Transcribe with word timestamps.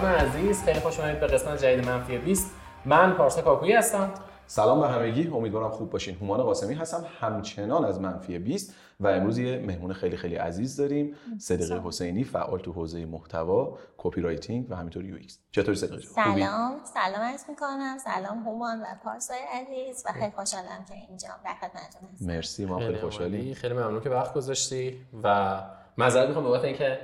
دوستان 0.00 0.14
عزیز 0.14 0.64
خیلی 0.64 0.80
خوش 0.80 1.00
اومدید 1.00 1.20
به 1.20 1.26
قسمت 1.26 1.62
جدید 1.62 1.86
منفی 1.86 2.18
20 2.18 2.50
من 2.84 3.12
پارسا 3.12 3.42
کاکویی 3.42 3.72
هستم. 3.72 4.10
سلام 4.46 4.80
به 4.80 4.88
همگی 4.88 5.28
امیدوارم 5.28 5.70
خوب 5.70 5.90
باشین. 5.90 6.16
هومان 6.16 6.42
قاسمی 6.42 6.74
هستم 6.74 7.04
همچنان 7.20 7.84
از 7.84 8.00
منفی 8.00 8.38
20 8.38 8.74
و 9.00 9.06
امروز 9.06 9.38
یه 9.38 9.58
مهمون 9.66 9.92
خیلی 9.92 10.16
خیلی 10.16 10.34
عزیز 10.34 10.76
داریم. 10.76 11.14
صدیقه 11.38 11.80
حسینی 11.84 12.24
فعال 12.24 12.58
تو 12.58 12.72
حوزه 12.72 13.06
محتوا 13.06 13.78
copywriting 13.98 14.70
و 14.70 14.76
همینطور 14.76 15.04
UX. 15.04 15.38
چطوری 15.50 15.76
صدیقه 15.76 16.00
جان 16.00 16.10
سلام. 16.14 16.72
سلام 16.84 17.22
عرض 17.22 17.44
می‌کنم. 17.48 17.96
سلام 18.04 18.38
هومان 18.38 18.80
و 18.80 18.84
پارسای 19.04 19.38
عزیز 19.54 20.04
و 20.06 20.12
خیلی 20.12 20.32
خوشحالم 20.36 20.84
که 20.88 20.94
اینجا 21.08 21.28
در 21.44 21.54
خدمتتون 21.60 22.08
هستم. 22.14 22.26
مرسی 22.26 22.64
ما 22.64 22.78
خیلی 22.78 22.98
خوشحالیم. 22.98 23.54
خیلی 23.54 23.74
ممنون 23.74 24.00
که 24.00 24.10
وقت 24.10 24.34
گذاشتی 24.34 25.00
و 25.22 25.56
معذرت 25.98 26.26
می‌خوام 26.26 26.44
بابت 26.44 26.64
اینکه 26.64 26.98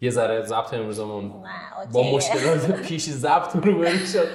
یه 0.00 0.10
ذره 0.10 0.42
ضبط 0.42 0.74
امروزمون 0.74 1.32
با. 1.92 2.02
مشکلات 2.02 2.70
پیش 2.82 3.04
ضبط 3.04 3.56
رو 3.56 3.78
بریم 3.78 4.04
شد 4.12 4.28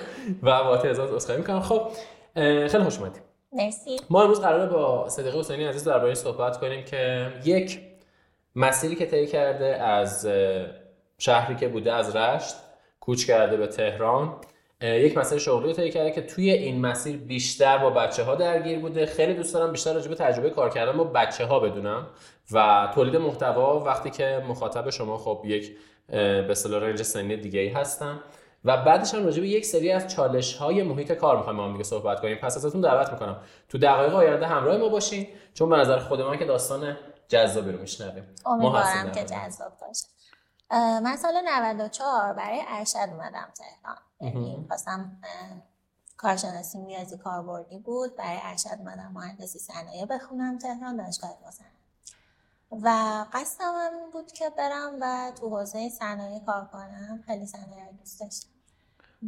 و 0.44 0.64
با 0.64 0.78
ازاز 0.78 1.12
عذرخواهی 1.12 1.42
می‌کنم. 1.42 1.59
خب 1.59 1.88
خیلی 2.68 2.84
خوش 2.84 2.98
اومدید. 2.98 3.22
مرسی. 3.53 4.00
ما 4.09 4.22
امروز 4.22 4.42
قراره 4.42 4.66
با 4.66 5.09
صدیقه 5.09 5.40
حسینی 5.40 5.66
عزیز 5.66 5.84
درباره 5.84 6.06
این 6.06 6.16
صحبت 6.16 6.59
کنیم 6.59 6.86
که 6.86 7.34
یک 7.45 7.80
مسیری 8.56 8.95
که 8.95 9.06
طی 9.06 9.28
کرده 9.28 9.66
از 9.66 10.28
شهری 11.18 11.56
که 11.56 11.68
بوده 11.68 11.94
از 11.94 12.16
رشت 12.16 12.56
کوچ 13.00 13.25
کرده 13.25 13.58
به 13.58 13.68
تهران. 13.68 14.36
یک 14.82 15.18
مسیر 15.18 15.38
شغلی 15.38 15.68
رو 15.68 15.74
طی 15.74 15.90
کرده 15.90 16.12
که 16.12 16.22
توی 16.22 16.52
این 16.52 16.82
مسیر 16.82 17.18
بیشتر 17.18 17.78
با 17.78 17.90
بچه 17.90 18.24
ها 18.24 18.36
درگیر 18.36 18.80
بوده. 18.80 19.06
خیلی 19.06 19.34
دوست 19.34 19.54
دارم 19.54 19.72
بیشتر 19.72 19.94
راجع 19.94 20.10
به 20.10 20.16
تجربه 20.16 20.50
کار 20.50 20.70
کردن 20.70 20.98
با 20.98 21.04
بچه 21.04 21.46
ها 21.46 21.60
بدونم 21.60 22.08
و 22.52 22.88
تولید 22.96 23.16
محتوا 23.16 23.80
وقتی 23.80 24.09
که 24.09 24.44
مخاطب 24.48 24.90
شما 24.90 25.18
خب 25.18 25.42
یک 25.46 25.78
به 26.08 26.48
اصطلاح 26.52 26.84
رنج 26.84 27.02
سنی 27.02 27.38
دیگه 27.38 27.59
ای 27.59 27.70
هستن. 27.70 28.20
و 28.66 28.78
بعدش 28.78 29.14
هم 29.14 29.26
راجع 29.26 29.42
به 29.42 29.48
یک 29.48 29.66
سری 29.66 29.92
از 29.92 30.08
چالش 30.08 30.56
های 30.56 30.84
محیط 30.84 31.12
کار 31.12 31.38
می‌خوایم 31.38 31.58
با 31.58 31.66
هم 31.66 31.72
دیگه 31.72 31.84
صحبت 31.84 32.20
کنیم. 32.22 32.38
پس 32.38 32.58
ازتون 32.58 32.82
دعوت 32.82 33.12
می‌کنم. 33.12 33.38
تو 33.70 33.78
دقایق 33.78 34.16
آینده 34.16 34.48
همراه 34.48 34.78
ما 34.78 34.90
باشین. 34.90 35.28
چون 35.54 35.70
به 35.70 35.78
نظر 35.78 36.00
خود 36.00 36.22
من 36.22 36.38
که 36.38 36.46
داستان 36.46 36.98
جذابی 37.28 37.72
رو 37.72 37.80
میشنویم. 37.80 38.36
امیدوارم 38.46 39.12
که 39.12 39.24
جذاب 39.24 39.72
باشه. 39.82 40.08
من 41.04 41.16
سال 41.16 41.34
94 41.46 42.34
برای 42.34 42.59
ارشد 42.68 42.98
اومدم 42.98 43.48
تهران. 43.58 43.98
یعنی 44.22 44.66
خواستم 44.67 45.17
اه، 45.23 45.58
کارشناسی 46.17 46.86
ریاضی 46.88 47.17
کاربردی 47.17 47.77
بود 47.77 48.16
برای 48.16 48.39
ارشد 48.44 48.69
اومدم 48.80 49.11
مهندسی 49.13 49.59
صنایع 49.59 50.05
بخونم 50.05 50.58
تهران 50.58 50.97
دانشگاه 50.97 51.30
مصنع 51.47 51.67
و 52.72 53.25
قصدم 53.33 53.73
هم 53.75 53.97
این 54.02 54.11
بود 54.11 54.31
که 54.31 54.50
برم 54.58 54.91
و 55.02 55.31
تو 55.39 55.50
حوزه 55.50 55.89
صنایع 55.89 56.39
کار 56.39 56.66
کنم. 56.66 57.23
خیلی 57.25 57.45
صنایع 57.45 57.91
دوست 58.00 58.19
داشتم. 58.19 58.50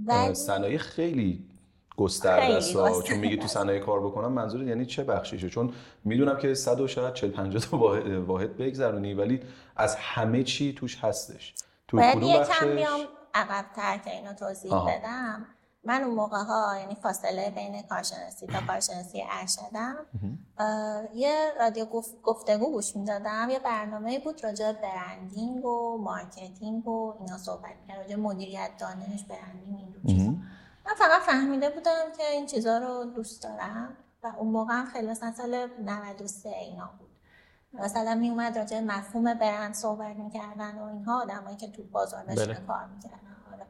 ولی 0.05 0.33
صنایع 0.35 0.77
خیلی 0.77 1.49
گسترده 1.97 2.55
است 2.55 2.73
چون 3.03 3.17
میگی 3.17 3.37
تو 3.37 3.47
صنایع 3.47 3.79
کار 3.79 3.99
بکنم 4.07 4.31
منظور 4.31 4.63
یعنی 4.63 4.85
چه 4.85 5.03
بخشیشه؟ 5.03 5.49
چون 5.49 5.73
می‌دونم 6.03 6.37
که 6.37 6.53
100 6.53 6.79
و 6.79 6.87
شاید 6.87 7.13
40 7.13 7.31
50 7.31 7.61
تا 7.61 7.77
واحد- 7.77 8.07
واحد 8.27 8.57
بگذرونی 8.57 9.13
ولی 9.13 9.39
از 9.75 9.95
همه 9.95 10.43
چی 10.43 10.73
توش 10.73 10.97
هستش. 11.03 11.53
تو 11.87 11.97
کدوم 12.01 12.33
بخشش؟ 12.39 12.63
بیام 12.63 12.99
عقب‌تر 13.33 13.97
که 13.97 14.11
اینو 14.11 14.33
توضیح 14.33 14.73
آها. 14.73 14.85
بدم. 14.91 15.45
من 15.85 16.03
اون 16.03 16.15
موقع 16.15 16.37
ها 16.37 16.77
یعنی 16.79 16.95
فاصله 16.95 17.49
بین 17.49 17.81
کارشناسی 17.81 18.47
تا 18.47 18.59
کارشناسی 18.67 19.23
ارشدم. 19.31 19.95
یه 21.13 21.53
رادیو 21.59 21.85
گفت- 21.85 22.21
گفتگو 22.21 22.71
گوش 22.71 22.95
می‌دادم. 22.95 23.47
یه 23.49 23.59
برنامه 23.59 24.19
بود 24.19 24.43
راجع 24.43 24.71
به 24.71 24.77
branding 24.81 25.65
و 25.65 25.97
marketing 25.97 26.87
و 26.87 27.15
اینا 27.19 27.37
صحبت 27.37 27.71
می‌کرد 27.81 27.97
راجع 27.97 28.15
به 28.15 28.21
مدیریت 28.21 28.69
دانش 28.79 29.23
branding 29.23 29.95
این 30.03 30.17
چیزا. 30.17 30.31
من 30.85 30.93
فقط 30.97 31.21
فهمیده 31.21 31.69
بودم 31.69 32.11
که 32.17 32.23
این 32.31 32.45
چیزا 32.45 32.77
رو 32.77 33.03
دوست 33.05 33.43
دارم 33.43 33.97
و 34.23 34.27
اون 34.37 34.47
موقع 34.51 34.73
هم 34.73 34.85
خیلی 34.85 35.07
مثلا 35.07 35.31
سال 35.37 35.67
93 35.79 36.49
اینا 36.49 36.89
بود. 36.99 37.09
مثلا 37.73 38.15
می 38.15 38.29
اومد 38.29 38.57
راجع 38.57 38.79
مفهوم 38.79 39.33
برند 39.33 39.73
صحبت 39.73 40.15
می‌کردن 40.15 40.79
و 40.79 40.83
اینها 40.83 41.21
آدمایی 41.21 41.57
که 41.57 41.67
تو 41.67 41.83
بازار 41.83 42.23
بله. 42.23 42.55
کار 42.67 42.85
می‌کردن 42.85 43.35
آره. 43.53 43.65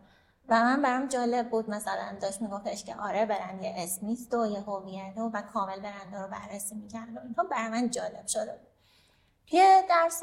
و 0.50 0.64
من 0.64 0.82
برام 0.82 1.08
جالب 1.08 1.50
بود 1.50 1.70
مثلا 1.70 2.18
داشت 2.22 2.42
میگفتش 2.42 2.84
که 2.84 2.96
آره 2.96 3.26
برند 3.26 3.64
یه 3.64 3.74
اسم 3.78 4.06
نیست 4.06 4.34
و 4.34 4.46
یه 4.46 4.62
هویته 4.62 5.22
و 5.22 5.42
کامل 5.42 5.80
برند 5.80 6.16
رو 6.16 6.28
بررسی 6.28 6.76
می‌کرد 6.76 7.16
و 7.16 7.20
اینها 7.20 7.44
برای 7.44 7.70
من 7.70 7.90
جالب 7.90 8.28
شده 8.28 8.52
بود 8.52 8.74
یه 9.52 9.86
درس 9.90 10.22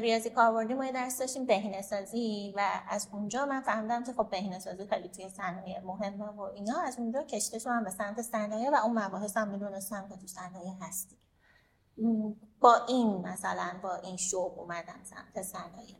ریاضی 0.00 0.30
کاربردی 0.30 0.74
ما 0.74 0.86
یه 0.86 0.92
درس 0.92 1.18
داشتیم 1.18 1.46
بهینه 1.46 1.82
سازی 1.82 2.54
و 2.56 2.60
از 2.88 3.08
اونجا 3.12 3.46
من 3.46 3.60
فهمیدم 3.60 4.04
که 4.04 4.12
خب 4.12 4.30
بهینه 4.30 4.58
سازی 4.58 4.86
خیلی 4.86 5.08
توی 5.08 5.28
صنایع 5.28 5.80
مهمه 5.80 6.24
و 6.24 6.40
اینا 6.40 6.80
از 6.80 6.98
اونجا 6.98 7.22
کشیده 7.22 7.58
شدم 7.58 7.84
به 7.84 7.90
سمت 7.90 8.22
صنایع 8.22 8.70
و 8.70 8.74
اون 8.74 8.98
مباحث 8.98 9.36
هم 9.36 9.48
می‌دونستم 9.48 10.08
که 10.08 10.16
تو 10.16 10.26
صنایع 10.26 10.74
هستی 10.80 11.16
با 12.60 12.74
این 12.88 13.26
مثلا 13.26 13.70
با 13.82 13.94
این 13.94 14.16
شوق 14.16 14.58
اومدم 14.58 15.00
سمت 15.02 15.42
صنایع. 15.42 15.96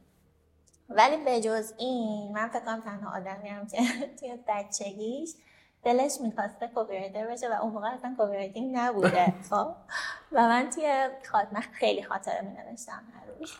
ولی 0.89 1.25
به 1.25 1.41
جز 1.41 1.73
این 1.79 2.33
من 2.33 2.49
فکر 2.49 2.61
کنم 2.61 2.81
تنها 2.81 3.17
آدمیم 3.17 3.67
که 3.67 3.79
توی 4.21 4.39
بچگیش 4.49 5.35
دلش 5.85 6.21
می‌خواسته 6.21 6.71
copywriter 6.75 7.27
بشه 7.27 7.49
و 7.49 7.63
اون 7.63 7.73
موقع 7.73 7.89
اصلا 7.89 8.17
copywriting 8.19 8.77
نبوده 8.77 9.35
خب؟ 9.51 9.75
و 10.33 10.49
من 10.49 10.71
توی 10.71 11.09
خاط... 11.31 11.47
من 11.53 11.61
خیلی 11.61 12.03
خاطره 12.03 12.41
می 12.41 12.51
نوشتم 12.51 13.03
هر 13.15 13.39
روز. 13.39 13.53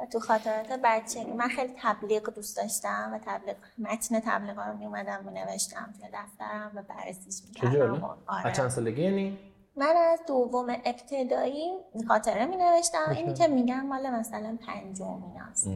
و 0.00 0.06
تو 0.06 0.20
خاطرات 0.20 0.80
بچگی 0.84 1.32
من 1.32 1.48
خیلی 1.48 1.74
تبلیغ 1.82 2.30
دوست 2.34 2.56
داشتم 2.56 3.10
و 3.14 3.18
تبلیغ 3.26 3.56
متن 3.78 4.20
تبلیغ 4.20 4.58
رو 4.58 4.76
می 4.76 4.86
اومدم 4.86 5.24
می 5.24 5.32
نوشتم 5.40 5.94
توی 6.00 6.08
دفترم 6.12 6.72
و 6.74 6.82
بررسیش 6.82 7.42
می 7.48 7.54
کردم 7.54 8.18
از 8.28 8.56
چند 8.56 8.68
سالگی 8.68 9.02
یعنی؟ 9.02 9.38
من 9.78 9.94
از 10.12 10.20
دوم 10.28 10.66
ابتدایی 10.84 11.72
خاطره 12.08 12.46
می 12.46 12.56
نوشتم 12.56 13.10
اینی 13.16 13.34
که 13.34 13.46
میگم 13.46 13.86
مال 13.86 14.10
مثلا 14.10 14.58
پنجم 14.66 15.24
ایناست. 15.34 15.68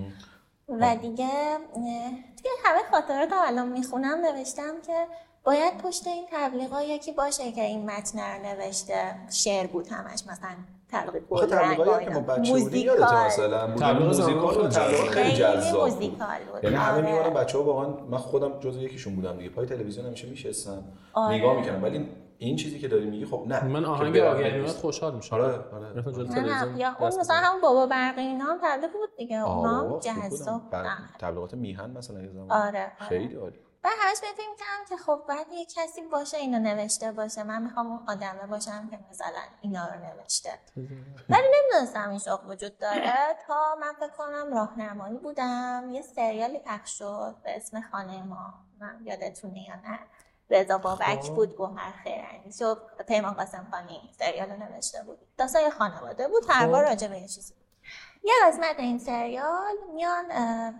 و 0.68 0.96
دیگه 0.96 1.58
دیگه 2.36 2.50
همه 2.64 2.80
خاطرات 2.90 3.32
رو 3.32 3.38
الان 3.46 3.68
می‌خونم 3.68 4.18
نوشتم 4.18 4.80
که 4.86 5.06
باید 5.44 5.78
پشت 5.78 6.06
این 6.06 6.26
تبلیغا 6.32 6.82
یکی 6.82 7.12
باشه 7.12 7.52
که 7.52 7.64
این 7.64 7.90
متن 7.90 8.18
رو 8.18 8.42
نوشته 8.42 9.14
شعر 9.30 9.66
بود 9.66 9.88
همش 9.88 10.22
مثلا 10.30 10.56
تقریب 10.88 11.34
آخه 11.34 11.46
تبلیغایی 11.46 12.06
که 12.06 12.12
ما 12.12 12.20
بچه 12.20 12.52
بودیم 12.52 12.90
مثلا. 13.26 13.66
تبلیغ 13.66 14.12
زمان 14.12 14.34
موزیکال 14.34 14.66
و 14.66 14.70
خیلی 14.70 14.70
تبلیغ 14.70 15.34
جذاب 15.34 15.90
بود. 15.90 16.19
بود. 16.19 16.64
یعنی 16.64 16.76
همه 16.76 16.92
آره. 16.92 17.12
میومدن 17.12 17.34
بچه 17.34 17.58
ها 17.58 17.64
واقعا 17.64 17.88
من 18.10 18.19
خودم 18.19 18.60
جزو 18.60 18.82
یکیشون 18.82 19.16
بودم 19.16 19.36
دیگه. 19.36 19.50
پای 19.50 19.66
تلویزیون 19.66 20.06
همیشه 20.06 20.28
میشستم. 20.28 20.84
آره. 21.12 21.36
نگاه 21.36 21.56
می‌کردم. 21.56 21.82
ولی 21.82 22.08
این 22.38 22.56
چیزی 22.56 22.78
که 22.78 22.88
داری 22.88 23.10
میگی 23.10 23.26
خب 23.26 23.44
نه 23.47 23.65
من 23.65 23.82
که 23.82 23.88
آهنگ 23.88 24.16
آگهی 24.16 24.66
خوشحال 24.66 25.15
میشم. 25.15 25.37
آره 25.37 25.44
آره. 25.44 25.93
نه 25.93 26.78
یا 26.78 26.97
اون 27.00 27.09
مثلا. 27.09 27.37
هم 27.37 27.60
بابا 27.60 27.87
برقی 27.87 28.20
اینا 28.20 28.44
هم 28.44 28.59
تبلیغ 28.62 28.93
بود 28.93 29.16
دیگه. 29.16 29.48
اونا. 29.48 30.00
جذاب. 30.00 30.62
تبلیغات 31.19 31.55
میهن 31.55 31.90
مثلا 31.90 32.20
یه 32.20 32.29
زمان. 32.29 32.50
آره، 32.52 32.69
آره. 32.69 32.93
خیلی 33.08 33.34
عالی. 33.34 33.58
و 33.84 33.88
همش 33.88 34.20
به 34.20 34.26
فکر 34.37 34.56
کردم 34.58 34.84
که 34.88 34.96
خب 34.96 35.23
باید 35.29 35.46
یه 35.52 35.64
کسی 35.64 36.02
باشه 36.12 36.37
اینو 36.37 36.58
نوشته 36.58 37.12
باشه. 37.12 37.43
من 37.43 37.62
می‌خوام 37.62 37.87
اون 37.87 38.00
آدمه 38.08 38.46
باشم 38.46 38.88
که 38.90 38.99
مثلا 39.11 39.43
اینا 39.61 39.87
رو 39.87 39.94
نوشته. 39.94 40.50
ولی 41.28 41.46
نمی‌دونستم 41.55 42.11
این 42.11 42.19
شغل 42.19 42.50
وجود 42.50 42.78
داره. 42.78 43.12
تا 43.46 43.76
من 43.81 43.93
فکر 43.93 44.17
کنم 44.19 44.55
راهنمایی 44.55 45.19
بودم. 45.19 45.88
یه 45.93 46.02
سریالی 46.02 46.58
پخش 46.58 46.99
شد 46.99 47.35
به 47.44 47.56
اسم 47.56 47.81
خانه 47.90 48.23
ما. 48.23 48.55
من 48.81 49.00
یادتونه 49.05 49.69
یا 49.69 49.75
نه. 49.75 49.99
رضا 50.50 50.78
بابک 50.78 51.20
خب. 51.20 51.34
بود 51.34 51.56
گوهر 51.56 51.92
خیرنی 51.92 52.52
شد 52.58 52.82
پیمان 53.08 53.32
قاسم 53.32 53.66
خانی 53.70 54.00
سریال 54.18 54.50
رو 54.50 54.56
نوشته 54.56 55.02
بود. 55.02 55.18
داستان 55.38 55.70
خانواده 55.70 56.28
بود. 56.28 56.42
هر 56.48 56.66
بار 56.66 56.84
راجع 56.84 57.08
به 57.08 57.18
یه 57.18 57.28
چیزی. 57.28 57.54
یه 58.24 58.32
قسمت 58.46 58.78
این 58.78 58.98
سریال 58.98 59.76
میان 59.94 60.24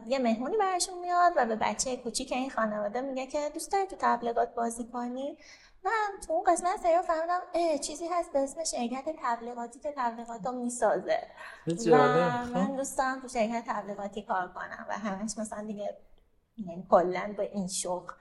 یه 0.07 0.19
مهمونی 0.19 0.57
براشون 0.57 0.99
میاد 0.99 1.33
و 1.37 1.47
به 1.47 1.57
بچه 1.57 1.97
کوچیک 1.97 2.33
این 2.33 2.51
خانواده 2.51 3.01
میگه 3.01 3.27
که 3.27 3.51
دوست 3.55 3.73
داری 3.73 3.87
تو 3.87 3.97
تبلیغات 3.99 4.55
بازی 4.55 4.85
کنی؟ 4.93 5.39
من 5.85 6.21
تو 6.27 6.33
اون 6.33 6.45
قسمت 6.45 6.81
سریال 6.83 7.03
فهمیدم 7.03 7.41
چیزی 7.81 8.09
هست 8.09 8.33
به 8.33 8.39
اسم 8.39 8.65
شرکت 8.65 9.17
تبلیغاتی 9.23 9.79
که 9.79 9.95
تبلیغات 9.97 10.47
رو 10.47 10.53
می‌سازه 10.53 11.19
و 11.67 11.71
جالب. 11.71 12.57
من 12.57 12.67
خب. 12.67 12.77
دوست 12.77 12.99
دارم 12.99 13.21
تو 13.21 13.29
شرکت 13.29 13.65
تبلیغاتی 13.67 14.23
کار 14.23 14.49
کنم 14.49 14.87
و 14.89 14.93
همش 14.93 15.39
مثلا 15.39 15.65
دیگه 15.67 15.97
یعنی 16.57 16.87
کلا 16.91 17.35
به 17.37 17.43
این 17.43 17.69
شوق. 17.69 18.13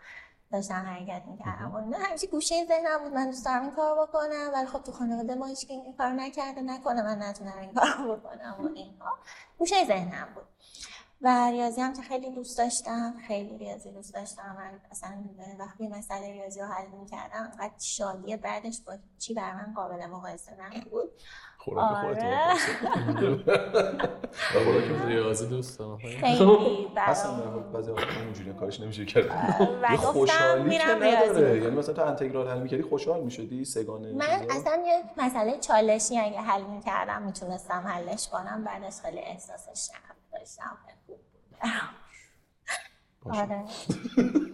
داشتم 0.51 0.75
حرکت 0.75 1.21
می‌کردم. 1.27 1.75
اینا 1.75 1.98
همیشه 1.98 2.27
گوشه 2.27 2.65
ذهنم 2.65 3.03
بود. 3.03 3.13
من 3.13 3.25
دوست 3.25 3.45
دارم 3.45 3.62
این 3.62 3.71
کار 3.71 4.07
بکنم 4.07 4.50
ولی 4.53 4.65
خب 4.65 4.83
تو 4.83 4.92
خانواده 4.92 5.36
ما 5.36 5.45
هیچ 5.45 5.65
این 5.69 5.95
کار 5.98 6.09
نکرده 6.09 6.62
نکنه 6.62 7.01
من 7.01 7.24
نتونم 7.24 7.57
این 7.57 7.74
کار 7.74 8.18
بکنم 8.18 8.56
و 8.59 8.69
اینها. 8.75 9.18
گوشه 9.57 9.86
ذهنم 9.86 10.27
بود. 10.36 10.44
و 11.24 11.50
ریاضی 11.51 11.81
هم 11.81 11.94
که 11.94 12.01
خیلی 12.01 12.30
دوست 12.30 12.57
داشتم 12.57 13.15
خیلی 13.27 13.57
ریاضی 13.57 13.92
دوست 13.92 14.13
داشتم. 14.13 14.56
من 14.57 14.80
اصلا 14.92 15.24
وقتی 15.59 15.88
مسئله 15.88 16.31
ریاضی 16.31 16.59
رو 16.59 16.65
حل 16.65 16.88
می‌کردم 16.88 17.51
فقط 17.57 17.81
شادی 17.81 18.38
بعدش 18.38 18.81
با 18.81 18.98
چی 19.19 19.33
بر 19.33 19.53
من 19.53 19.74
قابل 19.74 20.06
مقایسه 20.06 20.57
نبود. 20.59 21.12
خوراک 21.63 21.96
خودت 21.96 22.24
آره. 22.24 23.38
خوراک 24.63 25.08
ریاضی 25.08 25.48
دوست 25.48 25.80
دارم 25.80 25.98
خیلی 25.98 26.88
برام 26.96 27.63
بعضی 27.74 27.92
وقتا 27.92 28.22
اینجوری 28.22 28.54
کارش 28.54 28.80
نمیشه 28.80 29.06
کرد. 29.06 29.25
و 29.81 29.98
خوشحالی 29.98 30.78
که 30.78 30.86
نداره. 30.86 31.62
یعنی 31.62 31.75
مثلا 31.75 31.96
تو 31.96 32.02
انتگرال 32.06 32.48
حل 32.48 32.62
می‌کردی 32.62 32.84
خوشحال 32.84 33.22
می‌شدی؟ 33.24 33.66
سگانه 33.66 34.13
من؟ 34.13 34.25
اصلا 34.50 34.84
یه 34.88 35.04
مسئله 35.25 35.60
چالشی 35.60 36.19
اگه 36.19 36.40
حل 36.42 36.62
می‌کردم 36.62 37.22
می‌تونستم 37.22 37.84
حلش 37.88 38.28
کنم. 38.28 38.63
بعدش 38.63 38.94
خیلی 39.06 39.19
احساس 39.19 39.88
شرم 39.88 40.16
داشتم 40.34 40.78
خوب 40.86 40.96
بود. 41.08 41.19
باشه. 43.25 43.42
آره 43.42 43.63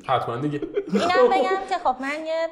حتما 0.07 0.37
دیگه. 0.37 0.61
اینم 0.93 1.29
بگم 1.31 1.67
که 1.69 1.77
خب 1.83 1.95
من 2.01 2.25
یه 2.25 2.47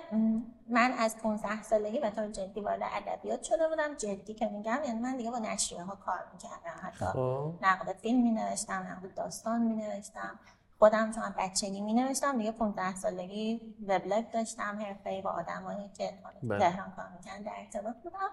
من 0.69 0.91
از 0.91 1.17
15 1.17 1.63
سالگی 1.63 1.99
به 1.99 2.09
طور 2.09 2.27
جدی 2.27 2.61
وارد 2.61 2.81
ادبیات 2.83 3.43
شده 3.43 3.67
بودم. 3.69 3.95
جدی 3.95 4.33
که 4.33 4.47
میگم 4.47 4.79
یعنی 4.85 4.99
من 4.99 5.17
دیگه 5.17 5.31
با 5.31 5.39
نشریه 5.39 5.83
ها 5.83 5.95
کار 5.95 6.19
می‌کردم. 6.33 6.79
حتی 6.81 7.05
خب. 7.05 7.53
نقد 7.61 7.95
فیلم 7.97 8.23
می 8.23 8.31
نوشتم 8.31 8.73
نقد 8.73 9.13
داستان 9.13 9.61
می 9.61 9.75
نوشتم 9.75 10.39
خودم 10.79 11.11
چون 11.11 11.23
بچگی 11.37 11.81
می 11.81 11.93
نوشتم 11.93 12.37
دیگه 12.37 12.51
15 12.51 12.95
سالگی 12.95 13.75
وبلاگ 13.87 14.31
داشتم 14.31 14.79
حرفه‌ای 14.81 15.21
با 15.21 15.29
آدمایی 15.29 15.89
که 15.97 16.13
بله. 16.43 16.59
تهران 16.59 16.93
کار 16.95 17.09
می‌کردن 17.17 17.43
در 17.43 17.51
ارتباط 17.57 17.95
بودم. 18.03 18.29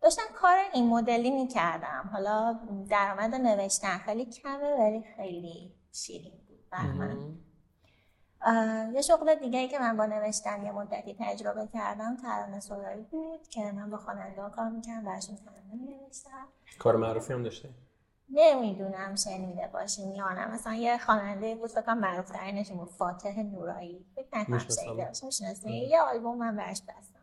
داشتم 0.00 0.22
کار 0.34 0.56
این 0.72 0.88
مدلی 0.88 1.30
می 1.30 1.48
کردم 1.48 2.10
حالا 2.12 2.60
درآمد 2.88 3.34
نوشتن 3.34 3.98
خیلی 3.98 4.24
کمه 4.24 4.76
ولی 4.78 5.04
خیلی 5.16 5.74
شیرین 5.92 6.32
بود 6.48 6.70
بر 6.70 6.82
من. 6.86 7.10
اه، 7.10 7.47
یه 8.94 9.02
شغل 9.02 9.34
دیگه 9.34 9.58
ای 9.58 9.68
که 9.68 9.78
من 9.78 9.96
با 9.96 10.06
نوشتن 10.06 10.64
یه 10.64 10.72
مدتی 10.72 11.16
تجربه 11.20 11.66
کردم 11.66 12.16
ترانه 12.16 12.60
سرایی 12.60 13.02
بود 13.02 13.48
که 13.48 13.72
من 13.72 13.90
با 13.90 13.96
خواننده 13.96 14.50
کار 14.56 14.68
می‌کردم 14.68 15.04
براشون 15.04 15.36
ترانه 15.36 15.72
می 15.72 15.96
نوشتم 15.96 16.48
کار 16.78 16.96
معروفی 16.96 17.32
هم 17.32 17.42
داشته 17.42 17.68
نمی‌دونم 18.30 19.14
شنیده 19.16 19.70
باشین 19.72 20.14
یا 20.14 20.28
نه. 20.28 20.46
مثلا 20.46 20.74
یه 20.74 20.98
خواننده 20.98 21.54
بود 21.54 21.70
فکر 21.70 21.82
کنم 21.82 21.98
معروف 21.98 22.30
ترینش 22.30 22.70
بود 22.70 22.88
فاتح 22.88 23.42
نورایی. 23.42 24.06
فکر 24.16 24.38
نکنم. 24.38 24.58
شنیده 24.58 25.70
یه 25.70 26.00
آلبوم 26.00 26.38
من 26.38 26.56
براش 26.56 26.82
بستم. 26.82 27.18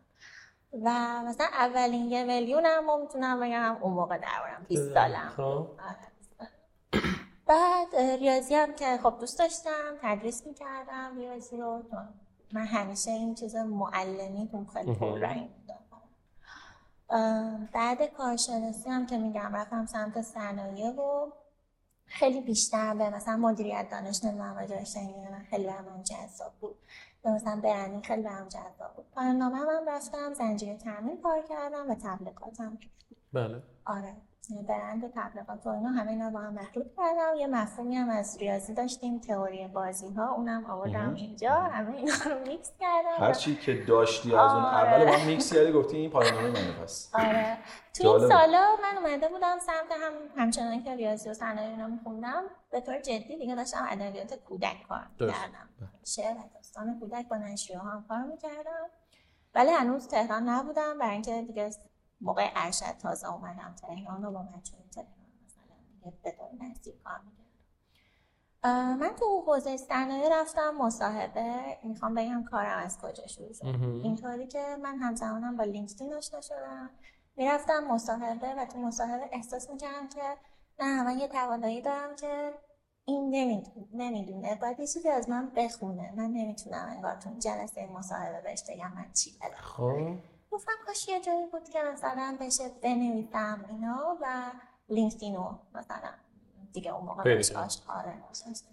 و 0.84 1.22
مثلا 1.26 1.46
اولین 1.52 2.10
یه 2.10 2.24
میلیونم 2.24 2.90
رو 2.90 2.96
می‌تونم 3.02 3.40
بگم 3.40 3.76
اون 3.80 3.92
موقع 3.92 4.18
دربارم 4.18 4.66
20 4.68 4.94
سالم. 4.94 5.28
خب 5.36 5.42
آره. 5.42 6.15
بعد 7.46 7.96
ریاضی 7.96 8.54
هم 8.54 8.74
که 8.74 8.98
خب 9.02 9.14
دوست 9.20 9.38
داشتم 9.38 9.94
تدریس 10.02 10.46
می‌کردم 10.46 11.16
ریاضی 11.16 11.56
رو. 11.56 11.82
من 12.52 12.66
همیشه 12.66 13.10
این 13.10 13.34
چیز 13.34 13.56
معلمی 13.56 14.48
تو 14.48 14.64
خیلی. 14.64 14.94
پررنگ 14.94 15.50
بعد 17.72 18.02
کارشناسی 18.02 18.90
هم 18.90 19.06
که 19.06 19.18
میگم 19.18 19.56
رفتم 19.56 19.86
سمت 19.86 20.22
صنایع 20.22 20.90
و 20.90 21.30
خیلی 22.06 22.40
بیشتر 22.40 22.94
به 22.94 23.10
مثلا 23.10 23.36
مدیریت 23.36 23.86
دانش 23.90 24.24
نمی‌دونم 24.24 24.84
شنیدین 24.84 25.38
خیلی 25.50 25.66
برام 25.66 25.84
من 25.84 26.02
جذاب 26.02 26.52
بود. 26.60 26.76
یا 27.24 27.32
مثلا 27.32 27.60
branding 27.60 28.04
خیلی 28.04 28.22
برام 28.22 28.48
جذاب 28.48 28.94
بود. 28.96 29.10
پایان 29.14 29.36
نامه 29.36 29.56
هم 29.56 29.88
رفتم 29.88 30.34
زنجیره 30.34 30.76
تامین 30.76 31.20
کار 31.22 31.42
کردم 31.42 31.90
و 31.90 31.94
تبلیغاتم. 31.94 32.78
بله. 33.32 33.62
آره. 33.84 34.16
برند 34.68 35.04
و 35.04 35.08
تبلیغات 35.14 35.66
و 35.66 35.68
اینا 35.68 35.88
همه 35.88 36.10
اینا 36.10 36.30
با 36.30 36.38
هم 36.38 36.54
مخلوط 36.54 36.86
کردم. 36.96 37.36
یه 37.38 37.46
مفهومی 37.46 37.96
هم 37.96 38.10
از 38.10 38.38
ریاضی 38.40 38.74
داشتیم 38.74 39.18
تئوری 39.18 39.68
بازی 39.68 40.14
ها 40.14 40.34
اونم 40.34 40.64
آوردم. 40.70 41.14
اینجا. 41.14 41.54
همه 41.54 41.96
اینا 41.96 42.14
رو 42.24 42.46
میکس 42.46 42.72
کردم. 42.80 43.24
هر 43.24 43.32
چی 43.32 43.56
که 43.56 43.84
داشتی 43.88 44.34
از 44.34 44.52
اون 44.52 44.64
آره. 44.64 44.88
اول 44.88 45.04
با 45.04 45.12
هم 45.16 45.26
میکس 45.26 45.54
کردی 45.54 45.72
گفتی 45.72 45.96
این 45.96 46.10
پایان‌نامه 46.10 46.48
منه 46.48 46.82
پس. 46.82 47.10
آره. 47.14 47.58
تو 47.94 48.08
این. 48.08 48.28
حالا 48.28 48.76
من 48.82 48.98
اومده 48.98 49.28
بودم 49.28 49.58
سمت 49.58 49.92
هم 50.02 50.12
همچنان 50.36 50.82
که 50.82 50.96
ریاضی 50.96 51.30
و 51.30 51.34
صنایع 51.34 51.70
اینا 51.70 51.86
میخوندم 51.86 52.42
به 52.70 52.80
طور 52.80 52.98
جدی 52.98 53.38
دیگه 53.38 53.54
داشتم 53.54 53.86
ادبیات 53.90 54.34
کودک 54.34 54.86
کار 54.88 55.06
درست. 55.18 55.34
کردم 55.34 55.68
شعر 56.04 56.34
و 56.34 56.40
داستان 56.54 57.00
کودک 57.00 57.28
با 57.28 57.36
نشریه 57.36 57.78
ها 57.78 57.90
هم 57.90 58.04
کار 58.08 58.22
می‌کردم. 58.22 58.86
ولی 59.54 59.70
هنوز 59.70 60.08
تهران 60.08 60.48
نبودم. 60.48 60.98
برای 60.98 61.12
اینکه 61.12 61.42
دیگه 61.42 61.70
موقع 62.20 62.50
ارشد 62.56 62.96
تازه 63.02 63.32
اومدم 63.32 63.74
تهران 63.80 64.24
و 64.24 64.30
با 64.32 64.42
بچه 64.42 64.72
تهران 64.94 65.08
مثلا 65.46 65.76
دیگه 65.88 66.12
به 66.22 66.30
طور 66.30 66.68
نزدیک 66.68 67.02
کار 67.02 67.20
من 68.94 69.10
تو 69.18 69.44
حوزه 69.46 69.76
صنایع 69.76 70.40
رفتم 70.40 70.70
مصاحبه 70.70 71.78
می‌خوام 71.84 72.14
بگم 72.14 72.44
کارم 72.50 72.78
از 72.78 72.98
کجا 72.98 73.26
شروع 73.26 73.52
شد. 73.52 73.64
اینطوری 74.04 74.46
که 74.46 74.76
من 74.82 74.98
همزمانم 74.98 75.56
با 75.56 75.64
لینکدین 75.64 76.14
آشنا 76.14 76.40
شدم. 76.40 76.90
می‌رفتم 77.36 77.84
مصاحبه 77.84 78.54
و 78.54 78.66
تو 78.66 78.78
مصاحبه 78.78 79.28
احساس 79.32 79.70
می‌کردم 79.70 80.08
که 80.08 80.22
نه 80.78 81.02
من 81.04 81.18
یه 81.18 81.28
توانایی 81.28 81.82
دارم 81.82 82.16
که 82.16 82.54
این 83.04 83.30
نمی‌دونه 83.30 83.86
نمی‌دونه. 83.92 84.54
باید 84.54 84.80
یه 84.80 84.86
چیزی 84.86 85.08
از 85.08 85.28
من 85.28 85.50
بخونه. 85.56 86.12
من 86.16 86.30
نمی‌تونم 86.30 86.88
انگار 86.90 87.16
تو 87.16 87.30
جلسه 87.30 87.86
مصاحبه 87.86 88.40
بهش 88.40 88.62
بگم 88.68 88.92
من 88.92 89.12
چی 89.12 89.38
بلدم 89.40 89.56
خب. 89.56 90.35
گفتم 90.50 90.72
کاش 90.86 91.08
یه 91.08 91.20
جایی 91.20 91.46
بود 91.46 91.68
که 91.68 91.82
مثلا 91.82 92.36
بشه 92.40 92.68
بنویسم 92.82 93.64
اینا 93.68 94.18
و 94.20 94.26
لینکدین 94.88 95.34
رو 95.36 95.58
مثلا 95.74 96.10
دیگه 96.72 96.94
اون 96.94 97.04
موقع. 97.04 97.22
آش- 97.64 97.82
آره 97.88 98.14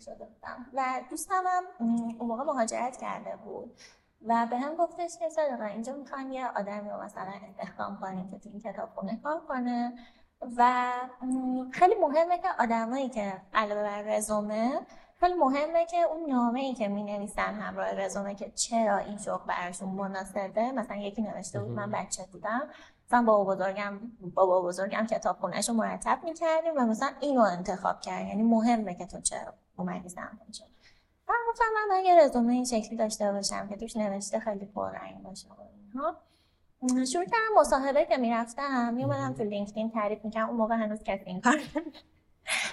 شده 0.06 0.26
بودم 0.26 0.66
و 0.74 1.02
دوستم 1.10 1.44
هم 1.48 1.64
اون 1.80 2.28
موقع 2.28 2.44
مهاجرت 2.44 2.98
کرده 2.98 3.36
بود 3.36 3.80
و 4.28 4.48
به 4.50 4.58
هم 4.58 4.76
گفتش 4.76 5.18
که 5.20 5.30
صدقه 5.30 5.66
اینجا 5.66 5.94
می‌خوایم 5.94 6.32
یه 6.32 6.48
آدمی 6.48 6.90
رو 6.90 7.04
مثلا 7.04 7.32
استخدام 7.50 8.00
کنیم 8.00 8.30
که 8.32 8.40
تو 8.40 8.50
این 8.50 8.60
کتابخونه 8.62 9.20
کار 9.24 9.42
کنه 9.48 9.94
و 10.58 10.92
خیلی 11.72 11.96
مهمه 11.96 12.38
که 12.38 12.48
آدمایی 12.60 13.10
که 13.10 13.42
علاوه 13.54 13.84
بر 13.84 14.02
رزومه 14.02 14.80
خیلی 15.24 15.36
مهمه 15.36 15.86
که 15.86 15.98
اون 16.02 16.30
نامه 16.30 16.60
ای 16.60 16.74
که 16.74 16.88
می 16.88 17.04
نویسن 17.04 17.54
همراه 17.54 17.92
رزومه 17.92 18.36
که 18.36 18.52
چرا 18.52 18.98
این 18.98 19.18
شغل 19.18 19.46
براشون 19.48 19.90
مناسبه 19.90 20.72
مثلا 20.72 20.96
یکی 20.96 21.22
نوشته 21.22 21.60
بود 21.60 21.70
من 21.70 21.92
بچه 21.92 22.24
بودم 22.32 22.70
مثلا 23.08 23.24
بابا 23.24 23.56
بزرگم 23.56 24.00
بابا 24.36 24.62
بزرگم 24.62 25.06
کتاب 25.06 25.38
خونهش 25.38 25.70
رو 25.70 25.76
مرتب 25.76 26.20
می‌کردیم 26.24 26.74
و 26.78 26.80
مثلا 26.80 27.10
اینو 27.20 27.42
انتخاب 27.42 28.02
کرد 28.02 28.28
یعنی 28.28 28.44
مهمه 28.44 28.96
که 28.96 29.06
تو 29.06 29.22
چرا 29.22 29.54
اومدی 29.78 30.10
سمتش. 30.10 30.62
من 31.30 31.36
گفتم 31.50 31.66
من 31.90 32.06
یه 32.06 32.26
رزومه 32.26 32.54
این 32.54 32.66
شکلی 32.66 32.98
داشته 32.98 33.32
باشم 33.32 33.68
که 33.68 33.76
توش 33.76 33.96
نوشته 33.96 34.40
خیلی 34.40 34.66
پررنگ 34.66 35.24
باشه 35.24 35.48
اینها 35.84 36.16
شروع 37.06 37.26
کردم 37.26 37.60
مصاحبه 37.60 38.06
که 38.06 38.18
می‌رفتم 38.18 38.94
میومدم 38.94 39.34
تو 39.34 39.44
لینکدین 39.44 39.92
تعریف 39.92 40.26
می‌کردم 40.26 40.50
اون 40.50 40.58
موقع 40.58 40.76
هنوز 40.76 41.04
کسی 41.04 41.24
این 41.26 41.42
کار. 41.42 41.60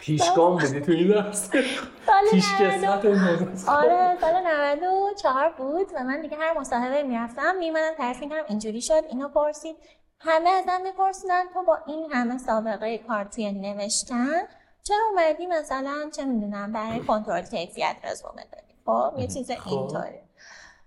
پیشگام 0.01 0.59
بودی 0.59 0.81
تو 0.81 0.93
این 0.93 1.33
سال 1.33 2.25
پیش 2.31 2.45
92 2.61 2.87
کسوت 2.87 3.05
این 3.05 3.15
موضوع. 3.15 3.75
آره 3.75 4.19
سال 4.21 4.43
94 4.47 5.53
بود 5.59 5.87
و 5.95 6.05
من 6.05 6.21
دیگه 6.21 6.37
هر 6.37 6.59
مصاحبه 6.59 7.03
می‌رفتم 7.03 7.57
میمدم 7.57 7.95
تعریف 7.97 8.21
می‌کردم 8.21 8.45
اینجوری 8.49 8.81
شد 8.81 9.05
اینو 9.09 9.29
پرسید 9.29 9.77
همه 10.19 10.51
ازم 10.51 10.81
میپرسیدن 10.83 11.45
تو 11.55 11.63
با 11.63 11.79
این 11.87 12.13
همه 12.13 12.39
سابقه 12.39 12.99
کار 12.99 13.25
توی 13.25 13.53
نوشتن 13.53 14.41
چرا 14.83 14.99
اومدی 15.11 15.47
مثلا 15.47 16.11
چه 16.17 16.25
می‌دونم 16.25 16.73
برای 16.73 17.01
کنترل 17.01 17.43
کیفیت 17.43 17.97
رزومه 18.05 18.47
داری 18.53 18.75
خب 18.87 19.19
یه 19.19 19.27
چیز 19.27 19.51
خب. 19.51 19.73
اینطوری 19.73 20.21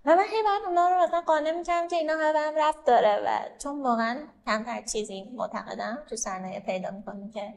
و 0.04 0.16
من 0.16 0.22
هی 0.22 0.42
بعد 0.42 0.62
اونا 0.66 0.88
رو 0.88 1.02
مثلا 1.02 1.20
قانع 1.20 1.50
می‌کردم 1.50 1.88
که 1.88 1.96
اینا 1.96 2.12
هم 2.12 2.54
رفت 2.56 2.84
داره 2.86 3.20
و 3.26 3.58
چون 3.58 3.82
واقعا 3.82 4.18
کمتر 4.46 4.82
چیزی 4.82 5.30
معتقدم 5.36 6.02
تو 6.10 6.16
صنایع 6.16 6.60
پیدا 6.60 6.90
می‌کنی 6.90 7.30
که 7.30 7.54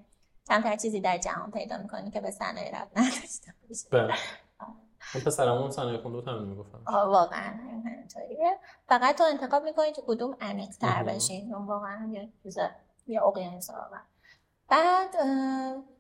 کمتر 0.48 0.76
چیزی 0.76 1.02
در 1.02 1.18
جهان 1.18 1.52
پیدا 1.52 1.78
می‌کنی 1.78 2.12
که 2.12 2.22
به 2.22 2.32
صنایع 2.32 2.82
رفت 2.82 2.98
نداشته 2.98 3.54
باشه 3.70 3.90
بله. 3.92 4.14
اون 5.14 5.24
پسرمون 5.24 5.72
صنایع 5.72 6.02
خونده 6.02 6.18
بود 6.18 6.28
همین 6.28 6.50
می‌گفتن 6.50 6.78
واقعا 6.88 7.54
همینطوریه. 7.86 8.60
فقط 8.88 9.18
تو 9.18 9.24
انتخاب 9.24 9.64
می‌کنی 9.64 9.92
تو 9.92 10.02
کدوم 10.08 10.38
عمیق 10.42 10.70
تر. 10.70 11.04
بشی 11.04 11.52
اون 11.54 11.66
واقعا 11.66 12.10
یه 12.14 12.30
چیز 12.44 12.58
یه 13.08 13.24
اقیانوس 13.24 13.70
بعد 14.70 15.12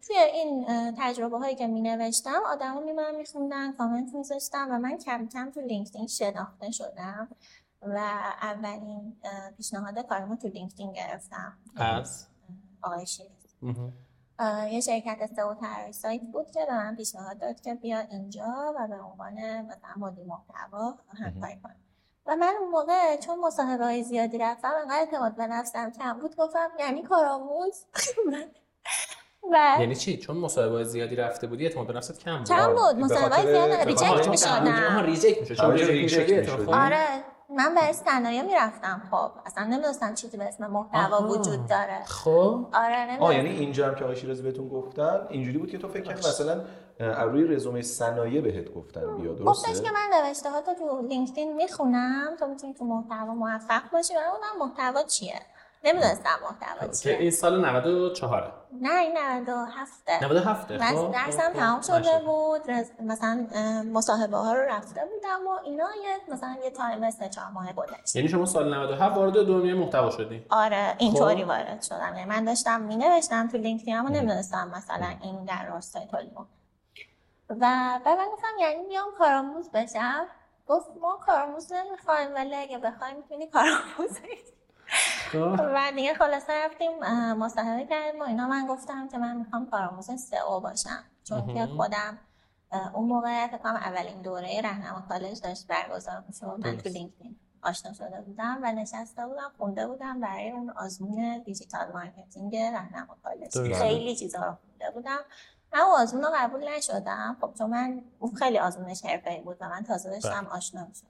توی 0.07 0.17
این 0.17 0.65
تجربه 0.97 1.37
هایی 1.37 1.55
که 1.55 1.67
می 1.67 1.81
نوشتم 1.81 2.41
آدما 2.47 2.79
می 2.79 2.93
من 2.93 3.15
میخوندن 3.15 3.73
کامنت 3.73 4.15
میذاشتم 4.15 4.67
و 4.71 4.79
من 4.79 4.97
کم 4.97 5.27
کم 5.27 5.51
تو 5.51 5.61
لینکدین 5.61 6.07
شناخته 6.07 6.71
شدم 6.71 7.27
و 7.81 7.97
اولین 8.41 9.21
پیشنهاد 9.57 9.99
کارمو 9.99 10.35
تو 10.35 10.47
لینکدین 10.47 10.93
گرفتم. 10.93 11.57
از؟ 11.75 12.27
آقای. 12.81 13.05
اه، 13.63 13.75
یه 14.71 14.81
شرکت 14.81 15.25
سئو 15.35 15.53
طراحی 15.53 15.93
سایت 15.93 16.21
بود 16.21 16.51
که 16.51 16.65
به 16.65 16.73
من 16.73 16.95
پیشنهاد 16.95 17.39
داد 17.39 17.61
که 17.61 17.73
بیا 17.73 17.99
اینجا 17.99 18.73
و 18.75 18.87
به 18.87 18.95
عنوان 18.95 19.61
مثلا 19.61 19.89
مدیر 19.97 20.25
محتوا 20.25 20.93
همکاری 21.23 21.59
کنم. 21.63 21.75
و 22.25 22.35
من 22.35 22.53
اون 22.59 22.69
موقع 22.69 23.17
چون 23.17 23.39
مصاحبه 23.39 23.83
های 23.83 24.03
زیادی 24.03 24.37
رفتم 24.37 24.71
انقدر 24.81 24.99
اعتماد 24.99 25.35
به 25.35 25.47
نفسم 25.47 25.91
کم 25.91 26.19
بود 26.19 26.35
گفتم 26.35 26.69
یعنی 26.79 27.03
کارآموز 27.03 27.85
و 29.51 29.77
یعنی 29.79 29.95
چی؟ 29.95 30.17
چون 30.17 30.37
مصاحبه 30.37 30.83
زیادی 30.83 31.15
رفته 31.15 31.47
بودی 31.47 31.65
اعتماد 31.67 31.87
به 31.87 31.93
نفست 31.93 32.19
کم 32.19 32.37
بود 32.37 32.47
کم 32.47 32.75
بود؟ 32.75 32.95
به 32.95 33.03
مصاحبه 33.03 33.45
زیاد 33.45 33.71
ریجکت 33.71 34.05
خاطر 34.07 34.29
می 34.29 34.37
آها 34.37 34.59
شدم 34.59 35.05
ریجکت 35.05 35.39
میشه 35.41 35.55
چون 35.55 35.65
آره، 35.65 35.87
ریجکت 35.87 36.29
می‌شدی،. 36.29 36.73
آره. 36.73 37.36
من 37.49 37.75
برای 37.75 37.93
صنایع 37.93 38.41
می‌رفتم. 38.41 39.01
خب 39.11 39.31
اصلا 39.45 39.63
نمی‌دونستم 39.63 40.13
چیزی 40.13 40.37
به 40.37 40.43
اسم 40.43 40.67
محتوا. 40.67 41.27
وجود 41.27 41.67
داره. 41.67 42.03
خب. 42.05 42.65
آره 42.73 42.95
آه 42.95 43.05
نمی‌دونستم. 43.05 43.35
یعنی 43.35 43.49
اینجا 43.49 43.87
هم 43.87 43.95
که 43.95 44.03
آقای 44.03 44.15
شیرازی 44.15 44.43
بهتون 44.43 44.69
گفتن 44.69 45.27
اینجوری 45.29 45.57
بود 45.57 45.71
که 45.71 45.77
تو 45.77 45.87
فکر 45.87 46.03
کردی 46.03 46.19
مثلا 46.19 46.61
روی 47.25 47.43
رزومه 47.43 47.81
صنایع 47.81 48.41
بهت 48.41 48.73
گفتن 48.73 49.17
بیا 49.17 49.33
گفتش 49.33 49.69
درسته 49.69 49.83
که 49.83 49.91
من 49.91 50.19
نوشته 50.23 50.49
ها 50.49 50.61
تو 50.61 50.73
تو 50.73 51.07
لینکدین 51.07 51.55
می‌خونم 51.55 52.35
تو 52.39 52.47
می‌تونی 52.47 52.73
تو 52.73 52.85
محتوا 52.85 53.33
موفق 53.33 53.81
باشی. 53.93 54.13
و 54.13 54.17
اونم 54.17 54.67
محتوا 54.69 55.03
چیه؟ 55.03 55.41
نمی‌دونستم 55.83 56.29
محتوا 56.43 56.87
که 56.87 56.93
چیه 56.93 57.17
این 57.17 57.31
سال 57.31 57.65
94 57.65 58.53
نه 58.81 58.99
این 58.99 59.17
97 59.17 60.09
97 60.23 60.71
من 60.71 60.79
خب 60.95 61.11
درسم 61.11 61.41
خب، 61.41 61.53
تمام 61.53 61.81
خب. 61.81 62.01
شده. 62.03 62.19
بود 62.25 62.71
رز- 62.71 62.91
مثلا 63.01 63.47
مصاحبه 63.93 64.37
ها 64.37 64.53
رو 64.53 64.61
رفته 64.61 65.01
بودم 65.05 65.47
و 65.47 65.49
اینا 65.63 65.87
یه 66.03 66.33
مثلا 66.33 66.55
یه 66.63 66.69
time 66.71 67.11
سه 67.11 67.29
چهار 67.29 67.51
ماه 67.51 67.73
گذشت 67.73 68.15
یعنی 68.15 68.27
شما 68.27 68.45
سال 68.45 68.73
97 68.73 69.17
وارد 69.17 69.33
دنیای 69.33 69.73
محتوا 69.73 70.09
شدی 70.09 70.45
آره 70.49 70.95
اینطوری 70.97 71.41
خب. 71.43 71.47
وارد 71.49 71.81
شدم 71.81 72.13
یعنی 72.15 72.29
من 72.29 72.45
داشتم 72.45 72.81
می 72.81 72.95
نوشتم 72.95 73.47
تو 73.47 73.57
لینکدین 73.57 73.97
اما 73.97 74.09
نمی‌دونستم 74.09 74.71
مثلا 74.75 75.07
این 75.21 75.45
در 75.45 75.65
راستای 75.69 76.05
تولید. 76.11 76.31
و 77.49 77.55
بعد 78.05 78.07
من 78.07 78.27
گفتم 78.33 78.47
یعنی 78.59 78.87
بیام 78.87 79.07
کارآموز 79.17 79.71
بشم 79.71 80.25
گفت 80.67 80.87
ما 81.01 81.19
کارآموز 81.25 81.73
نمی‌خوایم 81.73 82.33
ولی 82.35 82.55
اگه 82.55 82.77
بخوایم 82.77 83.17
می‌تونی 83.17 83.47
کارآموز. 83.47 84.17
خب. 84.19 84.56
و 85.33 85.91
دیگه 85.95 86.13
خلاصه 86.13 86.53
رفتیم 86.65 86.99
مصاحبه 87.33 87.85
کردیم 87.85 88.21
و 88.21 88.23
اینا. 88.23 88.47
من 88.47 88.67
گفتم 88.67 89.07
که 89.07 89.17
من 89.17 89.37
می‌خوام 89.37 89.69
کارآموز 89.69 90.11
سئو 90.21 90.59
باشم. 90.59 91.03
چون 91.23 91.53
که. 91.53 91.65
خودم 91.65 92.17
اون 92.93 93.07
موقع 93.07 93.47
فکر 93.47 93.57
کنم 93.57 93.75
اولین 93.75 94.21
دوره 94.21 94.61
رهنما 94.61 95.03
کالج 95.09 95.41
داشت 95.41 95.67
برگزار 95.67 96.23
می‌شد. 96.27 96.45
من 96.45 96.77
تو. 96.77 96.89
لینکدین 96.89 97.39
آشنا 97.63 97.93
شده 97.93 98.21
بودم 98.21 98.59
و 98.63 98.71
نشسته 98.71 99.27
بودم 99.27 99.51
خونده 99.57 99.87
بودم 99.87 100.19
برای 100.19 100.51
اون 100.51 100.69
آزمون 100.69 101.41
digital 101.45 101.91
marketing 101.93 102.55
رهنما 102.55 103.17
کالج. 103.23 103.73
خیلی 103.73 104.15
چیزا 104.15 104.45
رو 104.45 104.55
خونده 104.55 104.93
بودم. 104.93 105.19
اون 105.73 106.01
آزمون 106.01 106.23
رو 106.23 106.29
قبول 106.35 106.69
نشدم. 106.77 107.37
خب 107.41 107.53
چون 107.57 107.69
من 107.69 108.01
اون 108.19 108.35
خیلی 108.35 108.59
آزمونش 108.59 109.05
حرفه‌ای 109.05 109.41
بود 109.41 109.57
و 109.61 109.69
من 109.69 109.83
تازه 109.83 110.09
داشتم 110.09 110.47
آشنا 110.51 110.85
می‌شدم. 110.85 111.07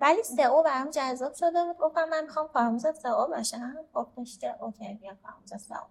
ولی 0.00 0.22
سئو 0.22 0.62
برام 0.62 0.90
جذاب 0.90 1.32
شده 1.34 1.64
بود. 1.64 1.76
گفتم 1.78 2.08
من 2.08 2.24
می‌خوام 2.24 2.48
کارآموز 2.48 2.86
سئو 3.02 3.26
باشم. 3.26 3.76
گفتش 3.94 4.38
که 4.38 4.62
OK 4.62 4.94
بیا 4.94 5.12
کارآموز 5.22 5.54
سئو. 5.62 5.86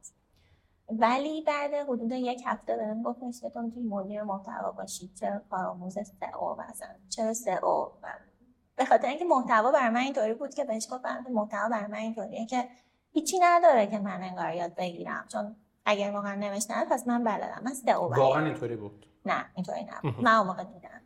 ولی 0.89 1.43
بعد 1.47 1.73
حدود 1.73 2.11
یک 2.11 2.43
هفته 2.45 2.75
بهم 2.75 3.03
گفتش 3.03 3.41
که 3.41 3.49
تو 3.49 3.61
می‌تونی 3.61 3.87
مدیر 3.87 4.23
محتوا 4.23 4.71
باشی. 4.71 5.11
چرا 5.19 5.41
کارآموز 5.49 5.93
سئو 5.93 6.55
مثلا 6.69 6.95
چرا 7.09 7.33
سئو؟ 7.33 7.87
به 8.75 8.85
خاطر 8.85 9.07
اینکه 9.07 9.25
محتوا 9.25 9.71
برای 9.71 9.89
من 9.89 9.99
اینطوری 9.99 10.33
بود 10.33 10.53
که 10.53 10.63
بهش 10.63 10.87
گفتم 10.91 11.25
محتوا 11.29 11.69
برای 11.69 11.87
من 11.87 11.97
اینطوریه 11.97 12.45
که 12.45 12.69
هیچی 13.11 13.39
نداره 13.41 13.87
که 13.87 13.99
من 13.99 14.23
انگار 14.23 14.53
یاد 14.53 14.75
بگیرم. 14.75 15.25
چون 15.31 15.55
اگر 15.85 16.11
واقعا 16.11 16.35
نوشتن 16.35 16.85
پس 16.85 17.07
من 17.07 17.23
بلدم. 17.23 17.61
من 17.63 17.73
سئو. 17.73 18.01
واقعا 18.15 18.45
اینطوری 18.45 18.75
بود. 18.75 19.05
نه 19.25 19.45
اینطوری 19.55 19.83
نبود. 19.83 20.23
من 20.23 20.35
اون 20.35 20.47
موقع 20.47 20.63
دیدم. 20.63 20.98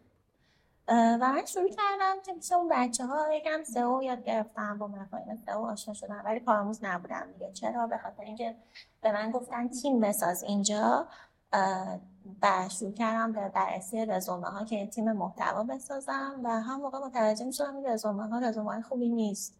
و 0.88 1.18
من 1.18 1.46
شروع 1.46 1.70
کردم 1.70 2.22
که 2.26 2.34
پیش 2.34 2.52
اون 2.52 2.70
بچه 2.72 3.06
ها 3.06 3.34
یکم 3.34 3.64
سئو 3.64 4.04
یاد 4.04 4.24
گرفتم 4.24 4.78
با 4.78 4.88
مفاهیم 4.88 5.36
سئو 5.46 5.66
آشنا 5.66 5.94
شدم 5.94 6.22
ولی 6.26 6.40
کارآموز 6.40 6.84
نبودم 6.84 7.28
دیگه. 7.34 7.52
چرا؟ 7.52 7.88
به 7.88 7.98
خاطر 7.98 8.24
اینکه 8.24 8.56
به 9.02 9.12
من 9.12 9.32
گفتن 9.32 9.68
تیم 9.68 10.00
بساز 10.00 10.44
اینجا. 10.44 11.08
و 12.42 12.70
شروع 12.70 12.92
کردم 12.92 13.32
به 13.32 13.50
بررسی 13.50 14.06
رزومه 14.06 14.48
ها 14.48 14.66
که 14.66 14.88
تیم 14.88 15.12
محتوا 15.12 15.64
بسازم 15.64 16.40
و 16.44 16.50
هم 16.50 16.82
موقع 16.82 17.00
متوجه 17.00 17.46
می‌شدم 17.46 17.76
این 17.76 17.88
رزومه 17.88 18.28
ها 18.28 18.40
رزومه 18.40 18.72
های 18.72 18.82
خوبی 18.82 19.10
نیست. 19.10 19.60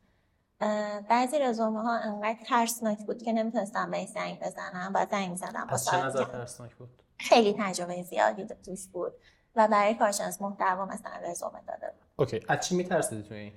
بعضی 1.10 1.40
رزومه 1.40 1.82
ها 1.82 1.98
انقدر 1.98 2.40
ترسناک 2.46 3.06
بود 3.06 3.24
که 3.24 3.34
نمی‌تونستم 3.34 3.92
به 3.92 4.06
زنگ 4.06 4.40
بزنم 4.40 4.92
و 4.96 5.08
زنگ 5.12 5.36
زدم. 5.36 5.68
از 5.70 5.86
چه 5.86 6.06
نظر 6.06 6.24
ترسناک 6.24 6.76
بود؟ 6.76 6.90
خیلی 7.20 7.56
تجربه 7.60 8.04
زیادی 8.04 8.46
توش 8.66 8.88
بود. 8.88 9.14
و 9.56 9.68
برای 9.68 9.94
کارشناس 9.96 10.42
محتوا 10.42 10.86
مثلا 10.86 11.12
رزومه 11.32 11.62
داده. 11.68 11.88
بود 11.88 12.04
اوکی. 12.16 12.40
از 12.48 12.68
چی 12.68 12.76
میترسیدی 12.76 13.24
تو 13.24 13.34
این؟ 13.34 13.54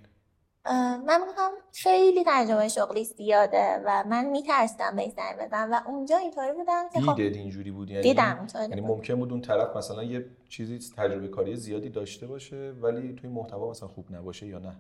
من 1.07 1.21
میگم 1.21 1.51
خیلی 1.75 2.25
تجربه 2.27 2.69
شغلی 2.69 3.05
زیاده 3.05 3.83
و 3.85 4.05
من 4.09 4.25
میترسیدم 4.25 4.97
به 4.97 5.13
زنگ 5.17 5.47
بزنم 5.47 5.73
و 5.73 5.81
اونجا 5.89 6.17
اینطوری 6.17 6.53
بودم 6.53 6.89
که 6.93 7.01
خب 7.01 7.17
دیدت 7.17 7.37
اینجوری 7.37 7.71
بود؟ 7.71 7.91
یعنی 7.91 8.03
دیدم 8.03 8.47
یعنی. 8.55 8.81
ممکن 8.81 9.15
بود 9.15 9.33
اون 9.33 9.41
طرف 9.41 9.77
مثلا 9.77 10.03
یه 10.03 10.27
چیزی 10.49 10.79
تجربه 10.97 11.29
کاری 11.29 11.57
زیادی 11.57 11.89
داشته 11.89 12.27
باشه 12.27 12.75
ولی 12.83 13.15
توی 13.15 13.31
محتوا 13.31 13.71
مثلا 13.71 13.89
خوب 13.89 14.15
نباشه 14.15 14.47
یا 14.47 14.59
نه؟ 14.59 14.77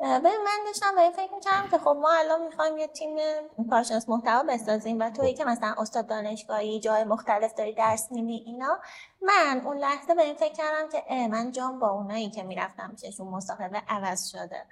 ببین 0.00 0.36
من 0.44 0.64
داشتم 0.66 0.94
به 0.94 1.00
این 1.00 1.12
فکر 1.12 1.34
می‌کردم 1.34 1.68
که 1.70 1.78
خب 1.78 1.96
ما 2.02 2.10
الان 2.12 2.44
می‌خوایم 2.44 2.78
یه 2.78 2.86
تیم 2.86 3.16
کارشناس 3.70 4.08
محتوا 4.08 4.42
بسازیم 4.42 5.00
و 5.00 5.10
تویی 5.10 5.34
که 5.34 5.44
مثلا 5.44 5.74
استاد 5.78 6.06
دانشگاهی 6.06 6.80
جای 6.80 7.04
مختلف 7.04 7.54
داری 7.54 7.74
درس 7.74 8.12
میدی 8.12 8.44
اینا. 8.46 8.78
من 9.22 9.62
اون 9.64 9.76
لحظه 9.76 10.14
به 10.14 10.22
این 10.22 10.34
فکر 10.34 10.52
کردم 10.52 10.88
که 10.88 11.28
من 11.30 11.52
جام 11.52 11.78
با 11.78 11.88
اونایی 11.90 12.30
که 12.30 12.42
می‌رفتم 12.42 12.96
پیششون 13.00 13.28
مصاحبه 13.28 13.82
عوض 13.88 14.28
شده. 14.28 14.66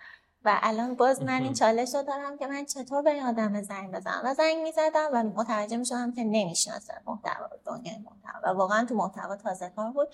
و 0.44 0.58
الان 0.62 0.94
باز 0.94 1.22
من 1.22 1.42
این 1.42 1.52
چالش 1.52 1.94
رو 1.94 2.02
دارم 2.02 2.38
که 2.38 2.46
من 2.46 2.64
چطور 2.64 3.02
به 3.02 3.10
این 3.10 3.22
آدم 3.22 3.62
زنگ 3.62 3.92
بزنم؟ 3.92 4.22
و 4.24 4.34
زنگ 4.34 4.56
می‌زدم 4.62 5.08
و 5.12 5.22
متوجه 5.22 5.76
می‌شدم 5.76 6.12
که 6.12 6.24
نمی‌شناسه 6.24 6.94
محتوا 7.06 7.48
دنیای 7.66 7.96
محتوا. 7.98 8.40
و 8.44 8.56
واقعا 8.58 8.84
تو 8.84 8.94
محتوا 8.94 9.36
تازه 9.36 9.72
کار 9.76 9.90
بود. 9.90 10.08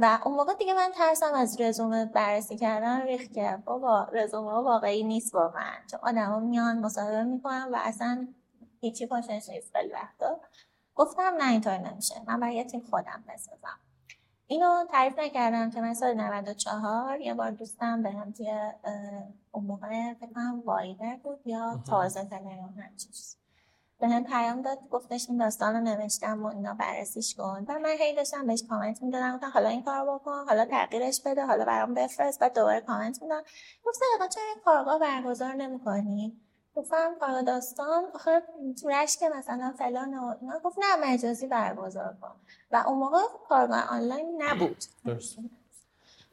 و 0.00 0.18
اون 0.24 0.34
موقع 0.34 0.54
دیگه 0.54 0.74
من 0.74 0.90
ترسم 0.94 1.34
از 1.34 1.60
رزومه 1.60 2.04
بررسی 2.04 2.56
کردن 2.56 3.02
ریخت 3.02 3.32
که 3.32 3.58
بابا 3.64 4.08
رزومه 4.12 4.52
واقعی 4.52 5.04
نیست 5.04 5.34
واقعا. 5.34 5.76
چون 5.90 6.00
آدما 6.02 6.40
میان 6.40 6.78
مصاحبه 6.78 7.24
می‌کنن 7.24 7.68
و 7.72 7.76
اصلا 7.80 8.28
هیچی 8.80 9.06
پاشنش 9.06 9.48
نیست 9.48 9.76
خیلی 9.76 9.92
وقتا. 9.92 10.40
گفتم 10.94 11.34
نه 11.38 11.50
اینطور 11.50 11.78
نمیشه. 11.78 12.14
من 12.26 12.40
باید 12.40 12.54
یه 12.54 12.64
تیم 12.64 12.82
خودم 12.90 13.24
بسازم. 13.28 13.78
اینو 14.46 14.84
تعریف 14.90 15.18
نکردم 15.18 15.70
که 15.70 15.80
من 15.80 15.94
سال 15.94 16.14
94 16.14 17.20
یه 17.20 17.34
بار 17.34 17.50
دوستم 17.50 18.02
به 18.02 18.10
هم 18.10 18.32
توی 18.32 18.52
اون 19.52 19.64
موقع 19.64 20.14
فکر 20.14 20.32
کنم 20.32 20.62
وایبر 20.64 21.16
بود 21.16 21.46
یا 21.46 21.82
تازه 21.86 22.24
تلگرام 22.24 22.74
همچین 22.78 23.12
چیزی. 23.12 23.43
به 24.00 24.08
هم 24.08 24.24
پیام 24.24 24.62
داد 24.62 24.78
گفتش 24.90 25.26
این 25.28 25.38
داستان 25.38 25.74
رو 25.74 25.80
نوشتم 25.80 26.42
و 26.42 26.46
اینا 26.46 26.74
بررسیش 26.74 27.34
کن. 27.34 27.64
و 27.68 27.78
من 27.78 27.94
هی 27.98 28.14
داشتم 28.14 28.46
بهش 28.46 28.62
کامنت 28.68 29.02
می‌دادم 29.02 29.34
گفتم 29.34 29.50
حالا 29.54 29.68
این 29.68 29.82
کار 29.82 30.14
بکن 30.14 30.44
حالا 30.48 30.64
تغییرش 30.64 31.22
بده 31.22 31.46
حالا 31.46 31.64
برام 31.64 31.94
بفرست. 31.94 32.40
بعد 32.40 32.54
دوباره 32.54 32.80
کامنت 32.80 33.22
میدم 33.22 33.42
گفت 33.86 33.98
سرقا 33.98 34.28
چرا 34.28 34.42
این 34.54 34.64
کارگاه 34.64 34.98
برگزار 34.98 35.54
نمی‌کنی؟ 35.54 36.40
گفتم 36.76 37.14
کارگاه 37.20 37.42
داستان. 37.42 38.04
آخه 38.14 38.42
که 39.20 39.28
مثلا 39.28 39.74
فلان 39.78 40.14
و 40.14 40.34
اینا. 40.40 40.58
گفت 40.58 40.78
نه 40.78 41.12
مجازی 41.12 41.46
برگزار 41.46 42.16
کن. 42.20 42.34
و 42.70 42.84
اون 42.86 42.98
موقع 42.98 43.18
کارگاه 43.48 43.80
آنلاین 43.90 44.42
نبود. 44.42 44.84
درست. 45.04 45.38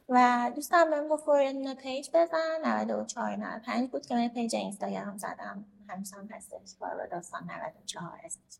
و 0.09 0.51
دوستم 0.55 0.89
بهم 0.89 1.07
گفت 1.07 1.25
دونه 1.25 1.75
page 1.75 2.09
بزن. 2.13 2.61
94 2.65 3.35
95 3.35 3.89
بود 3.89 4.05
که 4.05 4.15
من 4.15 4.27
page 4.27 4.55
اینستاگرام 4.55 5.17
زدم. 5.17 5.65
هنوزم 5.91 6.29
هستش 6.31 6.75
کار 6.79 7.07
داستان 7.07 7.43
94 7.43 8.19
اسمش 8.23 8.57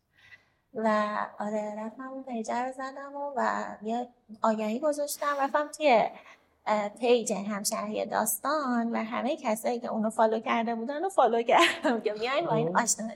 و 0.74 1.16
آره 1.38 1.74
رفتم 1.78 2.08
اون 2.08 2.22
page 2.22 2.50
رو 2.50 2.72
زدم 2.72 3.16
و, 3.16 3.32
و 3.36 3.64
یه 3.82 4.08
آگهی 4.42 4.80
گذاشتم. 4.80 5.36
رفتم 5.40 5.68
توی 5.68 6.10
page 7.00 7.32
همشهری 7.32 8.06
داستان 8.06 8.92
و 8.92 9.04
همه 9.04 9.36
کسایی 9.36 9.80
که 9.80 9.88
اونو 9.88 10.10
follow 10.10 10.40
کرده 10.40 10.74
بودن 10.74 11.02
رو 11.02 11.08
follow 11.08 11.42
کردم 11.42 12.00
که 12.00 12.12
بیاین 12.12 12.46
با 12.46 12.54
این 12.54 12.78
آشنا 12.78 13.08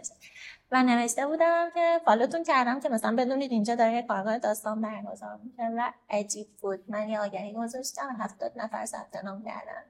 و 0.73 0.83
نوشته 0.83 1.27
بودم 1.27 1.71
که 1.75 2.01
follow 2.05 2.30
تون 2.30 2.43
کردم 2.45 2.81
که 2.81 2.89
مثلا 2.89 3.17
بدونید 3.17 3.51
اینجا 3.51 3.75
داره 3.75 3.93
یه 3.93 4.03
کارگاه 4.03 4.39
داستان 4.39 4.81
برگزار 4.81 5.39
میشه 5.45 5.63
و 5.63 5.93
عجیب 6.11 6.47
بود. 6.61 6.85
من 6.89 7.09
یه 7.09 7.21
آگهی 7.21 7.53
گذاشتم 7.53 8.17
هفتاد 8.19 8.53
نفر 8.57 8.85
ثبت 8.85 9.25
نام 9.25 9.45
کردن. 9.45 9.83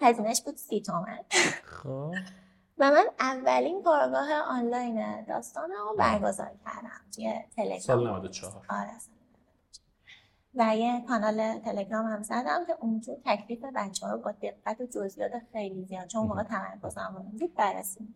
هزینهش 0.00 0.40
بود 0.40 0.56
سی 0.56 0.80
تومن. 0.80 1.18
خب. 1.64 2.14
و 2.78 2.90
من 2.90 3.06
اولین 3.20 3.82
کارگاه 3.82 4.32
آنلاین 4.32 5.24
داستان 5.24 5.70
رو 5.70 5.96
برگزار 5.98 6.50
کردم 6.64 7.00
توی 7.14 7.34
تلگرام. 7.56 7.78
سال 7.78 8.08
94 8.08 8.66
آره 8.68 8.90
و 10.54 10.76
یه 10.76 11.04
کانال 11.08 11.58
تلگرام 11.58 12.06
هم 12.06 12.22
زدم 12.22 12.64
که 12.66 12.76
اونجور 12.80 13.16
تکلیف 13.24 13.64
بچه 13.76 14.06
ها 14.06 14.12
رو 14.12 14.18
با 14.18 14.32
دقت 14.32 14.80
و 14.80 14.86
جزئیات 14.86 15.32
خیلی 15.52 15.84
زیاد 15.84 16.06
چون 16.06 16.26
موقع 16.26 16.42
تمرکزم 16.42 17.26
بود 17.40 17.54
بررسی. 17.54 18.08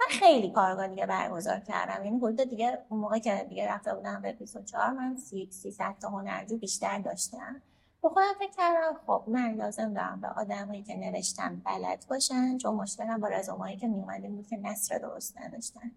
من 0.00 0.06
خیلی 0.08 0.50
کارگاه 0.50 0.88
دیگه 0.88 1.06
برگزار 1.06 1.60
کردم. 1.60 2.04
یعنی 2.04 2.18
حدود 2.18 2.48
دیگه 2.48 2.78
اون 2.88 3.00
موقع 3.00 3.18
که 3.18 3.46
دیگه 3.48 3.68
رفته 3.68 3.94
بودم 3.94 4.22
به 4.22 4.32
24 4.32 4.90
من 4.90 5.16
300 5.16 5.94
تا 6.00 6.08
هنرجو 6.08 6.58
بیشتر 6.58 6.98
داشتم. 6.98 7.62
به 8.08 8.10
خودم 8.10 8.32
فکر 8.38 8.52
کردم 8.56 9.00
خب 9.06 9.24
من 9.26 9.54
لازم 9.54 9.94
دارم 9.94 10.20
به 10.20 10.28
آدمایی 10.28 10.82
که 10.82 10.96
نوشتن 10.96 11.62
بلد 11.64 12.06
باشن 12.10 12.58
چون 12.58 12.74
مشکلم 12.74 13.20
با 13.20 13.28
رزومه‌ای 13.28 13.76
که 13.76 13.88
میومدیم 13.88 14.36
بود 14.36 14.46
که 14.46 14.56
نصر 14.56 14.98
درست 14.98 15.38
نداشتن. 15.38 15.90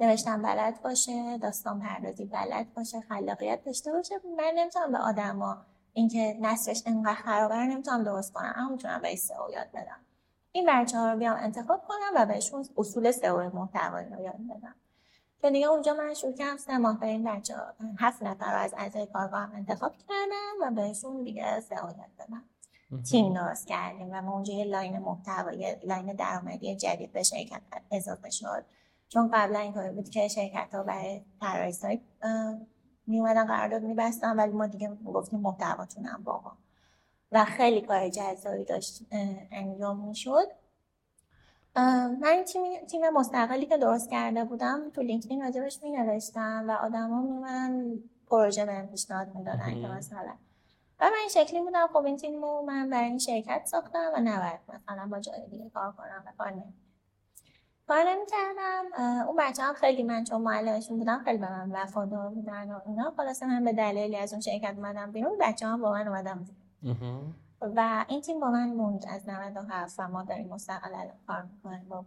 نوشتن 0.00 0.42
بلد 0.42 0.82
باشه 0.82 1.38
داستان 1.38 1.80
پردازی 1.80 2.24
بلد 2.24 2.74
باشه 2.74 3.00
خلاقیت 3.00 3.64
داشته 3.64 3.92
باشه 3.92 4.14
من 4.36 4.52
نمی‌تونم 4.54 4.92
به 4.92 4.98
آدما 4.98 5.56
اینکه 5.92 6.38
نصرش 6.40 6.82
انقدر 6.86 7.14
خرابه 7.14 7.54
نمی‌تونم 7.54 8.04
درست 8.04 8.32
کنم 8.32 8.52
اما 8.56 8.68
می‌تونم 8.68 9.02
به 9.02 9.16
سئو 9.16 9.50
یاد 9.50 9.70
بدم. 9.74 10.00
این 10.52 10.66
بچه 10.68 10.98
ها 10.98 11.12
رو 11.12 11.18
بیام 11.18 11.36
انتخاب 11.40 11.84
کنم 11.88 12.12
و 12.16 12.26
بهشون 12.26 12.64
اصول 12.76 13.10
سئو 13.10 13.56
محتوایی 13.56 14.08
رو 14.08 14.20
یاد 14.20 14.40
بدم. 14.50 14.74
که 15.44 15.50
دیگه 15.50 15.66
اونجا 15.66 15.94
من 15.94 16.14
شروع 16.14 16.32
کردم 16.32 16.56
سه 16.56 16.78
ماه 16.78 17.00
به 17.00 17.06
این 17.06 17.24
بچه 17.24 17.54
هفت 17.98 18.22
نفر 18.22 18.52
رو 18.52 18.58
از 18.58 18.74
اعضای 18.76 19.06
کارگاه 19.06 19.54
انتخاب 19.54 19.92
کردم 19.92 20.54
و 20.62 20.70
بهشون 20.70 21.22
دیگه 21.22 21.42
یاد 21.42 21.96
دادم. 22.18 22.44
تیم 23.10 23.34
درست 23.34 23.66
کردیم 23.66 24.08
و 24.12 24.22
ما 24.22 24.32
اونجا 24.32 24.52
یه 24.52 24.64
line 24.64 24.98
محتوای 24.98 25.76
line 25.84 26.12
درآمدی 26.12 26.76
جدید 26.76 27.12
به 27.12 27.22
شرکت 27.22 27.60
اضافه 27.90 28.30
شد. 28.30 28.64
چون 29.08 29.30
قبلا 29.34 29.58
اینطوری 29.58 29.90
بود 29.90 30.08
که 30.10 30.28
شرکت 30.28 30.74
ها 30.74 30.82
برای 30.82 31.22
طراحی 31.40 31.72
سایت 31.72 32.00
می 33.06 33.20
اومدن 33.20 33.46
قرارداد 33.46 33.82
میبستن 33.82 34.36
ولی 34.36 34.52
ما 34.52 34.66
دیگه 34.66 34.96
گفتیم 35.04 35.40
محتواتون 35.40 36.04
هم 36.04 36.22
بابا 36.22 36.52
و 37.32 37.44
خیلی 37.44 37.80
کار 37.80 38.08
جذابی 38.08 38.64
داشت 38.64 39.02
انجام 39.52 40.08
می‌شد. 40.08 40.46
من 42.20 42.44
تیم, 42.46 42.86
تیم 42.86 43.10
مستقلی 43.10 43.66
که 43.66 43.78
درست 43.78 44.10
کرده 44.10 44.44
بودم 44.44 44.90
تو 44.90 45.02
لینکدین 45.02 45.42
راجبش 45.42 45.82
می 45.82 45.90
نوشتم 45.90 46.64
و 46.68 46.70
آدما 46.70 47.22
میمدن 47.22 47.94
پروژه 48.30 48.66
بهم 48.66 48.86
پیشنهاد 48.86 49.34
می‌دادن 49.34 49.80
که 49.82 49.88
مثلا. 49.88 50.32
و 51.00 51.04
من 51.04 51.16
این 51.20 51.44
شکلی 51.44 51.60
بودم. 51.60 51.86
خب 51.86 52.04
این 52.04 52.16
تیم 52.16 52.42
رو 52.42 52.64
من 52.66 52.90
برای 52.90 53.08
این 53.08 53.18
شرکت 53.18 53.62
ساختم 53.64 54.10
و 54.14 54.20
نباید 54.20 54.60
مثلا 54.68 55.08
با 55.10 55.20
جای 55.20 55.46
دیگه 55.50 55.70
کار 55.70 55.92
کنم 55.92 56.24
و 56.26 56.32
کار 56.38 56.50
نمی‌دونم 56.50 56.74
کار 57.88 58.04
نمی‌کردم 58.08 58.84
اون 59.28 59.36
بچه 59.38 59.62
هم 59.62 59.74
خیلی 59.74 60.02
من 60.02 60.24
چون 60.24 60.40
معلمشون 60.40 60.98
بودم 60.98 61.22
خیلی 61.24 61.38
به 61.38 61.50
من 61.50 61.70
وفادار 61.72 62.28
بودن 62.28 62.70
و 62.70 62.80
اینا. 62.86 63.12
خلاصه 63.16 63.46
من 63.46 63.64
به 63.64 63.72
دلیلی 63.72 64.16
از 64.16 64.32
اون 64.32 64.40
شرکت 64.40 64.74
اومدم 64.76 65.12
بیرون. 65.12 65.38
بچه 65.40 65.66
هم 65.66 65.82
با 65.82 65.92
من 65.92 66.08
اومدم 66.08 66.46
و 67.76 68.04
این 68.08 68.20
تیم 68.20 68.40
با 68.40 68.50
من 68.50 68.68
موند 68.68 69.04
از 69.08 69.28
97 69.28 69.94
و 69.98 70.08
ما 70.08 70.22
داریم 70.22 70.48
مستقل 70.48 70.94
الان 70.94 71.16
کار 71.26 71.42
می‌کنیم 71.42 71.88
با 71.88 72.04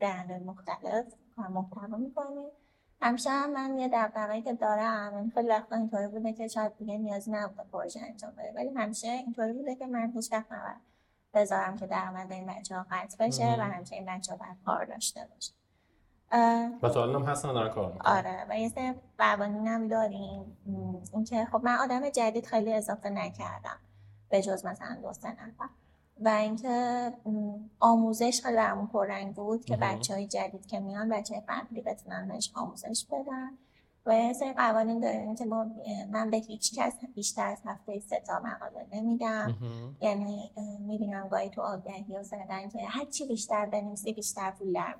برند 0.00 0.42
مختلف 0.46 1.04
کار 1.36 1.48
محتوا 1.48 1.96
می‌کنیم. 1.96 2.48
همیشه 3.00 3.30
هم 3.30 3.52
من 3.52 3.78
یه 3.78 3.88
دقدقه‌ای 3.88 4.42
که 4.42 4.52
دارم 4.52 5.30
خیلی 5.34 5.48
وقتا 5.48 5.76
اینطوری 5.76 6.08
بوده 6.08 6.32
که 6.32 6.48
شاید 6.48 6.76
دیگه 6.76 6.98
نیازی 6.98 7.30
نبوده 7.30 7.62
پروژه 7.72 8.00
انجام 8.00 8.30
بده 8.30 8.52
ولی 8.56 8.74
همیشه 8.74 9.08
اینطوری 9.08 9.52
بوده 9.52 9.74
که 9.74 9.86
من 9.86 10.12
هیچ 10.14 10.32
وقت 10.32 10.52
نباید 10.52 10.76
بذارم 11.34 11.76
که 11.76 11.86
درآمد 11.86 12.32
این 12.32 12.46
بچه 12.46 12.76
ها 12.76 12.86
قطع 12.90 13.26
بشه 13.26 13.56
و 13.58 13.62
همیشه 13.62 13.96
این 13.96 14.06
بچه 14.06 14.32
ها 14.32 14.38
باید 14.38 14.56
کار 14.66 14.84
داشته 14.84 15.20
باشه 15.34 15.52
و 16.82 16.88
تا 16.88 17.04
هم 17.04 17.22
هستن 17.22 17.52
دارن 17.52 17.74
کار 17.74 17.92
می‌کنن. 17.92 18.12
آره 18.12 18.46
و 18.50 18.58
یه 18.58 18.68
سه 18.68 18.94
قوانین 19.18 19.66
هم 19.66 19.88
داریم. 19.88 20.56
اینکه 21.12 21.44
خب 21.44 21.60
من 21.64 21.76
آدم 21.76 22.10
جدید 22.10 22.46
خیلی 22.46 22.72
اضافه 22.72 23.10
نکردم. 23.10 23.78
به 24.28 24.42
جز 24.42 24.66
مثلا 24.66 24.98
دو 25.02 25.12
سه 25.12 25.28
نفر 25.28 25.68
و 26.20 26.28
اینکه 26.28 27.12
آموزش 27.80 28.40
خیلی 28.42 28.56
برامون 28.56 28.86
پررنگ 28.86 29.34
بود 29.34 29.64
که 29.64 29.76
بچه 29.76 30.14
های 30.14 30.26
جدید 30.26 30.66
که 30.66 30.80
میان 30.80 31.08
بچه 31.08 31.42
قبلی 31.48 31.80
بتونن 31.80 32.28
بهش 32.28 32.52
آموزش 32.54 33.06
بدن. 33.10 33.58
و 34.06 34.14
یه 34.14 34.32
سری 34.32 34.52
قوانین 34.52 35.00
داریم 35.00 35.34
که 35.34 35.44
ما 35.44 35.66
من 36.10 36.30
به 36.30 36.36
هیچ 36.36 36.78
کس 36.78 36.92
بیشتر 37.14 37.46
از 37.46 37.58
هفته 37.64 38.00
سه 38.00 38.22
تا 38.26 38.40
مقاله 38.44 38.86
نمیدم. 38.92 39.56
یعنی 40.00 40.50
می‌بینم 40.80 41.28
گاهی 41.28 41.50
تو 41.50 41.62
آگهی 41.62 42.14
ها 42.14 42.22
زدن 42.22 42.68
که 42.68 42.78
هر 42.88 43.04
چی 43.04 43.26
بیشتر 43.26 43.66
بنویسی 43.66 44.12
بیشتر 44.12 44.50
پول 44.50 44.72
در 44.72 44.94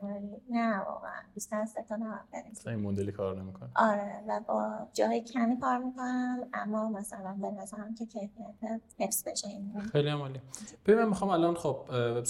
نه 0.51 0.79
واقعا. 0.79 1.23
بیشتر 1.35 1.61
از 1.61 1.71
سه 1.71 1.83
تا 1.83 1.97
نباید 1.97 2.59
این 2.67 2.77
مدلی 2.77 3.13
کار 3.13 3.43
نمی‌کنه. 3.43 3.71
آره. 3.77 4.25
و 4.29 4.41
با 4.49 4.89
جای 4.93 5.21
کمی 5.21 5.61
کار 5.61 5.79
می‌کنم 5.79 6.49
اما 6.53 6.89
مثلا 6.89 7.37
به 7.41 7.51
نظرم 7.51 7.95
که 7.95 8.07
کیفیت 8.07 8.81
حفظ 8.99 9.29
بشه. 9.29 9.49
خیلی 9.93 10.09
عمالی 10.09 10.41
ببین 10.87 10.99
من 11.03 11.09
می‌خوام 11.09 11.31
الان 11.31 11.55
خب 11.55 11.77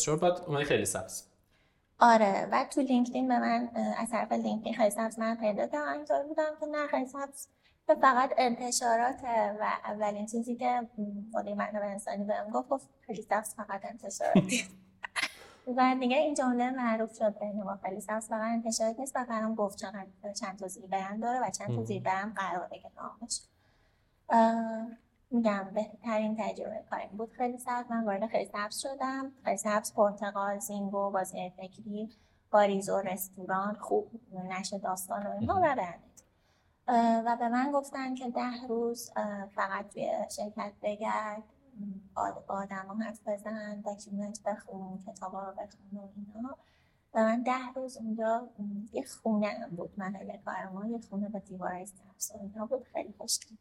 وب 0.08 0.20
بعد 0.20 0.40
اومدی 0.46 0.64
خیلی 0.64 0.84
سبز. 0.84 1.22
آره 2.00 2.48
و 2.52 2.64
تو 2.64 2.80
لینکدین 2.80 3.28
به 3.28 3.38
من 3.38 3.70
از 3.98 4.10
طرف 4.10 4.32
لینکدین 4.32 4.74
خیلی 4.74 4.90
سبز 4.90 5.18
من 5.18 5.36
پیدا 5.36 5.66
کردم. 5.66 5.92
اینطور 5.92 6.22
بودم 6.22 6.56
که 6.60 6.66
نه 6.66 6.86
خیلی 6.86 7.06
سبز 7.06 7.48
فقط 7.86 8.30
انتشارات 8.38 9.24
و 9.60 9.64
اولین 9.84 10.26
چیزی 10.26 10.56
که 10.56 10.88
مدیر 11.32 11.54
منابع 11.54 11.86
انسانی 11.86 12.24
بهم 12.24 12.50
گفت 12.50 12.68
گفت 12.68 12.88
خیلی 13.06 13.22
سبز 13.22 13.54
فقط 13.54 13.84
انتشاراتی 13.84 14.64
و 15.76 15.96
دیگه 16.00 16.16
این 16.16 16.34
جمله 16.34 16.70
معروف 16.70 17.16
شد 17.16 17.38
بین 17.38 17.62
ما 17.62 17.78
خیلی 17.84 18.00
سبز 18.00 18.28
فقط 18.28 18.52
انتشارات 18.52 19.00
نیست 19.00 19.16
و 19.16 19.24
برام 19.28 19.54
گفت 19.54 19.78
چقدر 19.78 20.32
چند 20.40 20.58
تا 20.58 20.68
زیر 20.68 20.86
داره 21.20 21.40
و 21.40 21.50
چند 21.50 21.76
تا 21.76 21.84
زیر 21.84 22.02
قراره 22.36 22.78
که 22.78 22.90
نامش. 22.96 23.40
میگم 25.30 25.70
بهترین 25.74 26.36
تجربه 26.38 26.84
کاریم 26.90 27.10
بود. 27.10 27.32
خیلی 27.32 27.58
سبز 27.58 27.90
من 27.90 28.04
وارد 28.04 28.26
خیلی 28.26 28.50
سبز 28.52 28.78
شدم. 28.78 29.32
خیلی 29.44 29.56
سبز 29.56 29.94
پرتقال 29.94 30.58
زینگو 30.58 31.10
بازی 31.10 31.52
فکری 31.56 32.10
باریزو 32.50 32.98
رستوران 32.98 33.74
خوب 33.74 34.20
نشه 34.32 34.78
داستان 34.78 35.26
و 35.26 35.30
اینها 35.30 35.60
و 35.60 35.76
و 37.26 37.36
به 37.36 37.48
من 37.48 37.72
گفتن 37.72 38.14
که 38.14 38.30
ده 38.30 38.66
روز 38.68 39.10
فقط 39.54 39.88
توی 39.88 40.12
شرکت 40.36 40.72
بگرد. 40.82 41.42
آدم 42.48 42.86
ها 42.88 42.94
حرف 42.94 43.28
بزن 43.28 43.80
document 43.80 44.42
بخون 44.42 45.04
کتاب 45.06 45.36
رو 45.36 45.52
بخون 45.52 45.98
و 46.00 46.08
اینا 46.16 46.56
و 47.14 47.24
من 47.24 47.42
ده 47.42 47.72
روز 47.74 47.96
اونجا 47.96 48.48
یه 48.92 49.04
خونه 49.04 49.68
بود. 49.76 49.90
محل 49.96 50.36
کار 50.44 50.68
ما 50.68 50.86
یه 50.86 50.98
خونه 50.98 51.28
با 51.28 51.38
دیوارای 51.38 51.86
سبز 51.86 52.32
و 52.34 52.38
اینا 52.42 52.66
بود. 52.66 52.84
خیلی 52.84 53.14
خوشگل 53.18 53.56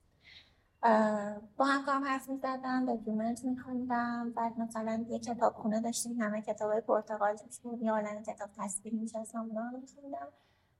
با 1.57 1.65
همکارم 1.65 2.03
حرف 2.03 2.29
می‌زدم 2.29 2.85
document 2.85 3.45
میخوندم 3.45 4.31
بعد 4.35 4.59
مثلا 4.59 5.05
یه 5.09 5.19
کتاب 5.19 5.53
خونه 5.53 5.81
داشتیم 5.81 6.21
همه 6.21 6.41
کتاب 6.41 6.71
های 6.71 6.81
پرتغال 6.81 7.35
توش 7.35 7.59
بود 7.59 7.81
یه 7.81 7.93
عالم 7.93 8.23
کتاب 8.23 8.49
تصویر 8.57 8.93
میشستم 8.93 9.39
اونا 9.39 9.69
رو 9.73 9.79
میخوندم 9.79 10.27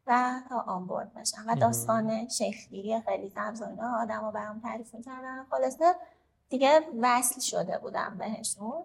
و 0.08 0.42
تا 0.50 0.60
onboard 0.60 1.14
بشم. 1.14 1.44
و 1.48 1.56
داستان 1.56 2.28
شکل‌گیری 2.28 3.02
خیلی 3.02 3.30
سبز 3.30 3.62
و 3.62 3.66
اینا 3.66 4.02
آدم 4.02 4.26
رو 4.26 4.32
برام 4.32 4.60
تعریف 4.60 4.96
می‌کردن. 4.96 5.46
خلاصه 5.52 5.86
دیگه 6.50 6.82
وصل 7.02 7.40
شده 7.40 7.78
بودم 7.78 8.18
بهشون. 8.18 8.84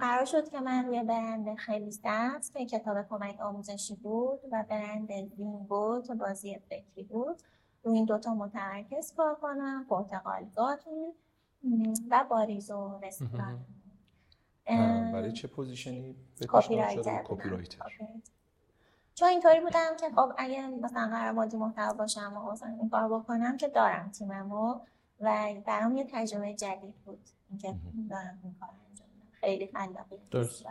قرار 0.00 0.24
شد 0.24 0.48
که 0.48 0.60
من 0.60 0.86
روی 0.86 1.02
برند 1.02 1.54
خیلی 1.54 1.92
سبز 1.92 2.52
که 2.52 2.66
کتاب 2.66 3.08
کمک 3.08 3.40
آموزشی 3.40 3.94
بود 3.94 4.40
و 4.52 4.64
برند 4.68 5.34
زینگو 5.36 5.58
بود 5.58 6.06
بازی 6.18 6.58
فکری 6.58 7.02
بود. 7.02 7.42
این 7.92 8.04
دوتا 8.04 8.34
متمرکز 8.34 9.12
کار 9.16 9.34
کنم 9.34 9.86
پرتقال 9.88 10.46
گاتون 10.56 11.12
و 12.10 12.24
باریزو 12.30 13.00
رستوران. 13.02 13.64
برای 15.12 15.32
چه 15.32 15.48
position 15.48 16.16
ی 16.48 16.76
copywriter 16.76 17.24
چون 19.14 19.28
اینطوری 19.28 19.60
بودم 19.60 19.96
که 20.00 20.10
خب 20.10 20.32
اگه 20.38 20.66
مثلا 20.66 21.08
قرار 21.08 21.32
مدیر 21.32 21.56
محتوا 21.56 21.92
باشم 21.92 22.36
و 22.36 22.52
مثلا 22.52 22.68
این 22.68 22.90
کار 22.90 23.08
بکنم 23.08 23.56
که 23.56 23.68
دارم 23.68 24.10
تیممو 24.10 24.80
و 25.20 25.54
برام 25.66 25.96
یه 25.96 26.06
تجربه 26.12 26.54
جدید 26.54 26.94
بود 27.04 27.20
اینکه 27.50 27.74
دارم 28.10 28.40
این 28.44 28.54
کار 28.60 28.68
انجام 28.88 29.08
خیلی 29.32 29.66
خلاقی 29.66 30.18
درست. 30.30 30.64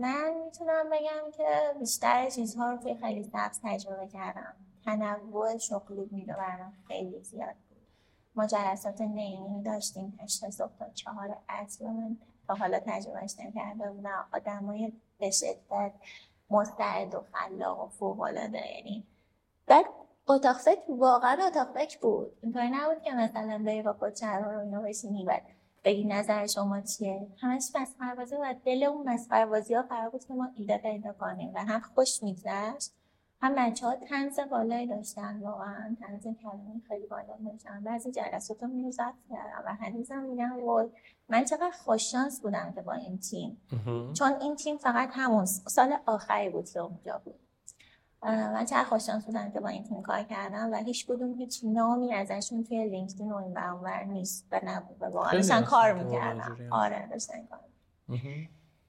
من 0.00 0.34
می‌تونم 0.44 0.90
بگم 0.92 1.30
که 1.36 1.74
بیشتر 1.78 2.30
چیزها 2.30 2.70
رو 2.70 2.76
توی 2.76 2.94
خیلی 2.94 3.22
سبز 3.22 3.60
تجربه 3.62 4.06
کردم. 4.06 4.54
تنوع 4.84 5.58
شغلی 5.58 6.08
میره 6.10 6.34
برام 6.34 6.72
خیلی 6.88 7.22
زیاد 7.22 7.54
بود. 7.54 7.78
ما 8.34 8.46
جلسات 8.46 9.00
نیمی 9.00 9.62
داشتیم 9.62 10.18
هشت 10.22 10.50
صبح 10.50 10.72
تا 10.78 10.90
چهار 10.94 11.36
عصر 11.48 11.84
من. 11.84 12.16
تا 12.48 12.54
حالا 12.54 12.80
تجربهش 12.86 13.34
نکرده 13.38 13.90
بودم. 13.90 14.24
آدمای 14.32 14.92
به 15.18 15.30
شدت 15.30 15.92
مستعد 16.50 17.14
و 17.14 17.24
خلاق 17.32 17.84
و 17.84 17.88
فوقالعاده. 17.88 18.72
یعنی 18.76 19.06
بعد 19.66 19.84
اتاق 20.28 20.56
فکر 20.56 20.82
واقعا 20.88 21.46
اتاق 21.46 21.74
فکر 21.74 21.98
بود. 21.98 22.32
اینطوری 22.42 22.70
نبود 22.70 23.02
که 23.02 23.12
مثلا 23.12 23.62
بری 23.64 23.82
با 23.82 24.10
چرا 24.10 24.52
رو 24.52 24.60
اینو 24.60 24.82
بشینی 24.82 25.24
بعد 25.24 25.42
بگی 25.84 26.04
نظر 26.04 26.46
شما 26.46 26.80
چیه. 26.80 27.26
همش 27.40 27.64
مسخره 27.74 28.14
بازی 28.14 28.36
و 28.36 28.54
دل 28.64 28.82
اون 28.82 29.08
مسخره 29.08 29.46
بازی 29.46 29.74
ها 29.74 29.82
قرار 29.82 30.10
بود 30.10 30.24
که 30.24 30.34
ما 30.34 30.48
ایده 30.56 30.78
پیدا 30.78 31.12
کنیم 31.12 31.54
و 31.54 31.58
هم 31.58 31.80
خوش 31.80 32.22
میگذشت. 32.22 32.92
هم 33.42 33.54
بچه 33.54 33.86
ها 33.86 33.96
تنز 33.96 34.40
بالایی 34.50 34.86
داشتن 34.86 35.40
واقعا 35.40 35.96
تنز 36.00 36.22
کلمه 36.22 36.80
خیلی 36.88 37.06
بالا 37.06 37.36
داشتن. 37.52 37.80
بعضی 37.84 38.10
جلسات 38.10 38.62
رو 38.62 38.68
میرو 38.68 38.90
کردم 39.30 39.62
و 39.66 39.74
هنوزم 39.74 40.22
میگم 40.22 40.64
وای 40.64 40.88
من 41.28 41.44
چقدر 41.44 41.70
خوششانس 41.70 42.40
بودم 42.40 42.72
که 42.74 42.82
با 42.82 42.92
این 42.92 43.18
تیم. 43.18 43.60
چون 44.12 44.32
این 44.40 44.56
تیم 44.56 44.76
فقط 44.76 45.08
همون 45.12 45.44
سال 45.46 45.96
آخری 46.06 46.50
بود 46.50 46.70
که 46.70 46.80
اونجا 46.80 47.22
بود. 47.24 47.34
من 48.22 48.64
چقدر 48.64 48.84
خوششانس 48.84 49.26
بودم 49.26 49.50
که 49.50 49.60
با 49.60 49.68
این 49.68 49.84
تیم 49.84 50.02
کار 50.02 50.22
کردم 50.22 50.72
و 50.72 50.76
هیچ 50.76 51.06
کدوم 51.06 51.34
هیچ 51.34 51.60
نامی 51.64 52.14
ازشون 52.14 52.64
توی 52.64 52.88
لینکدین 52.88 53.32
و 53.32 53.36
این 53.36 53.54
برانور 53.54 54.04
نیست 54.04 54.46
و 54.52 54.60
نبود 54.64 54.96
و 55.00 55.04
واقعا 55.04 55.32
داشتن 55.32 55.62
کار 55.62 55.92
می‌کردم 55.92 56.56
آره 56.70 57.08
داشتن 57.10 57.46
کار 57.46 57.60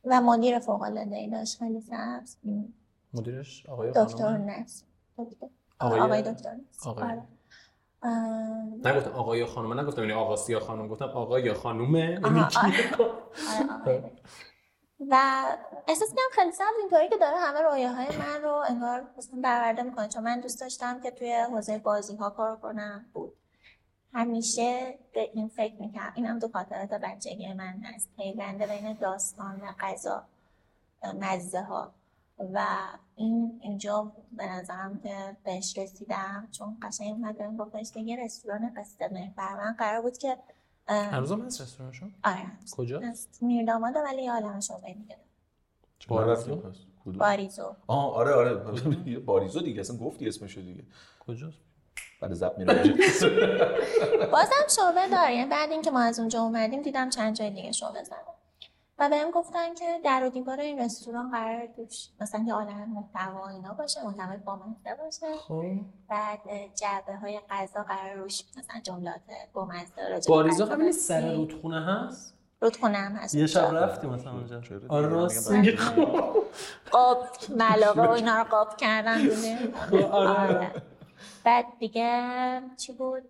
و 0.05 0.21
مدیر 0.21 0.59
فوق 0.59 0.81
العاده 0.81 1.29
داشت 1.31 1.59
خیلی 1.59 1.81
سبز 1.81 2.37
مدیرش 3.13 3.65
آقای 3.65 3.91
دکتر 3.91 4.37
نصر. 4.37 4.85
آقای, 5.79 5.99
آقای 5.99 6.21
دکتر 6.21 6.55
آقای. 6.85 7.03
آره. 7.03 7.23
نگفتم 8.85 9.11
آقا 9.11 9.37
یا 9.37 9.45
خانم 9.45 9.79
نگفتم 9.79 10.01
یعنی 10.01 10.13
آقا 10.13 10.51
یا 10.51 10.59
خانم 10.59 10.87
گفتم 10.87 11.05
آقا 11.05 11.39
یا 11.39 11.53
خانومه. 11.53 11.99
یعنی 11.99 12.39
آره. 12.39 12.49
آره،. 13.85 14.11
و 15.09 15.43
احساس 15.87 16.09
می‌کنم 16.09 16.29
خیلی 16.31 16.51
سبز 16.51 16.75
اینطوری 16.79 17.09
که 17.09 17.17
داره 17.17 17.37
همه 17.37 17.61
رویاهای 17.61 18.07
من 18.17 18.41
رو 18.41 18.63
انگار 18.69 19.03
مثلا 19.17 19.41
برآورده 19.41 19.83
می‌کنه. 19.83 20.07
چون 20.07 20.23
من 20.23 20.39
دوست 20.39 20.61
داشتم 20.61 21.01
که 21.01 21.11
توی 21.11 21.33
حوزه 21.33 21.77
بازی 21.77 22.15
ها 22.15 22.29
کار 22.29 22.55
کنم. 22.55 23.05
بود. 23.13 23.33
همیشه 24.13 24.99
به 25.13 25.29
این 25.33 25.47
فکر 25.47 25.75
می‌کنم 25.81 26.13
اینم 26.15 26.39
تو 26.39 26.47
خاطرات 26.53 26.89
بچگی 26.89 27.53
من 27.53 27.81
هست. 27.83 28.09
پیونده 28.17 28.67
بین 28.67 28.93
داستان 28.93 29.61
و 29.61 29.71
غذا. 29.79 30.23
مزه 31.21 31.61
ها 31.61 31.93
و 32.39 32.67
این 33.15 33.59
اینجا 33.63 34.11
به 34.31 34.45
نظرم 34.45 34.99
که 34.99 35.37
بهش 35.43 35.77
رسیدم 35.77 36.47
چون 36.51 36.77
قشنگ 36.81 37.11
اومد 37.11 37.37
بهم 37.37 37.57
گفتش 37.57 37.91
که 37.91 37.99
یه 37.99 38.23
رستوران 38.25 38.73
قصه 38.77 39.07
محور. 39.07 39.55
من 39.55 39.75
قرار 39.79 40.01
بود 40.01 40.17
که 40.17 40.37
اه، 40.87 41.05
هنوز 41.05 41.31
هم 41.31 41.41
هست 41.41 41.61
رستورانشون؟ 41.61 42.13
آره 42.23 42.45
کجا؟ 42.77 43.01
از 43.09 43.27
میرداماده 43.41 43.99
ولی 43.99 44.23
یه 44.23 44.31
عالم 44.31 44.59
شعبه 44.59 44.93
دیگه. 44.93 45.17
کدوم؟ 47.05 47.17
باریزو. 47.17 47.75
آه 47.87 48.15
آره 48.15 48.33
آره. 48.33 48.51
یه 49.05 49.19
باریزو 49.19 49.59
دیگه. 49.59 49.79
اصلا 49.79 49.97
گفتی 49.97 50.27
اسمشو 50.27 50.61
دیگه. 50.61 50.83
کجاست 51.19 51.57
بعد 52.21 52.33
زب 52.33 52.57
میره 52.57 52.73
بازم 54.31 54.67
شعبه 54.75 55.07
داره. 55.11 55.35
یعنی 55.35 55.49
بعد 55.49 55.71
اینکه 55.71 55.91
ما 55.91 55.99
از 56.01 56.19
اونجا 56.19 56.41
اومدیم 56.41 56.81
دیدم 56.81 57.09
چند 57.09 57.35
جای 57.35 57.49
دیگه 57.49 57.71
شعبه 57.71 58.03
زدم 58.03 58.32
و 58.99 59.09
بهم 59.09 59.31
گفتن 59.31 59.73
که 59.73 59.99
در 60.03 60.23
و 60.25 60.29
دیوار 60.29 60.59
این 60.59 60.79
رستوران 60.79 61.31
قرار 61.31 61.67
توش 61.67 62.09
مثلا 62.21 62.43
یه 62.47 62.53
عالم 62.53 62.89
محتوا 62.89 63.49
اینا 63.49 63.73
باشه 63.73 64.03
محتوای 64.03 64.37
بامزه 64.37 64.95
باشه. 65.03 65.35
خب. 65.37 65.63
بعد 66.09 66.39
جعبه 66.75 67.15
های 67.15 67.39
غذا 67.49 67.83
قرار 67.83 68.15
روش 68.15 68.43
مثلا 68.57 68.81
جملات 68.83 69.21
بامزه 69.53 70.09
راجع 70.09 70.27
به 70.27 70.35
باریزا 70.35 70.65
بسی. 70.65 70.91
سر 70.91 71.35
رودخونه 71.35 71.85
هست؟ 71.85 72.37
رودخونه 72.61 72.97
هم 72.97 73.11
هست. 73.11 73.35
یه 73.35 73.47
شب. 73.47 73.75
رفتیم 73.75 74.09
مثلا 74.09 74.31
اونجا؟ 74.31 74.61
آره 74.89 75.07
راست 75.07 75.51
قاب 76.91 77.27
ملاقه 77.57 78.01
و 78.01 78.09
اینا 78.09 78.37
رو 78.37 78.43
قاب 78.43 78.77
کردن 78.77 79.21
دیدیم 79.21 79.73
آره. 80.11 80.29
آره. 80.29 80.71
بعد 81.43 81.65
دیگه 81.79 82.21
چی 82.77 82.93
بود؟ 82.93 83.23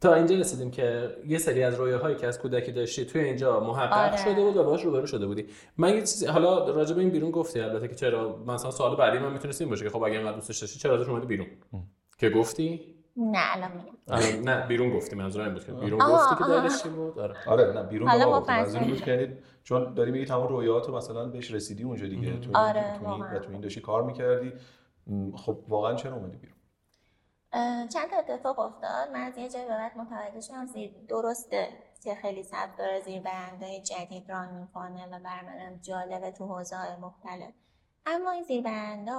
تا 0.00 0.14
اینجا 0.14 0.36
رسیدیم 0.36 0.70
که 0.70 1.16
یه 1.26 1.38
سری 1.38 1.62
از 1.62 1.74
رویاهایی 1.74 2.16
که 2.16 2.26
از 2.26 2.38
کودکی 2.38 2.72
داشتی 2.72 3.04
توی 3.04 3.20
اینجا 3.20 3.60
محقق 3.60 4.12
آره. 4.12 4.16
شده 4.16 4.42
بود 4.42 4.56
و 4.56 4.64
باهاش 4.64 4.84
روبرو 4.84 5.06
شده 5.06 5.26
بودی. 5.26 5.46
من 5.76 5.94
یه 5.94 6.00
چیزی 6.00 6.26
حالا 6.26 6.70
راجع 6.70 6.94
به 6.94 7.00
این 7.00 7.10
بیرون 7.10 7.30
گفتی 7.30 7.60
البته 7.60 7.88
که 7.88 7.94
چرا؟ 7.94 8.36
مثلا 8.46 8.70
سوال 8.70 8.96
بعدی 8.96 9.18
من 9.18 9.32
می‌تونست 9.32 9.60
این 9.60 9.70
باشه 9.70 9.84
که 9.84 9.90
خب 9.90 10.02
اگه 10.02 10.18
انقدر 10.18 10.34
دوستش 10.34 10.58
داشتی 10.58 10.78
چرا 10.78 10.94
ازش 10.94 11.08
اومدی 11.08 11.26
بیرون؟ 11.26 11.46
که 12.18 12.30
گفتی؟ 12.30 12.96
نه 13.16 13.38
الان 13.38 13.70
میگم. 13.72 14.50
نه 14.50 14.66
بیرون 14.66 14.96
گفتی. 14.96 15.16
منظورم 15.16 15.44
این 15.44 15.54
بود 15.54 15.64
که 15.64 15.72
بیرون 15.72 16.00
آها، 16.00 16.32
گفتی 16.32 16.44
که. 16.44 16.50
دلش 16.50 16.82
چی 16.82 16.88
بود؟ 16.88 17.18
آره. 17.18 17.34
آره 17.46 17.72
نه 17.72 17.82
بیرون 17.82 18.08
حالا 18.08 18.24
ما. 18.24 18.40
منظور 18.40 18.46
فرض 18.46 18.76
بود 18.76 19.00
که 19.00 19.10
یعنی 19.10 19.32
چون 19.64 19.94
داری 19.94 20.10
میگی 20.10 20.24
تمام 20.24 20.48
رویات 20.48 20.88
رو 20.88 20.96
مثلا 20.96 21.26
بهش 21.26 21.50
رسیدی 21.50 21.82
اونجا 21.82 22.06
دیگه 22.06 22.40
تو 22.40 22.50
آره، 22.54 22.98
تو 23.02 23.50
این 23.50 23.80
کار 23.82 24.02
می‌کردی. 24.02 24.52
خب 25.36 25.58
واقعا 25.68 25.94
چرا 25.94 26.14
اومدی 26.14 26.36
بیرون؟ 26.36 26.55
چند 27.92 28.10
تا 28.10 28.16
اتفاق 28.18 28.58
افتاد؟ 28.58 29.10
من 29.10 29.20
از 29.20 29.38
یه 29.38 29.48
جایی 29.48 29.66
به 29.66 29.70
بعد 29.70 29.96
متوجه 29.96 30.40
شدم 30.40 30.66
درسته 31.08 31.68
که 32.02 32.14
خیلی 32.14 32.42
سبز 32.42 32.76
داره 32.78 33.00
زیر 33.00 33.22
برنده 33.22 33.80
جدید 33.80 34.30
ران 34.30 34.54
می‌کنه 34.54 35.06
و 35.06 35.20
بر 35.20 35.44
منم 35.44 35.76
جالبه 35.82 36.30
تو 36.30 36.46
حوزه 36.46 36.76
های 36.76 36.96
مختلف. 36.96 37.54
اما 38.06 38.30
این 38.30 38.42
زیر 38.42 38.62
برنده 38.62 39.12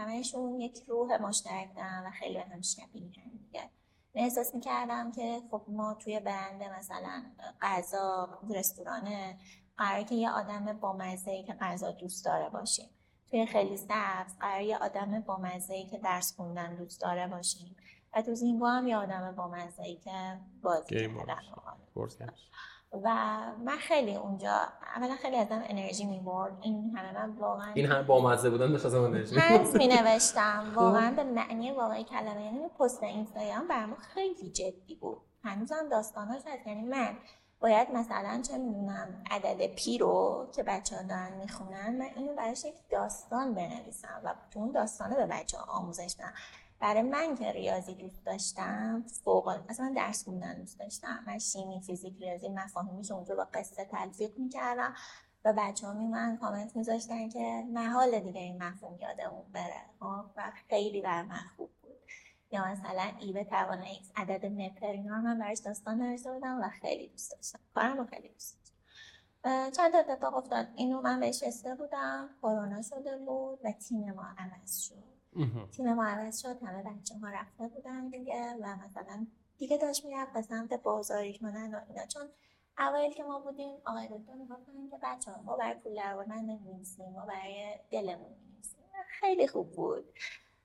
همهشون 0.00 0.60
یک 0.60 0.84
روح 0.88 1.22
مشترک 1.22 1.76
دارن 1.76 2.04
و 2.06 2.10
خیلی 2.10 2.34
به 2.34 2.44
هم 2.44 2.60
شبیه 2.60 3.12
هم 3.24 3.38
دیگه. 3.38 3.70
من 4.14 4.22
احساس 4.22 4.54
می‌کردم 4.54 5.12
که 5.12 5.40
خب 5.50 5.62
ما 5.68 5.94
توی 5.94 6.20
برنده 6.20 6.78
مثلا 6.78 7.22
غذا 7.60 8.38
رستورانه 8.54 9.38
قراره 9.76 10.04
که 10.04 10.14
یه 10.14 10.30
آدم 10.30 10.78
بامزه‌ای 10.80 11.44
که 11.44 11.52
غذا 11.52 11.90
دوست 11.90 12.24
داره 12.24 12.48
باشیم. 12.50 12.90
توی 13.30 13.46
خیلی 13.46 13.76
سبز 13.76 14.38
قرار 14.40 14.60
یه 14.60 14.78
آدم 14.78 15.20
بامزه‌ای 15.20 15.86
که 15.86 15.98
درس 15.98 16.36
خوندن 16.36 16.74
دوست 16.74 17.00
داره 17.00 17.28
باشیم. 17.28 17.76
و 18.16 18.22
تو 18.22 18.34
زینگو 18.34 18.66
هم 18.66 18.88
یه 18.88 18.96
آدم 18.96 19.34
که 19.36 19.40
بازی 19.42 19.96
کردن 19.96 20.40
باشه. 20.62 21.08
باحال. 21.08 21.76
board 21.94 22.18
games. 22.18 22.30
و 22.92 23.08
من 23.64 23.76
خیلی 23.76 24.16
اونجا 24.16 24.60
اولا 24.96 25.16
خیلی 25.22 25.36
ازم 25.36 25.62
انرژی 25.66 26.04
می‌برد. 26.04 26.58
این 26.62 26.96
همه 26.96 27.12
من 27.12 27.30
واقعا 27.30 27.72
این 27.72 27.86
هم 27.86 28.06
بامزه 28.06 28.50
بودن 28.50 28.72
داشت 28.72 28.86
از 28.86 28.94
من 28.94 29.04
انرژی 29.04 29.36
پنس 29.36 29.74
می 29.74 29.88
نوشتم 29.88 30.72
واقعا 30.74 31.14
به 31.16 31.24
معنی 31.24 31.72
واقعی 31.72 32.04
کلمه 32.04 32.44
یعنی 32.44 32.58
پست 32.68 33.02
اینستاگرام 33.02 33.68
برام 33.68 33.94
خیلی 33.94 34.50
جدی 34.50 34.94
بود. 34.94 35.18
هنوزم 35.44 35.88
داستاناش 35.90 36.42
هست. 36.46 36.66
یعنی 36.66 36.82
من 36.82 37.16
باید 37.60 37.90
مثلا 37.90 38.42
چه 38.42 38.58
می‌دونم 38.58 39.24
عدد 39.30 39.66
پی 39.66 39.98
رو 39.98 40.48
که 40.52 40.62
بچه 40.62 40.96
ها 40.96 41.02
دارن 41.02 41.32
می‌خونن 41.32 41.96
من 41.96 42.08
اینو 42.16 42.34
براش 42.34 42.64
یک 42.64 42.74
داستان 42.90 43.54
بنویسم 43.54 44.20
و 44.24 44.34
تو 44.50 44.60
اون 44.60 44.70
داستانه 44.70 45.16
به 45.16 45.26
بچه 45.26 45.58
ها 45.58 45.72
آموزش 45.72 46.16
بدم 46.16 46.32
برای 46.80 47.02
من 47.02 47.36
که 47.36 47.52
ریاضی 47.52 47.94
دوست 47.94 48.24
داشتم 48.24 49.04
فوق 49.24 49.58
اصلا 49.68 49.92
درس 49.96 50.24
خوندن 50.24 50.58
دوست 50.58 50.78
داشتم 50.78 51.24
من 51.26 51.38
شیمی 51.38 51.80
فیزیک 51.80 52.16
ریاضی 52.20 52.48
مفاهیمش 52.48 53.10
اونجا 53.10 53.34
با 53.34 53.46
قصه 53.54 53.84
تلفیق 53.84 54.38
می‌کردم 54.38 54.94
و 55.44 55.54
بچه 55.58 55.86
ها 55.86 55.92
من 55.92 56.36
کامنت 56.36 56.76
میذاشتن 56.76 57.28
که 57.28 57.64
محال 57.72 58.20
دیگه 58.20 58.40
این 58.40 58.62
مفهوم 58.62 58.98
یادمون 58.98 59.44
بره 59.52 59.82
خب؟ 60.00 60.24
و 60.36 60.52
خیلی 60.68 61.00
بر 61.00 61.22
من 61.22 61.40
خوب 61.56 61.70
یا 62.52 62.64
مثلا 62.64 63.10
ای 63.20 63.32
به 63.32 63.44
توان 63.44 63.82
x. 63.82 64.12
عدد 64.16 64.46
متر 64.46 64.86
اینا 64.86 65.16
رو 65.16 65.22
من 65.22 65.38
براش 65.38 65.58
داستان 65.58 66.02
نوشته 66.02 66.32
بودم 66.32 66.60
و 66.62 66.68
خیلی 66.68 67.08
دوست 67.08 67.32
داشتم. 67.32 67.58
کارم 67.74 67.98
رو 67.98 68.04
خیلی 68.04 68.28
دوست 68.28 68.58
داشتم. 68.58 69.70
چند 69.70 69.96
اتفاق 69.96 70.34
افتاد. 70.34 70.68
اینو 70.76 71.00
من 71.00 71.20
بهش 71.20 71.42
رسیده 71.42 71.74
بودم. 71.74 72.30
کرونا 72.42 72.82
شده 72.82 73.16
بود 73.16 73.58
و 73.64 73.72
تیم 73.72 74.12
ما 74.12 74.26
عوض 74.38 74.80
شد. 74.80 75.70
تیم 75.70 75.94
ما 75.94 76.04
عوض 76.04 76.40
شد. 76.42 76.62
همه 76.62 76.82
بچه 76.82 77.14
ها 77.22 77.28
رفته 77.28 77.68
بودن 77.68 78.08
دیگه 78.08 78.56
و 78.60 78.76
مثلا 78.76 79.26
دیگه 79.58 79.78
داشت 79.78 80.04
می‌رفت 80.04 80.32
به 80.32 80.42
سمت 80.42 80.74
بازاری 80.82 81.34
شدن 81.34 81.74
و 81.74 81.80
اینا. 81.88 82.06
چون 82.06 82.28
اوایل 82.78 83.12
که 83.12 83.22
ما 83.22 83.40
بودیم 83.40 83.78
آقای 83.86 84.08
دکتر 84.08 84.34
می‌گفتن 84.34 84.88
که 84.90 84.98
بچه 85.02 85.30
ها 85.30 85.42
ما 85.42 85.56
برای 85.56 85.74
پول 85.74 85.94
درآوردن 85.94 86.44
نمی‌نویسیم 86.44 87.12
ما 87.12 87.26
برای 87.26 87.74
دلمون 87.90 88.32
می‌نویسیم 88.32 88.80
خیلی 89.08 89.46
خوب 89.46 89.72
بود. 89.72 90.04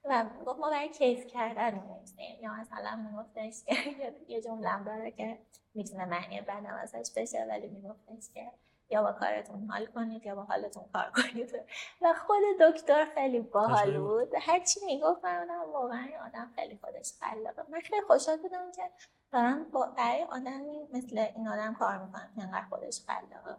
و 0.05 0.25
گفت 0.45 0.59
ما 0.59 0.69
برای 0.69 0.89
کیف 0.89 1.25
کردن 1.27 1.73
می‌نویسیم 1.73 2.39
یا 2.41 2.53
مثلا 2.53 2.95
میگفتش 2.95 3.63
که 3.63 3.75
یه 4.33 4.41
جمله 4.41 4.83
داره 4.83 5.11
که 5.11 5.37
می‌تونه 5.73 6.05
معنی 6.05 6.41
بدم 6.41 6.65
ازش 6.65 7.11
بشه 7.15 7.45
ولی 7.49 7.67
میگفتش 7.67 8.29
که 8.33 8.51
یا 8.89 9.03
با 9.03 9.11
کارتون 9.11 9.69
حال 9.69 9.85
کنید 9.85 10.25
یا 10.25 10.35
با 10.35 10.43
حالتون 10.43 10.83
کار 10.93 11.11
کنید. 11.11 11.55
و 12.01 12.13
خود 12.13 12.43
دکتر 12.61 13.05
خیلی 13.15 13.39
باحال 13.39 13.99
بود. 13.99 14.33
هر 14.41 14.59
چی 14.59 14.79
می‌گفت 14.85 15.25
من 15.25 15.47
واقعا 15.73 16.07
آدم 16.25 16.51
خیلی 16.55 16.79
خودش 16.83 17.13
خلاقه. 17.19 17.63
من 17.69 17.79
خیلی 17.79 18.01
خوشحال 18.01 18.37
بودم 18.37 18.71
که 18.71 18.91
دارم 19.31 19.63
با 19.71 19.85
برای 19.97 20.23
آدمی 20.23 20.87
مثل 20.93 21.17
این 21.35 21.47
آدم 21.47 21.73
کار 21.73 21.97
می‌کنم 21.97 22.31
که 22.35 22.43
انقدر 22.43 22.65
خودش 22.69 23.01
خلاقه 23.07 23.57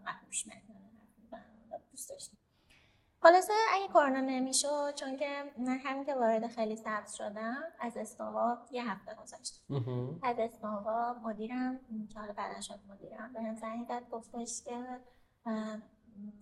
انقدر 1.33 1.85
دوست 1.91 2.11
داشتم. 2.11 2.37
خلاصه 3.27 3.53
اگه 3.73 3.89
کرونا 3.89 4.21
نمی‌شد 4.21 4.95
چون 4.95 5.17
که 5.17 5.53
من 5.59 5.79
همین 5.79 6.05
که 6.05 6.15
وارد 6.15 6.47
خیلی 6.47 6.77
سبز 6.77 7.13
شدم 7.15 7.63
از 7.81 7.97
استوا 7.97 8.59
یه 8.71 8.91
هفته 8.91 9.15
گذشت. 9.15 9.65
از 10.23 10.37
استوا 10.39 11.17
مدیرم 11.25 11.81
که 12.13 12.19
حالا 12.19 12.33
بعدا 12.33 12.61
شد 12.61 12.79
مدیرم 12.89 13.33
به 13.33 13.43
هم 13.43 13.55
زنگ 13.55 13.87
زد 13.89 14.09
گفتش 14.11 14.63
که 14.65 15.01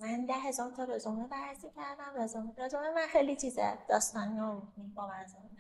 من 0.01 0.27
ده 0.27 0.35
هزار 0.35 0.70
تا 0.70 0.85
رزومه 0.85 1.27
بررسی 1.29 1.70
کردم. 1.77 2.23
رزومه 2.23 2.53
رزومه 2.59 2.94
من 2.94 3.07
خیلی 3.07 3.37
چیزه 3.37 3.79
داستانی 3.88 4.40
و 4.40 4.61
با 4.94 5.12
رزومه 5.23 5.51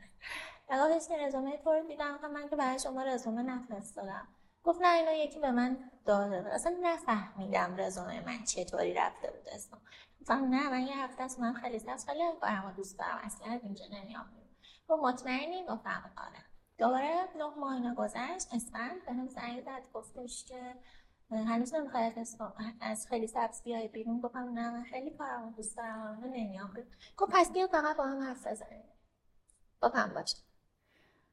گفتش 0.70 1.08
که 1.08 1.26
رزومه 1.26 1.56
تو 1.56 1.72
رو 1.72 1.86
دیدم. 1.86 2.14
گفتم 2.14 2.30
من 2.30 2.48
که 2.48 2.56
برای 2.56 2.78
شما 2.78 3.02
رزومه 3.02 3.42
نفرستادم. 3.42 4.28
گفت 4.64 4.82
نه 4.82 4.94
اینو 4.94 5.12
یکی 5.12 5.40
به 5.40 5.50
من 5.50 5.90
داده 6.04 6.54
اصلا 6.54 6.76
نفهمیدم 6.82 7.76
رزومه 7.76 8.26
من 8.26 8.44
چطوری 8.44 8.94
رفته 8.94 9.30
بود 9.30 9.48
اصلا 9.48 9.78
گفتم 10.24 10.44
نه 10.44 10.70
من 10.70 10.80
یه 10.80 11.04
هفته 11.04 11.22
است 11.22 11.40
من 11.40 11.52
خیلی 11.52 11.78
سبز 11.78 12.06
خیلی 12.06 12.20
کارم 12.40 12.66
رو 12.66 12.72
دوست 12.72 12.98
دارم 12.98 13.20
اصلا 13.22 13.60
اینجا 13.62 13.84
نمیام. 13.92 14.32
گفت 14.88 15.02
مطمئنی 15.02 15.62
گفتم 15.68 16.12
آره. 16.16 16.44
دوباره 16.78 17.28
نه 17.36 17.44
ماه 17.58 17.72
اینا 17.74 17.94
گذشت 17.94 18.54
اسفند 18.54 19.04
به 19.06 19.12
هم 19.12 19.28
زنگ 19.28 19.60
زد 19.64 19.82
گفتش 19.94 20.44
که 20.44 20.74
هنوز 21.30 21.74
نمی‌خوای 21.74 22.12
از 22.80 23.06
خیلی 23.08 23.26
سبز 23.26 23.62
بیای 23.62 23.88
بیرون. 23.88 24.20
گفتم 24.20 24.38
نه 24.38 24.70
من 24.70 24.82
خیلی 24.82 25.10
کارم 25.10 25.50
دوست 25.50 25.76
دارم 25.76 26.20
و 26.22 26.26
نمیام. 26.26 26.74
گفت 27.16 27.32
پس 27.32 27.52
بیا 27.52 27.66
فقط 27.66 27.96
با 27.96 28.04
هم 28.04 28.22
حرف 28.22 28.46
بزنیم. 28.46 28.84
گفتم 29.82 30.12
باشه. 30.14 30.36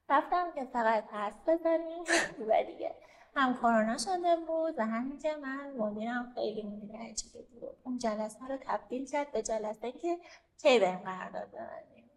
رفتم 0.10 0.52
که 0.56 0.66
فقط 0.66 1.04
حرف 1.12 1.50
بزنیم 1.50 2.04
و 2.50 2.64
دیگه 2.64 2.96
هم 3.36 3.54
کرونا 3.54 3.98
شده 3.98 4.36
بود 4.48 4.76
و 4.78 4.86
همین 4.86 5.20
که 5.20 5.36
من 5.36 5.72
مدیرم 5.78 6.32
خیلی 6.36 6.64
مدیر 6.64 6.96
عجیبی 6.96 7.44
بود. 7.44 7.78
اون 7.84 7.98
جلسه 7.98 8.48
رو 8.50 8.58
تبدیل 8.68 9.06
کرد 9.06 9.32
به 9.32 9.42
جلسه 9.42 9.92
که 9.92 10.18
کی 10.62 10.80
بریم 10.80 11.00
قرارداد 11.00 11.48
ببندیم. 11.52 12.10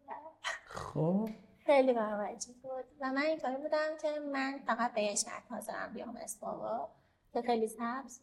خب. 0.66 1.28
خیلی 1.66 1.92
برام 1.92 2.20
عجیب 2.20 2.62
بود. 2.62 2.84
و 3.00 3.12
من 3.12 3.22
اینطوری 3.22 3.56
بودم 3.56 3.96
که 4.02 4.20
من 4.32 4.60
فقط 4.66 4.94
به 4.94 5.02
یه 5.02 5.14
شرط 5.14 5.42
حاضرم 5.50 5.92
بیام 5.92 6.16
اسبابا 6.16 6.88
که 7.32 7.42
خیلی 7.42 7.68
سبز 7.68 8.20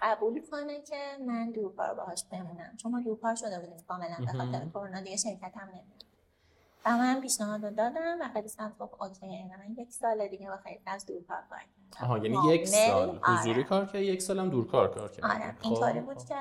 قبول 0.00 0.42
کنه 0.50 0.82
که 0.82 1.16
من 1.26 1.50
دورکار 1.50 1.94
باهاش 1.94 2.24
بمونم. 2.24 2.76
چون 2.76 2.92
ما 2.92 3.00
دورکار 3.00 3.34
شده 3.34 3.60
بودیم 3.60 3.84
کاملا 3.88 4.16
به 4.18 4.26
خاطر 4.26 4.68
کرونا 4.68 5.00
دیگه 5.00 5.16
شرکت 5.16 5.56
هم 5.56 5.68
نمیدم 5.68 6.06
و 6.86 6.96
من 6.96 7.20
پیشنهاد 7.20 7.64
رو 7.64 7.70
دادم 7.70 8.18
و 8.20 8.28
خیلی 8.32 8.48
سبز 8.48 8.78
گفت 8.78 9.02
اوکی 9.02 9.44
من 9.44 9.74
یک 9.78 9.92
سال 9.92 10.28
دیگه 10.28 10.50
با 10.50 10.56
خیلی 10.56 10.80
دورکار 11.06 11.42
کار 11.48 11.58
کردم 11.58 11.75
آها 12.02 12.18
یعنی 12.18 12.54
یک 12.54 12.66
سال 12.66 13.08
آره. 13.08 13.20
حضوری 13.20 13.64
کار 13.64 13.86
کرد 13.86 14.02
یک 14.02 14.22
سالم 14.22 14.50
دورکار 14.50 14.94
کار 14.94 15.08
کرد 15.08 15.24
آره 15.24 15.56
اینطوری 15.62 16.00
بود 16.00 16.18
خب. 16.18 16.28
که 16.28 16.34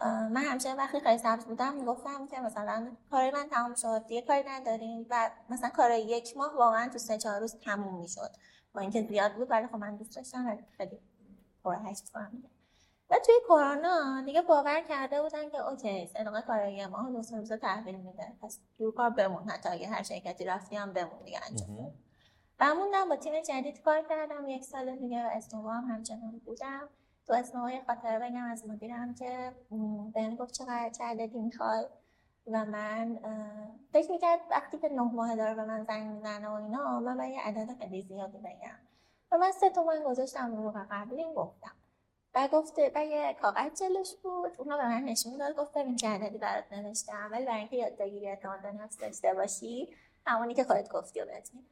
اه، 0.00 0.28
من 0.28 0.42
همیشه 0.44 0.74
وقتی 0.74 1.00
خیلی 1.00 1.18
سبز 1.18 1.44
بودم 1.44 1.74
می‌گفتم 1.74 2.26
که 2.26 2.40
مثلا 2.40 2.88
کار 3.10 3.30
من 3.30 3.48
تمام 3.50 3.74
شد 3.74 4.06
دیگه 4.06 4.22
کاری 4.22 4.44
نداریم 4.48 5.06
و 5.10 5.30
مثلا 5.50 5.68
کار 5.68 5.90
یک 5.90 6.36
ماه 6.36 6.56
واقعا 6.58 6.88
تو 6.88 6.98
سه 6.98 7.18
چهار 7.18 7.40
روز 7.40 7.56
تموم 7.60 8.00
می‌شد 8.00 8.30
با 8.74 8.80
اینکه 8.80 9.02
زیاد 9.02 9.32
بود 9.34 9.50
ولی 9.50 9.66
خب 9.66 9.76
من 9.76 9.96
دوست 9.96 10.16
داشتم 10.16 10.46
و 10.46 10.56
خیلی 10.76 10.98
پرهشت 11.64 12.10
کنم. 12.12 12.42
و 13.10 13.14
توی 13.26 13.34
کرونا 13.48 14.22
دیگه 14.26 14.42
باور 14.42 14.80
کرده 14.88 15.22
بودن 15.22 15.50
که 15.50 15.58
اوکی 15.58 16.06
صدقه 16.06 16.42
کار 16.42 16.68
یه 16.68 16.86
ماه 16.86 17.12
دو 17.12 17.22
سه 17.22 17.36
روزه 17.36 17.56
تحویل 17.56 17.96
میده 17.96 18.32
پس 18.42 18.58
دور 18.78 18.94
کار 18.94 19.10
بمون 19.10 19.48
حتی 19.48 19.68
اگه 19.68 19.88
هر 19.88 20.02
شرکتی 20.02 20.44
رفتی 20.44 20.76
هم 20.76 20.92
بمون 20.92 21.22
دیگه 21.24 21.40
انجام. 21.50 21.94
و 22.60 22.74
موندم 22.74 23.08
با 23.08 23.16
تیم 23.16 23.42
جدید 23.42 23.82
کار 23.82 24.02
کردم. 24.08 24.48
یک 24.48 24.64
سال 24.64 24.96
دیگه 24.96 25.18
اسنووا 25.18 25.72
هم 25.72 25.84
همچنان 25.84 26.40
بودم. 26.44 26.88
تو 27.26 27.32
اسنووا 27.32 27.70
یه 27.70 27.82
خاطره 27.86 28.18
بگم 28.18 28.44
از 28.44 28.68
مدیرم 28.68 29.14
که 29.14 29.52
بهم 30.14 30.36
گفت 30.36 30.54
چقدر 30.54 30.90
چه 30.90 31.04
عددی 31.04 31.38
می‌خوای 31.38 31.84
و 32.46 32.64
من 32.64 33.18
فکر 33.92 34.10
می‌کرد 34.10 34.40
وقتی 34.50 34.78
که 34.78 34.88
نه 34.88 35.02
ماه 35.02 35.36
داره 35.36 35.54
به 35.54 35.64
من 35.64 35.84
زنگ 35.84 36.10
می‌زنه 36.10 36.48
و 36.48 36.52
اینا 36.52 37.00
من 37.00 37.16
باید 37.16 37.32
یه 37.32 37.40
عدد 37.40 37.78
خیلی 37.78 38.02
زیادی 38.02 38.38
بگم. 38.38 38.78
و 39.32 39.38
من 39.38 39.52
سه 39.52 39.70
تومن 39.70 40.02
گذاشتم 40.02 40.56
رو 40.56 40.72
قبلی 40.90 41.24
گفتم. 41.36 41.72
و 42.34 42.48
گفته 42.52 42.92
و 42.94 43.04
یه 43.04 43.36
کاغذ 43.42 43.80
جلوش 43.80 44.14
بود 44.22 44.52
اونو 44.58 44.76
به 44.76 44.88
من 44.88 45.02
نشون 45.02 45.36
داد. 45.38 45.56
گفت 45.56 45.78
ببین 45.78 45.96
چه 45.96 46.08
عددی 46.08 46.38
برات 46.38 46.72
نوشتم. 46.72 47.28
ولی 47.32 47.44
برای 47.44 47.58
اینکه 47.58 47.76
یاد 47.76 47.96
بگیری 47.96 48.28
اعتماد 48.28 48.62
به 48.62 48.72
نفس 48.72 48.98
داشته 48.98 49.34
باشی 49.34 49.88
همونی 50.26 50.54
که 50.54 50.64
خودت 50.64 50.88
گفتی 50.88 51.20
و 51.20 51.26
بهت 51.26 51.50
میدم 51.54 51.66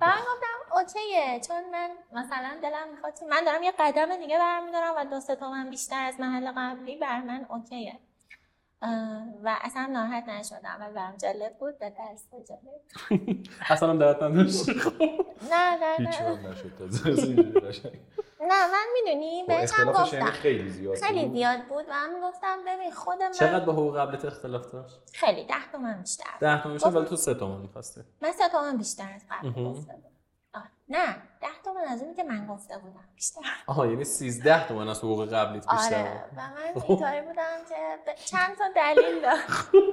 من 0.00 0.18
گفتم 0.18 0.58
اوکیه. 0.76 1.40
چون 1.48 1.70
من 1.72 1.90
مثلا 2.12 2.58
دلم 2.62 2.88
می‌خواد 2.90 3.12
من 3.30 3.44
دارم 3.44 3.62
یه 3.62 3.72
قدم 3.78 4.16
دیگه 4.16 4.38
برمیدارم 4.38 4.94
و 4.96 5.04
دو 5.04 5.20
سه 5.20 5.36
تومن 5.36 5.70
بیشتر 5.70 6.06
از 6.06 6.20
محل 6.20 6.52
قبلی 6.56 6.96
بر 6.96 7.20
من 7.20 7.46
اوکیه. 7.50 7.98
و 9.42 9.56
اصلا 9.60 9.86
ناراحت 9.86 10.28
نشدم. 10.28 10.78
و 10.80 10.92
برام 10.92 11.16
جالب 11.16 11.58
بود 11.58 11.74
و 11.80 11.90
درس 11.90 12.26
جالب 12.48 13.38
اصلا 13.70 13.90
هم 13.90 13.98
دردت 13.98 14.22
نداشت. 14.22 14.68
نه 15.50 15.76
نه 15.76 15.96
هیچ 15.98 16.20
نه 16.20 16.36
هم 16.36 16.46
نشد. 16.46 16.78
تازه 16.78 17.08
اینجوری 17.08 17.60
قشنگ. 17.60 17.92
نه 18.42 18.66
من 18.72 18.86
می‌دونی 18.94 19.42
خب، 19.42 19.48
بهش 19.48 19.72
هم 19.72 19.86
یعنی 19.86 19.98
گفتم. 20.02 20.30
خیلی 20.30 20.70
زیاد. 20.70 20.96
خیلی 20.96 21.24
بود. 21.24 21.32
زیاد 21.32 21.60
بود 21.68 21.84
و 21.88 21.92
من 21.92 22.20
گفتم 22.22 22.58
ببین 22.66 22.90
خود 22.90 23.22
من 23.22 23.32
چقدر 23.32 23.64
با 23.64 23.72
حقوق 23.72 23.98
قبلت 23.98 24.24
اختلاف 24.24 24.72
داشت؟ 24.72 25.00
خیلی 25.14 25.44
ده 25.44 25.54
تومن 25.72 26.00
بیشتر. 26.00 26.30
ده 26.40 26.62
تومن 26.62 26.74
میشه 26.74 26.88
ولی 26.88 27.06
تو 27.06 27.16
سه 27.16 27.34
تومن 27.34 27.60
می‌خواستی. 27.60 28.00
من 28.20 28.32
سه 28.32 28.48
تومن 28.48 28.76
بیشتر 28.76 29.12
از 29.14 29.22
قبل 29.30 29.48
مهم. 29.48 29.86
نه 30.92 31.14
ده 31.40 31.48
تومن 31.64 31.80
از 31.88 32.02
اونی 32.02 32.14
که 32.14 32.24
من 32.24 32.46
گفته 32.46 32.78
بودم 32.78 33.04
بیشتر 33.14 33.40
آها 33.66 33.86
یعنی 33.86 34.04
13 34.04 34.68
تومن 34.68 34.88
از 34.88 34.98
حقوق 34.98 35.34
قبلیت 35.34 35.70
بیشتر 35.70 36.00
آره. 36.00 36.24
و 36.36 36.40
من 36.40 36.62
اینطوری 36.62 37.20
بودم 37.20 37.58
که 37.68 37.74
ب- 38.06 38.14
چند 38.14 38.56
تا 38.56 38.64
دلیل 38.76 39.22
داشت 39.22 39.42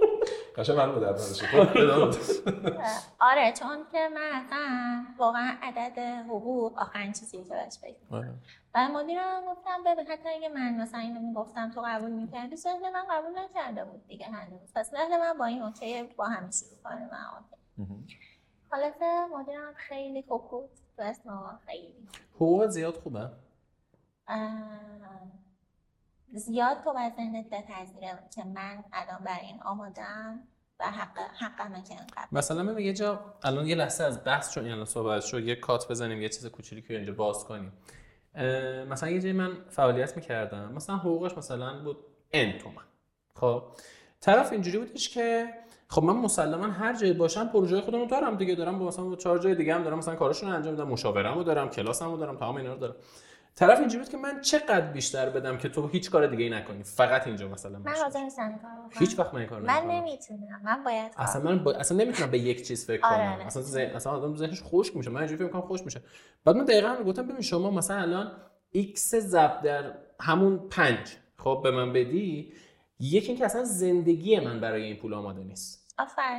قشنگ 0.58 0.78
من 0.78 0.90
رو 0.96 1.00
درد 1.00 1.18
خب،. 1.18 1.58
آره 3.32 3.54
چون 3.54 3.86
که 3.92 4.10
من 4.16 4.32
اصلا 4.34 4.68
واقعا 5.18 5.58
عدد 5.62 6.00
حقوق 6.00 6.80
آخرین 6.80 7.12
چیزی 7.12 7.44
که 7.44 7.50
بهش 7.50 7.78
فکر. 7.82 7.96
آره. 8.12 8.34
و 8.76 8.88
مدیرم 8.88 9.42
گفتم 9.46 9.84
ببین 9.86 10.08
حتی 10.08 10.30
اگه 10.30 10.50
من 10.50 10.76
مثلا 10.82 11.00
اینو 11.00 11.20
می‌گفتم 11.20 11.72
تو 11.72 11.82
قبول 11.86 12.12
می‌کردی 12.12 12.56
ذهن 12.56 12.90
من 12.94 13.06
قبول 13.10 13.40
نکرده 13.40 13.86
بود 13.86 14.08
دیگه 14.08 14.26
هنوز 14.26 14.74
پس 14.76 14.92
ذهن 14.92 15.20
من 15.20 15.38
با 15.38 15.46
این 15.46 15.62
اوکی 15.62 16.04
با 16.04 16.26
همین 16.26 16.52
شروع 16.52 16.84
کنه 16.84 17.10
من. 17.12 17.44
خلاصه 18.72 19.26
مدیرم 19.38 19.74
خیلی 19.76 20.22
خوب 20.28 20.50
بود 20.50 20.70
تو 21.00 21.06
اسمها 21.06 21.60
خیلی. 21.66 22.08
حقوق 22.36 22.68
زیاد 22.68 22.98
خوبه؟ 22.98 23.30
زیاد 26.34 26.84
تو 26.84 26.94
باید 26.94 27.16
ذهنت 27.16 27.50
بپذیره 27.50 28.20
که 28.36 28.44
من 28.44 28.84
الان 28.94 29.24
برای 29.24 29.46
این 29.46 29.62
آمادم 29.62 30.40
و 30.80 30.84
حق 30.84 31.18
حقمه 31.18 31.84
که 31.84 31.94
اینقدر 31.94 32.28
مثلا 32.32 32.64
من 32.64 32.80
یه 32.80 32.94
جا 32.94 33.36
الان 33.44 33.68
یه 33.68 33.76
لحظه 33.76 34.04
از 34.04 34.24
بحث 34.24 34.54
چون 34.54 34.66
الان 34.66 34.86
صحبت 34.86 35.22
شد 35.22 35.44
یه 35.44 35.56
کات 35.56 35.92
بزنیم 35.92 36.22
یه 36.22 36.30
چیز 36.30 36.46
کوچیکی 36.46 36.88
که 36.88 36.96
اینجا 36.96 37.14
باز 37.14 37.46
کنیم. 37.46 37.74
مثلا 38.90 39.10
یه 39.10 39.22
جایی 39.22 39.34
من 39.34 39.70
فعالیت 39.70 40.16
می‌کردم 40.16 40.74
مثلا 40.74 40.98
حقوقش 40.98 41.38
مثلا 41.38 41.84
بود 41.84 41.98
ان 42.32 42.58
تومن. 42.58 42.84
خب؟ 43.36 43.64
طرف 44.22 44.52
اینجوری 44.52 44.78
بودش 44.78 45.10
که 45.10 45.54
خب 45.92 46.04
من 46.04 46.16
مسلما 46.16 46.68
هر 46.68 46.94
جایی 46.96 47.14
باشم 47.14 47.48
پروژه 47.48 47.82
خودم 47.82 48.00
رو 48.00 48.06
دارم 48.06 48.36
دیگه. 48.36 48.56
دارم 48.56 48.80
با 48.80 48.88
مثلا 48.88 49.16
چهار 49.16 49.40
جای 49.40 49.56
دیگه 49.56 49.76
هم 49.76 49.84
دارم 49.84 49.98
مثلا 49.98 50.16
کاراشون 50.16 50.50
رو 50.50 50.56
انجام 50.56 50.74
میدم 50.74 50.88
مشاورم 50.88 51.34
رو 51.34 51.44
دارم 51.44 51.70
کلاسم 51.70 52.12
رو 52.12 52.18
دارم 52.18 52.38
تمام 52.38 52.56
اینا 52.56 52.74
رو 52.74 52.80
دارم. 52.80 52.96
طرف 53.56 53.80
اینجوری 53.80 54.04
بود 54.04 54.12
که 54.12 54.18
من 54.18 54.42
چقدر 54.42 54.82
بیشتر 54.82 55.30
بدم 55.30 55.58
که 55.58 55.70
تو 55.70 55.88
هیچ 55.88 56.12
کار 56.12 56.28
دیگه 56.28 56.44
ای 56.44 56.50
نکنی. 56.50 56.84
فقط 56.84 57.28
اینجا 57.28 57.48
مثلا 57.48 57.80
من. 57.80 57.92
حاضر 58.04 58.24
نیستم. 58.24 58.60
هیچ 59.00 59.20
وقت 59.20 59.34
من 59.34 59.46
کار 59.46 59.62
من. 59.62 59.88
نمی‌تونم. 59.88 60.62
من 60.64 60.84
باید 60.84 61.14
کار 61.14 61.26
اصلا 61.26 61.42
من 61.42 61.64
با... 61.64 61.74
اصلا 61.74 61.98
نمی‌تونم 61.98 62.32
به 62.32 62.40
یک 62.40 62.68
چیز 62.68 62.86
فکر 62.86 63.06
آره، 63.06 63.18
کنم. 63.18 63.34
آره. 63.34 63.46
اصلا 63.46 63.62
ذهن 63.62 63.96
اصلا 63.96 64.14
آدم 64.14 64.36
ذهنش 64.36 64.62
خشک 64.64 64.98
میشه. 64.98 65.10
من 65.10 65.18
اینجوری 65.18 65.38
فکر 65.38 65.46
می‌کنم 65.46 65.62
خوش 65.62 65.82
میشه. 65.82 66.02
بعد 66.46 66.56
من 66.56 66.66
دقیقا 66.66 66.96
گفتم 67.08 67.28
ببین 67.28 67.42
شما 67.42 67.72
مثلا 67.72 67.98
الان 67.98 68.32
x 68.76 68.98
ضرب 69.20 69.62
در 69.62 69.94
همون 70.20 70.70
پنج. 70.70 71.16
خب 71.38 71.60
به 71.64 71.72
من 71.72 71.94
بدی 71.94 72.54
یکی 73.00 73.28
اینکه 73.28 73.46
اصلا 73.46 73.64
زندگی 73.64 74.40
من 74.40 74.60
برای 74.60 74.84
این 74.84 74.96
پول 74.96 75.14
آماده 75.14 75.44
نیست. 75.44 75.79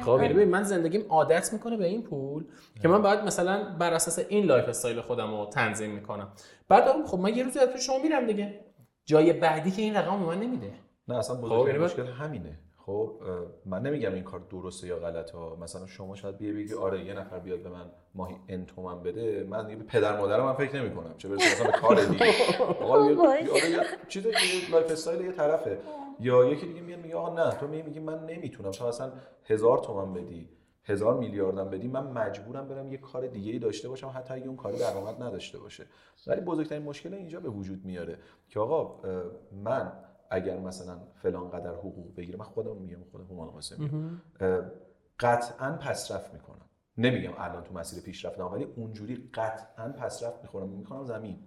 خب 0.05 0.19
یعنی 0.23 0.35
ببین 0.35 0.49
من 0.49 0.63
زندگیم 0.63 1.07
عادت 1.09 1.53
می‌کنه 1.53 1.77
به 1.77 1.87
این 1.87 2.03
پول 2.03 2.45
که 2.83 2.89
من 2.89 3.03
باید 3.03 3.21
مثلا 3.21 3.77
بر 3.79 3.93
اساس 3.95 4.19
این 4.29 4.45
lifestyle 4.45 5.01
خودم 5.01 5.31
رو 5.31 5.47
تنظیم 5.47 5.91
می‌کنم. 5.91 6.29
بعد 6.69 7.07
خب 7.07 7.19
من 7.19 7.35
یه 7.37 7.45
روزی 7.45 7.59
از 7.59 7.69
پیش 7.69 7.87
شما 7.87 7.99
میرم 7.99 8.27
دیگه. 8.27 8.61
جای 9.05 9.33
بعدی 9.33 9.71
که 9.71 9.83
این 9.83 9.95
رقم 9.97 10.21
به 10.21 10.27
من 10.27 10.41
نمیده. 10.41 10.73
نه 11.09 11.17
اصلا 11.19 11.37
خب، 11.37 11.43
بزرگترین 11.43 11.75
یعنی 11.75 11.85
مشکل 11.85 12.07
همینه. 12.07 12.59
خب 12.87 13.21
من 13.67 13.83
نمیگم 13.83 14.15
این 14.15 14.23
کار 14.25 14.41
درسته 14.51 14.87
یا 14.87 14.97
غلطه 14.99 15.39
ها. 15.39 15.57
مثلا 15.61 15.87
شما 15.87 16.15
شاید 16.17 16.39
بیه 16.39 16.53
بگی 16.53 16.75
آره 16.75 17.05
یه 17.05 17.15
نفر 17.15 17.39
بیاد 17.39 17.63
به 17.63 17.69
من 17.69 17.85
ماهی 18.15 18.37
n 18.49 18.67
تومن 18.67 19.03
بده 19.03 19.47
من 19.51 19.67
دیگه 19.67 19.79
به 19.79 19.85
پدر 19.85 20.17
مادرم 20.19 20.45
من 20.45 20.53
فکر 20.53 20.77
نمی 20.83 20.95
کنم 20.95 21.15
چه 21.19 21.29
برسه 21.29 21.53
مثلا 21.53 21.67
به 21.71 21.79
کار 21.79 22.05
دیگه. 22.05 22.27
آقا 22.83 23.11
یه- 23.11 23.17
وای. 23.17 23.49
آره 23.51 23.71
یه 23.71 23.81
چیز 24.09 24.27
lifestyle 24.73 25.21
یه 25.21 25.33
طرفه. 25.33 25.79
یا 26.21 26.45
یکی 26.45 26.67
دیگه 26.67 26.81
میاد 26.81 27.01
میگه 27.01 27.17
آقا 27.17 27.35
نه 27.35 27.51
تو 27.51 27.69
می 27.69 27.83
میگی 27.83 28.01
من 28.01 28.27
نمی‌تونم. 28.27 28.73
شما 28.73 28.89
اصلا 28.89 29.13
هزار 29.45 29.79
تومن 29.79 30.13
بدی 30.13 30.49
هزار 30.85 31.19
میلیاردم 31.19 31.71
بدی 31.71 31.89
من 31.89 32.07
مجبورم 32.07 32.69
برم 32.69 32.93
یه 32.93 32.99
کار 32.99 33.27
دیگه 33.27 33.53
ای 33.53 33.59
داشته 33.59 33.89
باشم 33.89 34.13
حتی 34.15 34.35
اگه 34.35 34.47
اون 34.47 34.57
کار 34.57 34.73
درآمد 34.73 35.23
نداشته 35.23 35.59
باشه. 35.59 35.87
ولی 36.27 36.41
بزرگترین 36.41 36.83
مشکل 36.83 37.15
اینجا 37.15 37.41
به 37.41 37.49
وجود 37.49 37.85
میاره 37.85 38.19
که 38.49 38.61
آقا 38.61 39.01
من 39.53 39.93
اگر 40.31 40.59
مثلا 40.59 40.99
فلان 41.15 41.51
قدر 41.51 41.75
حقوق 41.75 42.15
بگیرم 42.17 42.39
من 42.39 42.45
خودم 42.45 42.77
میگم 42.77 43.05
خودم 43.13 43.25
هومان 43.25 43.49
قاسمی 43.51 43.91
اه، 44.41 44.61
قطعا 45.21 45.73
پسرفت 45.73 46.35
می‌کنم. 46.35 46.67
نمیگم 46.99 47.33
الان 47.39 47.63
تو 47.63 47.75
مسیر 47.75 48.03
پیشرفت 48.03 48.41
ولی 48.41 48.65
اونجوری 48.77 49.31
قطعا 49.35 49.89
پسرفت 49.89 50.43
می‌خورم 50.43 50.69
می‌کنم 50.69 51.05
زمین. 51.05 51.39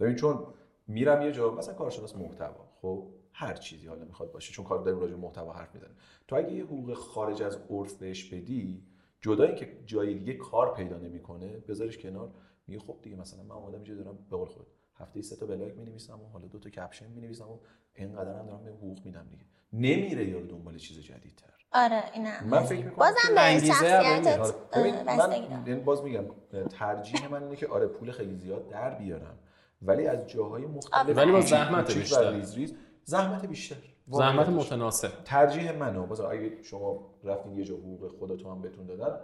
ببین 0.00 0.14
چون 0.14 0.46
میرم 0.86 1.22
یه 1.22 1.32
جا 1.32 1.50
مثلا 1.50 1.74
کارشناس 1.74 2.16
محتوا 2.16 2.64
خب؟ 2.82 3.13
هر 3.36 3.54
چیزی 3.54 3.86
حالا 3.86 4.04
می‌خواد 4.04 4.32
باشه 4.32 4.52
چون 4.52 4.64
کار 4.64 4.84
داریم 4.84 5.00
راجع 5.00 5.14
به 5.14 5.20
محتوا 5.20 5.52
حرف 5.52 5.74
می‌زنیم 5.74 5.96
تو 6.28 6.36
اگه 6.36 6.52
یه 6.52 6.64
حقوق 6.64 6.94
خارج 6.94 7.42
از 7.42 7.58
عرف 7.70 7.94
بهش 7.94 8.24
بدی 8.24 8.82
جدا 9.20 9.44
اینکه 9.44 9.78
جای 9.86 10.14
دیگه 10.14 10.34
کار 10.34 10.74
پیدا 10.74 10.98
نمی‌کنه 10.98 11.58
بذارش 11.58 11.98
کنار 11.98 12.30
میگه 12.66 12.80
خب 12.80 12.98
دیگه 13.02 13.16
مثلا 13.16 13.42
من 13.42 13.54
اومدم 13.54 13.74
اینجا 13.74 13.94
دارم 13.94 14.18
به 14.30 14.36
قول 14.36 14.48
خود 14.48 14.66
هفته 14.94 15.22
سه 15.22 15.36
تا 15.36 15.46
بلاگ 15.46 15.76
می‌نویسم 15.76 16.20
و 16.20 16.28
حالا 16.28 16.46
دو 16.46 16.58
تا 16.58 16.70
caption 16.70 17.10
می‌نویسم 17.10 17.48
و 17.48 17.58
اینقدر 17.94 18.38
هم 18.38 18.46
دارم 18.46 18.64
به 18.64 18.70
حقوق 18.70 19.04
میدم 19.04 19.26
دیگه 19.30 19.44
نمیره 19.72 20.28
یارو 20.28 20.46
دنبال 20.46 20.76
چیز 20.76 20.98
جدیدتر 20.98 21.50
آره 21.72 22.02
اینم 22.14 22.46
من 22.46 22.62
فکر 22.62 22.84
می‌کنم 22.84 22.96
بازم 22.96 23.34
به 23.34 23.66
شخصیتت 23.66 24.54
آره. 24.72 25.02
من. 25.02 25.66
یعنی 25.66 25.80
باز 25.80 26.02
میگم 26.02 26.24
ترجیح 26.70 27.28
من 27.28 27.42
اینه 27.42 27.56
که 27.56 27.66
آره 27.66 27.86
پول 27.86 28.10
خیلی 28.10 28.34
زیاد 28.34 28.68
در 28.68 28.94
بیارم 28.94 29.38
ولی 29.82 30.06
از 30.06 30.26
جاهای 30.26 30.66
مختلف 30.66 31.16
ولی 31.16 31.32
با 31.32 31.40
زحمت 31.40 31.94
بیشتر. 31.94 32.32
ریز 32.32 32.54
ریز 32.54 32.74
زحمت 33.04 33.46
بیشتر. 33.46 33.76
زحمت. 34.08 34.48
متناسب. 34.48 35.24
ترجیح 35.24 35.72
منو. 35.72 36.06
باز 36.06 36.20
اگه 36.20 36.62
شما 36.62 37.14
رفتین 37.24 37.58
یه 37.58 37.64
جا 37.64 37.74
حقوق 37.74 38.18
خودتون 38.18 38.50
هم 38.50 38.62
بهتون 38.62 38.86
دادن 38.86 39.18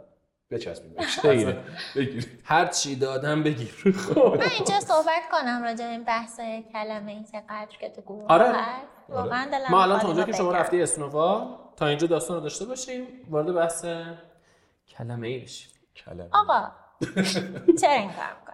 بچسبین 0.51 0.93
بگیرید 1.97 2.27
هر 2.45 2.67
چی 2.67 2.97
دادم 2.97 3.43
بگیر 3.43 3.75
من 4.17 4.51
اینجا 4.51 4.81
صحبت 4.81 5.23
کنم 5.33 5.63
راجع 5.63 5.85
به 5.85 5.91
این 5.91 6.05
بحث 6.05 6.41
کلمه 6.73 7.13
این 7.13 7.27
قدر 7.49 7.77
که 7.81 7.89
تو 7.89 8.03
گروه 8.03 8.27
آره. 8.29 8.45
هست. 8.49 8.87
واقعا 9.09 9.49
دلم 9.53 9.71
ما 9.71 9.83
الان 9.83 10.01
اونجا 10.01 10.25
که 10.25 10.33
شما. 10.33 10.53
رفتی 10.53 10.83
اسنووا 10.83 11.59
تا 11.77 11.87
اینجا 11.87 12.07
داستان 12.07 12.37
رو 12.37 12.43
داشته 12.43 12.65
باشیم 12.65 13.07
وارد 13.31 13.55
بحث 13.55 13.85
کلمه 14.89 15.29
ای 15.29 15.39
بشی 15.39 15.69
کلمه. 15.97 16.29
آقا 16.33 16.71
چرا 17.81 17.93
این 17.93 18.11
کار 18.11 18.50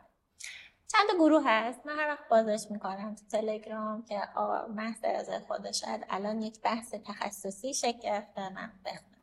چند 0.96 1.20
گروه 1.20 1.42
هست؟ 1.44 1.86
من 1.86 1.98
هر 1.98 2.08
وقت 2.08 2.28
بازش 2.28 2.70
می‌کنم 2.70 3.14
تو 3.14 3.26
تلگرام 3.26 4.04
که 4.04 4.20
آقا 4.36 4.66
محض 4.66 5.04
از 5.04 5.30
خودش 5.48 5.80
شاید 5.80 6.06
الان 6.10 6.42
یک 6.42 6.60
بحث 6.60 6.94
تخصصی 6.94 7.74
شکل 7.74 7.98
گرفته 7.98 8.48
من 8.52 8.72
بخونم. 8.84 9.20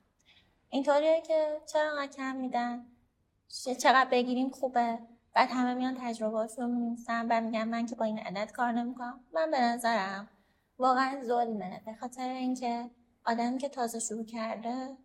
اینطوریه 0.69 1.21
که 1.21 1.62
چرا 1.73 2.07
کم 2.07 2.36
میدن؟ 2.36 2.86
چقدر 3.79 4.09
بگیریم 4.09 4.49
خوبه؟ 4.49 4.99
بعد 5.33 5.49
همه 5.51 5.73
میان 5.73 5.97
تجربهاشون 6.01 6.65
رو 6.65 6.71
می‌نویسن 6.71 7.27
و 7.29 7.41
میگن 7.41 7.63
من 7.63 7.86
که 7.86 7.95
با 7.95 8.05
این 8.05 8.19
عدد 8.19 8.51
کار 8.51 8.71
نمی‌کنم. 8.71 9.19
من 9.33 9.51
به 9.51 9.62
نظرم 9.62 10.29
واقعا 10.77 11.23
ظلمه. 11.23 11.81
به 11.86 11.93
خاطر 11.93 12.29
اینکه 12.29 12.89
آدمی 13.25 13.57
که 13.57 13.69
تازه 13.69 13.99
شروع 13.99 14.25
کرده 14.25 14.97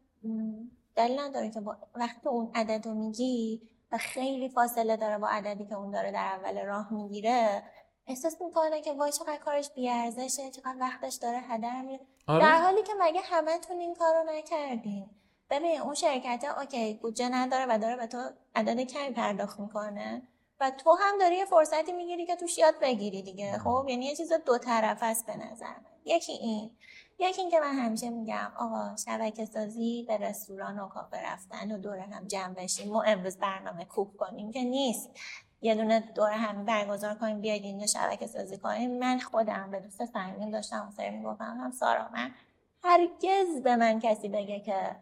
دلیل 0.97 1.21
نداره 1.21 1.51
که 1.51 1.61
با 1.61 1.77
وقتی 1.95 2.29
اون 2.29 2.51
عدد 2.55 2.87
رو 2.87 2.95
میگی 2.95 3.63
و 3.93 3.99
خیلی 3.99 4.49
فاصله 4.49 4.97
داره 4.97 5.19
با 5.19 5.29
عددی 5.29 5.67
که 5.67 5.75
اون 5.75 5.91
داره 5.91 6.13
در 6.13 6.27
اول 6.27 6.65
راه 6.65 6.93
می‌گیره. 6.93 7.63
احساس 8.07 8.43
می‌کنه 8.43 8.81
که 8.81 8.93
وای 8.93 9.13
چقدر 9.13 9.37
کارش 9.37 9.71
بیارزشه 9.71 10.51
چقدر 10.51 10.77
وقتش 10.81 11.15
داره 11.15 11.39
هدر 11.39 11.83
میره. 11.83 12.07
آره. 12.27 12.45
در 12.45 12.59
حالی 12.59 12.83
که 12.83 12.93
مگه 13.01 13.21
همتون 13.21 13.81
این 13.81 13.95
کارو 13.95 14.25
نکردین؟ 14.31 15.11
ببین 15.51 15.81
اون 15.81 15.95
شرکت 15.95 16.45
اوکی 16.59 16.95
بودجه 16.95 17.29
نداره 17.29 17.67
و 17.69 17.79
داره 17.79 17.97
به 17.97 18.07
تو 18.07 18.31
عدد 18.55 18.81
کمی 18.81 19.11
پرداخت 19.11 19.61
می‌کنه 19.61 20.23
و 20.61 20.71
تو 20.71 20.97
هم 21.01 21.19
داری 21.19 21.37
یه 21.37 21.45
فرصتی 21.45 21.93
می‌گیری 21.93 22.27
که 22.27 22.37
توش 22.37 22.59
یاد 22.59 22.75
بگیری 22.83 23.23
دیگه. 23.23 23.59
خب 23.59 23.87
یعنی 23.89 24.07
یه 24.07 24.17
چیز 24.17 24.33
دو 24.33 24.59
طرف 24.59 24.99
است 25.03 25.27
به 25.27 25.37
نظر 25.37 25.67
من. 25.67 25.85
یکی 26.05 26.33
این. 26.33 26.71
یکی 27.19 27.41
این 27.41 27.51
که 27.51 27.61
من 27.61 27.75
همیشه 27.75 28.11
میگم 28.11 28.53
آقا 28.57 28.97
شبکه 28.97 29.45
سازی 29.45 30.05
به 30.09 30.17
رستوران 30.17 30.79
و 30.79 30.89
کافه 30.89 31.17
رفتن 31.33 31.73
و 31.73 31.79
دور 31.79 31.99
هم 31.99 32.25
جمع 32.25 32.55
بشیم 32.55 32.93
ما 32.93 33.03
امروز 33.03 33.37
برنامه 33.37 33.85
کوک 33.85 34.17
کنیم 34.17 34.51
که 34.51 34.65
نیست. 34.65 35.11
یه 35.61 35.75
دونه 35.75 36.01
دور 36.01 36.31
هم 36.31 36.65
برگزار 36.65 37.15
کنیم 37.15 37.41
بیاید 37.41 37.65
اینجا 37.65 37.87
شبکه 37.87 38.27
سازی 38.27 38.59
کنیم. 38.59 38.99
من 38.99 39.19
خودم 39.19 39.71
به 39.71 39.81
دوست 39.81 40.05
صمیمیم 40.05 40.51
داشتم 40.51 40.93
سری 40.97 41.11
می‌گفتم 41.11 41.59
هم 41.61 41.71
سارا 41.71 42.09
من 42.13 42.35
هرگز 42.85 43.63
به 43.65 43.77
من 43.77 44.01
کسی 44.01 44.29
بگه 44.29 44.61
که 44.61 44.97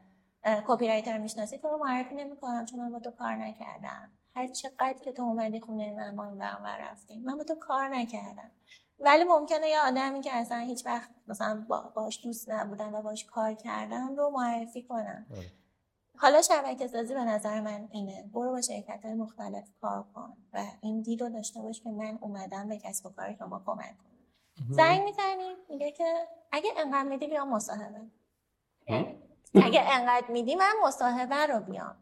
کپی 0.66 0.88
رایتر 0.88 1.18
می‌شناسی 1.18 1.58
تو 1.58 1.68
رو 1.68 1.78
معرفی 1.78 2.14
نمی‌کنم 2.14 2.66
چون 2.66 2.80
من 2.80 2.92
با 2.92 2.98
تو 2.98 3.10
کار 3.10 3.34
نکردم. 3.36 4.10
هر 4.36 4.46
چقدر 4.46 4.98
که 5.04 5.12
تو 5.12 5.22
اومدی 5.22 5.60
خونه 5.60 5.94
من 5.96 6.14
ما 6.14 6.24
برنامه 6.24 6.68
رفتیم 6.68 7.22
من 7.22 7.38
با 7.38 7.44
تو 7.44 7.54
کار 7.54 7.88
نکردم. 7.88 8.50
ولی 9.00 9.24
ممکنه 9.24 9.68
یه 9.68 9.80
آدمی 9.80 10.20
که 10.20 10.36
اصلا 10.36 10.58
هیچ 10.58 10.86
وقت 10.86 11.10
مثلا 11.28 11.64
با- 11.68 11.92
باش 11.94 12.20
دوست 12.24 12.50
نبودن 12.50 12.94
و 12.94 13.02
باش 13.02 13.24
کار 13.24 13.54
کردم 13.54 14.16
رو 14.16 14.30
معرفی 14.30 14.82
کنم. 14.82 15.26
آره. 15.36 15.52
حالا 16.18 16.42
شبکه 16.42 16.86
سازی 16.86 17.14
به 17.14 17.24
نظر 17.24 17.60
من 17.60 17.88
اینه. 17.90 18.30
برو 18.34 18.50
با 18.50 18.60
شرکت 18.60 19.04
های 19.04 19.14
مختلف 19.14 19.64
کار 19.80 20.04
کن 20.14 20.36
و 20.52 20.64
این 20.80 21.00
دید 21.02 21.22
رو 21.22 21.28
داشته 21.28 21.62
باش 21.62 21.80
که 21.82 21.90
من 21.90 22.18
اومدم 22.20 22.68
به 22.68 22.78
کسب 22.78 23.06
و 23.06 23.10
کار 23.10 23.34
شما 23.38 23.62
کمک 23.66 23.94
کنم. 23.98 24.66
زنگ 24.70 25.02
می‌زنی 25.02 25.56
میگه 25.68 25.92
که 25.92 26.28
اگه 26.52 26.70
انقدر 26.76 27.08
میدی 27.08 27.26
بیام 27.26 27.48
مصاحبه. 27.48 28.00
اگه 29.54 29.80
انقدر 29.94 30.26
میدی 30.28 30.54
من 30.54 30.72
مصاحبه 30.84 31.46
رو 31.46 31.60
بیام. 31.60 31.96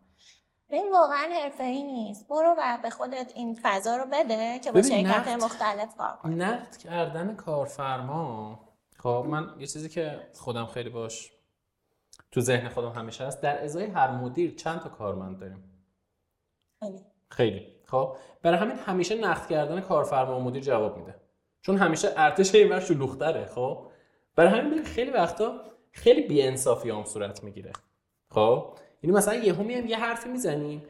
این 0.68 0.92
واقعا 0.92 1.28
حرفه 1.42 1.64
ای 1.64 1.82
نیست. 1.82 2.28
برو 2.28 2.54
و 2.58 2.78
به 2.82 2.90
خودت 2.90 3.32
این 3.34 3.58
فضا 3.62 3.96
رو 3.96 4.04
بده 4.12 4.58
که 4.58 4.72
با 4.72 4.82
شرکت 4.82 5.28
مختلف 5.28 5.96
کار 5.96 6.16
کنی. 6.16 6.34
نقد 6.34 6.76
کردن 6.76 7.36
کارفرما 7.36 8.60
خب 8.98 9.26
من 9.28 9.54
یه 9.58 9.66
چیزی 9.66 9.88
که 9.88 10.28
خودم 10.34 10.66
خیلی 10.66 10.90
باش 10.90 11.32
تو 12.30 12.40
ذهن 12.40 12.68
خودم 12.68 12.88
همیشه 12.88 13.26
هست 13.26 13.40
در 13.40 13.64
ازای 13.64 13.86
هر 13.86 14.10
مدیر 14.10 14.54
چند 14.54 14.80
تا 14.80 14.88
کارمند 14.88 15.40
داریم؟ 15.40 15.64
خیلی. 16.80 17.00
خیلی. 17.28 17.66
خب 17.84 18.16
برای 18.42 18.58
همین 18.58 18.76
همیشه 18.76 19.20
نقد 19.20 19.48
کردن 19.48 19.80
کارفرما 19.80 20.38
و 20.38 20.42
مدیر 20.42 20.62
جواب 20.62 20.96
میده. 20.96 21.14
چون 21.62 21.76
همیشه 21.76 22.08
ارتش 22.16 22.54
این 22.54 22.68
ور 22.68 22.80
شلوغ‌تره 22.80 23.46
خب. 23.46 23.86
برای 24.36 24.60
همین 24.60 24.84
خیلی 24.84 25.10
وقتا 25.10 25.60
خیلی 25.92 26.22
بی‌انصافی 26.22 26.90
هم 26.90 27.04
صورت 27.04 27.44
می‌گیره. 27.44 27.72
خب 28.30 28.78
یعنی 29.04 29.16
مثلا 29.16 29.34
یهو 29.34 29.62
میایم 29.62 29.86
یه 29.86 29.98
حرفی 29.98 30.28
می‌زنیم 30.28 30.82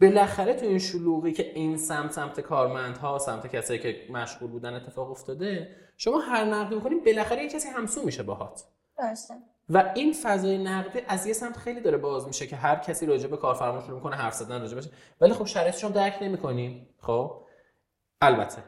بالاخره 0.00 0.54
تو 0.54 0.66
این 0.66 0.78
شلوغی 0.78 1.32
که 1.32 1.52
این 1.54 1.76
سمت 1.76 2.12
سمت 2.12 2.40
کارمندها 2.40 3.18
سمت 3.18 3.46
کسایی 3.46 3.80
که 3.80 3.96
مشغول 4.10 4.50
بودن 4.50 4.74
اتفاق 4.74 5.10
افتاده 5.10 5.76
شما 5.96 6.18
هر 6.18 6.44
نقدی 6.44 6.76
بکنی 6.76 6.94
بالاخره 6.94 7.42
یه 7.42 7.48
کسی 7.48 7.68
همسو 7.68 8.04
میشه 8.04 8.22
باهات. 8.22 8.64
درسته. 8.98 9.34
و 9.68 9.92
این 9.96 10.12
فضای 10.12 10.58
نقدی 10.58 11.00
از 11.08 11.26
یه 11.26 11.32
سمت 11.32 11.56
خیلی 11.56 11.80
داره 11.80 11.98
باز 11.98 12.26
میشه 12.26 12.46
که 12.46 12.56
هر 12.56 12.76
کسی 12.76 13.06
راجع 13.06 13.28
به 13.28 13.36
کارفرما 13.36 13.80
شروع 13.80 13.94
می‌کنه 13.94 14.16
حرف 14.16 14.34
زدن 14.34 14.60
راجع 14.60 14.74
بهش. 14.74 14.88
ولی 15.20 15.32
خب 15.32 15.46
شرایطش 15.46 15.84
رو 15.84 15.90
درک 15.90 16.18
نمی‌کنیم 16.22 16.88
خب؟ 16.98 17.42
البته. 18.20 18.62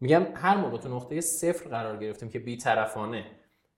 میگم 0.00 0.26
هر 0.34 0.56
موقع 0.56 0.78
تو 0.78 0.96
نقطه 0.96 1.20
صفر 1.20 1.68
قرار 1.68 1.96
گرفتیم 1.96 2.28
که 2.28 2.38
بی‌طرفانه 2.38 3.24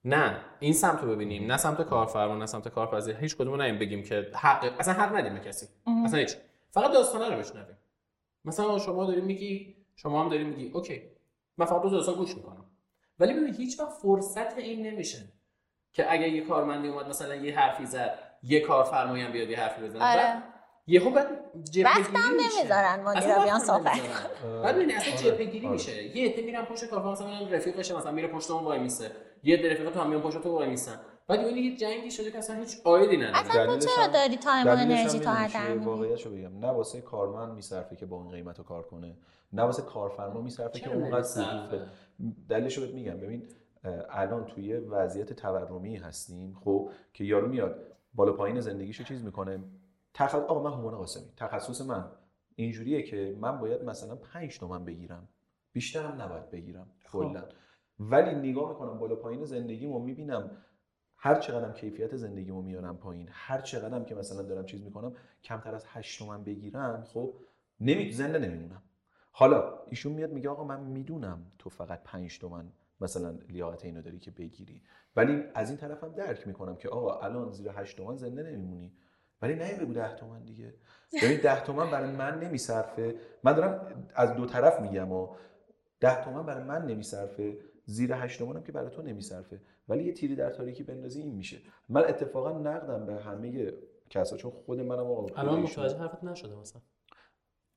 نه 0.05 0.41
این 0.59 0.73
سمت 0.73 1.03
رو 1.03 1.09
ببینیم 1.09 1.51
نه 1.51 1.57
سمت 1.57 1.81
کارفرما 1.81 2.35
نه 2.35 2.45
سمت 2.45 2.67
کارپذیر 2.67 3.15
هیچ 3.15 3.37
کدوم 3.37 3.61
نیم 3.61 3.79
بگیم 3.79 4.03
که 4.03 4.31
حق 4.33 4.73
اصلا 4.79 4.93
حق 4.93 5.15
ندیم 5.15 5.33
به 5.33 5.39
کسی. 5.39 5.67
اصلا 6.05 6.19
هیچ. 6.19 6.35
فقط 6.71 6.91
داستانه 6.91 7.29
رو 7.29 7.39
بشنویم. 7.39 7.77
مثلا 8.45 8.79
شما 8.79 9.05
داری 9.05 9.21
میگی 9.21 9.75
شما 9.95 10.23
هم 10.23 10.29
داری 10.29 10.43
میگی. 10.43 10.71
اوکی. 10.73 11.01
من 11.57 11.65
فقط 11.65 11.81
دو 11.81 11.89
داستان 11.89 12.15
گوش 12.15 12.35
می‌کنم. 12.35 12.65
ولی 13.19 13.33
ببین 13.33 13.53
هیچ 13.53 13.79
وقت 13.79 13.91
فرصت 13.91 14.57
این 14.57 14.87
نمیشه 14.87 15.19
که 15.91 16.11
اگه 16.13 16.29
یه 16.29 16.41
کارمندی 16.41 16.87
اومد 16.87 17.09
مثلا 17.09 17.35
یه 17.35 17.59
حرفی 17.59 17.85
زد 17.85 18.19
یه 18.43 18.59
کارفرمایی 18.59 19.23
هم 19.23 19.31
بیاد 19.31 19.49
یه 19.49 19.59
حرفی 19.59 19.81
بزنه. 19.81 20.03
آره. 20.03 20.43
بعد 20.87 20.93
یهو 20.93 21.09
بعد 21.09 21.27
وقتم. 21.85 22.17
نمی‌ذارن 22.17 23.03
مدیرا 23.03 23.43
بیان 23.43 23.59
صحبت. 23.59 23.99
بعد 24.63 24.75
ببین 24.75 24.95
اصلا 24.95 25.13
آره. 25.13 25.23
جبهه 25.23 25.45
گیری 25.45 25.65
آره. 25.65 25.73
میشه. 25.73 26.17
یه 26.17 26.29
عده 26.29 26.41
میرن 26.41 26.65
پشت 26.65 26.85
کارفرما 26.85 27.11
مثلا 27.11 27.47
رفیقشه 27.51 27.97
مثلا 27.97 28.11
میره 28.11 28.27
پشت 28.27 28.51
اون 28.51 28.63
وای 28.63 28.79
میسه. 28.79 29.11
یه 29.43 29.57
عده 29.57 29.73
رفیق 29.73 29.89
تو 29.89 29.99
هم 29.99 30.09
میان 30.09 30.21
پشت 30.21 30.41
تو 30.41 30.51
وای 30.51 30.69
میسن. 30.69 30.99
بعد 31.27 31.41
یه 31.41 31.57
یه 31.57 31.77
جنگی 31.77 32.11
شده 32.11 32.31
که 32.31 32.37
اصلا 32.37 32.55
هیچ 32.55 32.77
عایدی 32.85 33.17
نداره. 33.17 33.37
اصلا 33.37 33.77
تو 33.77 33.87
چرا 33.87 34.07
داری 34.07 34.37
تایم 34.37 34.67
و 34.67 34.69
انرژی 34.69 35.17
هدر 35.17 35.47
چیه؟ 35.47 35.67
میدی 35.67 35.85
واقعیتشو 35.85 36.29
بگم. 36.29 36.59
نه 36.59 36.67
واسه 36.67 37.01
کارمند 37.01 37.53
میصرفه 37.53 37.95
که 37.95 38.05
با 38.05 38.21
این 38.21 38.31
قیمت 38.31 38.57
رو 38.57 38.63
کار 38.63 38.83
کنه. 38.83 39.17
نه 39.53 39.63
واسه 39.63 39.81
کارفرما 39.81 40.41
میصرفه 40.41 40.79
که 40.79 40.93
اونقدر 40.93 41.67
بده 41.67 41.87
دلیلش 42.49 42.77
رو 42.77 42.83
بهت 42.83 42.95
میگم. 42.95 43.17
ببین 43.17 43.47
الان 44.09 44.45
توی 44.45 44.73
وضعیت 44.73 45.33
تورمی 45.33 45.95
هستیم 45.95 46.57
خب 46.63 46.89
که 47.13 47.23
یارو 47.23 47.47
میاد 47.47 47.75
بالا 48.13 48.33
پایین 48.33 48.59
زندگیشو 48.59 49.03
چیز 49.03 49.23
می‌کنه. 49.23 49.59
تخصص 50.15 50.35
آقا 50.35 50.63
من 50.63 50.77
هومان 50.77 50.95
قاسمی 50.95 51.31
تخصص 51.37 51.81
من 51.81 52.11
اینجوریه 52.55 53.03
که 53.03 53.37
من 53.39 53.59
باید 53.59 53.83
مثلا 53.83 54.15
5 54.15 54.59
تومن 54.59 54.85
بگیرم. 54.85 55.27
بیشترم 55.73 56.21
نباید 56.21 56.49
بگیرم 56.49 56.87
خب. 57.05 57.19
کلا. 57.19 57.43
ولی 57.99 58.49
نگاه 58.49 58.69
می‌کنم 58.69 58.99
بالا 58.99 59.15
پایین 59.15 59.45
زندگیمو 59.45 59.99
می‌بینم 59.99 60.51
هر 61.17 61.39
چقدرم 61.39 61.73
کیفیت 61.73 62.15
زندگیمو 62.15 62.61
میارم 62.61 62.97
پایین 62.97 63.29
هر 63.31 63.61
چقدرم 63.61 64.05
که 64.05 64.15
مثلا 64.15 64.41
دارم 64.41 64.65
چیز 64.65 64.83
می‌کنم 64.83 65.15
کمتر 65.43 65.75
از 65.75 65.85
8 65.87 66.19
تومن 66.19 66.43
بگیرم 66.43 67.03
خب 67.03 67.33
نمی 67.79 68.11
زنده 68.11 68.39
نمیمونم. 68.39 68.83
حالا 69.31 69.79
ایشون 69.87 70.13
میاد 70.13 70.31
میگه 70.31 70.49
آقا 70.49 70.63
من 70.63 70.79
می‌دونم 70.79 71.51
تو 71.59 71.69
فقط 71.69 72.03
5 72.03 72.39
تومن 72.39 72.71
مثلا 73.01 73.29
لیاقت 73.49 73.85
اینو 73.85 74.01
داری 74.01 74.19
که 74.19 74.31
بگیری. 74.31 74.81
ولی 75.15 75.43
از 75.53 75.69
این 75.69 75.77
طرفم 75.77 76.13
درک 76.13 76.47
می‌کنم 76.47 76.75
که 76.75 76.89
آقا 76.89 77.19
الان 77.19 77.51
زیر 77.51 77.71
8 77.71 77.97
تومن 77.97 78.15
زنده 78.15 78.43
نمیمونی. 78.43 78.93
ولی 79.41 79.55
نه 79.55 79.73
بگو 79.79 79.93
10 79.93 80.15
تومن 80.15 80.43
دیگه. 80.43 80.73
ببین 81.23 81.37
10 81.41 81.63
تومن 81.63 81.91
برای 81.91 82.11
من 82.11 82.39
نمیصرفه. 82.39 83.15
من 83.43 83.53
دارم 83.53 84.07
از 84.15 84.33
دو 84.35 84.45
طرف 84.45 84.81
میگم 84.81 85.11
و 85.11 85.35
10 85.99 86.23
تومن 86.23 86.45
برای 86.45 86.63
من 86.63 86.85
نمیصرفه. 86.85 87.57
زیر 87.85 88.13
8 88.13 88.39
تومنم 88.39 88.63
که 88.63 88.71
برای 88.71 88.89
تو 88.89 89.01
نمیصرفه. 89.01 89.61
ولی 89.89 90.03
یه 90.03 90.13
تیری 90.13 90.35
در 90.35 90.49
تاریکی 90.49 90.83
بندازی 90.83 91.21
این 91.21 91.31
میشه. 91.35 91.57
من 91.89 92.03
اتفاقا 92.09 92.51
نقدم 92.51 93.05
به 93.05 93.15
همه 93.15 93.73
کسا 94.09 94.37
چون 94.37 94.51
خود 94.51 94.79
منم 94.79 94.99
آقا 94.99 95.41
الان 95.41 95.59
متوجه 95.59 95.97
حرفت 95.97 96.23
نشده 96.23 96.55
مثلا. 96.55 96.81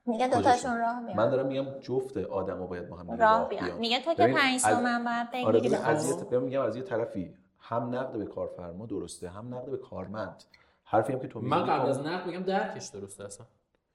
میگه 0.06 0.28
دوتاشون 0.28 0.78
راه 0.78 1.00
من 1.00 1.12
میان 1.14 1.30
دارم 1.30 1.46
میگم 1.46 1.80
جفت 1.80 2.16
آدما 2.16 2.66
باید 2.66 2.88
با 2.88 2.96
هم 2.96 3.10
راه 3.10 3.18
راه 3.18 3.48
بیان. 3.48 3.78
میگه 3.78 4.00
تو 4.02 4.14
که 4.14 4.22
ببین، 4.22 4.36
پنج 4.36 4.60
از- 4.64 4.74
تومن 4.74 5.04
باید 5.04 5.46
آره 5.46 5.58
بگیری. 5.58 5.74
به 5.74 5.88
از 5.88 6.32
یه 6.32 6.38
میگم 6.38 6.62
از 6.62 6.76
یه 6.76 6.82
طرفی. 6.82 7.34
هم 7.58 7.94
نقد 7.94 8.18
به 8.18 8.26
کارفرما 8.26 8.86
درسته 8.86 9.28
هم 9.28 9.54
نقد 9.54 9.70
به 9.70 9.76
کارمند. 9.76 10.42
حرفی 10.90 11.12
هم 11.12 11.18
که 11.18 11.28
تو 11.28 11.40
من 11.40 11.62
قبل 11.62 11.78
کام- 11.78 11.86
از 11.86 12.00
نقد 12.00 12.26
میگم 12.26 12.42
درکش 12.42 12.86
درسته 12.86 13.24
اصلا. 13.24 13.46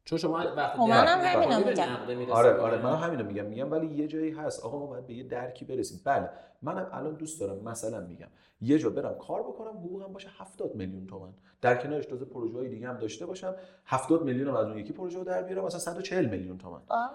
چون 0.05 0.17
شما 0.17 0.37
وقتی 0.55 0.77
خب 0.77 0.83
منم 0.83 2.07
به 2.07 2.15
میگم. 2.15 2.33
آره. 2.33 2.53
آره 2.59 2.81
من 2.81 2.95
همینو 2.95 3.23
میگم. 3.23 3.45
میگم 3.45 3.71
ولی 3.71 3.87
یه 3.95 4.07
جایی 4.07 4.31
هست. 4.31 4.63
آقا 4.63 4.79
ما 4.79 4.85
باید 4.85 5.07
به 5.07 5.13
یه 5.13 5.23
درکی 5.23 5.65
برسیم. 5.65 6.01
بله 6.05 6.29
منم 6.61 6.89
الان 6.91 7.13
دوست 7.15 7.39
دارم 7.39 7.63
مثلا 7.63 7.99
میگم. 8.01 8.27
یه 8.61 8.79
جا 8.79 8.89
برم 8.89 9.17
کار 9.17 9.43
بکنم 9.43 9.77
حقوقم 9.77 10.13
باشه 10.13 10.29
70 10.37 10.75
میلیون 10.75 11.07
تومن 11.07 11.33
در 11.61 11.75
کنارش 11.77 12.05
تازه 12.05 12.25
پروژه 12.25 12.57
های 12.57 12.69
دیگه 12.69 12.87
هم 12.87 12.97
داشته 12.97 13.25
باشم 13.25 13.55
70 13.85 14.23
میلیون 14.23 14.55
از 14.57 14.67
اون 14.67 14.77
یکی 14.77 14.93
پروژه 14.93 15.17
رو 15.17 15.23
در 15.23 15.41
بیارم 15.43 15.65
مثلا 15.65 15.79
140 15.79 16.25
میلیون 16.25 16.57
تومن 16.57 16.81
آه. 16.87 17.11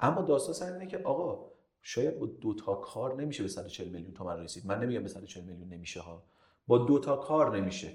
اما 0.00 0.22
داستان 0.22 0.54
سر 0.54 0.72
اینه 0.72 0.86
که 0.86 0.98
آقا 0.98 1.50
شاید 1.82 2.18
با 2.18 2.26
دو 2.26 2.54
تا 2.54 2.74
کار 2.74 3.14
نمیشه 3.14 3.42
به 3.42 3.48
140 3.48 3.88
میلیون 3.88 4.12
تومن 4.14 4.40
رسید. 4.40 4.66
من 4.66 4.80
نمیگم 4.80 5.02
به 5.02 5.08
140 5.08 5.44
میلیون 5.44 5.68
نمیشه 5.68 6.00
ها. 6.00 6.22
با 6.66 6.78
دو 6.78 6.98
تا 6.98 7.16
کار 7.16 7.56
نمیشه. 7.56 7.92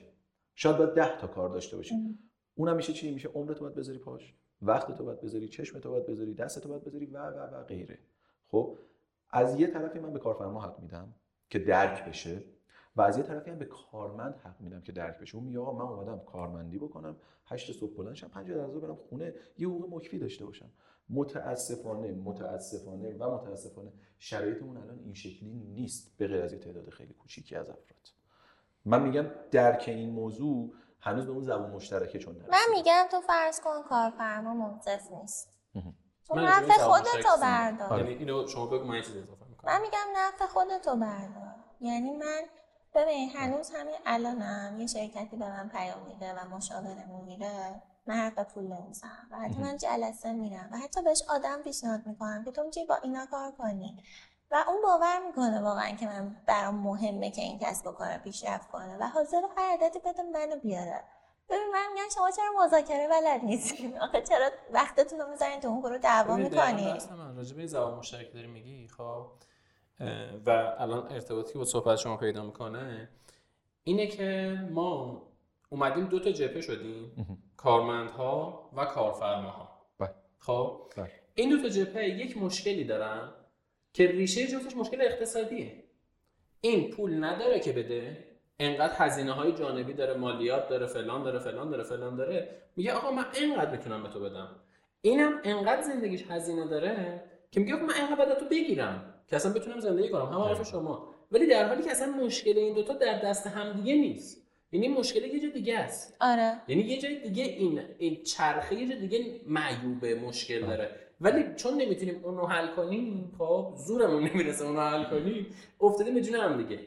شاید 0.59 0.77
باید 0.77 0.93
10 0.93 1.17
تا 1.17 1.27
کار 1.27 1.49
داشته 1.49 1.77
باشیم 1.77 2.19
اونم 2.55 2.75
میشه 2.75 2.93
چی؟ 2.93 3.13
میشه 3.13 3.29
عمر 3.29 3.53
تو 3.53 3.61
باید 3.61 3.75
بذاری 3.75 3.97
پاش 3.97 4.35
وقت 4.61 4.97
تو 4.97 5.03
باید 5.03 5.21
بذاری 5.21 5.47
چشم 5.47 5.79
تو 5.79 5.89
باید 5.89 6.05
بذاری 6.05 6.33
دست 6.33 6.59
تو 6.59 6.69
باید 6.69 6.83
بذاری 6.83 7.05
و 7.05 7.17
و 7.17 7.55
و 7.55 7.63
غیره. 7.63 7.99
خب 8.47 8.77
از 9.29 9.59
یه 9.59 9.67
طرفی 9.67 9.99
من 9.99 10.13
به 10.13 10.19
کارفرما 10.19 10.61
حق 10.61 10.79
میدم 10.79 11.13
که 11.49 11.59
درک 11.59 12.05
بشه 12.05 12.43
و 12.95 13.01
از 13.01 13.17
یه 13.17 13.23
طرفی 13.23 13.51
هم 13.51 13.59
به 13.59 13.65
کارمند 13.65 14.35
حق 14.35 14.61
میدم 14.61 14.81
که 14.81 14.91
درک 14.91 15.19
بشه. 15.19 15.35
اون 15.35 15.45
میگه 15.45 15.59
آقا 15.59 15.71
من 15.71 15.93
اومدم 15.93 16.25
کارمندی 16.25 16.77
بکنم 16.77 17.15
هشت 17.45 17.71
صبح 17.71 17.95
بلند 17.95 18.15
شم 18.15 18.27
5 18.27 18.51
درصد 18.51 18.79
برم 18.79 18.95
خونه 18.95 19.33
یه 19.57 19.67
حقوق 19.67 19.93
مکفی 19.93 20.19
داشته 20.19 20.45
باشم. 20.45 20.69
متاسفانه 21.09 22.11
متاسفانه 22.11 23.17
و 23.17 23.35
متاسفانه 23.35 23.91
شرایطمون 24.19 24.77
الان 24.77 24.99
این 24.99 25.13
شکلی 25.13 25.53
نیست 25.53 26.17
به 26.17 26.27
غیر 26.27 26.41
از 26.41 26.53
یه 26.53 26.59
تعداد 26.59 26.89
خیلی 26.89 27.13
کوچیکی 27.13 27.55
از 27.55 27.69
افراد. 27.69 28.16
من 28.87 29.01
میگم 29.01 29.25
درک 29.51 29.83
این 29.87 30.09
موضوع 30.09 30.73
هنوز 30.99 31.25
به 31.25 31.31
اون 31.31 31.43
زبون 31.43 31.69
مشترکه 31.69 32.19
چون 32.19 32.35
من. 32.35 32.57
میگم 32.75 33.05
تو 33.11 33.21
فرض 33.21 33.61
کن 33.61 33.83
کارفرما 33.89 34.53
منصف 34.53 35.11
نیست. 35.11 35.49
تو 36.27 36.35
نفع 36.35 36.73
خودتو 36.73 37.41
بردار. 37.41 37.99
یعنی 37.99 38.13
اینو 38.13 38.47
شما 38.47 38.65
بگو 38.65 38.85
من 38.85 39.01
چیز 39.01 39.15
اضافه 39.15 39.45
می‌کنم. 39.49 39.71
من 39.73 39.81
میگم 39.81 40.07
نفع 40.17 40.45
خودتو 40.45 40.95
بردار. 40.95 41.55
یعنی 41.81 42.11
من 42.11 42.41
ببین 42.95 43.29
هنوز 43.29 43.71
همین 43.75 43.95
الانم 44.05 44.79
یه 44.79 44.87
شرکتی 44.87 45.37
به 45.37 45.49
من 45.49 45.69
پیام 45.69 46.07
میده 46.07 46.33
و 46.33 46.55
مشاورمون 46.55 47.25
میره 47.25 47.81
من 48.07 48.15
حق 48.15 48.43
پول 48.43 48.63
نمی‌زنم. 48.63 49.27
و 49.31 49.39
حتی 49.39 49.61
من 49.61 49.77
جلسه 49.77 50.33
میرم 50.33 50.69
و 50.71 50.77
حتی 50.77 51.01
بهش 51.01 51.23
آدم 51.29 51.61
پیشنهاد 51.63 52.07
می‌کنم 52.07 52.43
که 52.45 52.51
تو 52.51 52.63
می‌تونی 52.63 52.85
با 52.85 52.95
اینا 52.95 53.25
کار 53.25 53.51
کنی. 53.51 54.03
و 54.51 54.63
اون 54.67 54.81
باور 54.81 55.19
می‌کنه 55.27 55.61
واقعا 55.61 55.91
که 55.91 56.05
من 56.05 56.35
برام 56.45 56.75
مهمه 56.75 57.31
که 57.31 57.41
این 57.41 57.59
کسب 57.59 57.87
و 57.87 57.91
کار 57.91 58.17
پیشرفت 58.17 58.71
کنه 58.71 58.97
و 58.97 59.03
حاضر 59.03 59.41
هر 59.57 59.73
عددی 59.73 59.99
بده 59.99 60.23
منو 60.23 60.55
بیاره. 60.63 61.03
ببین 61.49 61.71
من 61.73 61.87
میگم 61.93 62.09
شما 62.15 62.31
چرا 62.31 62.65
مذاکره 62.65 63.07
بلد 63.07 63.43
نیستین 63.43 63.97
آخه 64.05 64.21
چرا 64.21 64.49
وقتتون 64.73 65.19
رو 65.19 65.29
می‌ذارین 65.29 65.59
تو 65.59 65.67
اون 65.67 65.79
گروه 65.79 65.97
دعوا 65.97 66.37
بحث 66.37 67.11
من 67.11 67.35
راجع 67.35 67.53
به 67.53 67.59
این 67.59 67.67
زبان 67.67 67.99
مشترک 67.99 68.33
داری 68.33 68.47
میگی؟ 68.47 68.87
خب 68.87 69.27
و 70.45 70.75
الان 70.79 71.11
ارتباطی 71.11 71.53
که 71.53 71.59
با 71.59 71.65
صحبت 71.65 71.97
شما 71.97 72.17
پیدا 72.17 72.43
می‌کنه 72.43 73.09
اینه 73.83 74.07
که 74.07 74.57
ما 74.71 75.21
اومدیم 75.69 76.05
دو 76.05 76.19
تا 76.19 76.31
جبهه 76.31 76.61
شدیم 76.61 77.11
کارمندها 77.57 78.69
و 78.73 78.85
کارفرماها. 78.85 79.69
بله. 79.99 80.13
خب 80.39 80.81
بله. 80.97 81.11
این 81.35 81.49
دو 81.49 81.61
تا 81.61 81.69
جبهه 81.69 82.09
یک 82.09 82.37
مشکلی 82.37 82.83
دارن 82.83 83.31
که 83.97 84.07
ریشه 84.07 84.47
جفتش 84.47 84.75
مشکل 84.75 85.01
اقتصادیه. 85.01 85.83
این 86.61 86.89
پول 86.89 87.23
نداره 87.23 87.59
که 87.59 87.71
بده. 87.71 88.17
انقدر 88.59 88.93
هزینه 88.97 89.31
های 89.31 89.51
جانبی 89.51 89.93
داره 89.93 90.13
مالیات 90.13 90.69
داره 90.69 90.85
فلان 90.85 91.23
داره 91.23 91.39
فلان 91.39 91.69
داره 91.69 91.83
فلان 91.83 92.15
داره. 92.15 92.49
میگه 92.75 92.93
آقا 92.93 93.11
من 93.11 93.25
انقدر 93.41 93.71
می‌تونم 93.71 94.03
به 94.03 94.09
تو 94.09 94.19
بدم. 94.19 94.49
اینم 95.01 95.41
انقدر 95.43 95.81
زندگیش 95.81 96.23
هزینه 96.29 96.67
داره 96.67 97.23
که 97.51 97.59
میگه 97.59 97.75
آقا 97.75 97.85
من 97.85 97.93
انقدر 97.99 98.25
باید 98.25 98.37
تو 98.37 98.45
بگیرم 98.45 99.13
که 99.27 99.35
اصلا 99.35 99.53
بتونم 99.53 99.79
زندگی 99.79 100.09
کنم. 100.09 100.25
هم 100.25 100.41
حرف 100.41 100.69
شما. 100.69 101.15
ولی 101.31 101.47
در 101.47 101.67
حالی 101.67 101.83
که 101.83 101.91
اصلا 101.91 102.07
مشکل 102.07 102.57
این 102.57 102.73
دوتا 102.75 102.93
در 102.93 103.19
دست 103.19 103.47
همدیگه 103.47 103.95
نیست. 103.95 104.47
یعنی 104.71 104.87
مشکل 104.87 105.23
یه 105.23 105.39
جای 105.39 105.51
دیگه 105.51 105.79
است. 105.79 106.17
آره. 106.21 106.53
یعنی 106.67 106.81
یه 106.81 107.01
جای 107.01 107.15
دیگه 107.19 107.43
این 107.43 107.81
این 107.97 108.23
چرخه 108.23 108.75
یه 108.75 108.87
جای 108.87 108.99
دیگه 108.99 109.41
معیوبه 109.47 110.15
مشکل 110.15 110.65
داره. 110.65 111.06
ولی 111.21 111.55
چون 111.55 111.73
نمی‌تونیم 111.73 112.21
اون 112.23 112.37
رو 112.37 112.47
حل 112.47 112.75
کنیم 112.75 113.35
خب 113.37 113.73
زورمون 113.77 114.23
نمی‌رسه 114.23 114.65
اون 114.65 114.75
رو 114.75 114.81
حل 114.81 115.03
کنیم. 115.03 115.47
افتادیم 115.81 116.13
به 116.13 116.21
جون 116.21 116.35
هم 116.35 116.63
دیگه. 116.63 116.79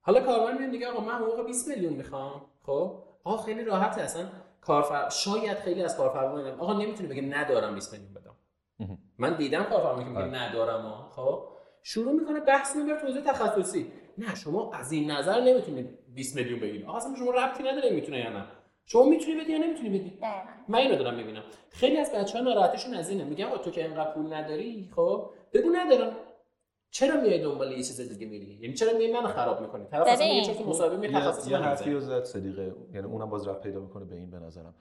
حالا 0.00 0.20
کارمند 0.20 0.58
میاد 0.58 0.70
میگه 0.70 0.86
آقا 0.88 1.04
من 1.04 1.14
حقوق 1.14 1.46
20 1.46 1.68
میلیون 1.68 1.92
می‌خوام. 1.92 2.42
خب؟ 2.62 3.02
آقا 3.24 3.42
خیلی 3.42 3.64
راحته 3.64 4.00
اصلا 4.00 4.26
کارفر 4.60 5.08
شاید 5.08 5.58
خیلی 5.58 5.82
از 5.82 5.96
کارفرما 5.96 6.48
آقا 6.48 6.72
نمی‌تونه 6.72 7.08
بگه 7.08 7.22
ندارم 7.22 7.74
20 7.74 7.92
میلیون 7.92 8.14
بدم. 8.14 8.36
من 9.18 9.36
دیدم 9.36 9.62
کارفرما 9.62 10.02
که 10.02 10.08
میگه 10.08 10.20
آره. 10.20 10.42
ندارم 10.42 10.82
ها. 10.82 11.10
خب؟ 11.10 11.48
شروع 11.82 12.12
می‌کنه 12.12 12.40
بحث 12.40 12.76
می‌بره 12.76 13.00
تو 13.00 13.06
حوزه 13.06 13.20
تخصصی. 13.20 13.92
نه 14.18 14.34
شما 14.34 14.72
از 14.72 14.92
این 14.92 15.10
نظر 15.10 15.40
نمی‌تونید 15.40 15.98
20 16.14 16.36
میلیون 16.36 16.60
بگیرید. 16.60 16.84
آقا 16.86 16.96
اصلا 16.96 17.14
شما 17.14 17.30
ربطی 17.30 17.62
نداره 17.62 17.90
می‌تونه 17.90 18.18
یا 18.18 18.30
نه. 18.30 18.46
شما 18.86 19.04
می‌تونی 19.04 19.40
بدی 19.40 19.52
یا 19.52 19.58
نمی‌تونی 19.58 19.88
بدی؟ 19.88 20.10
دقیقاً. 20.10 20.50
من 20.68 20.78
اینو 20.78 20.96
دارم 20.96 21.14
می‌بینم. 21.16 21.42
خیلی 21.70 21.96
از 21.96 22.12
بچه 22.12 22.38
ها 22.38 22.44
ناراحتیشون 22.44 22.94
از 22.94 23.10
اینه 23.10 23.24
میگن 23.24 23.44
آقا 23.44 23.58
تو 23.58 23.70
که 23.70 23.84
انقدر 23.84 24.14
پول 24.14 24.32
نداری 24.32 24.90
خب؟ 24.96 25.30
بگو 25.52 25.68
ندارم. 25.72 26.16
چرا 26.90 27.20
میای 27.20 27.42
دنبال 27.42 27.70
یه 27.72 27.76
چیز 27.76 28.00
دیگه 28.00 28.26
میری؟ 28.26 28.58
یعنی 28.60 28.74
چرا 28.74 28.92
میای 28.98 29.12
منو 29.12 29.28
خراب 29.28 29.60
می‌کنی؟ 29.60 29.84
طرف 29.84 30.06
اصلا 30.08 30.42
چون 30.42 30.54
تو 30.54 30.70
مصاحبه 30.70 30.96
می 30.96 31.06
یه- 31.06 31.12
تخصص 31.12 31.48
یه 31.50 31.56
حرفی. 31.56 31.92
رو 31.92 32.00
زد 32.00 32.24
صدیقه. 32.24 32.74
یعنی 32.94 33.06
اونم 33.06 33.30
باز 33.30 33.48
رفت 33.48 33.60
پیدا 33.60 33.80
می‌کنه 33.80 34.04
به 34.04 34.16
این 34.16 34.30
به 34.30 34.38
نظرم. 34.38 34.74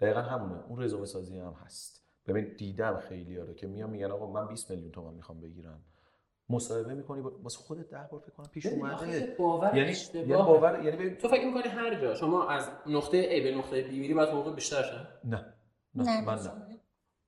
دقیقا 0.00 0.20
همونه. 0.20 0.60
اون 0.68 0.82
رزومه 0.82 1.04
سازی 1.06 1.38
هم 1.38 1.56
هست. 1.64 2.04
ببین 2.26 2.54
دیدم 2.58 2.96
خیلی 3.08 3.36
رو 3.36 3.54
که 3.54 3.66
میان 3.66 3.90
میگن 3.90 4.10
آقا 4.10 4.26
من 4.26 4.46
20 4.48 4.70
میلیون 4.70 4.90
تومان 4.90 5.14
می‌خوام 5.14 5.40
بگیرم. 5.40 5.80
مصاحبه 6.50 6.94
می‌کنی 6.94 7.22
با- 7.22 7.32
واسه 7.42 7.58
خودت 7.58 7.90
ده 7.90 8.08
بار 8.12 8.20
فکر 8.20 8.30
کنم 8.32 8.46
پیش 8.52 8.66
اومده 8.66 9.34
باور 9.38 9.76
یعنی 9.76 9.90
اشتباهه. 9.90 10.28
یعنی 10.28 10.42
باور 10.42 10.84
یعنی 10.84 10.96
ببین 10.96 11.16
تو 11.16 11.28
فکر 11.28 11.46
می‌کنی 11.46 11.62
هر 11.62 12.00
جا 12.00 12.14
شما 12.14 12.48
از 12.48 12.68
نقطه 12.86 13.40
A 13.40 13.42
به 13.42 13.54
نقطه 13.58 13.84
B 13.88 13.92
میری 13.92 14.14
باید 14.14 14.28
حقوق 14.28 14.54
بیشتر 14.54 14.82
شه 14.82 15.06
نه 15.24 15.44
نه 15.94 16.04
نه 16.20 16.24
من 16.26 16.34
نه. 16.34 16.50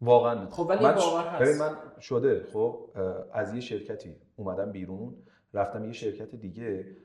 واقعا 0.00 0.34
نه 0.34 0.50
خب 0.50 0.66
ولی 0.68 0.84
من 0.84 0.94
باور 0.94 1.26
هست. 1.28 1.42
ببین 1.42 1.58
من 1.58 1.76
شده 2.00 2.46
خب 2.52 2.90
از 3.32 3.54
یه 3.54 3.60
شرکتی 3.60 4.16
اومدم 4.36 4.72
بیرون 4.72 5.16
رفتم 5.54 5.84
یه 5.84 5.92
شرکت 5.92 6.34
دیگه 6.34 6.96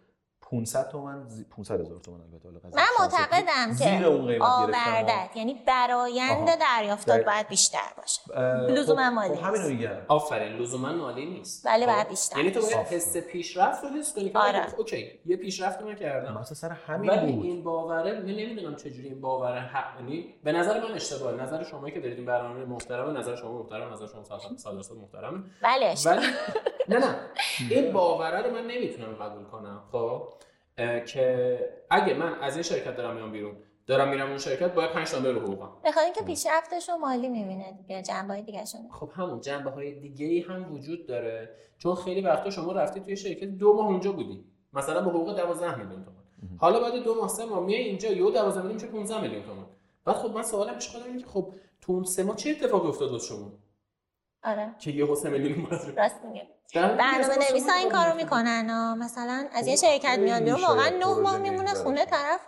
500 0.52 0.90
تومن 0.90 1.28
زی... 1.30 1.44
500 1.44 1.82
هزار 1.82 2.00
تومن 2.00 2.22
البته 2.22 2.48
حالا 2.50 2.60
قضیه 2.60 2.76
من. 2.76 2.86
معتقدم 3.00 3.72
زیر 3.72 4.00
که 4.00 4.06
اون 4.06 4.28
قیمت 4.28 4.40
گرفتم 4.42 4.64
آوردت 4.64 5.36
یعنی 5.38 5.62
برایند 5.68 6.50
آها. 6.50 6.56
دریافتات. 6.56 7.26
باید 7.26 7.48
بیشتر 7.48 7.80
باشه 7.98 8.22
اه، 8.34 8.72
لزوما 8.72 9.08
خب- 9.10 9.14
مالی 9.14 9.36
خب 9.36 9.44
همین 9.44 9.62
رو. 9.62 9.68
میگم 9.70 9.90
آفرین 10.08 10.54
لزوما 10.58 10.94
مالی 10.94 11.26
نیست 11.26 11.68
خب؟ 11.68 11.86
باید 11.86 12.10
بیشتر 12.10 12.38
یعنی 12.38 12.52
تو 12.52 12.62
باید. 12.62 12.88
حس 12.88 13.18
پیشرفت 13.18 13.84
رو 13.84 13.90
حس 13.90 14.16
کنی 14.16 14.30
که 14.30 14.40
آره. 14.40 14.76
اوکی 14.78 15.20
یه 15.26 15.38
پیشرفت 15.38 15.82
من 15.82 15.96
کردم 15.96 16.34
مثلا 16.38 16.54
سر 16.56 16.70
همین 16.70 17.10
ولی 17.10 17.32
بود 17.32 17.46
این 17.46 17.64
باوره 17.64 18.14
من 18.20 18.26
نمی‌دونم 18.26 18.76
چجوری 18.76 19.08
این 19.08 19.22
باوره 19.22 19.60
حق 19.60 20.00
یعنی 20.00 20.34
به 20.44 20.52
نظر 20.52 20.80
من 20.80 20.92
اشتباهه 20.96 21.36
نظر 21.44 21.64
شما 21.64 21.90
که 21.90 22.00
دارید 22.00 22.18
این 22.18 22.26
برنامه 22.26 22.66
محترمه 22.66 23.20
نظر 23.20 23.36
شما 23.36 23.52
محترم 23.52 23.94
نظر 23.94 24.08
شما 24.08 24.24
صد 24.24 24.38
صد 24.58 24.74
درصد 24.76 24.94
اشتباه. 25.84 26.18
ولی 26.18 26.26
نه 26.90 26.98
نه 26.98 27.16
این 27.72 27.94
باوره 27.94 28.42
رو 28.42 28.52
من 28.54 28.68
نمی‌تونم 28.68 29.14
قبول 29.16 29.44
کنم 29.44 29.84
خب 29.92 30.28
که 31.06 31.60
اگه 31.90 32.14
من 32.14 32.34
از 32.42 32.54
این 32.54 32.64
شرکت 32.64 32.96
دارم 32.96 33.16
میام 33.16 33.32
بیرون 33.32 33.56
دارم 33.88 34.10
میرم 34.10 34.30
اون 34.30 34.38
شرکت 34.38 34.74
باید 34.74 34.92
5 34.92 35.12
تا 35.12 35.18
رو 35.18 35.40
حقوقم. 35.40 35.70
بخاطر 35.84 36.06
اینکه 36.06 36.22
پیشرفتش 36.22 36.90
رو 36.90 36.98
مالی 36.98 37.30
می‌بینه 37.30 37.72
دیگه 37.72 38.02
جنبه 38.02 38.42
دیگه 38.42 38.66
شون 38.66 38.82
خب 38.92 39.12
همون 39.14 39.42
جنبه 39.42 39.70
های 39.70 40.00
دیگه 40.00 40.26
ای 40.26 40.40
هم 40.40 40.74
وجود 40.74 41.08
داره. 41.08 41.50
چون 41.78 41.96
خیلی 41.96 42.22
وقتا 42.22 42.50
شما 42.50 42.72
رفتی 42.72 43.00
توی 43.00 43.18
شرکت 43.18 43.48
دو 43.48 43.74
ماه 43.74 43.86
اونجا 43.86 44.12
بودی. 44.12 44.46
مثلا 44.74 45.02
با 45.02 45.12
حقوق 45.12 45.38
12 45.38 45.76
میلیون 45.76 46.04
تومان. 46.04 46.24
حالا 46.58 46.80
بعد 46.80 47.04
دو 47.04 47.16
ماه 47.16 47.28
سه 47.28 47.46
ماه 47.46 47.66
میای 47.66 47.82
اینجا 47.82 48.10
یهو 48.10 48.32
12 48.32 48.58
میلیون 48.58 48.74
میشه 48.74 48.88
15 48.88 49.22
میلیون 49.22 49.44
تومان. 49.44 49.66
بعد 50.06 50.16
خب 50.16 50.32
من 50.32 50.44
سوالم 50.44 50.76
پیش 50.76 50.90
خودم 50.90 51.06
اینه 51.06 51.20
که 51.20 51.28
خب 51.28 51.54
تو 51.82 51.94
اون 51.94 52.04
سه 52.04 52.24
ماه 52.24 52.36
چه 52.36 52.50
اتفاقی 52.50 52.88
افتاد 52.88 53.12
واسه 53.12 53.28
شما؟ 53.28 53.52
آره 54.48 54.76
که 54.80 54.92
یهو 54.92 55.16
3 55.16 55.30
میلیون 55.30 55.66
اومد 55.66 56.00
راست 56.00 56.26
میگه 56.26 56.48
برنامه 56.74 57.36
نویسا 57.52 57.74
این 57.74 57.92
کارو 57.92 58.16
می‌کنن. 58.16 58.98
مثلا 58.98 59.48
از 59.54 59.68
یه 59.68 59.76
شرکت 59.76 60.20
میاد 60.20 60.44
بیرون 60.44 60.62
واقعا 60.62 60.90
نه 60.90 61.22
ماه 61.22 61.38
میمونه. 61.38 61.74
خونه 61.74 62.06
طرف 62.06 62.40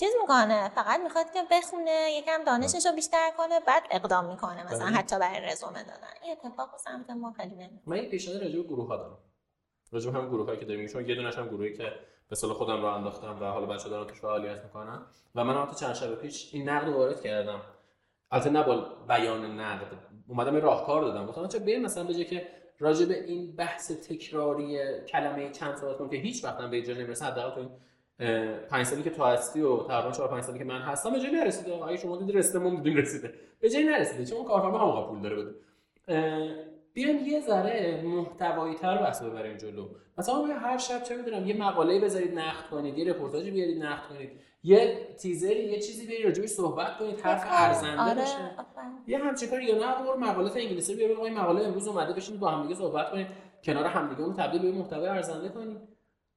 چیز 0.00 0.10
می‌کنه 0.20 0.68
فقط 0.68 1.00
می‌خواد 1.00 1.32
که 1.32 1.42
بخونه 1.50 2.10
یکم 2.12 2.44
دانشش 2.44 2.86
رو 2.86 2.92
بیشتر 2.92 3.30
کنه 3.38 3.60
بعد 3.60 3.82
اقدام 3.90 4.24
می‌کنه 4.24 4.66
مثلا 4.66 4.86
بله. 4.86 4.96
حتی 4.96 5.18
برای 5.18 5.40
رزومه 5.40 5.82
دادن 5.82 6.12
این 6.22 6.32
اتفاق 6.32 6.76
سمت 6.76 7.10
ما 7.10 7.32
خیلی. 7.32 7.54
من 7.86 7.96
یه 7.96 8.08
پیشنهاد 8.08 8.42
راجع 8.42 8.56
به 8.56 8.62
گروه 8.62 8.88
ها 8.88 8.96
دارم 8.96 9.18
راجع 9.92 10.10
هم 10.10 10.28
گروه 10.28 10.46
هایی 10.46 10.58
که 10.58 10.66
داریم 10.66 10.86
چون 10.86 11.08
یه 11.08 11.14
دونش 11.14 11.38
هم 11.38 11.48
گروهی 11.48 11.76
که 11.76 11.92
به 12.28 12.36
صلاح 12.36 12.56
خودم 12.56 12.82
رو 12.82 12.86
انداختم 12.86 13.40
و 13.40 13.44
حالا 13.44 13.66
بچه‌ها 13.66 13.90
دارن 13.90 14.06
توش 14.06 14.20
فعالیت 14.20 14.64
می‌کنن 14.64 15.06
و 15.34 15.44
من 15.44 15.62
حتی 15.62 15.76
چند 15.76 15.94
شب 15.94 16.14
پیش 16.14 16.54
این 16.54 16.68
نقد 16.68 16.86
رو 16.86 16.92
وارد 16.92 17.22
کردم 17.22 17.60
البته 18.30 18.50
نه 18.50 18.62
با 18.62 18.76
بیان 19.08 19.60
نقد 19.60 19.86
اومدم 20.28 20.56
راهکار 20.56 21.02
دادم. 21.02 21.26
گفتم 21.26 21.48
چه 21.48 21.58
بیاین 21.58 21.82
مثلا 21.82 22.04
به 22.04 22.14
جای 22.14 22.24
که 22.24 22.46
راجع 22.78 23.06
به 23.06 23.24
این 23.24 23.56
بحث 23.56 23.92
تکراری 23.92 24.78
کلمه 25.08 25.50
چند 25.50 25.76
صحبت 25.76 25.96
کنیم 25.96 26.10
که 26.10 26.16
هیچ 26.16 26.44
وقت 26.44 26.60
هم 26.60 26.70
به 26.70 26.82
جا 26.82 26.94
نمی‌رسه. 26.94 27.24
حداقل 27.24 27.54
تو 27.54 27.60
این 27.60 27.70
اه، 28.20 28.58
پنج 28.58 28.86
سالی 28.86 29.02
که 29.02 29.10
تو 29.10 29.24
هستی 29.24 29.60
و 29.60 29.76
تقریبا 29.76 30.12
چهار 30.12 30.28
پنج 30.28 30.44
سالی 30.44 30.58
که 30.58 30.64
من 30.64 30.80
هستم 30.80 31.12
به 31.12 31.20
جای 31.20 31.30
نرسیده. 31.30 31.84
اگه 31.84 31.96
شما 31.96 32.16
دیدی 32.16 32.32
رسیده 32.32 32.58
ما 32.58 32.70
دیدیم 32.70 32.96
رسیده. 32.96 33.34
به 33.60 33.70
جای 33.70 33.84
نرسیده. 33.84 34.24
چون 34.24 34.44
کارفرما 34.44 35.02
هم 35.02 35.08
پول 35.08 35.22
داره 35.22 35.36
بده 35.36 35.54
بیایم 36.98 37.26
یه 37.26 37.40
ذره 37.40 38.02
محتوایی 38.04 38.74
تر 38.74 38.98
بحث 38.98 39.22
ببریم 39.22 39.56
جلو 39.56 39.88
مثلا 40.18 40.44
هر 40.44 40.78
شب 40.78 41.02
چه 41.02 41.16
می‌دونم 41.16 41.46
یه 41.46 41.56
مقاله 41.56 42.00
بذارید 42.00 42.38
نقد 42.38 42.66
کنید 42.70 42.98
یه 42.98 43.12
رپورتاجی 43.12 43.50
بیارید 43.50 43.82
نقد 43.82 44.08
کنید 44.08 44.30
یه 44.62 45.08
تیزری 45.20 45.64
یه 45.64 45.78
چیزی 45.80 46.06
بیارید 46.06 46.26
راجعش 46.26 46.48
صحبت 46.48 46.98
کنید 46.98 47.20
حرف 47.20 47.44
ارزنده 47.48 48.02
آره 48.02 48.14
باشه 48.14 48.34
آفرین. 48.58 48.98
یه 49.06 49.18
همچین 49.18 49.50
کاری 49.50 49.64
یا 49.64 49.74
نه 49.78 50.02
برو 50.04 50.18
مقالات 50.20 50.56
انگلیسی 50.56 50.94
بیارید 50.94 51.16
آقا 51.16 51.26
این 51.26 51.38
مقاله 51.38 51.66
امروز 51.66 51.88
اومده 51.88 52.12
بشینید 52.12 52.40
با 52.40 52.48
همدیگه 52.50 52.74
صحبت 52.74 53.10
کنید 53.10 53.26
کنار 53.64 53.84
همدیگه 53.84 54.20
اون 54.22 54.34
تبدیل 54.34 54.62
به 54.62 54.72
محتوای 54.72 55.08
ارزنده 55.08 55.48
کنید 55.48 55.78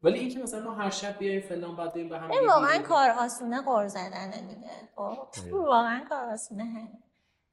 ولی 0.04 0.20
اینکه 0.20 0.40
مثلا 0.40 0.64
ما 0.64 0.72
هر 0.72 0.90
شب 0.90 1.18
بیایم 1.20 1.42
فلان 1.42 1.76
بعد 1.76 1.94
بریم 1.94 2.10
به 2.10 2.18
هم 2.18 2.32
این 2.32 2.40
دیگه 2.40 2.54
واقعا. 2.54 2.80
کار 2.80 3.10
آسونه 3.10 3.62
قر 3.62 3.88
زدنه 3.88 4.42
دیگه. 4.50 4.70
واقعا 5.52 6.02
کار 6.10 6.30
آسونه 6.34 6.64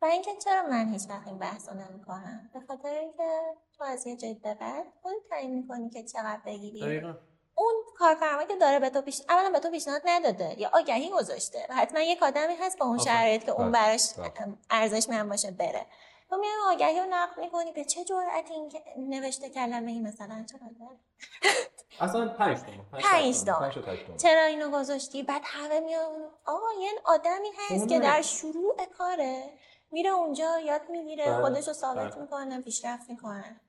و 0.02 0.04
اینکه 0.04 0.30
چرا 0.44 0.62
من 0.62 0.88
هیچ 0.92 1.02
وقت 1.10 1.26
این 1.26 1.38
بحث 1.38 1.68
رو 1.68 1.74
نمی‌کنم 1.74 2.50
به 2.54 2.60
خاطر 2.68 2.88
اینکه 2.88 3.40
تو 3.78 3.84
از 3.84 4.06
یه 4.06 4.16
جای 4.16 4.34
به 4.34 4.54
بعد 4.54 4.86
خودت 5.02 5.16
تعیین 5.30 5.54
می‌کنی 5.54 5.90
که 5.90 6.02
چقدر 6.02 6.40
بگیری 6.46 6.80
دقیقاً. 6.80 7.14
اون 7.54 7.74
کارفرما 7.96 8.44
که 8.44 8.56
داره 8.56 8.78
به 8.78 8.90
تو 8.90 9.00
پیش 9.02 9.22
اولا 9.28 9.50
به 9.50 9.58
تو 9.60 9.70
پیشنهاد 9.70 10.02
نداده 10.04 10.60
یا 10.60 10.70
آگهی 10.72 11.10
گذاشته 11.10 11.66
و 11.70 11.74
حتما 11.74 12.00
یک 12.00 12.22
آدمی 12.22 12.54
هست 12.60 12.78
با 12.78 12.86
اون. 12.86 12.98
شرایط 12.98 13.44
که 13.44 13.50
اون 13.50 13.72
بله. 13.72 13.82
براش 13.82 14.14
بله. 14.14 14.32
ارزشمند 14.70 15.28
باشه 15.28 15.50
بره 15.50 15.86
تو 16.30 16.36
میای 16.36 16.74
آگهی 16.74 17.00
رو 17.00 17.06
نقد 17.10 17.40
می‌کنی 17.40 17.72
به 17.72 17.84
چه 17.84 18.04
جرأتی 18.04 18.54
این 18.54 18.68
که 18.68 18.82
نوشته 18.98 19.50
کلمه 19.50 19.92
ای 19.92 20.00
مثلا 20.00 20.44
چقدر 20.50 20.70
اصلا 22.00 22.28
پنج 22.28 22.58
تومن 22.58 23.00
پنج 23.02 23.44
تومن. 23.44 23.70
تا. 23.70 24.16
چرا 24.16 24.42
اینو 24.44 24.70
گذاشتی 24.70 25.22
بعد 25.22 25.42
همه 25.44 25.80
میان 25.80 26.30
آقا 26.46 26.66
یه 26.80 26.90
آدمی 27.04 27.48
هست 27.58 27.88
که 27.88 27.94
اونه. 27.94 28.06
در 28.06 28.22
شروع 28.22 28.76
کاره 28.98 29.44
میره 29.90 30.10
اونجا 30.10 30.58
یاد 30.60 30.80
می‌گیره 30.90 31.24
بله. 31.24 31.40
خودش 31.40 31.68
رو 31.68 31.74
ثابت 31.74 32.12
بله. 32.14 32.22
می‌کنه 32.22 32.60
پیشرفت 32.60 33.10
می‌کنه 33.10 33.60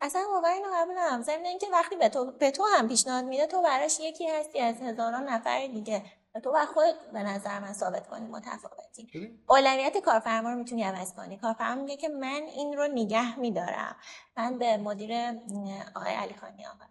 اصلا 0.00 0.22
واقعا 0.32 0.50
اینو 0.50 0.68
قبول 0.74 0.98
ندارم 0.98 1.22
ضمن 1.22 1.44
اینکه 1.44 1.66
وقتی 1.72 1.96
به 1.96 2.08
تو 2.08 2.32
به 2.32 2.50
تو 2.50 2.64
هم 2.76 2.88
پیشنهاد 2.88 3.24
میده 3.24 3.46
تو 3.46 3.62
براش 3.62 4.00
یکی 4.00 4.30
هستی 4.30 4.60
از 4.60 4.82
هزاران 4.82 5.28
نفر 5.28 5.66
دیگه 5.66 6.02
و 6.34 6.40
تو 6.40 6.52
بر 6.52 6.64
خودت 6.64 6.94
به 7.12 7.22
نظر 7.22 7.58
من 7.60 7.72
ثابت 7.72 8.06
کنی 8.06 8.26
متفاوتی. 8.28 9.08
اولویت 9.48 9.98
کارفرما 9.98 10.50
رو 10.50 10.56
می‌تونی 10.56 10.82
عوض 10.82 11.14
کنی 11.14 11.36
کارفرما 11.38 11.82
میگه 11.82 11.96
که 11.96 12.08
من 12.08 12.42
این 12.42 12.76
رو 12.76 12.86
نگه 12.86 13.38
میدارم 13.38 13.96
من 14.36 14.58
به 14.58 14.76
مدیر 14.76 15.12
آقای 15.94 16.14
علی 16.14 16.34
خانی 16.34 16.66
آقا 16.66 16.84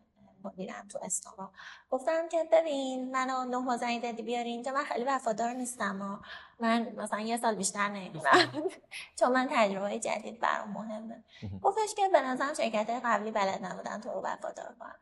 مدیرم 0.43 0.87
تو 0.87 0.99
استاوا 1.01 1.51
گفتم 1.89 2.27
که 2.27 2.49
ببین 2.51 3.11
منو 3.11 3.45
نه 3.45 3.57
ماه 3.57 3.77
زنگ 3.77 4.11
زدی 4.11 4.21
بیاری 4.23 4.49
اینجا 4.49 4.71
من 4.71 4.83
خیلی 4.83 5.05
وفادار 5.05 5.53
نیستم 5.53 6.01
و 6.01 6.17
من 6.59 6.89
مثلا 6.97 7.19
یه 7.19 7.37
سال 7.37 7.55
بیشتر 7.55 7.87
نمیمونم 7.89 8.69
چون 9.19 9.31
من 9.31 9.47
تجربه 9.51 9.99
جدید 9.99 10.39
برام 10.39 10.69
مهمه. 10.71 11.23
مهم. 11.43 11.59
گفتش 11.59 11.95
که 11.95 12.09
به 12.09 12.21
نظرم 12.21 12.53
شرکت 12.53 13.01
قبلی 13.05 13.31
بلد 13.31 13.65
نبودن 13.65 14.01
تو 14.01 14.09
رو 14.09 14.21
وفادار 14.21 14.75
کنن. 14.79 14.95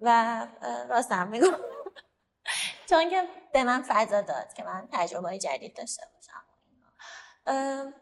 و 0.00 0.46
راستم 0.88 1.28
میگم 1.28 1.46
چون 2.90 3.10
که 3.10 3.22
به 3.52 3.64
من 3.64 3.82
فضا 3.88 4.20
داد 4.20 4.52
که 4.54 4.64
من 4.64 4.88
تجربه 4.92 5.38
جدید 5.38 5.76
داشته 5.76 6.02
باشم. 6.14 6.42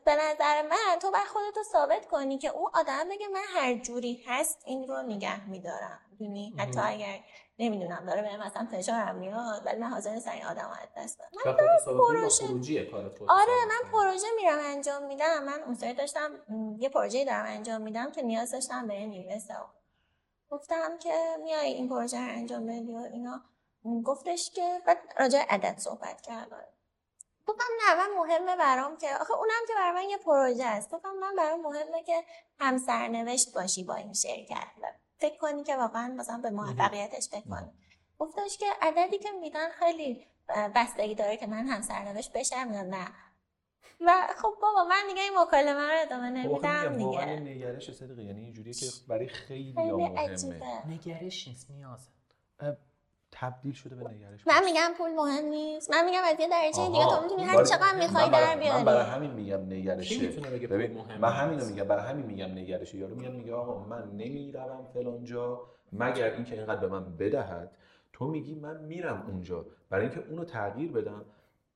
به 0.05 0.14
نظر 0.16 0.62
من 0.62 0.98
تو 1.02 1.11
باید 1.11 1.26
خودتو 1.26 1.62
ثابت 1.72 2.07
کنی 2.07 2.38
که 2.38 2.48
اون 2.48 2.70
آدم 2.74 3.09
بگه 3.09 3.28
من 3.28 3.42
هر 3.55 3.74
جوری 3.74 4.24
هست 4.26 4.62
این 4.64 4.88
رو 4.88 5.02
نگه 5.02 5.48
میدارم. 5.48 6.00
حتی. 6.59 6.80
اگر 6.80 7.20
نمی‌دونم 7.59 8.05
داره 8.07 8.22
به 8.22 8.36
مثلا 8.46 8.66
فشارم 8.72 9.14
میاد 9.14 9.66
ولی 9.66 9.80
من 9.80 9.88
حاضر 9.90 10.11
نیستم 10.11 10.30
این 10.30 10.44
آدم 10.46 10.68
از 10.82 10.88
دست 11.05 11.18
بدم. 11.18 11.28
کنی 11.44 11.44
با 11.98 12.02
پروژه- 12.18 12.46
آره 13.28 13.52
من. 13.68 13.90
پروژه 13.92 14.26
میرم 14.36 14.59
انجام 14.62 15.02
میدم. 15.07 15.44
من 15.44 15.62
اون 15.62 15.74
داشتم 15.92 16.30
یه 16.78 16.88
پروژه 16.88 17.24
دارم 17.24 17.44
انجام 17.46 17.82
میدم 17.82 18.12
که 18.12 18.22
نیاز 18.22 18.52
داشتم 18.52 18.86
به 18.88 18.94
سوم. 19.38 19.70
گفتم 20.50 20.98
که 20.98 21.36
میای 21.42 21.72
این 21.72 21.88
پروژه 21.88 22.16
رو 22.18 22.28
انجام 22.28 22.66
بدی 22.66 22.92
و 22.92 22.96
اینا. 23.12 23.42
گفتش 24.05 24.50
که 24.50 24.82
بعد 24.86 24.98
راجع 25.18 25.44
عدد 25.48 25.78
صحبت 25.78 26.20
کرد 26.20 26.68
گفتم 27.46 27.64
نه 27.88 27.94
من 27.94 28.16
مهمه 28.16 28.57
برام 28.57 28.96
که 28.96 29.16
آخه 29.20 29.32
اونم 29.34 29.62
که 29.68 29.74
برای 29.74 29.92
من 30.05 30.11
یه 30.11 30.16
پروژه 30.18 30.64
است. 30.64 30.90
گفتم 30.90 31.11
من 31.20 31.36
برام 31.36 31.61
مهمه 31.61 32.02
که 32.02 32.24
هم 32.61 32.78
سرنوشت 32.78 33.55
باشی 33.55 33.84
با 33.84 33.94
این 33.94 34.12
شرکت. 34.12 34.66
فکر 35.25 35.39
کنی 35.39 35.64
که 35.64 35.77
واقعا 35.77 36.14
مثلا 36.18 36.39
به 36.39 36.51
موفقیتش 36.51 37.29
فکر 37.29 37.49
کنی. 37.51 37.70
گفتش 38.18 38.59
که 38.59 38.66
عددی 38.83 39.18
که 39.18 39.29
میدن 39.41 39.70
خیلی 39.70 40.27
بستگی 40.75 41.14
داره 41.14 41.37
که 41.37 41.47
من 41.47 41.66
هم 41.66 41.83
سرنوشت 41.83 42.33
بشم 42.33 42.70
یا 42.75 42.83
نه. 42.83 43.09
و 44.01 44.12
خب 44.37 44.55
بابا 44.62 44.85
من 44.85 45.03
دیگه 45.09 45.22
این 45.22 45.33
مکالمه 45.39 45.81
رو 45.81 46.01
ادامه 46.03 46.29
خب 46.29 46.37
نمیدم 46.37 46.53
واقعا 46.53 46.97
دیگه. 46.97 47.29
این 47.29 47.49
نگرش 47.49 47.93
صدقه 47.93 48.22
یعنی 48.22 48.41
اینجوریه 48.41 48.75
که 48.75 48.87
برای 49.09 49.29
خیلی 49.29 49.75
خیلی 49.75 49.93
مهمه 49.93 50.18
عجیبه. 50.18 50.87
نگرش 50.87 51.49
نیست 51.49 51.70
نیازه 51.70 52.11
تبدیل 53.41 53.72
شده 53.72 53.97
به 53.97 54.11
نگرش 54.11 54.47
من 54.47 54.64
میگم 54.64 54.91
پول 54.99 55.11
مهم 55.14 55.45
نیست. 55.45 55.91
من 55.91 56.05
میگم 56.05 56.20
از 56.24 56.41
یه 56.41 56.49
درجه 56.49 56.87
دیگه 56.87 56.99
آها. 57.05 57.16
تو 57.16 57.22
می‌تونی 57.22 57.43
هر 57.43 57.64
چقدر 57.64 57.99
می‌خوای 57.99 58.24
من 58.24 58.30
برای- 58.30 58.68
در 58.68 58.78
من 58.78 58.85
برای 58.85 59.05
بیاری 59.05 59.11
همین 59.11 59.30
میگم 59.30 59.61
نگرشه. 59.61 60.28
ببین 60.66 60.95
مهم 60.95 61.20
من 61.20 61.28
همینو 61.32 61.55
نیست؟ 61.57 61.70
میگم 61.70 61.85
برای 61.85 62.11
همین 62.11 62.26
میگم 62.26 62.53
نگرشه. 62.53 62.99
یارو 62.99 63.14
میاد 63.14 63.32
میگه 63.32 63.55
آقا 63.55 63.85
من 63.85 64.11
نمی‌روم 64.11 64.85
فلان 64.95 65.24
جا. 65.24 65.61
مگر 65.93 66.30
اینکه 66.35 66.55
اینقدر 66.55 66.80
به 66.80 66.89
من 66.89 67.16
بدهد 67.16 67.70
تو 68.12 68.26
میگی 68.26 68.55
من 68.55 68.76
میرم 68.80 69.24
اونجا. 69.28 69.66
برای 69.91 70.07
اینکه 70.07 70.24
اونو 70.30 70.45
تغییر 70.45 70.93
بدم 70.93 71.24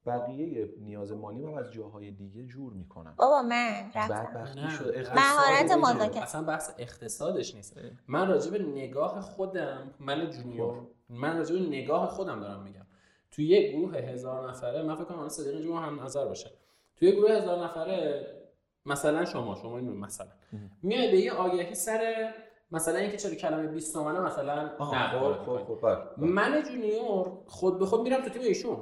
بقیه 0.07 0.69
نیاز 0.81 1.13
مالی 1.13 1.45
هم 1.45 1.55
از 1.55 1.73
جاهای 1.73 2.11
دیگه 2.11 2.45
جور 2.45 2.73
می‌کنم. 2.73 3.15
بابا 3.17 3.43
من 3.43 3.91
رفتم. 3.95 4.15
بدبختی 4.15 4.61
اقتصاد 4.61 5.19
مهارت 5.19 5.63
دیگه. 5.63 5.77
مذاکره. 5.77 6.23
اصلا 6.23 6.43
بحث 6.43 6.71
اقتصادش 6.79 7.55
نیست. 7.55 7.77
من 8.09 8.29
راجع 8.29 8.51
به 8.51 8.59
نگاه 8.59 9.21
خودم 9.21 9.91
من 10.01 10.31
جونیور 10.31 10.87
من 11.09 11.39
راجع 11.39 11.55
به 11.55 11.61
نگاه 11.61 12.09
خودم 12.09 12.41
دارم 12.41 12.63
میگم. 12.63 12.87
توی 13.31 13.47
یه 13.47 13.73
گروه 13.73 13.97
هزار 13.97 14.51
نفره 14.51 14.83
من 14.83 14.95
فکر 14.95 15.05
کنم 15.05 15.29
صدیق 15.29 15.55
اینجا 15.55 15.77
هم 15.77 16.05
نظر 16.05 16.25
باشه. 16.25 16.51
توی 16.97 17.09
یه 17.09 17.15
گروه 17.15 17.33
هزار 17.33 17.65
نفره 17.65 18.27
مثلا 18.87 19.25
شما 19.25 19.55
شما 19.55 19.79
این 19.79 19.97
مثلا. 19.97 20.29
میای 20.83 21.11
به 21.11 21.17
یه 21.17 21.33
آگهی 21.33 21.75
سر 21.75 22.33
مثلا 22.71 22.99
اینکه 22.99 23.17
چرا 23.17 23.35
کلمه 23.35 23.67
20 23.67 23.95
تومنه 23.95 24.21
مثلا 24.21 24.63
نه 24.63 24.69
خب 24.79 25.33
خب 25.33 25.65
خب 25.65 25.79
بله 25.83 25.97
بله. 25.97 26.27
من 26.27 26.63
جونیور 26.63 27.33
خود 27.47 27.79
به 27.79 27.87
خود 27.87 28.01
میرم 28.01 28.23
تو 28.23 28.31
تیم 28.31 28.43
ایشون. 28.43 28.79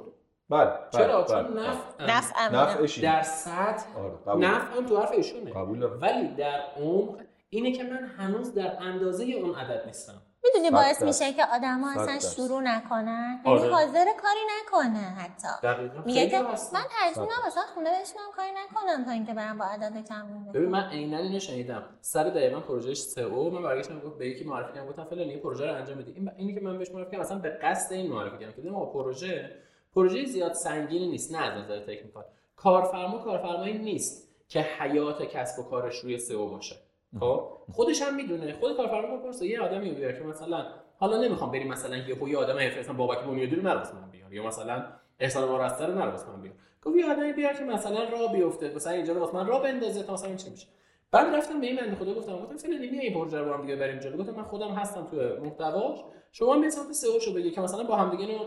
بله 0.49 0.71
چرا؟ 0.93 1.21
بله، 1.21 1.27
چون 1.27 1.53
بله. 1.53 1.69
نفع 1.69 2.05
نفع 2.05 2.55
نفعشی 2.55 3.01
در 3.01 3.21
سطح 3.21 3.85
آره 3.97 4.37
نفع 4.37 4.77
هم 4.77 4.85
تو 4.85 4.97
حرف 4.97 5.11
ایشونه. 5.11 5.53
ولی 5.53 6.27
در 6.27 6.61
عمق 6.77 7.21
اینه 7.49 7.71
که 7.71 7.83
من 7.83 8.11
هنوز 8.17 8.53
در 8.53 8.83
اندازه 8.83 9.25
اون 9.25 9.55
عدد 9.55 9.85
نیستم. 9.85 10.21
می‌دونی 10.43 10.71
باعث. 10.71 11.01
میشه 11.01 11.33
که 11.33 11.45
آدما 11.45 11.91
اصلا. 11.91 12.19
شروع 12.19 12.61
نکنن؟ 12.61 13.41
یعنی 13.45 13.59
آره. 13.59 13.71
حاضر 13.71 14.05
کاری 14.05 14.39
نکنه 14.61 14.99
حتی. 14.99 15.47
دقیقا. 15.63 16.01
میگه 16.05 16.29
که. 16.29 16.39
من 16.39 16.81
ترجیح 16.99 17.47
مثلا 17.47 17.63
خونه 17.73 17.89
بشینم 18.01 18.31
کاری 18.35 18.49
نکنم 18.51 19.05
تا 19.05 19.11
اینکه 19.11 19.33
برم 19.33 19.57
با 19.57 19.65
عدد 19.65 20.07
کم 20.07 20.51
ببین 20.53 20.69
من 20.69 20.89
عینا 20.89 21.17
اینو 21.17 21.39
شنیدم. 21.39 21.83
سر 22.01 22.23
دقیقا 22.23 22.59
پروژهش 22.59 22.97
سئو 22.97 23.49
من 23.49 23.63
برگشتم 23.63 23.99
گفت 23.99 24.17
به 24.17 24.27
یکی 24.27 24.43
معرفی 24.43 24.73
کردم. 24.73 24.87
گفتم 24.89 25.03
فلان 25.03 25.29
این 25.29 25.39
پروژه 25.39 25.65
رو 25.65 25.75
انجام 25.75 25.97
بدی. 25.97 26.11
این 26.11 26.31
اینی 26.37 26.53
که 26.53 26.59
من 26.59 26.77
بهش 26.77 26.91
معرفی 26.91 27.11
کردم 27.11 27.23
اصلا 27.23 27.39
به 27.39 27.49
قصد 27.49 27.93
این 27.93 28.11
معرفی 28.11 28.37
کردم. 28.37 28.51
که 28.51 28.61
دیدم 28.61 28.75
آقا 28.75 28.85
پروژه 28.85 29.51
پروژه 29.95 30.25
زیاد 30.25 30.53
سنگینی 30.53 31.07
نیست 31.07 31.31
نه 31.31 31.37
از 31.37 31.63
نظر 31.63 31.79
تکنیکال. 31.79 32.23
کارفرما 32.55 33.17
کارفرمایی 33.17 33.77
نیست 33.77 34.27
که 34.49 34.59
حیات 34.59 35.23
کسب 35.23 35.59
و 35.59 35.63
کارش 35.63 35.99
روی 35.99 36.17
سئو 36.17 36.49
باشه. 36.49 36.75
خب؟ 37.19 37.49
خودش 37.71 38.01
هم 38.01 38.15
می‌دونه. 38.15 38.53
خود 38.53 38.77
کارفرما 38.77 39.17
بپرسه 39.17 39.47
یه 39.47 39.61
آدمی 39.61 39.91
بیار 39.91 40.11
که 40.11 40.23
مثلا 40.23 40.65
حالا 40.99 41.21
نمی‌خوام 41.21 41.51
بریم 41.51 41.67
مثلا 41.67 41.97
یه 41.97 42.29
یه 42.29 42.37
آدم 42.37 42.57
حرفه 42.57 42.93
بابک 42.93 43.23
بنیادی 43.23 43.55
رو 43.55 43.61
نرو 43.61 43.79
من 43.79 44.11
بیار 44.11 44.33
یا 44.33 44.47
مثلا 44.47 44.83
احسان 45.19 45.49
وارسته 45.49 45.85
رو 45.85 45.93
نرو 45.93 46.11
من 46.11 46.41
بیار 46.41 46.53
گفت 46.83 46.95
یه 46.95 47.11
آدمی 47.11 47.33
بیار 47.33 47.53
که 47.53 47.63
مثلا 47.63 48.03
راه 48.03 48.33
بیفته 48.33 48.75
مثلا 48.75 48.93
اینجا 48.93 49.13
رو 49.13 49.31
من 49.33 49.47
راه 49.47 49.63
بندازه 49.63 50.03
تا 50.03 50.13
مثلا 50.13 50.27
این 50.27 50.37
چی 50.37 50.49
میشه. 50.49 50.67
بعد 51.11 51.35
رفتم 51.35 51.61
به 51.61 51.67
این 51.67 51.75
بنده 51.75 51.95
خدا 51.95 52.13
گفتم 52.13 52.39
گفتم 52.39 52.57
فعلا 52.57 52.77
نمیای 52.77 52.99
این 52.99 53.13
پروژه 53.13 53.39
رو 53.39 53.53
هم 53.53 53.61
دیگه 53.61 53.75
بریم 53.75 53.99
جلو. 53.99 54.17
گفتم 54.17 54.31
من 54.31 54.43
خودم 54.43 54.69
هستم 54.69 55.05
تو 55.05 55.45
محتواش. 55.45 55.99
شما 56.31 56.53
هم 56.55 56.61
به 56.61 56.69
سمت 56.69 57.35
بگی 57.35 57.51
که 57.51 57.61
مثلا 57.61 57.83
با 57.83 57.95
هم 57.95 58.17
دیگه 58.17 58.39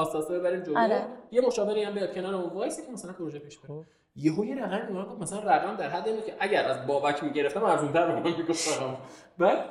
آستاسه 0.00 0.38
ببریم 0.38 0.62
جلو. 0.62 0.78
آره. 0.78 1.06
یه 1.30 1.40
مشاوری 1.40 1.82
هم 1.82 1.94
بیاد 1.94 2.14
کنار 2.14 2.34
اون 2.34 2.50
وایسی 2.50 2.86
که 2.86 2.92
مثلا 2.92 3.12
پروژه 3.12 3.38
پیش 3.38 3.58
بره. 3.58 3.86
یهو 4.14 4.44
یه 4.44 4.64
رقم 4.64 4.96
اومد 4.96 5.08
گفت 5.08 5.22
مثلا 5.22 5.40
رقم 5.40 5.76
در 5.76 5.88
حد 5.88 6.08
اینه 6.08 6.22
که 6.22 6.34
اگر 6.40 6.64
از 6.64 6.86
بابک 6.86 7.24
می‌گرفتم 7.24 7.64
ارزون‌تر 7.64 8.06
به 8.06 8.20
من 8.20 8.36
می‌گفتم. 8.36 8.96
بعد 9.38 9.64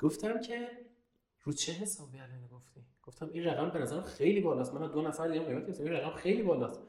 گفتم 0.00 0.40
که 0.40 0.68
رو 1.44 1.52
چه 1.52 1.72
حسابی 1.72 2.18
الان 2.18 2.46
گفتی؟ 2.52 2.80
گفتم 3.02 3.30
این 3.32 3.44
رقم 3.44 3.70
به 3.70 3.78
نظرم 3.78 4.02
خیلی 4.02 4.40
بالاست. 4.40 4.74
من 4.74 4.82
از 4.82 4.92
دو 4.92 5.02
نفر 5.02 5.28
دیگه 5.28 5.44
قیمت 5.44 5.80
این 5.80 5.92
رقم 5.92 6.10
خیلی 6.10 6.42
بالاست. 6.42 6.82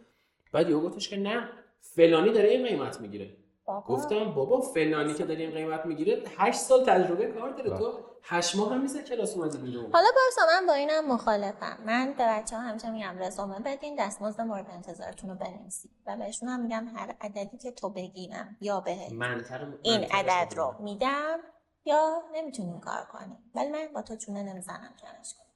بعد 0.51 0.69
یهو 0.69 0.81
گفتش 0.81 1.09
که 1.09 1.17
نه 1.17 1.49
فلانی 1.79 2.31
داره 2.31 2.49
این 2.49 2.67
قیمت 2.67 3.01
می‌گیره. 3.01 3.37
گفتم 3.65 4.33
بابا 4.33 4.61
فلانی 4.61 5.13
که 5.13 5.25
داره 5.25 5.39
این 5.39 5.51
قیمت 5.51 5.85
می‌گیره 5.85 6.23
8 6.37 6.59
سال 6.59 6.85
تجربه 6.85 7.27
کار 7.27 7.49
داره 7.49 7.77
تو. 7.77 7.93
8 8.25 8.55
ماه 8.55 8.73
هم 8.73 8.81
نیست 8.81 8.97
کلاس 8.97 9.37
اومدی 9.37 9.57
بیرون. 9.57 9.91
حالا 9.91 10.07
بارسا 10.15 10.41
من 10.61 10.67
با 10.67 10.73
اینم 10.73 11.13
مخالفم. 11.13 11.77
من 11.85 12.13
به 12.17 12.27
بچه 12.27 12.55
ها 12.55 12.61
همیشه 12.61 12.91
میگم 12.91 13.15
رزومه 13.19 13.59
بدین 13.59 13.95
دستمزد 13.99 14.41
مورد 14.41 14.69
انتظارتون 14.69 15.29
رو 15.29 15.35
بنویسید 15.35 15.91
و 16.07 16.17
بهشون 16.17 16.49
هم 16.49 16.59
میگم 16.59 16.87
هر 16.95 17.15
عددی 17.21 17.57
که 17.57 17.71
تو 17.71 17.89
بگیرم 17.89 18.57
یا 18.61 18.83
منطقه 19.11 19.79
این 19.81 20.03
عدد. 20.03 20.53
رو 20.55 20.75
میدم 20.79 21.39
یا 21.85 22.21
نمی‌تونیم 22.33 22.79
کار 22.79 23.05
کنیم 23.11 23.51
ولی 23.55 23.69
من 23.69 23.87
با 23.93 24.01
تو 24.01 24.15
چونه 24.15 24.43
نمی‌زنم 24.43 24.93
کنش 25.01 25.33
کنم 25.33 25.52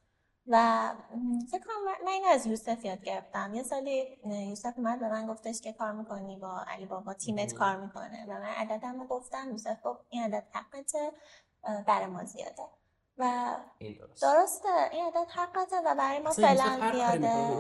و 0.48 0.93
فکر 1.52 1.64
کنم 1.66 1.86
من- 2.06 2.12
این 2.12 2.26
از 2.32 2.45
یوسف 2.45 2.86
یاد 2.86 3.04
گرفتم. 3.04 3.54
یه 3.54 3.64
سالی 3.64 4.18
یوسف 4.26 4.74
اومد 4.78 5.00
به 5.00 5.10
من 5.10 5.28
گفتش 5.28 5.62
که 5.62 5.74
کار 5.74 5.91
می‌کنی 5.91 6.38
با 6.38 6.62
علی 6.68 6.86
بابا 6.86 7.14
تیمت. 7.14 7.54
کار 7.54 7.78
می‌کنه. 7.78 8.26
و 8.30 8.34
من 8.34 8.43
عددم 8.45 9.00
رو 9.00 9.08
گفتم. 9.08 9.52
یوسف 9.52 9.78
گفت 9.84 10.02
این 10.10 10.24
عدد 10.24 10.48
حقته 10.54 11.12
برای 11.88 12.06
ما 12.08 12.24
زیاده. 12.24 12.64
و 13.20 13.55
این 13.78 13.93
درست. 13.93 14.22
درسته 14.22 14.70
این 14.91 15.05
عدد 15.05 15.28
حقته 15.30 15.76
و 15.86 15.95
برای 15.95 16.20
ما 16.20 16.32
فعلا 16.32 16.91
زیاده. 16.93 17.28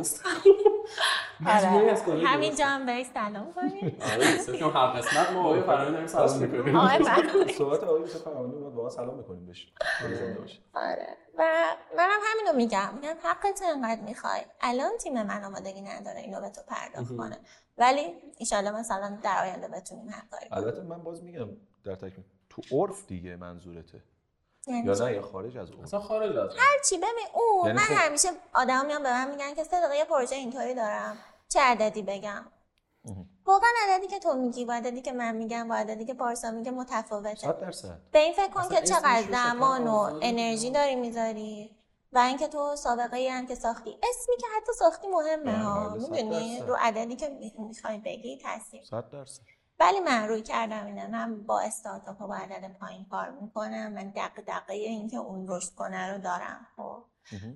مجموعی 1.39 1.89
از 1.89 2.03
کارهای 2.03 2.25
همین 2.25 2.49
درسته. 2.49 2.63
جا 2.63 2.69
هم 2.69 2.85
بهش 2.85 3.05
سلام 3.05 3.53
کنیم. 3.53 3.97
آره. 4.11 4.59
چون 4.59 4.71
هر 4.71 4.87
قسمت 4.87 5.31
ما 5.31 5.39
آقای 5.43 5.61
فرانی 5.61 5.91
داریم 5.91 6.07
سلام 6.07 6.37
می‌کنیم. 6.37 6.75
آقای 6.75 7.03
فرانی. 7.03 7.53
صحبت 7.57 7.83
آقای 7.83 8.01
یوسف 8.01 8.21
فرمانده 8.21 8.57
اومد 8.57 8.73
واقعا 8.73 8.89
سلام 8.89 9.17
می‌کنیم 9.17 9.45
بهش. 9.45 9.73
باشه. 10.39 10.59
آره. 10.73 11.17
و 11.37 11.43
منم 11.97 12.19
همینو 12.23 12.57
میگم. 12.57 12.93
میگم 12.95 13.15
حقت 13.23 13.61
انقدر 13.73 14.01
می‌خوای. 14.01 14.41
الان 14.61 14.97
تیم 14.97 15.23
من 15.23 15.43
آمادگی 15.43 15.81
نداره 15.81 16.19
اینو 16.19 16.41
به 16.41 16.49
تو 16.49 16.61
پرداخت 16.67 17.17
کنه. 17.17 17.39
ولی 17.77 18.13
ایشالله 18.37 18.71
مثلا 18.71 19.17
در 19.23 19.43
آینده 19.43 19.67
بتونیم 19.67 20.09
همکاری 20.09 20.49
کنیم 20.49 20.63
البته 20.63 20.81
من 20.81 21.03
باز 21.03 21.23
میگم 21.23 21.47
در 21.83 21.95
تکمیل 21.95 22.25
تو 22.49 22.61
عرف 22.71 23.05
دیگه 23.07 23.35
منظورته. 23.35 24.03
یعنی 24.67 24.87
یا 24.87 24.93
نه 24.93 25.13
یا 25.13 25.21
خارج 25.21 25.57
از 25.57 25.71
عرف 25.71 25.79
اصلا 25.79 25.99
خارج 25.99 26.37
از 26.37 26.49
هرچی 26.57 26.97
ببین 26.97 27.27
اون 27.33 27.65
یعنی 27.65 27.77
من 27.77 27.83
خب- 27.85 28.05
همیشه 28.05 28.29
آدم 28.53 28.85
میان 28.85 29.03
به 29.03 29.09
من 29.09 29.31
میگن 29.31 29.53
که 29.53 29.63
صدقه 29.63 29.97
یه 29.97 30.05
پروژه 30.05 30.35
اینطوری 30.35 30.73
دارم. 30.73 31.17
چه 31.49 31.59
عددی 31.59 32.01
بگم؟ 32.01 32.45
واقعا 33.45 33.69
عددی 33.89 34.07
که 34.07 34.19
تو 34.19 34.33
میگی 34.33 34.65
با 34.65 34.73
عددی 34.73 35.01
که 35.01 35.11
من 35.11 35.35
میگم 35.35 35.67
با 35.67 35.75
عددی 35.75 36.05
که 36.05 36.13
پارسا 36.13 36.51
میگه 36.51 36.71
متفاوته. 36.71 37.35
صد 37.35 37.59
درصد. 37.59 38.01
به 38.11 38.19
این 38.19 38.33
فکر 38.33 38.49
کن 38.49 38.69
که 38.69 38.81
چقدر 38.81 39.23
زمان 39.31 39.87
و 39.87 40.19
انرژی 40.21 40.71
داری 40.71 40.95
می‌ذاری 40.95 41.75
و 42.11 42.19
اینکه 42.19 42.47
تو 42.47 42.75
سابقه 42.75 43.17
ای 43.17 43.27
هم 43.27 43.47
که 43.47 43.55
ساختی. 43.55 43.97
اسمی 44.03 44.37
که 44.37 44.47
حتی 44.57 44.73
ساختی 44.73 45.07
مهمه 45.07 45.43
بله، 45.43 45.57
ها 45.57 45.89
بله، 45.89 46.09
می‌دونی. 46.09 46.61
رو 46.67 46.75
عددی 46.79 47.15
که 47.15 47.29
می‌خوای 47.59 47.97
بگی 47.97 48.37
تاثیر. 48.37 48.83
صد 48.83 49.09
درصد. 49.11 49.41
ولی 49.79 49.99
من 49.99 50.27
روی 50.27 50.41
کردم 50.41 50.85
اینه 50.85 51.07
من 51.07 51.43
با 51.43 51.59
استارتاپ 51.59 52.17
ها 52.17 52.27
با 52.27 52.35
عدد 52.35 52.77
پایین 52.79 53.05
کار 53.05 53.29
می‌کنم 53.29 53.93
من 53.93 54.09
دق 54.09 54.41
دقیقه 54.47 54.73
اینکه 54.73 55.17
اون 55.17 55.45
رشد 55.47 55.75
کنه 55.75 56.11
رو 56.11 56.17
دارم 56.17 56.67
خب. 56.75 57.03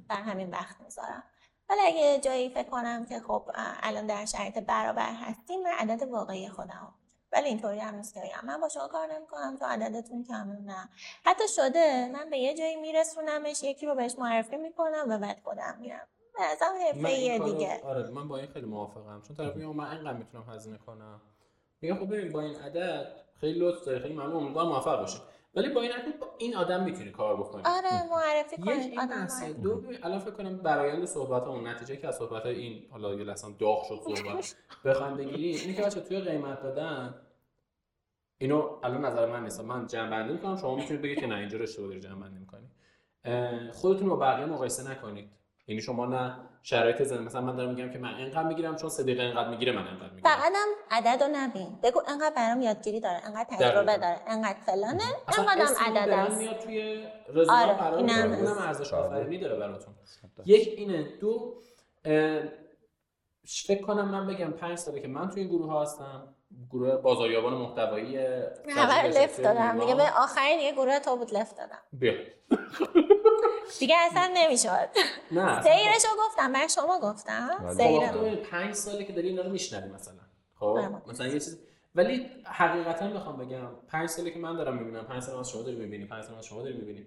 بر 0.07 0.21
همین 0.21 0.49
وقت 0.49 0.81
می‌ذارم. 0.81 1.23
ولی 1.69 1.81
اگه 1.85 2.19
جایی 2.19 2.49
فکر 2.49 2.69
کنم 2.69 3.05
که 3.05 3.19
خب 3.19 3.51
الان 3.55 4.07
در 4.07 4.25
شرایط 4.25 4.57
برابر 4.57 5.13
هستیم 5.13 5.63
من 5.63 5.71
عدد 5.71 6.03
واقعی 6.03 6.49
خودم 6.49 6.93
ولی 7.31 7.47
اینطوری 7.47 7.79
هم 7.79 7.95
نیست 7.95 8.17
من 8.43 8.61
با 8.61 8.69
شما 8.69 8.87
کار 8.87 9.13
نمی‌کنم 9.13 9.57
تو 9.59 9.65
عددتون 9.65 10.23
کمه 10.23 10.59
نه. 10.59 10.89
حتی 11.25 11.47
شده 11.47 12.09
من 12.13 12.29
به 12.29 12.37
یه 12.37 12.53
جایی 12.53 12.75
میرسونمش 12.75 13.63
یکی 13.63 13.85
رو 13.85 13.95
بهش 13.95 14.15
معرفی 14.19 14.57
می‌کنم 14.57 15.05
و 15.09 15.17
بعد 15.17 15.39
خودم 15.43 15.77
میرم. 15.79 16.07
به 16.37 16.43
نظرم 16.43 16.73
این 16.73 17.05
حرفه 17.05 17.51
دیگه. 17.51 17.81
آره 17.83 18.09
من 18.09 18.27
با 18.27 18.37
این 18.37 18.47
خیلی 18.47 18.65
موافقم. 18.65 19.21
چون 19.21 19.35
طرف 19.35 19.55
من 19.55 19.91
اینقدر 19.91 20.17
می‌تونم 20.17 20.49
هزینه 20.49 20.77
کنم. 20.77 21.21
میگم 21.81 21.95
خب 21.95 22.13
ببین 22.13 22.31
با 22.31 22.41
این 22.41 22.55
عدد 22.55 23.07
خیلی 23.39 23.59
لطف 23.59 23.85
داری 23.85 23.99
خیلی 23.99 24.13
ممنون 24.13 24.35
امیدوارم 24.35 24.67
موفق 24.67 24.99
باشی 24.99 25.19
ولی 25.55 25.69
با 25.69 25.81
این 25.81 25.91
عدد 25.91 26.19
با 26.19 26.27
این 26.37 26.55
آدم 26.55 26.83
می‌تونی 26.83 27.11
کار 27.11 27.37
بکنی 27.37 27.63
آره 27.65 28.09
معرفی 28.11 28.55
یک 28.55 28.65
کنید 28.65 28.99
این 28.99 29.07
بحثه. 29.07 29.53
دو 29.53 29.83
الان 30.03 30.19
فکر 30.19 30.31
کنم 30.31 30.57
برآیند 30.57 31.05
صحبت 31.05 31.43
اون 31.43 31.67
نتیجه 31.67 31.97
که 31.97 32.07
از 32.07 32.15
صحبت 32.15 32.45
این 32.45 32.85
حالا 32.91 33.13
یه 33.13 33.23
لحظه 33.23 33.47
داغ 33.59 33.83
شد 33.83 33.99
صحبت 34.15 34.55
بخوایم 34.85 35.17
بگیریم. 35.17 35.55
اینه 35.55 35.73
که 35.73 35.81
بچه 35.81 36.01
توی 36.01 36.19
قیمت 36.19 36.63
دادن 36.63 37.15
اینو 38.37 38.79
الان 38.83 39.05
نظر 39.05 39.25
من 39.25 39.43
نیست. 39.43 39.61
من 39.61 39.87
جمع 39.87 40.09
بندی 40.09 40.33
می‌کنم 40.33 40.57
شما 40.57 40.75
می‌تونید 40.75 41.01
بگید 41.01 41.19
که 41.19 41.27
نه 41.27 41.35
اینجا 41.35 41.57
رو 41.57 41.63
اشتباه 41.63 41.87
داری 41.87 41.99
جمع 41.99 42.21
بندی 42.21 42.39
می‌کنی 42.39 42.67
خودتون 43.71 44.09
رو 44.09 44.15
با 44.15 44.25
بقیه 44.25 44.45
مقایسه 44.45 44.91
نکنید. 44.91 45.29
یعنی 45.67 45.81
شما 45.81 46.05
نه 46.05 46.37
شرایط 46.63 47.03
زندگی 47.03 47.25
مثلا 47.25 47.41
من 47.41 47.55
دارم 47.55 47.69
میگم 47.69 47.91
که 47.91 47.99
من 47.99 48.15
اینقدر 48.15 48.43
می‌گیرم 48.43 48.75
چون 48.75 48.89
صدیقه 48.89 49.23
اینقدر 49.23 49.49
می‌گیره 49.49 49.71
من 49.71 49.87
اینقدر 49.87 50.09
می‌گیرم. 50.09 50.35
فقط 50.35 50.51
هم 50.55 50.67
عدد 50.91 51.23
رو 51.23 51.29
نبین. 51.33 51.79
بگو 51.83 52.01
انقدر 52.07 52.35
برام 52.35 52.61
یادگیری 52.61 52.99
داره 52.99 53.21
انقدر 53.25 53.43
تجربه. 53.57 53.97
داره 53.97 54.19
انقدر 54.27 54.59
فلانه 54.65 55.03
انقدر 55.37 55.65
هم 55.65 55.97
عدد 55.97 56.09
است. 56.09 56.37
میاد 56.37 56.59
توی 56.59 57.05
رزومه 57.33 57.63
آره، 57.63 57.73
قرار. 57.73 57.97
اونم 57.99 58.57
ارزش 58.59 58.93
آفرینی 58.93 59.37
داره 59.37 59.55
براتون. 59.59 59.93
درصد. 59.99 60.47
یک 60.47 60.73
اینه. 60.77 61.03
دو 61.21 61.61
فکر 63.67 63.81
کنم 63.81 64.07
من 64.07 64.27
بگم 64.27 64.51
پنج 64.51 64.77
ساله 64.77 64.99
که 65.01 65.07
من 65.07 65.29
توی 65.29 65.41
این 65.41 65.49
گروه 65.51 65.71
ها 65.71 65.81
هستم. 65.81 66.35
گروه 66.71 66.95
بازاریابان 66.95 67.53
محتوایی 67.53 68.17
تجربه 68.67 69.07
لفت 69.07 69.41
دادم. 69.41 69.79
دیگه 69.79 69.95
به 69.95 70.03
آخرین 70.17 70.57
دیگه 70.57 70.71
گروه 70.71 70.99
تو 70.99 71.15
بود 71.17 71.33
لفت 71.33 71.57
دادم. 71.57 71.79
بیا. 71.93 72.13
دیگه 73.79 73.95
اصلا 73.99 74.31
نمی‌شد. 74.35 74.89
نه 75.31 75.61
سیرش 75.63 76.05
رو 76.05 76.23
گفتم 76.27 76.53
بر 76.53 76.67
شما 76.67 76.99
گفتم. 76.99 77.49
بله. 77.63 77.73
سیر 77.73 78.07
تو 78.07 78.35
پنج 78.51 78.73
ساله 78.73 79.03
که 79.03 79.13
داری 79.13 79.27
اینا 79.27 79.41
رو 79.41 79.49
میشنوی 79.49 79.89
مثلا. 79.89 80.13
خب 80.55 80.65
آره. 80.65 80.89
مثلا 81.07 81.27
یه 81.27 81.33
چیز 81.33 81.59
ولی 81.95 82.27
حقیقتا 82.45 83.07
بخوام 83.07 83.37
بگم 83.37 83.67
پنج 83.87 84.09
ساله 84.09 84.31
که 84.31 84.39
من 84.39 84.55
دارم 84.55 84.77
می‌بینم 84.77 85.03
پنج 85.03 85.23
سال 85.23 85.39
از 85.39 85.49
شما 85.49 85.61
داری 85.61 85.75
می‌بینی 85.77 86.05
پنج 86.05 86.23
سال 86.23 86.37
از 86.37 86.45
شما 86.45 86.61
داری 86.61 86.77
می‌بینی. 86.77 87.05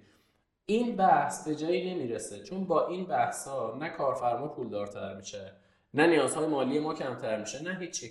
این 0.67 0.97
بحث 0.97 1.49
به 1.49 1.55
جایی 1.55 1.95
نمی‌رسه 1.95 2.43
چون 2.43 2.65
با 2.65 2.87
این 2.87 3.05
بحث 3.07 3.49
ها 3.49 3.77
نه 3.81 3.89
کارفرما 3.89 4.49
پولدارتر 4.49 5.15
میشه 5.15 5.53
نه 5.95 6.07
نیازهای 6.07 6.47
مالی 6.47 6.79
ما 6.79 6.95
کمتر 6.95 7.41
میشه 7.41 7.63
نه 7.63 7.79
هیچی. 7.81 8.11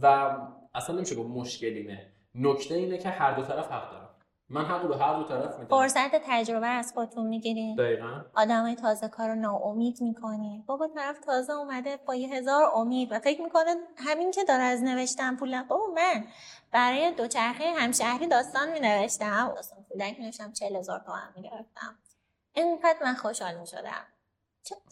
و 0.00 0.36
اصلا 0.74 0.96
نمیشه 0.96 1.14
گفت 1.14 1.28
مشکلی 1.28 1.82
نه 1.82 2.12
نکته 2.34 2.74
اینه 2.74 2.98
که 2.98 3.08
هر 3.08 3.32
دو 3.32 3.42
طرف 3.42 3.70
حق 3.72 3.90
دارن. 3.90 4.08
من 4.52 4.64
حق 4.64 4.88
به 4.88 4.96
هر 4.96 5.16
دو 5.16 5.24
طرف 5.24 5.58
میدم. 5.58 5.68
فرصت 5.68 6.16
تجربه 6.26 6.66
از 6.66 6.92
خودتون 6.92 7.26
می‌گیرین. 7.26 7.76
دقیقا. 7.76 8.24
آدمای 8.34 8.74
تازه 8.74 9.08
کار 9.08 9.28
رو 9.28 9.34
ناامید 9.34 10.00
می‌کنین. 10.00 10.64
بابا 10.66 10.88
طرف 10.88 11.20
تازه 11.20 11.52
اومده 11.52 11.96
با 11.96 12.14
یه 12.14 12.34
هزار 12.34 12.72
امید 12.74 13.12
و 13.12 13.18
فکر 13.18 13.42
می‌کنه 13.42 13.76
همین 13.96 14.30
که 14.30 14.44
داره 14.44 14.62
از 14.62 14.82
نوشتن 14.82 15.36
پول 15.36 15.62
بابا 15.62 15.86
من 15.94 16.24
برای 16.72 17.10
دوچرخه 17.10 17.72
همشهری 17.78 18.26
داستان 18.26 18.72
مینوشتم. 18.72 19.52
داستان 19.56 19.84
کودک 19.88 20.18
مینوشتم 20.18 20.52
چهل 20.52 20.76
هزار 20.76 21.02
تومن 21.06 21.32
می‌گرفتم. 21.36 21.98
اینقدر 22.52 22.98
من 23.04 23.14
خوشحال 23.14 23.54
می‌شدم. 23.54 24.06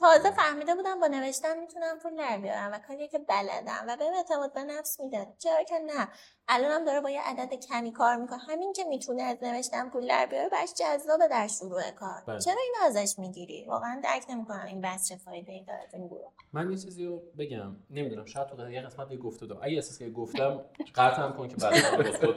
تازه 0.00 0.30
فهمیده 0.30 0.74
بودم 0.74 1.00
با 1.00 1.06
نوشتن 1.06 1.58
می‌تونم 1.58 1.98
پول 1.98 2.16
در 2.16 2.38
بیارم 2.38 2.72
و 2.72 2.78
کاریه 2.78 3.08
که 3.08 3.18
بلدم 3.18 3.84
و 3.88 3.96
بهم 3.96 4.12
اعتماد 4.14 4.52
به 4.52 4.62
نفس 4.62 5.00
میده 5.00 5.26
چرا 5.38 5.62
که 5.62 5.78
نه؟ 5.78 6.08
الانم 6.48 6.84
داره 6.84 7.00
با 7.00 7.10
یه 7.10 7.22
عدد 7.22 7.54
کمی 7.54 7.92
کار 7.92 8.16
می‌کنه. 8.16 8.38
همین 8.38 8.72
که 8.72 8.84
می‌تونه 8.84 9.22
از 9.22 9.36
نوشتن 9.42 9.90
پول 9.90 10.08
در 10.08 10.26
بیاره 10.26 10.48
براش 10.48 10.74
جذابه 10.74 11.28
در 11.28 11.46
شروع 11.46 11.90
کار. 11.90 12.22
بله. 12.26 12.40
چرا 12.40 12.56
اینو 12.62 12.76
ازش 12.86 13.18
می‌گیری؟ 13.18 13.64
واقعا 13.64 14.00
درک 14.04 14.24
نمی‌کنم 14.30 14.66
این 14.66 14.80
بحث 14.80 15.08
چه 15.08 15.16
فایده 15.16 15.52
ای 15.52 15.64
داره 15.64 15.86
تو 15.90 15.96
این 15.96 16.06
گروه. 16.06 16.32
من 16.52 16.70
یه 16.70 16.76
چیزی 16.76 17.06
رو 17.06 17.22
بگم. 17.38 17.76
نمی‌دونم 17.90 18.24
شاید 18.24 18.46
تو 18.46 18.70
یه 18.70 18.80
قسمت 18.80 19.10
یه 19.10 19.18
گفته 19.18 19.46
دارم. 19.46 19.60
اگه 19.62 19.76
احساس 19.76 19.98
که 19.98 20.10
گفتم 20.10 20.60
قطع 20.94 21.22
هم 21.22 21.32
کن 21.32 21.48
که 21.48 21.56
بعد 21.56 21.74
من 21.74 21.98
بس 21.98 22.24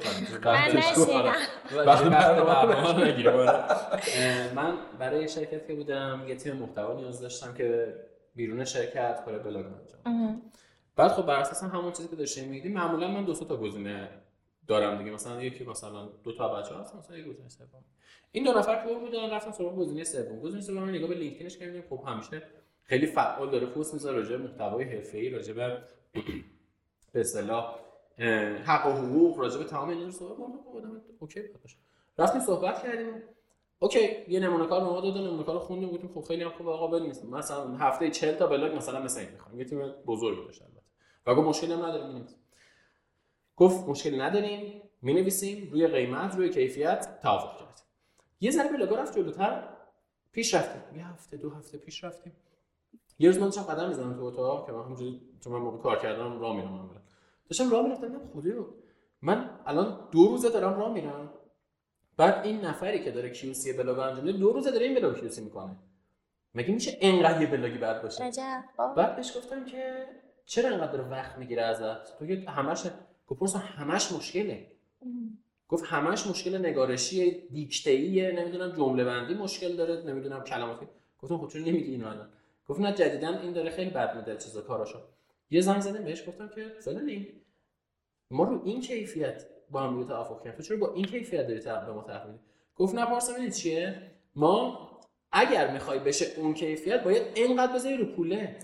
من 4.56 4.78
برای 5.00 5.28
شرکت 5.28 5.68
که 5.68 5.76
بودم 5.76 6.26
یه 6.28 6.36
تیم 6.36 6.56
محتوا 6.56 6.94
نیاز 6.94 7.22
داشتم 7.22 7.54
که 7.54 7.96
بیرون 8.36 8.66
شرکت 8.66 9.26
کار 9.26 9.40
بلاگ 9.40 9.66
انجام 9.66 10.42
بعد 11.02 11.12
خب 11.12 11.26
بر 11.26 11.40
اساس 11.40 11.64
همون 11.64 11.92
چیزی 11.92 12.10
که 12.10 12.16
داشتیم 12.16 12.50
میگیدیم 12.50 12.74
معمولا 12.74 13.08
من 13.08 13.26
دو 13.26 13.34
تا 13.34 13.58
گزینه 13.58 14.10
دارم 14.68 14.98
دیگه. 14.98 15.12
مثلا 15.12 15.44
یکی 15.44 15.64
مثلا 15.64 16.06
دو 16.24 16.32
تا 16.32 16.54
بچه 16.54 16.76
هست 16.76 16.96
مثلا 16.96 17.18
یه 17.18 17.24
گزینه 17.24 17.50
سوم. 17.50 17.84
این 18.32 18.44
دو 18.44 18.52
نفر 18.52 18.88
که 18.88 18.96
بودن 18.96 19.30
رفتم 19.30 19.52
سراغ 19.52 19.76
گزینه 19.76 20.04
سوم. 20.04 20.40
گزینه 20.40 20.62
سوم 20.62 20.90
نگاه 20.90 21.10
به 21.10 21.16
LinkedIn 21.16 21.49
ش 21.49 21.58
کردم 21.58 21.82
خب 21.90 22.04
همیشه 22.08 22.44
خیلی 22.84 23.06
فعال 23.06 23.52
داره 23.52 23.66
پست 23.66 23.94
می‌ذاره 23.94 24.18
راجع 24.18 24.38
به 24.38 24.44
محتوای 24.44 24.84
حرفه‌ای 24.84 25.30
راجع 25.30 25.54
به 25.54 25.78
به 27.12 27.20
اصطلاح 27.20 27.76
حق 28.66 28.88
و 28.88 28.90
حقوق 28.90 29.40
راجع 29.40 29.58
به 29.58 29.64
تمام 29.64 29.90
اینا 29.90 30.06
رو 30.06 30.12
صحبت 30.12 30.38
کنم 30.38 30.58
خب 30.58 31.14
okay 31.20 31.42
باشه. 31.42 31.78
رفتیم 32.18 32.42
صحبت 32.42 32.84
کردیم. 32.84 33.24
okay 33.80 34.10
یه 34.28 34.40
نمونه 34.40 34.66
کار 34.66 34.84
ما 34.84 35.02
دادن 35.02 35.22
نمونه 35.22 35.44
کار 35.44 35.60
خوندیم 35.60 35.90
گفتیم 35.90 36.10
خب 36.14 36.22
خیلی 36.22 36.44
هم 36.44 36.50
خوب 36.50 36.68
آقا 36.68 36.88
بنویسیم 36.88 37.30
مثلا 37.30 37.76
هفته 37.76 38.10
40 38.10 38.36
تا 38.36 38.48
بلاگ 38.48 38.76
مثلا 38.76 39.02
مثل 39.02 39.20
این 39.20 39.30
می‌خوام. 39.30 39.60
یه 39.60 39.66
تیم 39.66 39.80
بزرگی 40.08 40.46
داشت 40.46 40.62
البته 40.62 40.71
و 41.26 41.36
گفت 41.36 41.48
مشکلی 41.48 41.74
هم 41.74 41.86
نداریم 41.86 42.08
می‌نویسیم. 42.08 42.38
گفت 43.56 43.90
مشکلی 43.90 44.18
نداریم 44.18 44.82
می‌نویسیم 45.02 45.72
روی 45.72 45.88
قیمت 45.88 46.36
روی 46.36 46.50
کیفیت 46.50 47.20
توافق 47.22 47.58
کردیم 47.58 47.84
یه 48.40 48.52
ذره 48.52 48.70
بلاگا 48.70 48.96
رفت 48.96 49.16
جلوتر 49.16 49.68
پیش 50.32 50.54
رفتیم. 50.54 51.00
یه 51.00 51.08
هفته 51.08 51.38
دو 51.38 51.50
هفته 51.50 51.78
پیش 51.78 52.04
رفتیم. 52.04 52.34
یه 53.20 53.30
روز 53.30 53.38
من 53.38 53.46
داشتم 53.46 53.62
قدم 53.62 53.88
می‌زنم 53.88 54.14
تو 54.14 54.24
اتاق 54.24 54.66
که 54.66 54.72
من 54.72 54.84
همونجوری 54.84 55.22
چون 55.44 55.54
من 55.54 55.60
موقع 55.60 55.78
کار 55.78 56.00
کردم 56.00 56.40
راه 56.40 56.56
میرم 56.56 56.70
معمولا 56.70 57.02
داشتم 57.50 57.70
راه 57.70 57.84
می‌رفتم 57.84 58.08
دیدم 58.08 58.28
خدایا 58.34 58.66
من 59.22 59.60
الان 59.66 60.08
دو 60.12 60.28
روزه 60.28 60.50
دارم 60.50 60.80
راه 60.80 60.94
میرم. 60.94 61.34
بعد 62.18 62.46
این 62.46 62.66
نفری 62.66 63.04
که 63.04 63.12
داره 63.12 63.30
QC 63.30 63.74
blog 63.74 64.00
انجام 64.00 64.26
میده 64.26 64.38
دو 64.38 64.54
روزه 64.54 64.72
داره 64.72 64.86
این 64.86 64.96
blog 64.96 65.20
QC 65.20 65.42
می‌کنه. 65.42 65.76
مگه 66.56 66.74
میشه 66.74 66.98
انقدر 67.02 67.42
یه 67.42 67.48
بلاگی 67.48 67.78
بد 67.78 68.02
باشه. 68.02 68.32
بعد 68.96 69.16
بهش 69.16 69.38
گفتم 69.38 69.66
که 69.66 70.08
چرا 70.46 70.86
داره 70.86 71.04
وقت 71.04 71.38
می‌گیره 71.38 71.62
ازت؟ 71.62 72.20
تو 72.20 72.28
که 72.28 72.50
همش 72.50 72.84
گفت 73.28 73.56
همش 73.56 74.12
مشکله. 74.12 74.68
گفت 75.68 75.84
همش 75.86 76.28
مشکل 76.28 76.58
نگارشی 76.58 77.32
دیکته‌ایه 77.32 78.32
نمی‌دونم 78.32 78.72
جمله 78.72 79.04
بندی 79.04 79.34
مشکل 79.34 79.76
داره 79.76 80.04
نمی‌دونم 80.06 80.44
کلمات. 80.44 80.80
گفتم 81.20 81.38
خب 81.38 81.48
چرا 81.48 81.62
نمیگی 81.62 81.92
اینو 81.92 82.08
الان؟ 82.08 82.30
گفت 82.68 82.80
نه 82.80 82.94
جدیدن 82.94 83.38
این 83.38 83.54
داره 83.54 83.70
خیلی 83.70 83.90
بد 83.90 84.16
میده 84.16 84.38
چیزا 84.38 84.62
کاراشو. 84.62 85.00
یه 85.50 85.62
زنگ 85.62 85.80
زدم 85.82 86.04
بهش 86.04 86.28
گفتم 86.28 86.50
که 86.56 86.66
فلانی 86.80 87.28
ما 88.32 88.44
رو 88.44 88.62
این 88.66 88.82
کیفیت 88.82 89.46
با 89.70 89.82
هم 89.82 89.96
دیگه 89.96 90.08
توافق 90.08 90.38
کردیم. 90.38 90.52
تو 90.58 90.64
چرا 90.64 90.78
با 90.78 90.94
این 90.94 91.06
کیفیت 91.06 91.48
داری 91.48 91.60
به 91.86 91.94
ما 91.94 92.04
تحویل 92.04 92.38
گفت 92.76 92.96
نه 92.96 93.06
پارسا 93.06 93.34
می‌دید 93.34 93.54
چیه؟ 93.54 94.12
ما 94.36 94.92
اگر 95.32 95.74
می‌خوای 95.74 96.00
بشه 96.00 96.26
اون 96.38 96.54
کیفیت 96.54 97.04
باید 97.04 97.24
اینقدر 97.36 97.74
بذاری 97.74 97.98
رو 97.98 98.06
پوله. 98.06 98.60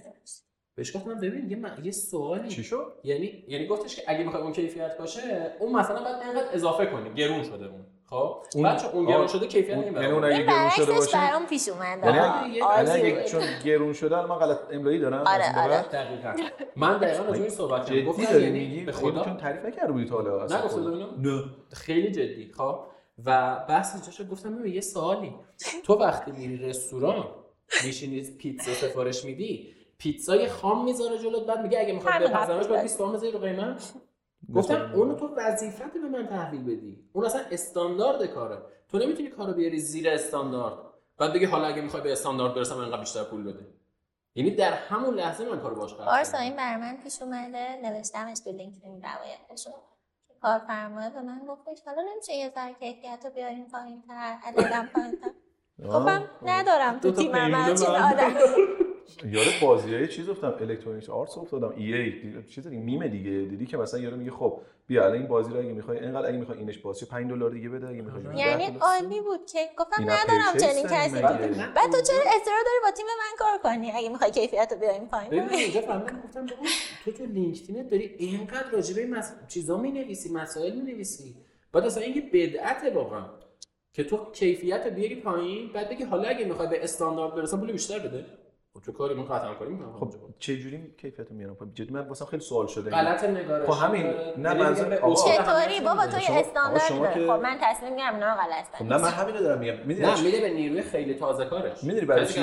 بهش 0.77 0.95
گفتم 0.95 1.19
ببین 1.19 1.49
یه, 1.51 1.57
من... 1.57 1.71
یه 1.83 1.91
سوالی. 1.91 2.49
چی 2.49 2.63
شد؟ 2.63 2.93
یعنی 3.03 3.43
یعنی 3.47 3.67
گفتش 3.67 3.95
که 3.95 4.01
اگه 4.07 4.23
می‌خوای 4.23 4.43
اون 4.43 4.53
کیفیت 4.53 4.97
باشه 4.97 5.51
اون 5.59 5.75
مثلا 5.75 6.03
باید 6.03 6.15
اینقدر 6.23 6.47
اضافه 6.53 6.85
کنی 6.85 7.13
گرون 7.13 7.43
شده 7.43 7.65
اون. 7.65 7.85
خب؟ 8.05 8.37
اون- 8.55 8.63
بعد 8.63 8.81
چون 8.81 8.91
اون 8.91 9.05
گرون 9.05 9.27
شده 9.27 9.47
کیفیت 9.47 9.75
اون- 9.75 9.83
نمی‌بره. 9.85 10.03
یعنی 10.03 10.13
اون 10.15 10.23
اگه 10.23 10.35
این 10.37 10.45
گرون 10.45 10.69
شده 10.69 10.91
باشه 10.93 11.11
برام 11.17 11.45
پیش 11.45 11.69
اومده 11.69 12.07
یعنی. 12.15 12.61
اگه- 12.61 13.09
یعنی 13.09 13.23
چون 13.29 13.41
گرون 13.65 13.93
شده 13.93 14.25
من 14.25 14.35
غلط 14.35 14.59
املایی 14.71 14.99
دارم 14.99 15.23
آره، 15.27 15.43
از 15.43 15.71
آره. 15.71 15.81
دقیقاً. 15.81 16.33
من 16.75 16.97
دقیقاً 16.97 17.23
به 17.23 17.37
این 17.37 17.49
صحبت 17.49 17.85
کردم. 17.85 18.05
گفتم 18.05 18.39
یعنی 18.39 18.59
میگی؟ 18.59 18.83
به 18.83 18.91
خدا 18.91 19.23
چون 19.23 19.37
تعریف 19.37 19.65
نکرده 19.65 19.91
بودی 19.91 20.05
تا 20.05 20.15
حالا 20.15 20.47
خودت. 20.47 20.73
بودم؟ 20.87 21.21
نه. 21.21 21.43
خیلی 21.73 22.11
جدی. 22.11 22.51
خب؟ 22.57 22.79
و 23.25 23.55
بحث 23.69 23.95
اینجا 23.95 24.11
شد 24.11 24.29
گفتم 24.29 24.55
ببین 24.59 24.73
یه 24.73 24.81
سوالی. 24.81 25.35
تو 25.83 25.93
وقتی 25.93 26.31
میری 26.31 26.57
رستوران 26.57 27.25
میشینی 27.85 28.21
پیتزا 28.21 28.71
سفارش 28.73 29.25
میدی 29.25 29.73
پیتزای 29.97 30.47
خام 30.47 30.85
می‌ذاره 30.85 31.17
جلوت 31.17 31.45
بعد 31.45 31.59
میگه 31.61 31.79
اگه 31.79 31.93
می‌خوای 31.93 32.13
همین 32.13 32.27
بپزمش 32.27 32.65
زدی. 32.65 32.81
20 32.81 32.97
تومن 32.97 33.13
بذاری 33.13 33.31
رو 33.31 33.39
قیمت. 33.39 33.93
گفتم 34.55 34.91
اونو 34.95 35.15
تو 35.15 35.29
وظیفت 35.37 35.93
به 35.93 36.09
من 36.09 36.27
تحویل 36.27 36.63
بدی. 36.63 37.09
اون 37.13 37.25
اصلا 37.25 37.41
استاندارد 37.51 38.25
کاره. 38.25 38.57
تو 38.89 38.97
نمی‌تونی 38.97 39.29
کارو 39.29 39.53
بیاری 39.53 39.79
زیر 39.79 40.09
استاندارد. 40.09 40.77
بعد 41.17 41.33
بگی 41.33 41.45
حالا 41.45 41.67
اگه 41.67 41.81
می‌خوای 41.81 42.03
به 42.03 42.11
استاندارد 42.11 42.53
برسم 42.55 42.77
انقدر 42.77 42.99
بیشتر 42.99 43.23
پول 43.23 43.43
بده. 43.43 43.67
یعنی 44.35 44.51
در 44.51 44.73
همون 44.73 45.15
لحظه 45.15 45.45
من 45.49 45.59
کارو 45.59 45.75
باش 45.75 45.93
قطع 45.93 46.03
آرسا 46.03 46.31
کردم. 46.31 46.43
این 46.43 46.55
بر 46.55 46.77
من 46.77 46.97
پیش 47.03 47.21
اومده. 47.21 47.75
نوشتمش 47.83 48.39
تو 48.39 48.51
لینکدین 48.51 49.01
روایتشو 49.03 49.69
کارفرمای 50.41 51.09
به 51.09 51.21
من 51.21 51.41
گفتش 51.47 51.77
حالا 51.85 52.01
نمیشه 52.13 52.33
یه 52.33 52.51
ذره 52.55 52.73
کیفیت 52.73 53.19
رو 53.25 53.29
بیارین 53.31 53.67
پایین 53.67 54.03
تر 54.07 54.37
عددم 54.45 54.89
پایین 54.95 55.11
تر 55.11 55.31
آه. 55.89 55.99
گفتم 55.99 56.29
ندارم 56.45 56.99
تو 56.99 57.11
تیمم 57.11 57.35
همچین 57.35 57.89
من. 57.89 58.13
آدم. 58.13 58.33
یاد 59.25 59.45
بازی 59.61 59.95
های 59.95 60.07
چیز 60.07 60.29
افتادم 60.29 60.69
Electronic 60.69 61.09
Arts 61.09 61.37
افتادم 61.37 61.73
EA 61.77 62.13
چیز 62.49 62.67
دیگه 62.67 62.81
میمه 62.81 63.07
دیگه 63.07 63.29
دیدی 63.29 63.65
که 63.65 63.77
مثلا 63.77 63.99
یارو 63.99 64.17
میگه 64.17 64.31
خب 64.31 64.61
بیا 64.87 65.05
الان 65.05 65.17
این 65.17 65.27
بازی 65.27 65.51
رو 65.51 65.59
اگه 65.59 65.71
می‌خوای 65.71 65.99
اینقدر 65.99 66.29
اگه 66.29 66.37
می‌خوای 66.37 66.57
اینش 66.57 66.77
باشه 66.77 67.05
5 67.05 67.29
دلار 67.29 67.49
دیگه 67.49 67.69
بده 67.69 67.87
اگه 67.87 68.01
می‌خوای. 68.01 68.37
یعنی 68.37 68.77
عالی 68.81 69.21
بود 69.21 69.45
که 69.45 69.59
گفتم 69.77 70.03
ندارم 70.03 70.57
چنین 70.59 70.83
کسی. 70.83 71.21
بعد 71.21 71.91
تو 71.91 72.01
چرا 72.01 72.19
اصرار 72.19 72.61
داری 72.65 72.79
با 72.83 72.91
تیم 72.91 73.05
من 73.05 73.37
کار 73.39 73.57
کنی؟ 73.63 73.91
اگه 73.91 74.09
می‌خوای 74.09 74.31
کیفیت 74.31 74.67
رو 74.71 74.79
بیاریم 74.79 75.07
پایین. 75.07 75.29
ببین 75.29 75.59
اینجا 75.59 75.81
فهمیدم 75.81 76.21
گفتم 76.27 76.45
تو 77.05 77.11
تو 77.11 77.25
لینکدینت 77.25 77.89
داری 77.89 78.15
اینقدر 78.17 78.71
راجع 78.71 78.95
به 78.95 79.01
این 79.01 79.15
مس... 79.15 79.33
چیزا 79.47 79.77
می 79.77 80.17
مسائل 80.33 80.75
می 80.75 80.81
نویسی 80.81 81.35
بعد 81.71 81.85
اصلا 81.85 82.03
این 82.03 82.15
یه 82.15 82.29
بدعته 82.33 82.93
واقعا 82.93 83.25
که 83.93 84.03
تو 84.03 84.31
کیفیت 84.31 84.87
بیاری 84.87 85.15
پایین 85.15 85.73
بعد 85.73 85.89
بگی 85.89 86.03
حالا 86.03 86.29
اگه 86.29 86.45
می‌خوای 86.45 86.67
به 86.67 86.83
استاندارد 86.83 87.35
برسم 87.35 87.59
پول 87.59 87.71
بیشتر 87.71 87.99
بده. 87.99 88.25
تو 88.85 88.91
کاری 88.91 89.13
من 89.13 89.25
قطعا 89.25 89.53
کاری 89.53 89.71
می‌کنم 89.73 89.93
خب 89.99 90.13
چه 90.39 90.57
جوری 90.57 90.93
کیفیت 90.97 91.31
میارم 91.31 91.55
پایین 91.55 91.73
جدی 91.73 91.93
من 91.93 92.07
واسه 92.07 92.25
خیلی 92.25 92.43
سوال 92.43 92.67
شده 92.67 92.89
غلط 92.91 93.23
نگارش 93.23 93.69
خب 93.69 93.83
همین. 93.85 94.05
نه، 94.37 94.53
منظور- 94.53 95.15
چطوری 95.15 95.79
بابا. 95.85 96.05
تو 96.07 96.17
استاندارد 96.29 97.13
که- 97.13 97.27
خب 97.27 97.31
من 97.43 97.57
تصمیم 97.61 97.91
می‌گیرم 97.93 98.13
اینا 98.13 98.27
رو 98.33 98.39
غلط 98.41 98.65
خب 98.75 98.83
نه 98.85 98.89
من 98.89 98.97
بنویسم. 99.01 99.21
همین 99.21 99.35
رو 99.35 99.41
دارم 99.41 99.59
میگم 99.59 99.73
می‌دونی 99.85 100.07
نه 100.07 100.23
میده 100.23 100.39
به 100.41 100.49
نیروی 100.53 100.81
خیلی 100.81 101.13
تازه 101.13 101.45
کارش 101.45 101.83
می‌دونی 101.83 102.05
برای 102.05 102.25
چی 102.25 102.39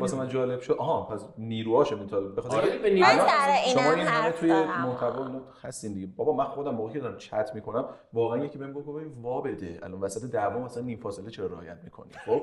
واسه 0.00 0.16
من. 0.16 0.28
جالب 0.28 0.60
شد 0.60 0.72
آها 0.78 1.02
پس 1.02 1.24
نیروهاش 1.38 1.92
می‌تونه 1.92 2.28
بخاطر 2.28 2.56
آره 2.56 2.64
اینکه 2.64 2.78
به 2.78 2.88
من 2.88 2.94
نیروی 2.94 3.10
سر 3.28 3.50
اینم 3.64 3.82
شما 3.82 3.90
این 3.92 4.00
همه 4.00 4.10
حرف 4.10 4.40
توی. 4.40 4.52
محتوا 4.52 5.26
هستین 5.62 5.92
دیگه 5.94 6.06
بابا 6.16 6.32
من 6.32 6.44
خودم 6.44 6.74
موقعی 6.74 6.92
که 6.94 7.00
دارم 7.00 7.16
چت 7.18 7.50
می‌کنم 7.54 7.84
واقعا 8.12 8.44
یکی 8.44 8.58
بهم 8.58 8.72
گفت 8.72 8.86
وا 9.22 9.40
بده 9.40 9.78
الان 9.82 10.00
وسط 10.00 10.30
دعوا 10.30 10.58
مثلا 10.60 10.82
نیم 10.82 10.98
فاصله 11.00 11.30
چرا 11.30 11.46
رعایت 11.46 11.78
می‌کنی 11.84 12.12
خب 12.26 12.40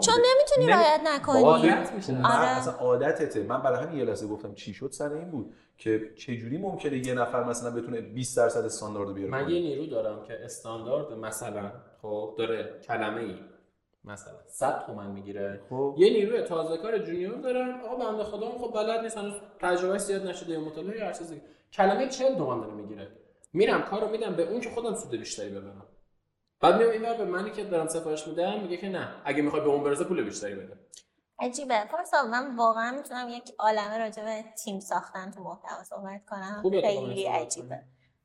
چون. 0.00 0.14
نمی‌تونی 0.14 0.66
نمی- 0.66 0.72
رعایت 0.72 1.00
نکنی. 1.14 1.42
من 2.12 2.24
آره. 2.24 2.67
اصلا 2.68 2.80
عادتته. 2.80 3.42
من 3.42 3.62
برای 3.62 3.84
همین 3.84 3.98
یه 3.98 4.04
لحظه 4.04 4.26
گفتم 4.26 4.54
چی 4.54 4.74
شد 4.74 4.88
سر 4.92 5.12
این 5.12 5.30
بود 5.30 5.54
که 5.78 6.12
چه 6.16 6.36
جوری 6.36 6.58
ممکنه 6.58 7.06
یه 7.06 7.14
نفر 7.14 7.44
مثلا 7.44 7.70
بتونه 7.70 8.00
20 8.00 8.36
درصد 8.36 8.64
استاندارد 8.64 9.14
بیاره 9.14 9.30
من 9.30 9.50
یه؟ 9.50 9.60
نیرو 9.60 9.86
دارم 9.86 10.22
که 10.22 10.44
استاندارد 10.44 11.12
مثلا 11.12 11.72
خب 12.02 12.34
داره 12.38 12.80
کلمه 12.86 13.20
ای 13.20 13.34
مثلا 14.04 14.34
100 14.46 14.86
تومن 14.86 15.10
می‌گیره. 15.10 15.60
خب. 15.70 15.94
یه 15.98 16.12
نیروی 16.12 16.42
تازه 16.42 16.76
کار 16.76 16.98
جونیور 16.98 17.38
دارم. 17.40 17.80
آقا 17.80 18.10
بنده 18.10 18.24
خدا 18.24 18.50
خب 18.50 18.74
بلد 18.74 19.00
نیست 19.00 19.18
هنوز 19.18 19.34
تجربه 19.60 19.98
زیاد 19.98 20.26
نشده 20.26 20.52
یا 20.52 20.60
مطالعه 20.60 21.04
هر 21.04 21.12
چیزی 21.12 21.40
کلمه 21.72 22.08
40 22.08 22.34
تومن 22.34 22.60
داره 22.60 22.72
می‌گیره. 22.72 23.08
میرم 23.52 23.82
کارو 23.82 24.10
میدم 24.10 24.34
به 24.34 24.42
اون 24.42 24.60
که 24.60 24.70
خودم 24.70 24.94
سود 24.94 25.10
بیشتری 25.10 25.50
ببرم. 25.50 25.86
بعد 26.60 26.76
میام 26.76 26.90
اینور 26.90 27.14
به 27.14 27.24
منی 27.24 27.50
که 27.50 27.64
دارم 27.64 27.86
سفارش 27.86 28.28
میدم 28.28 28.60
میگه 28.62 28.76
که 28.76 28.88
نه 28.88 29.08
اگه 29.24 29.42
می‌خوای 29.42 29.62
به 29.62 29.68
اون 29.68 29.84
برسه 29.84 30.04
پول 30.04 30.24
بیشتری 30.24 30.54
بده. 30.54 30.72
عجیبه. 31.40 31.84
پارسا 31.84 32.22
من 32.22 32.56
واقعا 32.56 32.90
می‌تونم 32.90 33.28
یک 33.28 33.54
عالمه 33.58 33.98
راجع 33.98 34.24
به 34.24 34.44
تیم 34.64 34.80
ساختن 34.80 35.30
تو 35.30 35.42
محتوا 35.42 35.84
صحبت 35.84 36.26
کنم. 36.26 36.62
خیلی 36.62 37.26
عجیبه. 37.26 37.82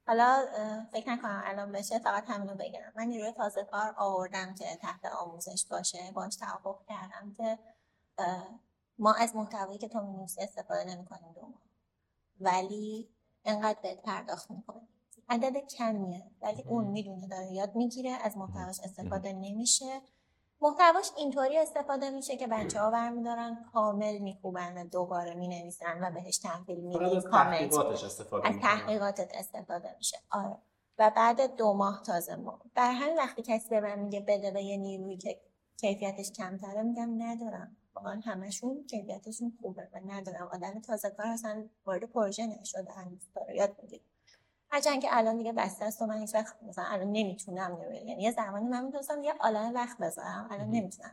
حالا 0.07 0.45
فکر 0.91 1.09
نکنم 1.09 1.43
الان 1.45 1.71
بشه 1.71 1.99
فقط 1.99 2.29
همینو 2.29 2.55
بگم. 2.55 2.93
من 2.95 3.03
نیروی 3.03 3.31
تازه 3.31 3.63
کار 3.63 3.93
آوردم 3.97 4.53
که 4.53 4.65
تحت 4.81 5.05
آموزش 5.05 5.65
باشه. 5.71 6.11
باش 6.13 6.35
توافق 6.35 6.85
کردم 6.87 7.33
که 7.37 7.59
ما 8.99 9.13
از 9.13 9.35
محتوایی 9.35 9.77
که 9.77 9.87
تو 9.87 10.01
می‌نویسی 10.01 10.41
استفاده 10.41 10.83
نمی‌کنیم 10.83 11.33
دو 11.35 11.53
ولی 12.39 13.09
انقدر 13.45 13.79
بهت 13.81 14.01
پرداخت 14.01 14.51
می‌کنیم. 14.51 14.87
عدد 15.29 15.57
کمیه. 15.57 16.31
ولی 16.41 16.63
اون 16.63 16.83
می‌دونه 16.83 17.27
داره 17.27 17.51
یاد 17.51 17.75
می‌گیره. 17.75 18.09
از 18.09 18.37
محتواش 18.37 18.79
استفاده 18.79 19.33
نمیشه. 19.33 20.01
محتواش 20.63 21.11
اینطوری 21.17 21.57
استفاده 21.57 22.09
میشه 22.09 22.37
که 22.37 22.47
بچه 22.47 22.79
ها 22.79 22.91
برمیدارن 22.91 23.65
کامل 23.73 24.17
میکوبن 24.17 24.77
و 24.77 24.87
دوباره 24.87 25.33
می‌نویسن 25.33 26.03
و 26.03 26.11
بهش 26.11 26.37
تحویل 26.37 27.21
کامنت 27.21 27.69
تحقیقاتش 27.69 28.03
استفاده 28.03 28.47
از 28.47 28.55
تحقیقاتت 28.61 29.31
استفاده 29.33 29.95
میشه. 29.97 30.17
آره. 30.31 30.57
و 30.97 31.11
بعد 31.15 31.55
دو 31.55 31.73
ماه 31.73 32.03
تازه 32.05 32.35
ما 32.35 32.59
بر 32.75 32.91
همین 32.91 33.17
وقتی 33.17 33.41
کسی 33.41 33.69
به 33.69 33.81
من 33.81 33.99
میگه 33.99 34.19
بده 34.19 34.51
به 34.51 34.63
یه 34.63 34.77
نیرویی 34.77 35.17
که 35.17 35.41
کیفیتش 35.77 36.31
کمتره 36.31 36.81
میگم 36.81 37.23
ندارم. 37.23 37.77
واقعا 37.95 38.21
همشون 38.25 38.83
کیفیتشون 38.89 39.57
خوبه 39.61 39.89
و 39.93 39.99
ندارم. 40.05 40.49
آدم 40.53 40.79
تازه 40.79 41.09
کار 41.09 41.27
اصلا 41.27 41.69
وارد 41.85 42.03
پروژه 42.03 42.47
نشده 42.47 42.91
هنوز 42.91 43.29
داره. 43.35 43.55
یاد 43.55 43.75
می‌گیره 43.81 44.03
هرچند 44.73 45.01
که 45.01 45.07
الان 45.11 45.37
دیگه 45.37 45.53
بسته 45.53 45.85
است 45.85 46.01
و 46.01 46.05
من 46.05 46.19
هیچ 46.19 46.35
وقت 46.35 46.55
مثلا 46.67 46.85
الان 46.87 47.11
نمی‌تونم 47.11 47.77
یعنی 48.05 48.23
یه 48.23 48.31
زمانی 48.31 48.69
من 48.69 48.85
می‌تونستم 48.85 49.23
یه 49.23 49.33
عالم 49.39 49.73
وقت 49.73 49.97
بذارم 49.97 50.47
الان. 50.51 50.67
نمی‌تونم. 50.67 51.11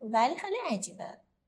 ولی 0.00 0.36
خیلی 0.36 0.56
عجیبه. 0.70 1.04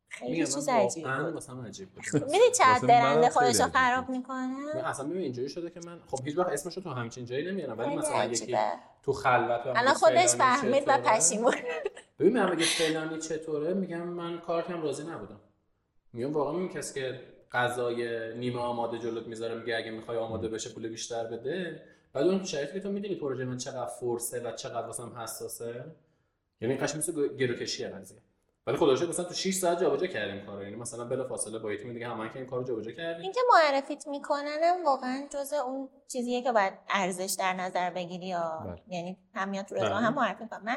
خیلی 0.09 0.47
چیز 0.47 0.69
عجیبی 0.69 1.09
واسم 1.09 1.67
عجیب 1.67 1.89
بود. 1.91 2.05
می‌دید 2.25 2.53
چقدر 2.53 3.29
خودش 3.29 3.61
رو 3.61 3.69
خراب. 3.69 4.09
می‌کنه؟ 4.09 4.75
نه 4.75 4.89
اصلا 4.89 5.07
ببین 5.07 5.23
اینجوری 5.23 5.49
شده 5.49 5.71
که 5.71 5.81
من 5.87 6.01
خب 6.11 6.25
هیچ 6.25 6.39
وقت 6.39 6.49
اسمش 6.49 6.77
رو 6.77 6.83
تو 6.83 6.91
همچین 6.91 7.25
جایی 7.25 7.51
نمیارم 7.51 7.79
ولی 7.79 7.97
مثلا 7.97 8.25
یکی 8.25 8.57
تو 9.03 9.13
خلوت 9.13 9.67
الان 9.67 9.95
خودش 9.95 10.29
فهمید 10.29 10.85
و 10.87 10.99
پشیمون. 10.99 11.55
ببین 12.19 12.33
من 12.33 12.51
بگه 12.51 12.65
فلانی 12.65 13.19
چطوره 13.19 13.75
میگم 13.75 14.03
من 14.03 14.39
کارتم 14.39 14.83
راضی 14.83 15.03
نبودم. 15.03 15.41
میگم 16.13 16.33
واقعا 16.33 16.59
این 16.59 16.69
کسی 16.69 17.01
که 17.01 17.21
غذای 17.53 18.35
نیمه 18.35 18.61
آماده 18.61 18.99
جلوت 18.99 19.27
می‌ذاره 19.27 19.55
میگه 19.55 19.77
اگه 19.77 19.91
می‌خوای 19.91 20.19
آماده 20.19 20.49
بشه 20.49 20.71
پول 20.71 20.89
بیشتر 20.89 21.25
بده. 21.25 21.83
بعد 22.13 22.27
اون 22.27 22.45
شرایطی 22.45 22.73
که 22.73 22.81
تو 22.81 22.89
می‌دونی 22.89 23.15
پروژه 23.15 23.45
من 23.45 23.57
چقدر 23.57 23.87
فرسه 23.87 24.41
و 24.41 24.53
چقدر 24.53 24.87
واسم 24.87 25.13
حساسه؟ 25.19 25.85
یعنی 26.61 26.77
قشنگ 26.77 26.99
مثل 26.99 27.37
گروکشی 27.37 27.87
قضیه. 27.87 28.19
ولی 28.67 28.77
خدا 28.77 28.97
شکر 28.97 29.09
مثلا 29.09 29.25
تو 29.25 29.35
6 29.35 29.55
ساعت 29.55 29.81
جابجا 29.81 30.07
کردیم 30.07 30.47
کارو. 30.47 30.63
یعنی 30.63 30.77
مثلا 30.77 31.05
بلا 31.05 31.29
فاصله 31.29 31.59
با 31.59 31.77
تیم 31.77 31.93
دیگه 31.93 32.09
همون 32.09 32.29
که 32.29 32.37
این 32.37 32.47
کارو 32.47 32.65
جابجا 32.65 32.91
کردیم. 32.91 33.23
اینکه 33.23 33.41
معرفیت 33.53 34.07
میکننم 34.07 34.85
واقعا 34.85 35.27
جز 35.31 35.53
اون 35.53 35.89
چیزیه 36.09 36.43
که 36.43 36.53
باید 36.53 36.73
ارزش 36.89 37.37
در 37.39 37.53
نظر 37.53 37.91
بگیری 37.91 38.27
یا 38.27 38.63
بله. 38.65 38.83
یعنی 38.89 39.19
هم 39.35 39.49
میاد 39.49 39.65
تو 39.65 39.75
رزومه 39.75 39.91
بله. 39.91 40.01
هم 40.01 40.15
معرفی 40.15 40.49
کنم 40.51 40.63
من 40.65 40.77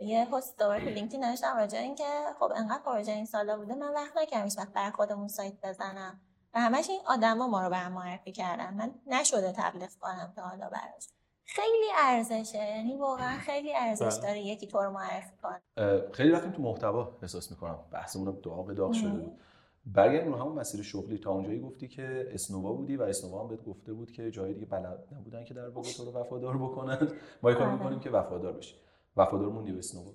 یه 0.00 0.24
پست 0.24 0.58
دوباره 0.58 0.84
تو 0.84 0.90
لینکدین 0.90 1.24
نوشتم 1.24 1.56
راجع 1.56 1.78
اینکه 1.78 2.04
خب 2.38 2.52
انقدر 2.56 2.82
پروژه 2.84 3.12
این 3.12 3.24
سالا 3.24 3.56
بوده 3.56 3.74
من 3.74 3.94
وقت 3.94 4.16
نکردم 4.16 4.44
هیچ 4.44 4.58
وقت 4.58 4.72
برای 4.72 4.90
خودمون 4.90 5.28
سایت 5.28 5.54
بزنم. 5.62 6.20
و 6.54 6.60
همش 6.60 6.90
این 6.90 7.00
آدما 7.06 7.46
ما 7.46 7.62
رو 7.62 7.70
برام 7.70 7.92
معرفی 7.92 8.32
کردن. 8.32 8.74
من 8.74 8.94
نشده 9.06 9.52
تبلیغ 9.56 9.90
کنم 10.00 10.32
تا 10.36 10.42
حالا 10.42 10.68
براش. 10.68 11.08
خیلی 11.44 11.86
ارزشه. 11.98 12.58
یعنی 12.58 12.96
واقعا 12.96 13.38
خیلی 13.38 13.76
ارزش 13.76 14.18
بله. 14.18 14.26
داره 14.26 14.40
یکی 14.40 14.66
تو 14.66 14.78
رو 14.78 14.90
معرفی 14.90 15.32
کنه. 15.42 16.10
خیلی 16.12 16.30
رفتیم 16.30 16.52
تو 16.52 16.62
محتوا 16.62 17.18
احساس 17.22 17.50
می‌کنم. 17.50 17.78
بحثمون 17.92 18.38
داغ 18.42 18.72
داغ 18.72 18.92
شده. 18.92 19.10
بود. 19.10 19.38
برگردیم 19.86 20.32
رو 20.32 20.38
همون 20.38 20.58
مسیر 20.58 20.82
شغلی. 20.82 21.18
تا 21.18 21.30
اونجایی 21.30 21.60
گفتی 21.60 21.88
که 21.88 22.28
اسنووا 22.32 22.72
بودی 22.72 22.96
و 22.96 23.02
اسنووا 23.02 23.42
هم 23.42 23.48
بهت 23.48 23.64
گفته 23.64 23.92
بود 23.92 24.12
که 24.12 24.30
جای 24.30 24.54
دیگه 24.54 24.66
بلد 24.66 24.98
نبودن 25.12 25.44
که 25.44 25.54
در 25.54 25.68
واقع 25.68 25.88
تو 25.92 26.04
رو 26.04 26.12
وفادار 26.12 26.56
بکنن. 26.56 27.08
ما 27.42 27.54
کار 27.54 27.62
آره. 27.62 27.72
می‌کنیم 27.72 28.00
که 28.00 28.10
وفادار 28.10 28.52
بشی. 28.52 28.74
وفادار 29.18 29.48
موندی 29.48 29.72
به 29.72 29.78
اسنووا 29.78 30.10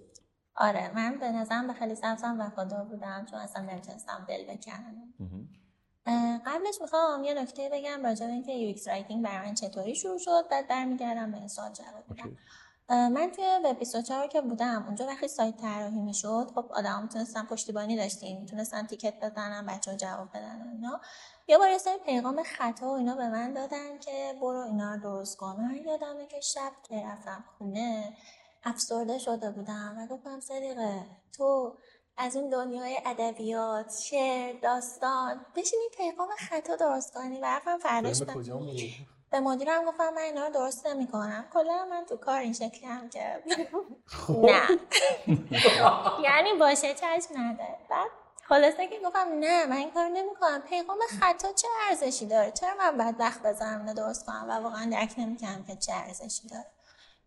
آره 0.55 0.95
من 0.95 1.17
به 1.19 1.31
نظرم 1.31 1.67
به 1.67 1.73
خیلی 1.73 1.95
سبزم 1.95 2.39
وفادار 2.39 2.83
بودم 2.83 3.25
چون 3.31 3.39
اصلا 3.39 3.61
نمی‌تونستم 3.61 4.25
دل 4.27 4.43
بکنم 4.43 5.13
قبلش 6.45 6.81
می‌خوام 6.81 7.23
یه 7.23 7.33
نکته 7.33 7.69
بگم 7.73 8.05
راجع 8.05 8.25
به 8.25 8.31
اینکه 8.31 8.73
UX 8.73 8.87
writing 8.87 9.25
برای 9.25 9.47
من 9.47 9.53
چطوری 9.53 9.95
شروع 9.95 10.17
شد 10.17 10.49
بعد 10.51 10.67
برمیگردم 10.67 11.31
به 11.31 11.37
این 11.37 11.47
سوال 11.47 11.71
جواب 11.71 12.03
بدم. 12.09 12.37
من 12.89 13.31
توی 13.31 13.45
وب 13.65 13.79
24 13.79 14.27
که 14.27 14.41
بودم 14.41 14.83
اونجا 14.85 15.07
وقتی 15.07 15.27
سایت 15.27 15.57
طراحی 15.57 16.01
می‌شد 16.01 16.51
خب 16.55 16.65
آدم 16.71 17.01
می‌تونستن 17.01 17.43
پشتیبانی 17.45 17.95
داشتیم 17.97 18.39
می‌تونستن 18.39 18.87
ticket 18.87 19.13
بزنن 19.21 19.65
بچه 19.65 19.91
ها 19.91 19.97
جواب 19.97 20.29
بدن 20.29 20.69
اینا. 20.71 21.01
یه 21.47 21.57
بار 21.57 21.69
یه 21.69 21.77
سری 21.77 21.97
پیغام 22.05 22.43
خطا 22.43 22.85
و 22.85 22.91
اینا 22.91 23.15
به 23.15 23.29
من 23.29 23.53
دادن 23.53 23.99
که 23.99 24.33
برو 24.41 24.65
اینا 24.65 24.93
رو 24.93 25.01
درست 25.01 25.37
کن 25.37 25.55
من 25.59 25.75
یادمه 25.75 26.25
که 26.25 26.39
شب 26.39 26.71
که 26.83 27.03
رفتم 27.05 27.43
خونه 27.57 28.13
افسرده 28.65 29.19
شده 29.19 29.51
بودم 29.51 29.95
و 29.97 30.15
گفتم 30.15 30.39
صدیقه 30.39 31.05
تو 31.37 31.77
از 32.17 32.35
اون 32.35 32.49
دنیای 32.49 32.97
ادبیات 33.05 33.93
شعر 34.09 34.59
داستان 34.61 35.45
بشینی 35.55 35.83
پیغام 35.97 36.29
خطا 36.49 36.75
درست 36.75 37.13
کنی 37.13 37.39
و 37.39 37.45
حرفم 37.45 37.77
فرداش 37.77 38.21
به 39.31 39.39
مدیرم 39.39 39.85
گفتم 39.85 40.13
من 40.13 40.21
اینا 40.21 40.47
رو 40.47 40.53
درست 40.53 40.87
نمی 40.87 41.07
کنم 41.07 41.45
کلا 41.53 41.85
من 41.85 42.05
تو 42.09 42.17
کار 42.17 42.39
این 42.39 42.53
شکلی 42.53 42.85
هم 42.85 43.09
که 43.09 43.43
خب. 44.05 44.45
نه. 44.45 44.79
یعنی 46.23 46.53
باشه 46.59 46.93
چشم 46.93 47.37
نداره 47.37 47.77
بعد 47.89 48.09
خلاصه 48.43 48.87
که 48.87 48.99
گفتم 49.05 49.27
نه 49.39 49.65
من 49.65 49.75
این 49.75 49.91
کار 49.91 50.07
نمی 50.07 50.35
کنم 50.41 50.61
پیغام 50.61 50.97
خطا 51.19 51.53
چه 51.53 51.67
ارزشی 51.89 52.25
داره؟ 52.25 52.51
چرا 52.51 52.73
من 52.79 52.97
بعد 52.97 53.15
وقت 53.19 53.41
بذارم 53.41 53.93
درست 53.93 54.25
کنم 54.25 54.45
و 54.49 54.51
واقعا 54.51 54.89
درک 54.91 55.13
نمی‌کنم 55.17 55.63
که 55.67 55.75
چه 55.75 55.93
ارزشی 55.93 56.47
داره؟ 56.47 56.65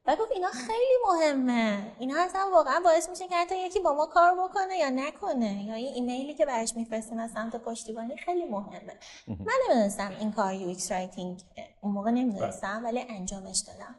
و 0.06 0.16
گفت 0.16 0.32
اینا 0.32 0.48
خیلی 0.48 0.96
مهمه. 1.08 1.92
اینا 1.98 2.20
اصلا 2.20 2.50
واقعا 2.52 2.80
باعث 2.84 3.08
میشه 3.08 3.28
که 3.28 3.36
حتی 3.36 3.58
یکی 3.58 3.80
با 3.80 3.94
ما 3.94 4.06
کار 4.06 4.34
بکنه 4.34 4.78
یا 4.78 4.90
نکنه. 4.90 5.64
یا 5.64 5.74
این 5.74 5.94
ایمیلی 5.94 6.34
که 6.34 6.46
براش 6.46 6.76
میفرستیم 6.76 7.18
از 7.18 7.30
سمت 7.30 7.56
پشتیبانی 7.56 8.16
خیلی 8.16 8.44
مهمه. 8.44 8.98
من 9.28 9.52
نمی‌دونستم 9.68 10.12
این 10.20 10.32
کار 10.32 10.54
UX 10.54 10.92
writing 10.92 11.40
اون 11.80 11.92
موقع 11.92 12.10
نمی‌دونستم 12.10 12.80
ولی 12.84 13.00
انجامش 13.08 13.58
دادم. 13.58 13.94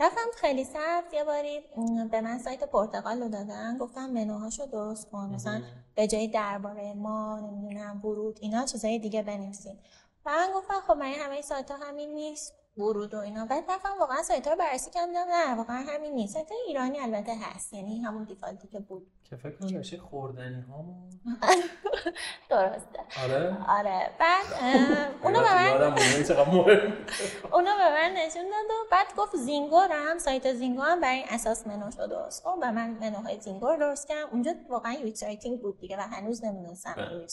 رفتم 0.00 0.30
خیلی 0.36 0.64
سخت. 0.64 1.14
یه 1.14 1.24
باری 1.24 1.60
به 2.10 2.20
من 2.20 2.38
سایت 2.38 2.64
پرتغال 2.64 3.22
رو 3.22 3.28
دادن. 3.28 3.78
گفتم 3.78 4.10
منوهاشو 4.10 4.66
درست 4.66 5.10
کن. 5.10 5.30
مثلا 5.34 5.62
به 5.94 6.06
جای 6.06 6.28
درباره 6.28 6.94
ما 6.94 7.40
نمی‌دونم 7.40 8.00
ورود 8.04 8.38
اینا 8.40 8.64
چیزای 8.64 8.98
دیگه 8.98 9.22
بنویسین. 9.22 9.78
و 10.26 10.30
من 10.30 10.48
گفتم 10.54 10.80
خب 10.86 10.92
من 10.92 11.12
همه 11.12 11.42
سایت 11.42 11.70
ها 11.70 11.76
همین 11.76 12.14
نیست؟ 12.14 12.54
ورود 12.76 13.14
و 13.14 13.18
اینا. 13.18 13.46
بعد 13.46 13.70
رفتم 13.70 13.98
واقعا 14.00 14.22
سایت 14.22 14.46
ها 14.46 14.52
رو 14.52 14.58
بررسی 14.58 14.90
کردم. 14.90 15.12
نه 15.12 15.54
واقعا 15.54 15.84
همین 15.88 16.12
نیست. 16.12 16.34
سایت 16.34 16.52
ایرانی 16.66 16.98
البته 16.98 17.32
هست. 17.42 17.72
یعنی 17.72 18.00
همون 18.00 18.24
دیفالتی 18.24 18.68
که 18.68 18.78
بود. 18.78 19.06
که 19.24 19.36
فکر 19.36 19.56
کنم 19.56 19.78
نشه 19.78 19.98
خوردنی 19.98 20.60
هامون 20.60 21.10
درسته. 22.50 22.98
آره؟ 23.22 23.56
آره. 23.68 24.10
بعد 24.20 24.44
اونو 25.24 25.40
به 25.40 25.54
من 25.54 25.68
اونو 27.54 27.70
به 27.76 27.90
من 27.90 28.12
نشون 28.16 28.42
داد 28.42 28.70
و 28.70 28.88
بعد 28.90 29.06
گفت 29.16 29.36
زینگو 29.36 29.80
رو 29.80 29.94
هم 29.94 30.18
سایت 30.18 30.52
زینگو 30.52 30.82
هم 30.82 31.00
برای 31.00 31.16
این 31.16 31.26
اساس 31.30 31.66
منو 31.66 31.90
شد 31.90 32.10
درست 32.10 32.42
کن 32.42 32.58
و 32.62 32.72
من 32.72 32.90
منوهای 32.90 33.40
زینگو 33.40 33.66
رو 33.66 33.76
درست 33.76 34.08
کردم. 34.08 34.28
اونجا 34.32 34.54
واقعا 34.68 34.92
یو 34.92 35.56
بود 35.56 35.80
دیگه 35.80 35.96
و 35.96 36.00
هنوز 36.00 36.44
نمی‌دونستم 36.44 36.94
یو 36.98 37.26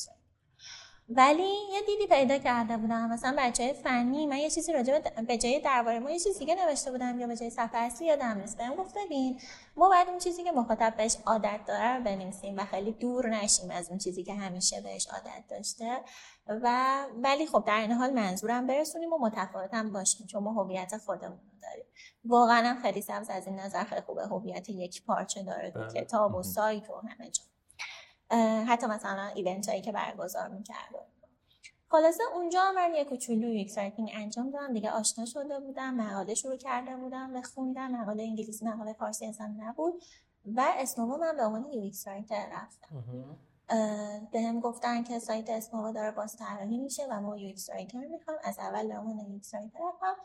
ولی 1.10 1.54
یه 1.74 1.82
دیدی 1.82 2.08
پیدا 2.08 2.38
کرده 2.38 2.78
بودم. 2.78 3.10
مثلا 3.10 3.36
بچه 3.38 3.64
های 3.64 3.74
فنی 3.74 4.26
من 4.26 4.38
یه 4.38 4.50
چیزی 4.50 4.74
راجع 4.74 5.00
به 5.28 5.38
جای 5.38 5.60
درباره 5.60 6.00
ما 6.00 6.12
یه 6.12 6.20
چیزی 6.20 6.40
دیگه 6.40 6.56
نوشته 6.56 6.92
بودم 6.92 7.20
یا 7.20 7.28
به 7.28 7.36
جای 7.36 7.50
صفحه 7.50 7.78
اصلی 7.78 8.08
یادم 8.08 8.38
نیست. 8.38 8.58
بهم 8.58 8.76
گفت 8.76 8.98
ببین 8.98 9.40
ما 9.78 9.90
باید 9.90 10.08
اون 10.08 10.18
چیزی 10.18 10.44
که 10.44 10.52
مخاطب 10.52 10.94
بهش 10.98 11.18
عادت 11.26 11.60
داره 11.68 11.98
رو 11.98 12.04
بنویسیم 12.04 12.58
و 12.58 12.66
خیلی 12.66 12.92
دور 12.92 13.30
نشیم 13.30 13.72
از 13.72 13.90
اون 13.90 13.98
چیزی 13.98 14.24
که 14.24 14.34
همیشه 14.34 14.82
بهش 14.82 15.08
عادت 15.08 15.44
داشته. 15.50 16.02
و 16.48 17.06
ولی 17.16 17.46
خب 17.46 17.64
در 17.68 17.82
این 17.82 17.92
حال 17.92 18.14
منظورم 18.14 18.68
برسونیم 18.68 19.14
و 19.14 19.18
متفاوت 19.18 19.74
هم 19.74 19.94
باشیم 19.94 20.28
چون 20.28 20.44
ما 20.44 20.64
هویت 20.64 20.98
خودمون 20.98 21.40
داریم. 21.62 21.86
واقعا 22.26 22.78
خیلی 22.82 23.02
سبز 23.02 23.30
از 23.30 23.48
این 23.48 23.60
نظر 23.60 23.84
خیلی 23.84 24.02
خوبه. 24.02 24.28
هویت 24.28 24.70
یک 24.70 25.06
پارچه 25.06 25.44
داره 25.44 25.74
کتاب 25.96 26.36
و 26.36 26.44
سایت 26.44 26.90
و 26.90 26.94
همه 26.94 27.30
جا. 27.30 27.44
حتی 28.68 28.88
مثلا 28.88 29.26
event 29.36 29.70
هایی 29.70 29.82
که 29.82 29.92
برگزار 29.92 30.48
می‌کرد 30.48 30.96
خلاصه 31.90 32.24
اونجا 32.36 32.72
من 32.76 32.94
یه 32.96 33.06
کوچولو 33.06 33.54
UX 33.54 33.78
writing 33.78 34.12
انجام 34.14 34.52
دادم. 34.52 34.74
دیگه 34.74 34.92
آشنا 34.92 35.26
شده 35.26 35.60
بودم 35.60 35.94
مقاله 35.94 36.34
شروع 36.34 36.56
کرده 36.56 36.96
بودم 36.96 37.34
به 37.34 37.42
خوندن 37.42 38.02
مقاله 38.02 38.24
انگلیسی 38.24 38.66
مقاله 38.66 38.94
فارسی 38.94 39.26
اصلا 39.26 39.56
نبود. 39.58 40.04
و 40.46 40.74
اسنووا 40.78 41.18
من 41.18 41.38
به 41.38 41.46
عنوان 41.46 41.66
UX 41.72 42.08
writer 42.08 42.46
رفتم. 42.52 43.06
بهم 44.32 44.60
گفتن 44.60 45.04
که 45.04 45.20
سایت 45.20 45.50
اسنووا 45.50 45.92
داره 45.92 46.12
باز 46.12 46.38
طراحی 46.38 46.78
میشه 46.78 47.08
و 47.10 47.22
ما 47.22 47.38
UX 47.38 47.70
writer 47.70 47.98
می‌خوایم. 47.98 48.38
از 48.44 48.60
اول 48.60 48.88
به 48.88 49.00
عنوان 49.00 49.20
UX 49.20 49.54
writer 49.54 49.80
رفتم. 49.80 50.16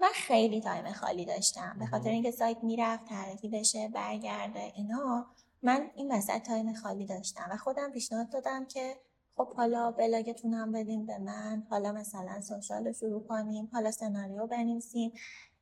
من 0.00 0.08
خیلی 0.14 0.60
time 0.60 0.92
خالی 0.92 1.24
داشتم. 1.24 1.76
به 1.78 1.86
خاطر 1.86 2.10
اینکه 2.10 2.30
سایت 2.30 2.58
می‌رفت 2.64 3.04
طراحی 3.04 3.48
بشه 3.48 3.88
برگرده 3.88 4.60
اینا. 4.60 5.26
من 5.64 5.90
این 5.94 6.12
وسط 6.12 6.42
time 6.42 6.74
خالی 6.74 7.06
داشتم 7.06 7.48
و 7.50 7.56
خودم 7.56 7.90
پیشنهاد 7.90 8.28
دادم 8.28 8.64
که 8.64 8.96
خب 9.36 9.54
حالا 9.54 9.90
بلاگتون 9.90 10.54
هم 10.54 10.72
بدین 10.72 11.06
به 11.06 11.18
من 11.18 11.66
حالا 11.70 11.92
مثلا 11.92 12.40
social 12.40 12.92
شروع 12.92 13.26
کنیم 13.26 13.70
حالا 13.72 13.90
سناریو 13.90 14.46
بنویسیم 14.46 15.12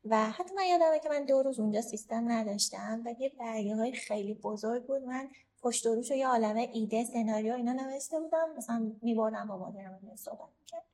و 0.05 0.31
حتی 0.31 0.55
من 0.55 0.65
یادمه 0.67 0.99
که 0.99 1.09
من 1.09 1.25
دو 1.25 1.43
روز 1.43 1.61
اونجا 1.61 1.81
سیستم 1.81 2.33
نداشتم 2.33 3.03
و 3.05 3.15
یه 3.19 3.33
برگه 3.39 3.77
های 3.77 3.93
خیلی 3.93 4.35
بزرگ 4.35 4.87
بود. 4.87 5.03
من 5.03 5.29
پشت 5.63 5.87
روش 5.87 6.11
و 6.11 6.15
یه 6.15 6.27
عالمه 6.27 6.69
ایده 6.73 7.05
سناریو 7.05 7.55
اینا 7.55 7.73
نوشته 7.73 8.21
بودم. 8.21 8.55
مثلا 8.57 8.93
میبردم 9.03 9.47
با 9.49 9.57
مادرم 9.57 10.01
صحبت 10.17 10.49
می‌کرد. 10.61 10.85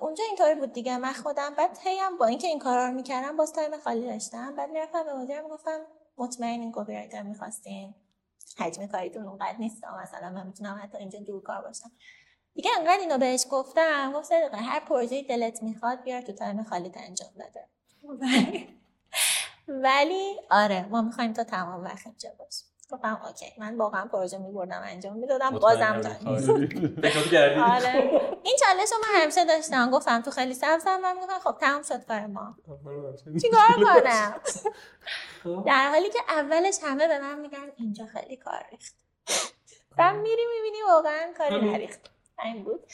اونجا 0.00 0.24
اینطوری 0.24 0.54
بود 0.54 0.72
دیگه. 0.72 0.98
من 0.98 1.12
خودم 1.12 1.54
بعد 1.54 1.78
هیم 1.82 2.18
با 2.18 2.26
اینکه 2.26 2.46
این 2.46 2.58
کارا 2.58 2.86
رو 2.86 2.94
می‌کردم 2.94 3.36
باز 3.36 3.52
time 3.52 3.78
خالی 3.78 4.06
داشتم. 4.06 4.56
بعد 4.56 4.70
می‌رفتم 4.70 5.04
به 5.04 5.14
مدیرم 5.14 5.48
گفتم 5.48 5.80
مطمئنین 6.18 6.72
کپی 6.74 7.22
می‌خواستین؟ 7.22 7.94
حجم 8.58 8.86
کاریتون 8.86 9.26
اونقدر 9.26 9.56
نیست. 9.58 9.84
مثلا 10.02 10.30
من 10.30 10.46
می‌تونم 10.46 10.80
حتی 10.82 10.98
اینجا 10.98 11.18
دور 11.18 11.42
کار 11.42 11.62
باشم. 11.62 11.90
دیگه 12.54 12.70
انقدر 12.78 13.00
اینو 13.00 13.18
بهش 13.18 13.46
گفتم 13.50 14.12
گفت 14.12 14.32
هر 14.32 14.80
پروژه 14.80 15.22
دلت 15.22 15.62
می‌خواد 15.62 16.02
بیار 16.02 16.20
تو 16.20 16.32
time 16.32 16.62
خالیت 16.62 16.96
انجام 16.96 17.30
بده. 17.34 17.68
ولی 19.68 20.36
آره 20.50 20.86
ما 20.86 21.02
می‌خوایم 21.02 21.32
تا 21.32 21.44
تمام 21.44 21.84
وقت 21.84 22.06
اینجا 22.06 22.30
باشیم. 22.38 22.68
گفتم 22.90 23.20
اوکی 23.26 23.52
من 23.58 23.76
واقعا 23.76 24.06
پروژه 24.06 24.38
میبردم 24.38 24.80
انجام 24.84 25.16
می‌دادم 25.16 25.50
بازم 25.50 26.00
آره. 27.74 28.10
این 28.42 28.56
چالش 28.60 28.92
رو 28.92 28.98
من 29.02 29.22
همیشه 29.22 29.44
داشتم 29.44 29.90
گفتم 29.90 30.22
تو 30.22 30.30
خیلی 30.30 30.54
سبزم 30.54 31.00
و 31.04 31.14
می‌گفتم 31.14 31.38
خب 31.38 31.58
تمام 31.60 31.82
شد 31.82 32.04
کار 32.04 32.26
ما. 32.26 32.56
چیکار 33.42 33.60
کنم؟ 33.84 35.62
در 35.66 35.88
حالی 35.88 36.10
که 36.10 36.18
اولش 36.28 36.78
همه 36.82 37.08
به 37.08 37.18
من 37.18 37.38
میگن 37.40 37.72
اینجا 37.76 38.06
خیلی 38.06 38.36
کار 38.36 38.64
ریخت. 38.70 38.94
بعد 39.96 40.16
میری 40.16 40.42
می‌بینی 40.56 40.82
واقعا 40.88 41.32
کاری 41.38 41.70
نریخت. 41.72 42.00
این 42.44 42.64
بود. 42.64 42.86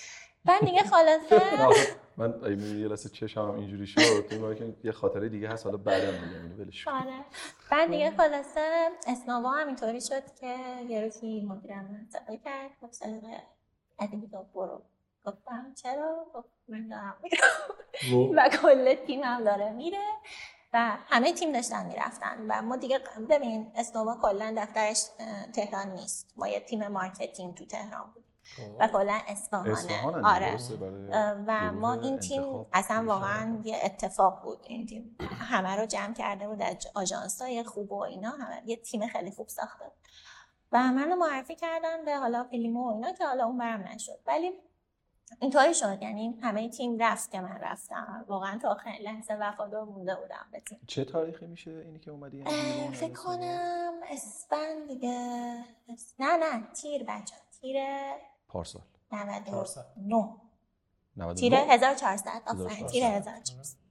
بعد 0.45 0.65
دیگه 0.65 0.83
خلاصه. 0.83 1.41
من 2.17 2.59
یه 2.81 2.89
لحظه 2.89 3.09
چشم 3.09 3.51
اینجوری 3.51 3.87
شد 3.87 4.29
که 4.29 4.75
یه 4.85 4.93
خاطره 4.93 5.29
دیگه 5.29 5.49
هست 5.49 5.67
حالا 5.67 5.77
بعدم 5.77 6.13
میگم 6.13 6.43
اینو 6.43 6.57
ولش 6.57 6.89
آره. 6.89 7.25
بعد 7.71 7.91
دیگه 7.91 8.11
خلاصه 8.11 8.89
اسنووا 9.07 9.51
هم 9.51 9.67
اینطوری 9.67 10.01
شد 10.01 10.23
که 10.41 10.57
یه 10.89 11.01
روزی 11.01 11.41
مدیرم 11.41 11.85
منطقه 11.85 12.37
کرد 12.37 12.71
گفت 12.83 12.93
صدقه 12.93 13.43
ادبی 13.99 14.27
برو. 14.55 14.83
گفتم 15.25 15.75
چرا؟ 15.83 16.27
گفت 16.35 16.49
من 16.69 16.89
دارم 16.89 17.17
و 18.37 18.49
کل 18.63 18.95
تیم 18.95 19.23
هم 19.23 19.45
داره 19.45 19.73
میره 19.73 20.05
و 20.73 20.97
همه 21.09 21.33
تیم 21.33 21.53
داشتن 21.53 21.87
می‌رفتن 21.87 22.47
و 22.49 22.63
ما 22.63 22.77
دیگه 22.77 23.01
ببین 23.29 23.73
اسنووا 23.77 24.19
کلا 24.23 24.55
دفترش 24.57 25.05
تهران 25.55 25.89
نیست. 25.89 26.33
ما 26.37 26.49
یه 26.49 26.61
تیم 26.61 26.89
مارکتینگ 26.89 27.55
تو 27.55 27.65
تهران 27.67 28.11
بود. 28.15 28.24
و 28.81 28.89
کلا 28.89 29.21
اصفهانه. 29.27 29.77
آره. 30.25 30.59
و 31.47 31.73
ما 31.73 31.93
این 31.93 32.19
تیم 32.19 32.67
اصلا 32.73 33.05
واقعا 33.07 33.61
یه 33.65 33.81
اتفاق 33.85 34.43
بود. 34.43 34.59
این 34.67 34.87
تیم 34.87 35.17
همه 35.21 35.77
رو 35.77 35.87
جمع 35.87 36.15
کرده 36.15 36.49
بود 36.49 36.63
از 36.63 36.77
آژانس 36.95 37.43
های 37.43 37.63
خوب 37.63 37.93
و 37.93 38.03
اینا. 38.03 38.31
همه 38.31 38.63
یه 38.67 38.77
تیم 38.77 39.07
خیلی 39.07 39.31
خوب 39.31 39.49
ساخته 39.49 39.85
و 40.73 40.79
منو 40.79 41.17
معرفی 41.17 41.55
کردن 41.55 42.05
به 42.05 42.17
حالا 42.17 42.45
فیلیمو 42.45 42.91
و 42.91 42.95
اینا 42.95 43.13
که 43.13 43.27
حالا 43.27 43.45
اون 43.45 43.59
برم 43.59 43.81
نشد. 43.81 44.19
ولی 44.27 44.53
اینطوری 45.41 45.75
شد. 45.75 45.99
یعنی 46.03 46.39
همه 46.43 46.69
تیم 46.69 46.99
رفت 46.99 47.31
که 47.31 47.41
من 47.41 47.59
رفتم. 47.63 48.25
واقعا 48.29 48.59
تا 48.59 48.69
آخر 48.69 48.91
لحظه 48.91 49.35
وفادار 49.35 49.85
مونده 49.85 50.15
بودم 50.15 50.47
به 50.53 50.61
تیم. 50.61 50.81
چه 50.87 51.05
تاریخی 51.05 51.47
میشه 51.47 51.71
اینی 51.71 51.99
که 51.99 52.11
اومدی 52.11 52.45
فکر 52.93 53.13
کنم 53.13 53.93
اسفند 54.11 54.89
دیگه. 54.89 55.65
نه 56.19 56.37
نه 56.37 56.63
تیر 56.73 57.05
بچه 57.05 57.35
تیر 57.61 57.77
پارسال. 58.55 58.83
99 61.17 61.35
تیر 61.35 61.55
1400 61.55 62.43
آفرین 62.47 62.87
تیر 62.87 63.05
1400 63.05 63.85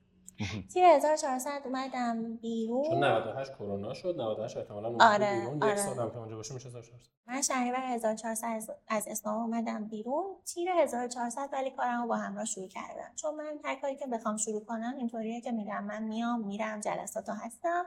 تیر 0.73 0.85
1400 0.85 1.61
اومدم 1.65 2.37
بیرون. 2.37 2.83
چون 2.83 3.03
98 3.03 3.53
کرونا 3.53 3.93
شد 3.93 4.15
98 4.21 4.57
احتمالاً 4.57 4.97
آره 4.99 5.39
بیرون. 5.39 5.63
آره. 5.63 5.71
یک 5.71 5.79
سال 5.79 5.99
هم 5.99 6.11
که 6.11 6.17
اونجا 6.17 6.35
باشه 6.35 6.53
میشه 6.53 6.69
1400 6.69 7.07
من 7.27 7.41
شهریور 7.41 7.79
1400 7.79 8.47
از, 8.47 8.71
از 8.87 9.07
اسلام 9.07 9.41
اومدم 9.41 9.87
بیرون. 9.87 10.35
تیر 10.45 10.69
1400 10.71 11.49
ولی 11.53 11.71
کارمو 11.71 12.07
با 12.07 12.15
همراه 12.15 12.45
شروع 12.45 12.67
کردم. 12.67 13.15
چون 13.15 13.35
من 13.35 13.59
هر 13.63 13.75
کاری 13.75 13.95
که 13.95 14.07
بخوام 14.07 14.37
شروع 14.37 14.65
کنم 14.65 14.93
اینطوریه 14.97 15.41
که 15.41 15.51
میگم 15.51 15.83
من 15.83 16.03
میام 16.03 16.47
میرم 16.47 16.79
جلساتو 16.79 17.31
هستم 17.31 17.85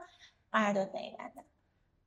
قرارداد 0.51 0.89
نمیبندم 0.95 1.45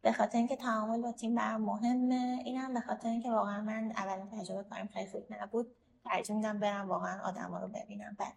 به 0.03 0.13
خاطر 0.13 0.39
اینکه 0.39 0.57
تعامل 0.57 1.01
با 1.01 1.13
تیم 1.13 1.35
برام 1.35 1.61
مهمه 1.61 2.43
اینم 2.45 2.75
به 2.75 2.81
خاطر 2.81 3.09
اینکه 3.09 3.31
واقعا 3.31 3.61
من 3.61 3.93
اولین 3.97 4.29
تجربه 4.41 4.69
کارم 4.71 4.89
خیلی 4.89 5.11
خوب 5.11 5.27
نبود 5.31 5.67
ترجیح 6.05 6.37
میدم 6.37 6.59
برم 6.59 6.89
واقعا 6.89 7.23
آدما 7.23 7.59
رو 7.59 7.69
ببینم 7.69 8.17
بعد 8.19 8.35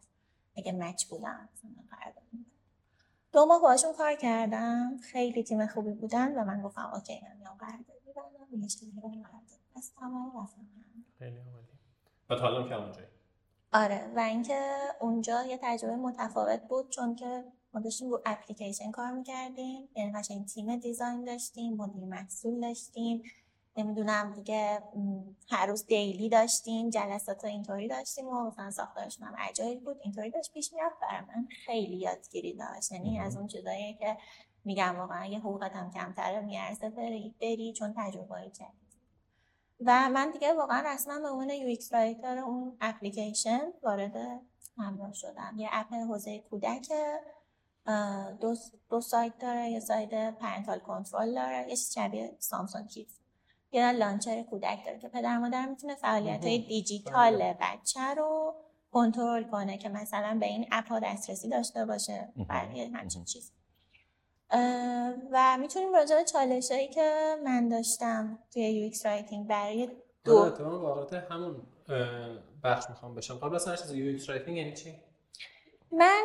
اگه 0.57 0.71
مچ 0.71 1.05
بودم 1.05 1.49
قرارداد 1.91 2.23
دو 3.31 3.45
ماه 3.45 3.61
باشون 3.61 3.93
کار 3.93 4.15
کردم 4.15 4.97
خیلی 4.97 5.43
تیم 5.43 5.67
خوبی 5.67 5.91
بودن 5.91 6.35
و 6.35 6.43
من 6.43 6.61
گفتم 6.61 6.91
اوکی 6.93 7.21
من 7.21 7.37
میام 7.37 7.57
قرارداد 7.57 8.01
میبندم 8.05 8.61
یه 8.61 8.67
چیزی 8.67 9.01
قرارداد 9.01 9.59
پس 9.75 9.91
تمام 9.99 10.49
خیلی 11.19 11.37
عالی. 11.37 11.67
و 12.29 12.35
تا 12.35 12.47
الان 12.47 12.69
که 12.69 12.75
اونجایی؟ 12.75 13.07
آره 13.73 14.11
و 14.15 14.19
اینکه 14.19 14.59
اونجا 14.99 15.43
یه 15.43 15.59
تجربه 15.61 15.95
متفاوت 15.95 16.61
بود 16.67 16.89
چون 16.89 17.15
که 17.15 17.43
ما 17.73 17.81
داشتیم 17.81 18.09
رو 18.09 18.21
اپلیکیشن 18.25 18.91
کار 18.91 19.11
می‌کردیم 19.11 19.89
یعنی 19.95 20.11
قشنگ 20.11 20.45
تیم 20.45 20.75
design 20.75 21.23
داشتیم 21.23 21.73
مدیر 21.73 22.05
محصول 22.05 22.61
داشتیم 22.61 23.23
نمی‌دونم 23.77 24.33
دیگه 24.33 24.83
هر 25.49 25.65
روز 25.65 25.85
daily 25.85 26.29
داشتیم 26.29 26.89
جلسات 26.89 27.45
اینطوری 27.45 27.87
داشتیم 27.87 28.27
و 28.27 28.47
مثلا 28.47 28.71
ساختارشون 28.71 29.27
هم 29.27 29.35
عجایب 29.37 29.83
بود 29.83 29.97
اینطوری 30.03 30.31
داشت 30.31 30.53
پیش 30.53 30.73
می‌رفت. 30.73 30.95
برای 31.01 31.25
من 31.27 31.47
خیلی 31.65 31.95
یادگیری 31.95 32.53
داشت. 32.53 32.91
یعنی 32.91 33.19
از 33.19 33.37
اون 33.37 33.47
چیزایی 33.47 33.93
که 33.93 34.17
میگم 34.65 34.95
واقعا 34.99 35.25
یه 35.25 35.39
حقوقت 35.39 35.75
هم 35.75 35.91
کمتره 35.91 36.41
میارزه 36.41 36.89
بری, 36.89 37.35
بری 37.41 37.73
چون 37.73 37.93
تجربه 37.97 38.51
جدید 38.53 38.83
و 39.85 40.09
من 40.09 40.31
دیگه 40.31 40.53
واقعا 40.53 40.93
رسما 40.93 41.19
به 41.19 41.29
عنوان 41.29 41.49
UX 41.49 41.93
writer 41.93 42.37
اون 42.37 42.77
اپلیکیشن 42.81 43.73
وارد 43.81 44.41
همراه 44.77 45.13
شدم. 45.13 45.55
یه 45.57 45.69
app 45.71 45.93
حوزه 45.93 46.39
کودک 46.39 46.91
دو, 48.41 48.55
دو 48.89 49.01
side 49.01 49.37
داره 49.39 49.69
یه 49.69 49.79
side 49.79 50.37
parental 50.37 50.79
control 50.79 51.33
داره 51.35 51.65
یه 51.69 51.75
شبیه 51.75 52.35
Samsung 52.39 52.87
Kids 52.87 53.19
یه 53.71 53.91
launcher 53.91 54.43
کودک 54.43 54.85
داره 54.85 54.99
که 54.99 55.07
پدر 55.07 55.37
مادر 55.37 55.65
می‌تونه 55.65 55.95
فعالیت 55.95 56.45
های 56.45 56.57
دیجیتال. 56.57 57.53
بچه 57.61 58.13
رو 58.17 58.55
کنترل 58.91 59.43
کنه 59.43 59.77
که 59.77 59.89
مثلا 59.89 60.37
به 60.39 60.45
این 60.45 60.67
app 60.71 60.87
ها 60.87 60.99
دسترسی 60.99 61.49
داشته 61.49 61.85
باشه 61.85 62.33
برای 62.49 62.81
همچین 62.81 63.25
چیز. 63.25 63.51
و 65.31 65.57
می‌تونیم 65.59 65.93
راجع 65.93 66.15
به 66.15 66.23
چالش 66.23 66.71
هایی 66.71 66.87
که 66.87 67.35
من 67.43 67.69
داشتم 67.69 68.39
توی 68.53 68.71
UX 68.71 69.05
writing 69.05 69.47
برای 69.47 69.89
دو 70.23 70.55
وارد 70.59 71.13
همون 71.13 71.67
بخش 72.63 72.89
می‌خوام 72.89 73.15
بشم. 73.15 73.37
قبل 73.37 73.55
از 73.55 73.67
هر 73.67 73.75
چیز 73.75 73.91
UX 73.91 74.29
writing 74.29 74.57
یعنی 74.57 74.73
چی؟ 74.73 74.95
من 75.97 76.23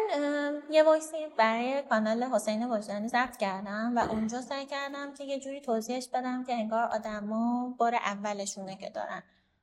یه 0.70 0.82
voice 0.82 1.11
ی 1.11 1.16
برای 1.38 1.82
کانال 1.82 2.22
حسین 2.22 2.70
وجدانی 2.70 3.08
ضبط 3.08 3.36
کردم 3.36 3.92
و 3.96 3.98
اونجا 3.98 4.40
سعی 4.40 4.66
کردم 4.66 5.14
که 5.14 5.24
یه 5.24 5.40
جوری 5.40 5.60
توضیحش 5.60 6.08
بدم 6.08 6.44
که 6.44 6.54
انگار 6.54 6.84
آدما 6.84 7.74
بار 7.78 7.94
اولشونه 7.94 8.76
که 8.76 8.90
دارن 8.90 9.22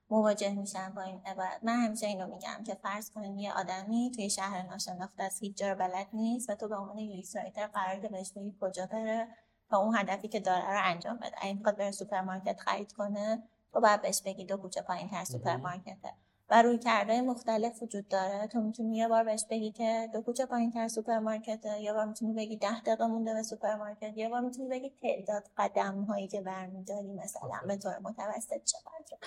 مواجه 0.10 0.53
میشن 0.53 0.89
با 0.89 1.01
این 1.01 1.22
عبارت. 1.26 1.60
من 1.64 1.86
همیشه 1.86 2.08
اینو 2.08 2.28
میگم 2.28 2.64
که 2.66 2.76
فرض 2.76 3.12
کنین 3.12 3.39
یه 3.39 3.53
آدمی 3.53 4.12
توی 4.16 4.30
شهر 4.30 4.62
ناشناخته 4.62 5.24
است 5.24 5.43
هیچ 5.43 5.58
جا 5.58 5.76
بلد 5.76 6.08
نیست 6.14 6.49
و 6.49 6.56
تو 6.56 6.68
به 6.68 6.76
عنوان 6.76 6.97
UX 6.97 7.36
writer 7.36 7.67
قرار 7.68 7.99
بهش 7.99 8.32
بگی 8.36 8.56
کجا 8.62 8.86
بره 8.86 9.28
تا 9.70 9.78
اون 9.78 9.95
هدفی 9.95 10.28
که 10.28 10.39
داره 10.39 10.72
رو 10.72 10.80
انجام 10.84 11.18
بده. 11.18 11.36
اگه 11.41 11.53
می‌خواد 11.53 11.78
بره 11.78 11.91
سوپرمارکت 11.91 12.60
خرید 12.60 12.93
کنه 12.93 13.43
تو 13.74 13.82
باید 13.82 14.01
بهش 14.01 14.22
بگی 14.26 14.45
دو 14.45 14.58
کوچه 14.58 14.82
پایین 14.82 15.10
تر 15.10 15.24
سوپرمارکته. 15.24 16.14
و 16.49 16.61
روی 16.61 16.77
کرده 16.77 17.21
مختلف 17.21 17.83
وجود 17.83 18.07
داره. 18.07 18.47
تو 18.47 18.61
می‌تونی 18.61 18.97
یه 18.97 19.07
بار 19.07 19.23
بهش 19.23 19.45
بگی 19.49 19.71
که 19.71 20.09
دو 20.13 20.21
کوچه 20.21 20.45
پایین 20.45 20.71
تر 20.71 20.87
سوپرمارکته 20.87 21.81
یه 21.81 21.93
بار 21.93 22.05
می‌تونی 22.05 22.33
بگی 22.33 22.57
ده 22.57 22.81
دقیقه 22.81 23.07
مونده 23.07 23.33
به 23.33 23.43
سوپرمارکت 23.43 24.17
یه 24.17 24.29
بار 24.29 24.41
می‌تونی 24.41 24.69
بگی 24.69 24.89
تعداد 25.01 25.49
قدم 25.57 26.03
هایی 26.03 26.27
که 26.27 26.41
برمیداری 26.41 27.13
مثلا 27.13 27.59
به 27.67 27.77
طور 27.77 27.99
متوسط 27.99 28.63
چقدر 28.63 29.17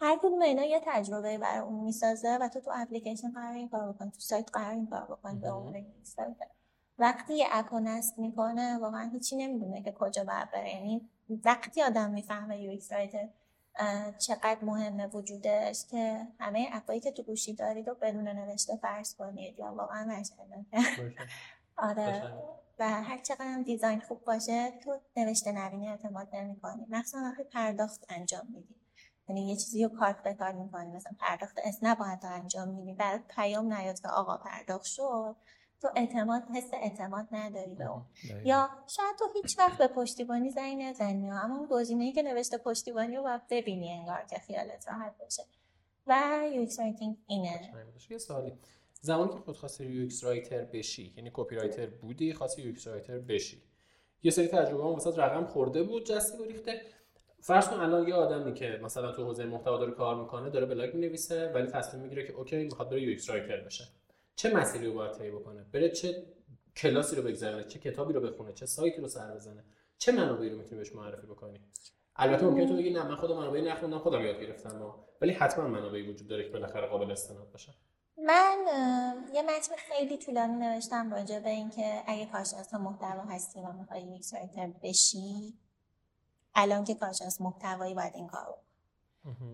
هر 0.00 0.18
کدوم 0.22 0.40
اینا 0.40 0.64
یه 0.64 0.80
تجربه 0.86 1.38
برای 1.38 1.58
اون 1.58 1.84
می‌سازه 1.84 2.38
و 2.40 2.48
تو 2.48 2.60
تو 2.60 2.70
اپلیکیشن 2.74 3.32
قرار 3.32 3.54
این 3.54 3.68
کار 3.68 3.92
بکنی 3.92 4.10
تو 4.10 4.20
سایت 4.20 4.50
قرار 4.52 4.74
این 4.74 4.86
کار 4.86 5.04
بکنی 5.04 5.38
به 5.38 5.48
اون 5.48 5.86
وقتی 6.98 7.34
یه 7.34 7.46
اپو 7.52 7.80
نصب 7.80 8.18
می‌کنه 8.18 8.78
واقعا 8.78 9.10
هیچی 9.12 9.36
نمی‌دونه 9.36 9.82
که 9.82 9.92
کجا 9.92 10.24
باید 10.24 10.50
بره. 10.50 10.74
یعنی 10.74 11.10
وقتی 11.44 11.82
آدم 11.82 12.10
می‌فهمه 12.10 12.62
UX 12.62 12.92
چقدر 14.18 14.58
مهمه 14.62 15.06
وجودش 15.06 15.86
که 15.90 16.26
همه 16.40 16.68
اپایی 16.72 17.00
که 17.00 17.12
تو 17.12 17.22
گوشی 17.22 17.54
دارید 17.54 17.88
و 17.88 17.94
بدون 17.94 18.28
نوشته 18.28 18.76
فرض 18.76 19.14
کنید. 19.14 19.58
یا 19.58 19.74
واقعا 19.74 20.04
مشهدن 20.04 20.66
آره. 21.76 22.32
و 22.78 22.88
هر 23.02 23.18
چقدر 23.18 23.44
هم 23.44 23.62
design 23.62 24.00
خوب 24.00 24.24
باشه 24.24 24.70
تو 24.84 25.00
نوشته 25.16 25.52
نوینی 25.52 25.88
اعتماد 25.88 26.28
نمی 26.32 26.60
کنی 26.60 26.86
مخصوصا 26.88 27.18
وقتی 27.18 27.44
پرداخت 27.44 28.04
انجام 28.08 28.46
میدی. 28.54 28.74
یعنی 29.28 29.48
یه 29.48 29.56
چیزی 29.56 29.84
رو 29.84 29.98
کارت 29.98 30.22
به 30.22 30.34
کار 30.34 30.52
می‌کنی. 30.52 30.90
مثلا 30.90 31.12
پرداخت 31.20 31.58
اسنپ 31.64 31.98
باید 31.98 32.18
انجام 32.22 32.68
میدی. 32.68 32.92
برای 32.94 33.20
پیام 33.28 33.72
نیاد 33.72 34.00
که 34.00 34.08
آقا 34.08 34.36
پرداخت 34.36 34.84
شد. 34.84 35.36
تو 35.84 35.90
اعتماد 35.96 36.42
حس 36.54 36.70
اعتماد 36.72 37.26
نداری 37.32 37.74
به 37.74 37.90
اون. 37.90 38.02
یا 38.44 38.68
شاید 38.96 39.16
تو 39.18 39.24
هیچ 39.34 39.58
وقت 39.58 39.78
به 39.78 39.86
پشتیبانی 39.88 40.50
زنگ 40.50 40.76
نزنی 40.76 41.30
اما 41.30 41.56
اون 41.56 41.68
گزینه‌ای 41.70 42.12
که 42.12 42.22
نوشته 42.22 42.58
پشتیبانی 42.58 43.16
رو 43.16 43.22
باید 43.22 43.40
ببینی 43.50 43.92
انگار 43.92 44.24
که 44.30 44.36
خیالت 44.36 44.88
راحت 44.88 45.14
بشه 45.26 45.42
و 46.06 46.42
UX 46.52 46.80
writing 46.80 47.16
اینه. 47.26 47.72
یه 48.10 48.18
سوالی. 48.18 48.52
زمانی 49.00 49.32
که 49.32 49.38
خود 49.38 49.56
خواستی 49.56 49.84
UX 49.84 50.24
writer 50.24 50.64
بشی 50.64 51.14
یعنی 51.16 51.30
copywriter 51.34 51.86
بودی 51.86 52.32
خواستی 52.32 52.62
UX 52.62 52.86
writer 52.86 53.18
بشی. 53.18 53.62
یه 54.22 54.30
سری 54.30 54.46
تجربه 54.46 54.84
هم 54.84 54.90
واسه 54.90 55.10
رقم 55.10 55.46
خورده 55.46 55.82
بود 55.82 56.06
جسته 56.06 56.38
گریخته. 56.38 56.80
فرض 57.40 57.68
کن 57.68 57.80
الان 57.80 58.08
یه 58.08 58.14
آدمی 58.14 58.54
که 58.54 58.80
مثلا 58.82 59.12
تو 59.12 59.24
حوزه 59.24 59.44
محتوا 59.44 59.78
داره 59.78 59.92
کار 59.92 60.20
می‌کنه 60.20 60.50
داره 60.50 60.66
بلاگ 60.66 60.94
می‌نویسه 60.94 61.52
ولی 61.54 61.66
تصمیم 61.66 62.02
می‌گیره 62.02 62.26
که 62.26 62.32
OK 62.32 62.64
می‌خواد 62.64 62.90
بره 62.90 63.02
UX 63.02 63.30
writer 63.30 63.60
بشه. 63.60 63.84
چه 64.36 64.54
مسیری 64.54 64.86
رو 64.86 64.94
باید 64.94 65.12
طی 65.12 65.30
بکنه؟ 65.30 65.62
بره 65.72 65.90
چه 65.90 66.26
کلاسی 66.76 67.16
رو 67.16 67.22
بگذرونه 67.22 67.64
چه 67.64 67.78
کتابی 67.78 68.12
رو 68.12 68.20
بخونه 68.20 68.52
چه 68.52 68.66
سایتی 68.66 69.00
رو 69.00 69.08
سر 69.08 69.34
بزنه؟ 69.34 69.64
چه 69.98 70.12
منابعی 70.12 70.50
رو 70.50 70.58
می‌تونی 70.58 70.78
بهش 70.78 70.94
معرفی 70.94 71.26
بکنی؟ 71.26 71.60
البته 72.16 72.46
ممکنه 72.46 72.68
تو 72.68 72.76
بگی 72.76 72.90
نه 72.90 73.02
من 73.02 73.16
خودم 73.16 73.36
منابعی 73.36 73.62
نخوندم 73.62 73.98
خودم 73.98 74.20
یاد 74.20 74.40
گرفتم 74.40 74.94
ولی 75.20 75.32
حتما 75.32 75.68
منابعی 75.68 76.10
وجود 76.10 76.28
داره 76.28 76.44
که 76.44 76.50
بالاخره 76.50 76.86
قابل 76.86 77.10
استناد 77.10 77.50
باشه 77.50 77.74
من 78.18 78.64
یه 79.34 79.42
متن 79.42 79.76
خیلی 79.76 80.18
طولانی 80.18 80.56
نوشتم 80.56 81.14
راجع 81.14 81.40
به 81.40 81.50
اینکه 81.50 82.02
اگه 82.06 82.26
کارشناس 82.26 82.74
محتوا 82.74 83.22
هستی 83.22 83.60
و 83.60 83.72
می‌خوای 83.72 84.02
یک 84.02 84.24
رایتر 84.34 84.72
بشی 84.82 85.54
الان 86.54 86.84
که 86.84 86.94
کارشناس 86.94 87.40
محتوایی 87.40 87.94
باید 87.94 88.14
این 88.14 88.26
کارو 88.26 88.58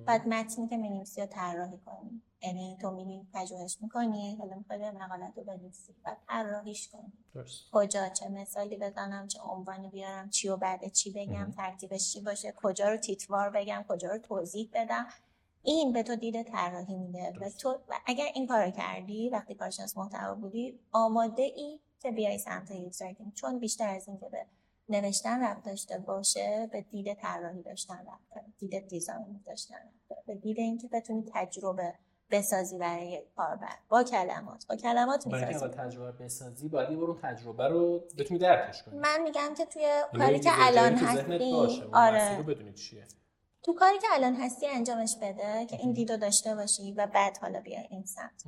بعد 0.07 0.29
متنی 0.29 0.69
که 0.69 0.77
می‌نویسی 0.77 1.21
رو 1.21 1.27
طراحی 1.27 1.79
کنی. 1.87 2.23
یعنی 2.43 2.79
تو 2.81 2.91
میری 2.91 3.27
پژوهش 3.35 3.79
می‌کنی 3.81 4.37
حالا 4.37 4.57
می‌خوای 4.57 4.91
مقالت 4.91 5.33
رو 5.37 5.45
بنویسی 5.45 5.95
بعد 6.05 6.19
طراحیش 6.29 6.89
کنی. 6.89 7.13
کجا؟ 7.73 8.09
چه 8.09 8.29
مثالی 8.29 8.77
بزنم؟ 8.77 9.29
چه 9.29 9.41
عنوانی 9.41 9.89
بیارم؟ 9.89 10.31
چی 10.31 10.49
و 10.49 10.57
بعد 10.57 10.93
چی 10.93 11.13
بگم؟ 11.13 11.53
ترتیبش 11.57 12.13
چی 12.13 12.21
باشه؟ 12.21 12.55
کجا 12.57 12.89
رو 12.89 12.97
تیتوار 12.97 13.51
بگم؟ 13.51 13.85
کجا 13.89 14.09
رو 14.09 14.19
توضیح 14.19 14.71
بدم؟ 14.75 15.07
این 15.63 15.93
به 15.93 16.03
تو 16.03 16.17
دید 16.17 16.43
طراحی 16.43 16.97
میده. 16.97 17.33
و 17.41 17.51
تو 17.51 17.79
اگر 18.07 18.27
این 18.35 18.47
کارو 18.47 18.71
کردی 18.71 19.29
وقتی 19.29 19.55
کارشناس 19.55 19.97
محتوا 19.97 20.35
بودی 20.35 20.81
آماده 20.93 21.43
ای 21.43 21.81
که 22.01 22.11
بیای 22.11 22.39
سمت 22.39 22.71
یوز 22.71 23.03
چون 23.35 23.59
بیشتر 23.59 23.89
از 23.89 24.09
این 24.09 24.19
که 24.19 24.29
به 24.29 24.47
نوشتن 24.89 25.43
رفت 25.43 25.65
داشته 25.65 25.99
باشه 25.99 26.69
به 26.73 26.81
دید 26.81 27.15
طراحی 27.15 27.63
داشتن 27.63 27.99
رفت 28.07 28.57
دید 28.59 28.89
دیزاین 28.89 29.41
داشتن 29.47 29.75
رفت 29.75 30.27
به 30.27 30.35
دید 30.35 30.59
اینکه 30.59 30.89
بتونی 30.89 31.25
تجربه 31.35 31.95
بسازی 32.31 32.79
برای 32.79 33.23
کاربر. 33.37 33.77
با 33.89 34.03
کلمات. 34.03 34.67
با 34.67 34.77
کلمات 34.77 35.27
می‌سازی. 35.27 35.67
برای 35.67 35.75
تجربه 35.75 36.25
بسازی 36.25 36.69
باید 36.69 36.89
برون 36.89 37.19
تجربه 37.23 37.69
رو 37.69 38.05
بتونی 38.19 38.41
درکش 38.41 38.83
کنی. 38.83 38.99
من 38.99 39.23
میگم 39.23 39.55
که 39.57 39.65
توی 39.65 39.83
یعنی 39.83 40.19
کاری 40.19 40.41
که 40.41 40.51
الان 40.55 40.95
هستی 40.95 41.83
آره. 41.93 42.37
رو 42.37 42.43
بدونی 42.43 42.73
چیه. 42.73 43.07
تو 43.63 43.75
کاری 43.75 43.99
که 43.99 44.07
الان 44.13 44.35
هستی 44.35 44.67
انجامش 44.67 45.17
بده 45.23 45.67
که 45.67 45.77
این 45.77 45.93
دیدو 45.93 46.17
داشته 46.17 46.55
باشی 46.55 46.93
و 46.93 47.07
بعد 47.07 47.39
حالا 47.39 47.61
بیا 47.61 47.81
این 47.91 48.05
سمت. 48.05 48.45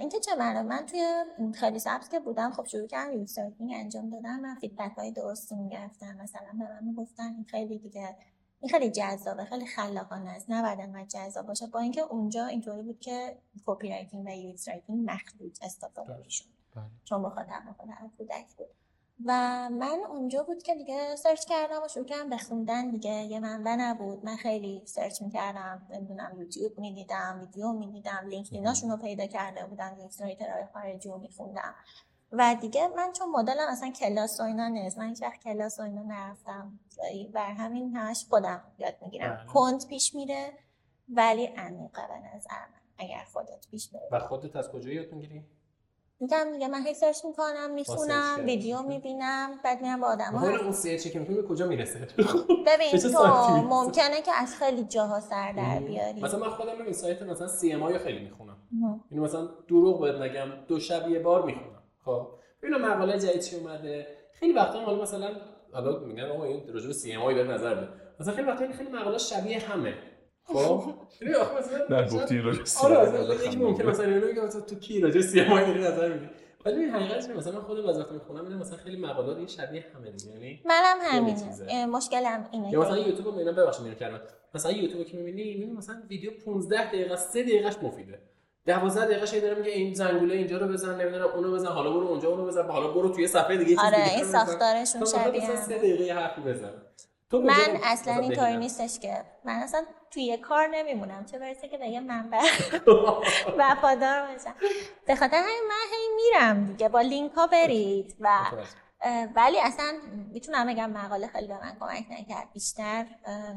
اینکه 0.00 0.20
چه 0.20 0.34
معنی 0.34 0.68
من 0.68 0.86
توی 0.86 1.24
خیلی 1.54 1.78
سبز 1.78 2.08
که 2.08 2.20
بودم 2.20 2.52
خب 2.52 2.64
شروع 2.64 2.86
کردم 2.86 3.18
یوزر 3.18 3.50
انجام 3.74 4.10
دادم 4.10 4.40
من 4.40 4.54
فیدبک 4.54 4.92
های 4.96 5.10
درستی 5.10 5.54
می‌گرفتم 5.54 6.16
مثلا 6.16 6.48
به 6.52 6.64
من 6.64 6.84
می‌گفتن 6.84 7.34
این 7.34 7.44
خیلی 7.44 7.78
دیگه 7.78 8.16
این 8.60 8.70
خیلی 8.70 8.90
جذابه 8.90 9.44
خیلی 9.44 9.66
خلاقانه 9.66 10.30
است. 10.30 10.46
نباید 10.48 10.80
انقدر 10.80 11.04
جذاب 11.04 11.46
باشه. 11.46 11.66
با 11.66 11.80
اینکه 11.80 12.00
اونجا 12.00 12.46
اینطوری 12.46 12.82
بود 12.82 13.00
که 13.00 13.38
copywriting 13.66 14.26
و 14.26 14.30
UX 14.30 14.68
writing 14.68 15.10
مخلوط 15.10 15.58
استفاده 15.62 16.16
می‌شد. 16.16 16.44
بله. 16.76 16.84
چون 17.04 17.22
بخاطر 17.22 17.60
بخاطر 17.68 17.92
کودک 18.18 18.56
بود. 18.56 18.66
و 19.24 19.32
من 19.72 19.98
اونجا 20.08 20.42
بود 20.42 20.62
که 20.62 20.74
دیگه 20.74 21.16
search 21.16 21.44
کردم 21.44 21.82
و 21.84 21.88
شروع 21.88 22.06
کردم 22.06 22.30
بخوندن 22.30 22.90
دیگه 22.90 23.10
یه 23.10 23.40
منبع 23.40 23.76
نبود. 23.76 24.24
من 24.24 24.36
خیلی 24.36 24.82
search 24.86 25.22
می‌کردم. 25.22 25.86
نمی‌دونم 25.90 26.40
یوتیوب 26.40 26.78
می‌دیدم 26.78 27.38
ویدیو 27.40 27.72
می‌دیدم. 27.72 28.26
لینکدیناشون 28.28 28.90
رو 28.90 28.96
پیدا 28.96 29.26
کرده 29.26 29.66
بودم. 29.66 29.96
UX 30.00 30.20
writer 30.20 30.53
های 30.53 30.64
خارجی 30.72 31.08
رو 31.08 31.18
میخوندم. 31.18 31.74
و 32.38 32.56
دیگه 32.60 32.88
من 32.96 33.12
چون 33.12 33.28
مدلم 33.30 33.68
اصلا 33.68 33.90
کلاس 33.90 34.40
و 34.40 34.42
اینا 34.42 34.68
نیست 34.68 34.98
من 34.98 35.08
هیچ 35.08 35.22
کلاس 35.44 35.80
و 35.80 35.82
اینا 35.82 36.02
نرفتم 36.02 36.78
جایی 36.96 37.28
بر 37.28 37.52
همین 37.52 37.96
همش 37.96 38.26
خودم 38.30 38.62
یاد 38.78 38.94
می‌گیرم 39.02 39.36
بله. 39.36 39.46
کند 39.46 39.86
پیش 39.88 40.14
میره 40.14 40.52
ولی 41.08 41.46
عمیقه 41.46 42.02
به 42.08 42.36
نظر 42.36 42.50
من 42.50 42.80
اگر 42.98 43.24
خودت 43.32 43.66
پیش 43.70 43.88
بری 43.90 44.02
و 44.12 44.18
خودت 44.18 44.56
از 44.56 44.70
کجا 44.70 44.90
یاد 44.90 45.12
می‌گیری؟ 45.12 45.44
میگم 46.20 46.52
دیگه 46.52 46.68
من 46.68 46.86
هی 46.86 46.94
search 46.94 47.24
می‌کنم 47.24 47.54
search 47.54 47.70
می‌خونم. 47.70 48.44
ویدیو 48.44 48.82
می‌بینم 48.82 49.60
بعد 49.64 49.82
میرم 49.82 50.00
با 50.00 50.06
آدم 50.06 50.34
مثلا 50.34 50.60
اون 50.60 50.72
search 50.72 51.05
ی 51.05 51.10
که 51.10 51.18
می‌کنی 51.18 51.36
به 51.36 51.42
کجا 51.42 51.66
می‌رسه؟ 51.66 51.98
ببین 52.66 53.12
تو؟ 53.12 53.26
ممکنه 53.56 54.22
که 54.22 54.32
از 54.36 54.56
خیلی 54.56 54.84
جاها 54.84 55.20
سر 55.20 55.52
در 55.52 55.80
بیاری 55.80 56.22
مثلا 56.22 56.40
من 56.40 56.50
خودم 56.50 56.82
این 56.84 56.92
سایت 56.92 57.22
مثلا 57.22 57.48
CMI 57.48 57.98
خیلی 57.98 58.24
می‌خونم. 58.24 58.56
اینو 59.10 59.24
مثلا 59.24 59.46
دروغ 59.68 60.00
بهت 60.00 60.14
نگم 60.14 60.66
دو 60.68 60.80
شب 60.80 61.08
یه 61.08 61.18
بار 61.18 61.44
می‌خونم 61.44 61.75
خب. 62.06 62.28
ببینم 62.62 62.80
مقاله 62.80 63.18
جدید 63.18 63.40
چی 63.40 63.56
اومده؟ 63.56 64.06
خیلی 64.32 64.52
وقتا 64.52 64.80
حالا 64.80 65.02
مثلا 65.02 65.30
حالا 65.72 65.98
میگن 65.98 66.24
آقا 66.24 66.44
این 66.44 66.62
راجع 66.72 66.86
به 66.86 66.92
CMI 66.92 67.34
داره 67.34 67.48
نظر 67.48 67.74
بده 67.74 67.88
مثلا 68.20 68.34
خیلی 68.34 68.48
وقتا 68.48 68.64
این 68.64 68.72
خیلی 68.72 68.90
مقاله 68.90 69.18
شبیه 69.18 69.58
همه. 69.58 69.94
خب؟ 70.44 70.82
مثلا 71.58 72.00
نه 72.00 72.08
گفتی 72.08 72.34
این 72.34 72.44
راجع 72.44 72.62
به 72.62 73.18
آره 73.18 73.46
یکی 73.46 73.56
ممکنه 73.56 73.86
مثلا 73.86 74.06
اینو 74.06 74.26
بگه 74.26 74.44
مثلا 74.44 74.60
تو 74.60 74.74
کی 74.74 75.00
راجع 75.00 75.14
به 75.14 75.22
سی 75.22 75.40
ام 75.40 75.52
آی 75.52 75.74
نظر 75.74 76.12
میدی 76.12 76.28
ولی 76.64 76.80
این 76.80 76.90
حقیقتش 76.90 77.24
اینه، 77.24 77.36
مثلا 77.36 77.52
من 77.52 77.60
خودم 77.60 77.86
از 77.88 77.98
وقتی 77.98 78.14
می‌خونم 78.14 78.40
می‌بینم 78.40 78.60
مثلا 78.60 78.76
خیلی 78.76 78.96
مقالات 78.96 79.36
این 79.36 79.46
شبیه 79.46 79.84
همه 79.94 80.10
دیگه 80.10 80.32
یعنی 80.32 80.62
منم 80.64 80.96
همینه. 81.02 81.86
مشکلم 81.86 82.48
اینه 82.52 82.72
یا 82.72 82.80
مثلا 82.80 82.98
یوتیوب 82.98 83.26
رو 83.26 83.38
اینا 83.38 83.52
ببخشید 83.52 83.84
اینو 83.84 83.96
کردم 83.96 84.20
مثلا 84.54 84.72
یوتیوب 84.72 85.06
که 85.06 85.16
می‌بینی 85.16 85.54
می‌بینی 85.54 85.72
مثلا 85.72 86.02
ویدیو 86.08 86.30
15 86.44 86.88
دقیقه 86.88 87.16
3 87.16 87.42
دقیقهش 87.42 87.74
مفیده. 87.82 88.18
12 88.66 89.04
دقیقه 89.04 89.26
شی 89.26 89.40
داره 89.40 89.54
میگه 89.54 89.70
این 89.70 89.94
زنگوله 89.94 90.34
اینجا 90.34 90.58
رو 90.58 90.68
بزن 90.68 91.00
نمی‌دونم 91.00 91.24
اونو 91.34 91.52
بزن 91.52 91.68
حالا 91.68 91.90
برو 91.90 92.06
اونجا 92.06 92.28
اونو 92.28 92.46
بزن 92.46 92.70
حالا 92.70 92.88
برو 92.88 93.08
توی 93.08 93.26
صفحه 93.26 93.56
دیگه 93.56 93.80
آره 93.82 94.04
دیگه 94.04 94.16
این. 94.16 94.24
ساختارشون 94.24 95.04
شبیه 95.04 95.42
مثلا 95.42 95.56
هم. 95.56 95.62
3 95.62 95.78
دقیقه 95.78 96.14
حرفی 96.14 96.40
بزن 96.40 96.72
تو 97.30 97.40
من 97.40 97.52
اصلا 97.84 98.12
مثلا 98.12 98.22
اینطوری؟ 98.22 98.56
نیستش 98.56 98.98
که 98.98 99.24
من 99.44 99.52
اصلا 99.52 99.82
توی 100.10 100.22
یه 100.22 100.36
کار 100.36 100.66
نمیمونم 100.66 101.24
چه 101.24 101.38
برسه 101.38 101.68
که 101.68 101.86
یه 101.86 102.00
منبع 102.00 102.40
وفادار 103.58 104.26
باشم 104.26 104.54
به 105.06 105.16
خاطر 105.16 105.36
همین 105.36 105.62
من 105.68 105.84
هی 105.92 106.08
میرم 106.16 106.64
دیگه 106.66 106.88
با 106.88 107.00
لینک 107.00 107.32
ها 107.32 107.46
برید 107.46 108.16
و 108.20 108.28
ولی 109.36 109.60
اصلا 109.60 109.92
می‌تونم 110.32 110.66
بگم 110.66 110.90
مقاله 110.90 111.26
خیلی 111.26 111.46
به 111.46 111.60
من 111.60 111.76
کمک 111.80 112.06
نکرد. 112.10 112.52
بیشتر 112.52 113.06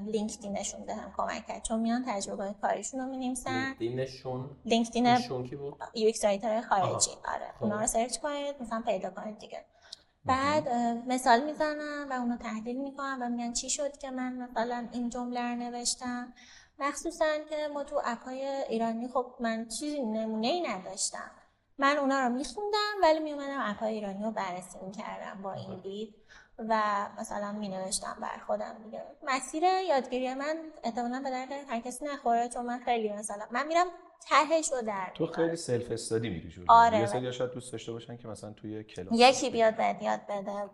لینکدینشون 0.05 0.85
بهم 0.85 1.13
کمک 1.17 1.47
کرد. 1.47 1.63
چون 1.63 1.79
میان 1.79 2.05
تجربه 2.07 2.55
کاریشون 2.61 2.99
رو 2.99 3.05
می‌نویسن. 3.05 3.73
دینشون 3.79 4.49
لینکدین 4.65 5.15
کی 5.17 5.55
بود؟ 5.55 5.73
U 5.93 6.05
X 6.05 6.25
writer 6.25 6.61
خارجی. 6.61 7.11
آره. 7.25 7.53
خب. 7.57 7.63
اونا 7.63 7.81
رو 7.81 7.87
search 7.87 8.17
کنید 8.17 8.55
مثلا 8.61 8.81
پیدا 8.85 9.09
کنید 9.09 9.37
دیگه. 9.37 9.65
بعد 10.25 10.69
مثال 11.07 11.43
می‌زنم 11.43 12.07
و 12.09 12.13
اونو 12.13 12.37
تحلیل 12.37 12.77
می‌کنم 12.77 13.17
و 13.21 13.29
میگن 13.29 13.53
چی 13.53 13.69
شد 13.69 13.97
که 13.97 14.11
من 14.11 14.33
مثلا 14.33 14.87
این 14.91 15.09
جمله 15.09 15.41
رو 15.41 15.55
نوشتم. 15.55 16.33
مخصوصا 16.79 17.25
که 17.49 17.67
ما 17.73 17.83
تو 17.83 18.01
اپهای 18.05 18.45
ایرانی 18.45 19.07
خب 19.07 19.35
من 19.39 19.67
چیزی 19.67 20.01
نمونه 20.01 20.47
ای 20.47 20.61
نداشتم. 20.61 21.31
من 21.79 21.97
اونا 21.97 22.19
رو 22.19 22.29
میخوندم 22.29 22.93
ولی 23.01 23.19
میومدم 23.19 23.59
اپهای 23.61 23.93
ایرانی 23.93 24.23
رو 24.23 24.31
بررسی 24.31 24.77
می‌کردم 24.85 25.41
با 25.41 25.53
این 25.53 25.79
دید 25.79 26.15
و 26.57 26.81
مثلا 27.19 27.51
مینوشتم 27.51 28.17
بر 28.21 28.37
خودم 28.47 28.75
دیگه. 28.83 29.03
مسیر 29.23 29.63
یادگیری 29.63 30.33
من 30.33 30.57
احتمالا 30.83 31.21
به 31.23 31.29
درد 31.29 31.51
هر 31.51 31.79
کسی 31.79 32.05
نخوره 32.05 32.49
چون 32.49 32.65
من 32.65 32.79
خیلی 32.79 33.13
مثلا 33.13 33.45
من 33.51 33.67
میرم 33.67 33.87
تهش 34.21 34.71
رو 34.71 34.81
در 34.81 35.11
تو 35.13 35.27
خیلی 35.27 35.55
سلف 35.55 35.91
استادی 35.91 36.29
میری 36.29 36.49
جلو 36.49 36.65
آره. 36.69 36.99
یه 36.99 37.05
سری 37.05 37.33
شاید 37.33 37.51
دوست 37.51 37.71
داشته 37.71 37.91
باشن 37.91 38.17
که 38.17 38.27
مثلا 38.27 38.51
توی 38.53 38.83
کلاس 38.83 39.11
یکی 39.13 39.49
بیاد 39.49 39.77
بهت 39.77 40.01
یاد 40.01 40.19
بده. 40.29 40.69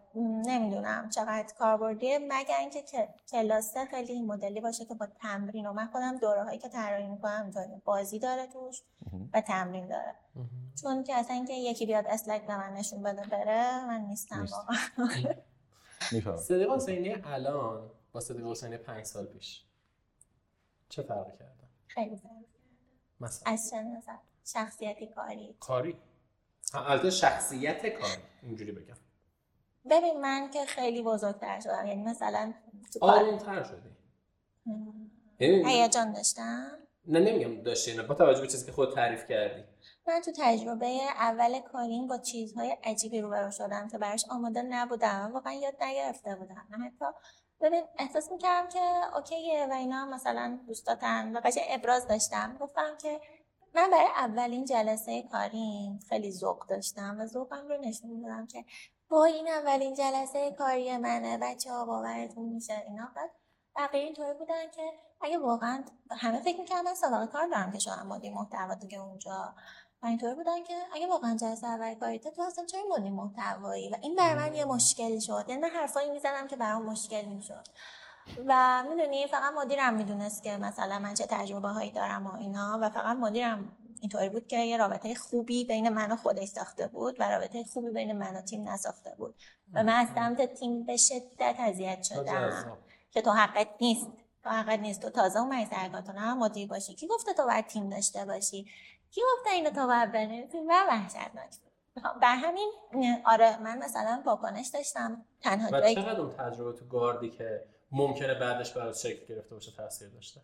نمی‌دونم 0.45 1.09
چقدر 1.09 1.53
کاربردیه. 1.59 2.19
مگر 2.19 2.57
اینکه 2.59 2.81
که 2.81 3.09
کلاسه 3.31 3.85
خیلی 3.85 4.13
این 4.13 4.25
مدلی 4.25 4.61
باشه 4.61 4.85
که 4.85 4.93
با 4.93 5.07
تمرین 5.21 5.67
و 5.67 5.73
من 5.73 5.87
خودم 5.87 6.17
دوره 6.17 6.43
هایی 6.43 6.59
که 6.59 6.69
طراحی 6.69 7.07
می‌کنم 7.07 7.41
اینطوری 7.43 7.81
بازی 7.85 8.19
داره 8.19 8.47
توش. 8.47 8.81
و 9.33 9.41
تمرین 9.41 9.87
داره. 9.87 10.15
چون 10.81 11.03
که 11.03 11.15
اصلا 11.15 11.35
اینکه 11.35 11.53
یکی 11.53 11.85
بیاد 11.85 12.05
اسلاید 12.07 12.47
به 12.47 12.57
من 12.57 12.73
نشون 12.73 13.03
بده 13.03 13.21
بره 13.27 13.85
من 13.87 14.01
نیستم 14.01 14.41
نیست. 14.41 14.53
واقعا. 14.53 15.33
می‌فهمم. 16.11 16.37
صدیق 16.37 16.69
حسینی 16.71 17.15
الان 17.23 17.91
با 18.11 18.19
صدیق 18.19 18.45
حسینی 18.45 18.77
5 18.77 19.05
سال 19.05 19.25
پیش 19.25 19.63
چه 20.89 21.01
فرقی 21.01 21.31
کردن 21.31 21.69
خیلی 21.87 22.15
فرق. 22.15 22.31
مثلا. 23.19 23.53
از 23.53 23.69
چه 23.69 23.81
نظر؟ 23.81 24.17
شخصیتی 24.45 25.07
کاری. 25.07 25.55
کاری. 25.59 25.97
البته 26.73 27.09
شخصیت 27.09 27.87
کاری. 27.87 28.21
اینجوری 28.43 28.71
بگم. 28.71 28.95
ببین 29.89 30.21
من 30.21 30.49
که 30.49 30.65
خیلی 30.65 31.03
بزرگتر 31.03 31.59
شدم. 31.59 31.87
یعنی 31.87 32.03
مثلا 32.03 32.53
آرومتر 33.01 33.63
شدی. 33.63 33.89
یعنی 35.39 35.69
هیجان 35.69 36.13
داشتم؟ 36.13 36.71
نه 37.07 37.19
نمیگم 37.19 37.63
داشتی 37.63 37.97
نه 37.97 38.03
با 38.03 38.15
توجه 38.15 38.41
به 38.41 38.47
چیزی 38.47 38.65
که 38.65 38.71
خود 38.71 38.95
تعریف 38.95 39.27
کردی. 39.27 39.63
من 40.07 40.21
تو 40.21 40.31
تجربه 40.37 41.01
اول 41.17 41.59
کاریم 41.59 42.07
با 42.07 42.17
چیزهای 42.17 42.77
عجیبی 42.83 43.21
روبرو 43.21 43.51
شدم 43.51 43.87
که 43.87 43.97
براش 43.97 44.25
آماده 44.29 44.61
نبودم. 44.61 45.31
واقعا 45.33 45.53
یاد 45.53 45.83
نگرفته 45.83 46.35
بودم. 46.35 46.67
حتی 46.85 47.05
ببین 47.65 47.83
احساس 47.97 48.31
می‌کردم 48.31 48.69
که 48.69 48.79
اوکیه 49.15 49.67
و 49.69 49.73
اینا 49.73 50.05
مثلا 50.05 50.59
دوستاتن 50.67 51.37
و 51.37 51.39
قشنگ 51.39 51.63
ابراز 51.69 52.07
داشتم. 52.07 52.57
گفتم 52.59 52.97
که 53.01 53.21
من 53.75 53.89
برای 53.91 54.07
اولین 54.15 54.65
جلسه 54.65 55.23
کاریم 55.31 55.99
خیلی 56.09 56.31
ذوق 56.31 56.67
داشتم 56.67 57.17
و 57.19 57.25
ذوقم 57.25 57.67
رو 57.67 57.77
نشون 57.77 58.09
می‌دادم 58.09 58.47
که 58.47 58.65
با 59.09 59.25
این 59.25 59.47
اولین 59.47 59.93
جلسه 59.93 60.51
کاری 60.51 60.97
منه 60.97 61.37
بچه 61.37 61.71
ها 61.71 61.85
باورتون 61.85 62.45
میشه 62.45 62.83
اینا. 62.87 63.11
بعد 63.15 63.31
بقیه 63.75 64.01
اینطوری 64.01 64.33
بودن 64.33 64.71
که 64.75 64.91
اگه 65.21 65.37
واقعا 65.37 65.83
همه 66.11 66.39
فکر 66.39 66.59
می‌کنم 66.59 66.83
من 66.83 66.95
سابقه 66.95 67.27
کار 67.27 67.47
دارم 67.47 67.71
که 67.71 67.79
شدم 67.79 68.07
مدیر 68.07 68.33
محتوا 68.33 68.73
دیگه 68.73 69.01
اونجا. 69.01 69.55
و 70.05 70.07
اینطوری 70.07 70.35
بودن 70.35 70.63
که 70.63 70.73
اگه 70.93 71.07
واقعا 71.07 71.35
جلسه 71.35 71.67
اول 71.67 71.93
کاریته 71.93 72.31
تو 72.31 72.41
اصلا 72.41 72.65
چرا 72.65 72.81
مدیر 72.97 73.11
محتوایی؟ 73.11 73.89
و 73.89 73.95
این 74.01 74.15
من 74.15 74.55
یه 74.55 74.65
مشکل 74.65 75.19
شد. 75.19 75.45
یعنی 75.47 75.61
من 75.61 75.69
حرفایی 75.69 76.11
می‌زدم 76.11 76.47
که 76.47 76.55
برام 76.55 76.85
مشکل 76.85 77.25
می‌شد. 77.25 77.67
و 78.45 78.83
می‌دونی 78.89 79.27
فقط 79.27 79.53
مدیرم 79.53 79.93
می‌دونست 79.93 80.43
که 80.43 80.57
مثلا 80.57 80.99
من 80.99 81.13
چه 81.13 81.25
تجربه 81.25 81.67
هایی 81.67 81.91
دارم 81.91 82.27
و 82.27 82.35
اینا. 82.35 82.79
و 82.81 82.89
فقط 82.89 83.17
مدیرم 83.17 83.77
اینطوری 84.01 84.29
بود 84.29 84.47
که 84.47 84.57
یه 84.57 84.77
رابطه 84.77 85.15
خوبی 85.15 85.65
بین 85.65 85.89
من 85.89 86.11
و 86.11 86.15
خودش 86.15 86.47
ساخته 86.47 86.87
بود 86.87 87.15
و 87.19 87.29
رابطه 87.29 87.63
خوبی 87.63 87.91
بین 87.91 88.17
من 88.17 88.35
و 88.35 88.41
تیم 88.41 88.69
نساخته 88.69 89.15
بود. 89.17 89.35
و 89.73 89.83
من 89.83 89.93
از 89.93 90.07
سمت 90.15 90.53
تیم 90.53 90.83
به 90.83 90.97
شدت 90.97 91.55
اذیت 91.59 92.03
شدم. 92.03 92.77
که 93.11 93.21
تو 93.21 93.31
حقت 93.31 93.67
نیست. 93.81 94.07
تو 94.43 94.49
حقت 94.49 94.79
نیست. 94.79 95.01
تو 95.01 95.09
تازه 95.09 95.39
اومدی 95.39 95.65
سر 95.65 95.89
کار، 95.89 96.01
تو 96.01 96.11
نه 96.11 96.33
مدیر 96.33 96.67
باشی. 96.67 96.95
کی 96.95 97.07
گفته 97.07 97.33
تو 97.33 97.45
باید 97.45 97.67
تیم 97.67 97.89
داشته 97.89 98.25
باشی؟ 98.25 98.67
کی 99.15 99.21
گفته 99.33 99.49
اینو 99.49 99.69
تو 99.69 99.87
باید 99.87 100.11
بنویسی 100.11 100.57
و 100.57 100.85
وحشتناک. 100.89 101.55
بود. 101.95 102.03
بر 102.21 102.35
همین 102.35 102.71
آره 103.25 103.57
من 103.57 103.77
مثلا 103.77 104.23
واکنش 104.25 104.67
داشتم 104.67 105.25
تنها 105.41 105.69
و 105.71 105.81
جایی 105.81 105.95
چقدر 105.95 106.21
اون 106.21 106.29
تجربه 106.29 106.79
تو 106.79 106.85
گاردی 106.85 107.29
که 107.29 107.65
ممکنه 107.91 108.33
بعدش 108.33 108.73
برات 108.73 108.97
شکل 108.97 109.25
گرفته 109.25 109.55
باشه 109.55 109.71
تاثیر 109.71 110.09
داشته؟ 110.09 110.41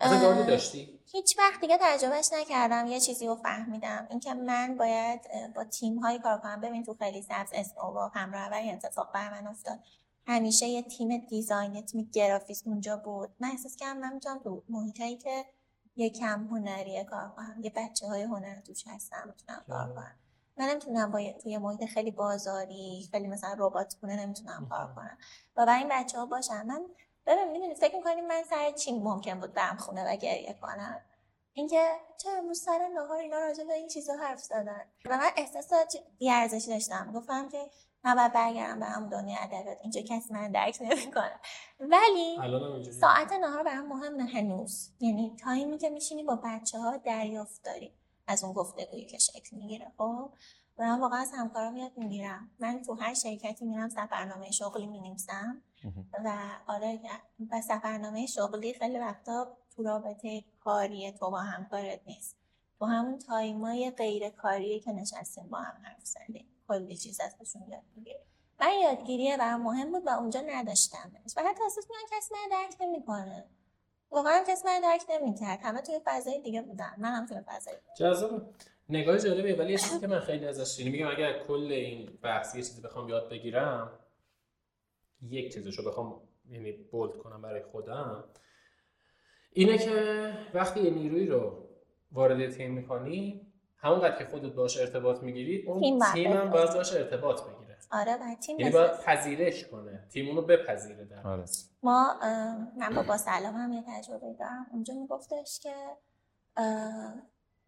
اصلا 0.00 0.20
گاردی 0.20 0.42
داشتی؟ 0.42 1.00
هیچ 1.06 1.38
وقت 1.38 1.60
دیگه 1.60 1.78
تجربهش 1.80 2.30
نکردم 2.32 2.86
یه 2.86 3.00
چیزی 3.00 3.26
رو 3.26 3.34
فهمیدم. 3.34 4.06
اینکه 4.10 4.34
من 4.34 4.76
باید 4.76 5.20
با 5.54 5.64
تیم 5.64 5.98
های 5.98 6.18
کار 6.18 6.38
کنم. 6.38 6.60
ببین 6.60 6.84
تو 6.84 6.94
خیلی 6.94 7.22
سبز 7.22 7.50
اسنووا 7.52 8.08
همراه 8.08 8.42
اول 8.42 8.70
اتفاق 8.72 9.12
بر 9.12 9.30
من 9.30 9.46
افتاد. 9.46 9.78
همیشه 10.26 10.66
یه 10.66 10.82
تیم 10.82 11.18
دیزاین 11.18 11.86
تیم 11.86 12.10
گرافیست 12.12 12.66
اونجا 12.66 12.96
بود. 12.96 13.30
من 13.40 13.48
احساس 13.48 13.76
کردم 13.76 13.98
من 13.98 14.12
می‌تونم 14.12 14.38
تو 14.38 14.62
محیطایی 14.68 15.16
که 15.16 15.44
یه 15.96 16.10
کم 16.10 16.44
هنریه 16.50 17.04
کار 17.04 17.28
کنم. 17.36 17.60
یه 17.62 17.72
بچه 17.76 18.06
های 18.06 18.22
هنر 18.22 18.60
توش 18.60 18.84
هستم 18.86 19.22
می‌تونم 19.26 19.64
کار. 19.68 19.94
کنم. 19.94 20.18
من 20.56 20.64
نمی‌تونم 20.64 21.10
با 21.12 21.32
توی 21.42 21.58
محیط 21.58 21.84
خیلی 21.84 22.10
بازاری 22.10 23.08
خیلی 23.10 23.28
مثلا 23.28 23.54
ربات 23.58 23.96
خونه 24.00 24.16
نمی‌تونم 24.16 24.66
کار. 24.70 24.94
کنم. 24.94 25.18
و 25.56 25.66
برای 25.66 25.78
این 25.78 25.88
بچه 25.90 26.18
ها 26.18 26.26
باشم. 26.26 26.66
من 26.66 26.86
ببین 27.26 27.52
می‌دونی 27.52 27.74
فکر 27.74 27.96
می‌کنیم 27.96 28.26
من 28.26 28.42
سر 28.50 28.70
چی 28.70 28.98
ممکن 28.98 29.40
بود 29.40 29.52
برم 29.52 29.76
خونه 29.76 30.12
و 30.12 30.16
گریه 30.16 30.58
کنم؟ 30.62 31.00
اینکه 31.52 31.90
چرا 32.16 32.38
امروز 32.38 32.60
سر 32.62 32.88
نهار 32.94 33.18
اینا 33.18 33.38
راجع 33.38 33.64
به 33.64 33.72
این 33.72 33.88
چیزا 33.88 34.16
حرف 34.16 34.40
زدن؟ 34.40 34.84
و 35.06 35.18
من 35.18 35.30
احساس 35.36 35.72
بیارزشی 36.18 36.70
داشتم. 36.70 37.12
گفتم 37.12 37.48
که 37.48 37.70
من 38.04 38.14
باید 38.14 38.32
برگردم 38.32 38.80
به 38.80 38.86
همون 38.86 39.08
دنیا 39.08 39.36
ادبیات. 39.40 39.78
اینجا 39.82 40.00
کسی 40.00 40.34
من 40.34 40.52
درک 40.52 40.78
نمی‌کنه. 40.80 41.40
ولی 41.80 42.38
ساعت 42.92 43.32
نهار 43.32 43.62
برام 43.62 43.86
مهمه 43.86 44.24
هنوز. 44.24 44.90
یعنی 45.00 45.36
تایمی 45.44 45.78
که 45.78 45.90
میشینی 45.90 46.24
با 46.24 46.40
بچه 46.44 46.78
ها 46.78 46.96
دریافت 46.96 47.64
داری. 47.64 47.94
از 48.26 48.44
اون 48.44 48.52
گفتگویی 48.52 49.06
که 49.06 49.18
شکل 49.18 49.56
می‌گیره. 49.56 49.92
خب 49.98 50.32
و 50.78 50.84
من 50.84 51.00
واقعا 51.00 51.18
از 51.18 51.32
همکارام 51.34 51.76
یاد 51.76 51.92
می‌گیرم. 51.96 52.50
من 52.58 52.82
تو 52.82 52.94
هر 52.94 53.14
شرکتی 53.14 53.64
میرم 53.64 53.88
سفرنامه 53.88 54.50
شغلی 54.50 54.86
می‌نویسم. 54.86 55.62
مهم. 55.84 56.06
و 56.24 56.38
آره 56.66 57.00
و 57.50 57.60
سفرنامه 57.60 58.26
شغلی 58.26 58.74
خیلی 58.74 58.98
وقتا 58.98 59.56
تو 59.76 59.82
رابطه 59.82 60.44
کاری 60.60 61.12
تو 61.12 61.30
با 61.30 61.38
همکارت 61.38 62.00
نیست. 62.06 62.36
تو 62.78 62.84
همون 62.84 63.18
تایمای 63.18 63.90
غیر 63.90 64.28
کاریه 64.28 64.80
که 64.80 64.92
نشستیم 64.92 65.48
با 65.48 65.58
هم 65.58 65.82
حرف 65.82 66.04
زدیم. 66.04 66.53
کلی 66.68 66.96
چیز 66.96 67.20
ازشون 67.20 67.62
یاد 67.68 67.82
بگیری 67.96 68.18
من 68.60 68.72
یادگیری 68.82 69.36
برام 69.36 69.62
مهم 69.62 69.92
بود 69.92 70.06
و 70.06 70.10
اونجا 70.10 70.40
نداشتمش 70.46 71.34
و 71.36 71.40
حتی 71.40 71.62
احساس 71.62 71.86
می‌کنم 71.90 72.18
کسی 72.18 72.34
من 72.34 72.48
درک 72.50 72.76
نمی‌کنه. 72.80 73.44
واقعا 74.10 74.44
کسی 74.48 74.64
من 74.66 74.80
درک 74.80 75.02
نمی‌کرد. 75.10 75.60
همه 75.62 75.80
توی 75.80 76.00
فضای 76.04 76.40
دیگه 76.40 76.62
بودن. 76.62 76.94
من 76.98 77.12
هم 77.12 77.26
توی 77.26 77.40
فضای 77.46 77.74
جذاب. 77.98 78.54
نگاه 78.88 79.18
جالبه. 79.18 79.56
ولی 79.56 79.72
یه 79.72 79.78
چیزی 79.78 80.00
که 80.00 80.06
من 80.06 80.20
خیلی 80.20 80.46
ازش 80.46 80.78
یعنی 80.78 80.90
میگم 80.90 81.08
اگر 81.08 81.38
کل 81.38 81.72
این 81.72 82.18
بحث 82.22 82.54
یه 82.54 82.62
چیزی 82.62 82.82
بخوام 82.82 83.08
یاد 83.08 83.30
بگیرم 83.30 83.98
یک 85.22 85.54
چیزشو 85.54 85.90
بخوام 85.90 86.20
یعنی 86.48 86.72
بولد 86.72 87.16
کنم 87.16 87.42
برای 87.42 87.62
خودم 87.62 88.24
اینه 89.52 89.78
که 89.78 90.32
وقتی 90.54 90.80
یه 90.80 90.90
نیروی 90.90 91.26
رو 91.26 91.68
وارد 92.12 92.50
تیم 92.50 92.74
می‌کنی 92.74 93.43
همونقدر 93.84 94.18
که 94.18 94.24
خودت 94.24 94.52
باش 94.52 94.80
ارتباط 94.80 95.22
می‌گیری 95.22 95.66
اون 95.66 95.80
تیم 95.80 95.98
باید 95.98 96.12
تیم 96.12 96.32
هم. 96.32 96.50
باید 96.50 96.74
باش 96.74 96.92
ارتباط 96.92 97.42
بگیره. 97.42 97.78
آره 97.92 98.14
و 98.14 98.34
تیم 98.34 98.60
یعنی. 98.60 98.72
باید 98.72 98.90
پذیرش 98.90 99.66
کنه. 99.66 100.08
تیم 100.12 100.28
اونو 100.28 100.42
بپذیره 100.42 101.04
در 101.04 101.26
آره. 101.26 101.44
ما 101.82 102.14
من 102.76 102.94
با 102.94 103.02
با 103.02 103.16
سلام 103.16 103.54
هم 103.54 103.72
یه 103.72 103.84
تجربه 103.88 104.34
دارم. 104.38 104.66
اونجا 104.72 104.94
میگفتش 104.94 105.60
که 105.62 105.74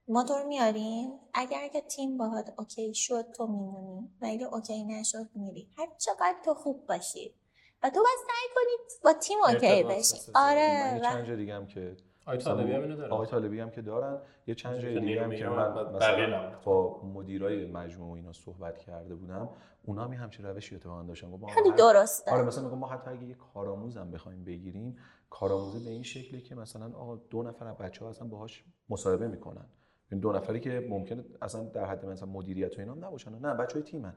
ما 0.09 0.25
تو 0.25 0.35
رو 0.35 0.49
میاریم. 0.49 1.11
اگر 1.35 1.69
که 1.69 1.81
تیم 1.81 2.19
باهات 2.19 2.53
OK 2.59 2.95
شد 2.95 3.33
تو 3.37 3.47
میمونی. 3.47 4.11
و 4.21 4.27
اگه 4.27 4.47
OK 4.47 4.85
نشد 4.85 5.29
میری. 5.35 5.71
هر 5.79 5.87
چقدر 5.99 6.37
تو 6.45 6.55
خوب 6.55 6.87
باشی. 6.87 7.35
و 7.83 7.91
تو 7.91 8.03
باید 8.03 8.19
سعی 8.27 8.49
کنی 8.55 9.01
با 9.05 9.13
تیم 9.13 9.39
OK 9.49 9.83
بشی 9.83 10.33
آره 10.35 10.95
یه 10.95 11.01
و 11.01 11.13
چند 11.13 11.37
دیگه 11.37 11.55
هم 11.55 11.67
که 11.67 11.97
آقای 12.27 12.39
طالبی 12.39 12.73
هم 12.73 12.83
اینو 12.83 12.97
داره. 12.97 13.13
آقای 13.13 13.27
طالبی 13.27 13.61
هم 13.61 13.71
که 13.71 13.83
دارن 13.83 14.19
یه 14.47 14.55
چند 14.55 14.79
جای 14.79 15.01
دیگه 15.01 15.25
هم 15.25 15.31
که 15.31 15.49
من 15.49 15.95
مثلا. 15.95 16.53
با 16.65 17.03
مدیرای 17.05 17.67
مجموعه 17.73 18.17
اینا 18.17 18.33
صحبت 18.33 18.79
کرده 18.79 19.15
بودم 19.15 19.49
اونا 19.85 20.05
هم 20.05 20.13
همچین 20.13 20.47
روشی 20.47 20.75
اتفاقا 20.75 21.03
داشتن. 21.03 21.27
ما 21.27 21.47
خیلی 21.47 21.71
درسته. 21.71 22.33
آره 22.33 22.43
مثلا 22.43 22.65
میگم 22.65 22.79
ما 22.79 22.87
حتی 22.87 23.11
اگه 23.11 23.25
یه 23.25 23.35
کارآموز 23.35 23.97
هم 23.97 24.11
بخوایم 24.11 24.45
بگیریم 24.45 24.97
کارآموزه 25.31 25.85
به 25.85 25.91
این 25.91 26.03
شکلی 26.03 26.41
که 26.41 26.55
مثلا 26.55 26.93
آقا 26.97 27.17
دو 27.17 27.43
نفر 27.43 27.67
از 27.67 27.77
بچه‌ها 27.77 28.11
اصلا 28.11 28.29
باهاش 28.29 28.65
مصاحبه 28.89 29.29
می‌کنن. 29.29 29.67
این 30.13 30.21
دو 30.21 30.33
نفری 30.33 30.61
که 30.61 30.87
ممکنه 30.91 31.25
اصلا 31.43 31.65
در 31.65 31.85
حد 31.85 32.07
مثلا 32.07 32.29
مدیریت 32.29 32.79
و 32.79 32.81
اینا 32.81 32.93
هم 32.93 33.05
نباشن. 33.05 33.39
نه 33.39 33.55
بچهای 33.55 33.83
تیمن. 33.83 34.15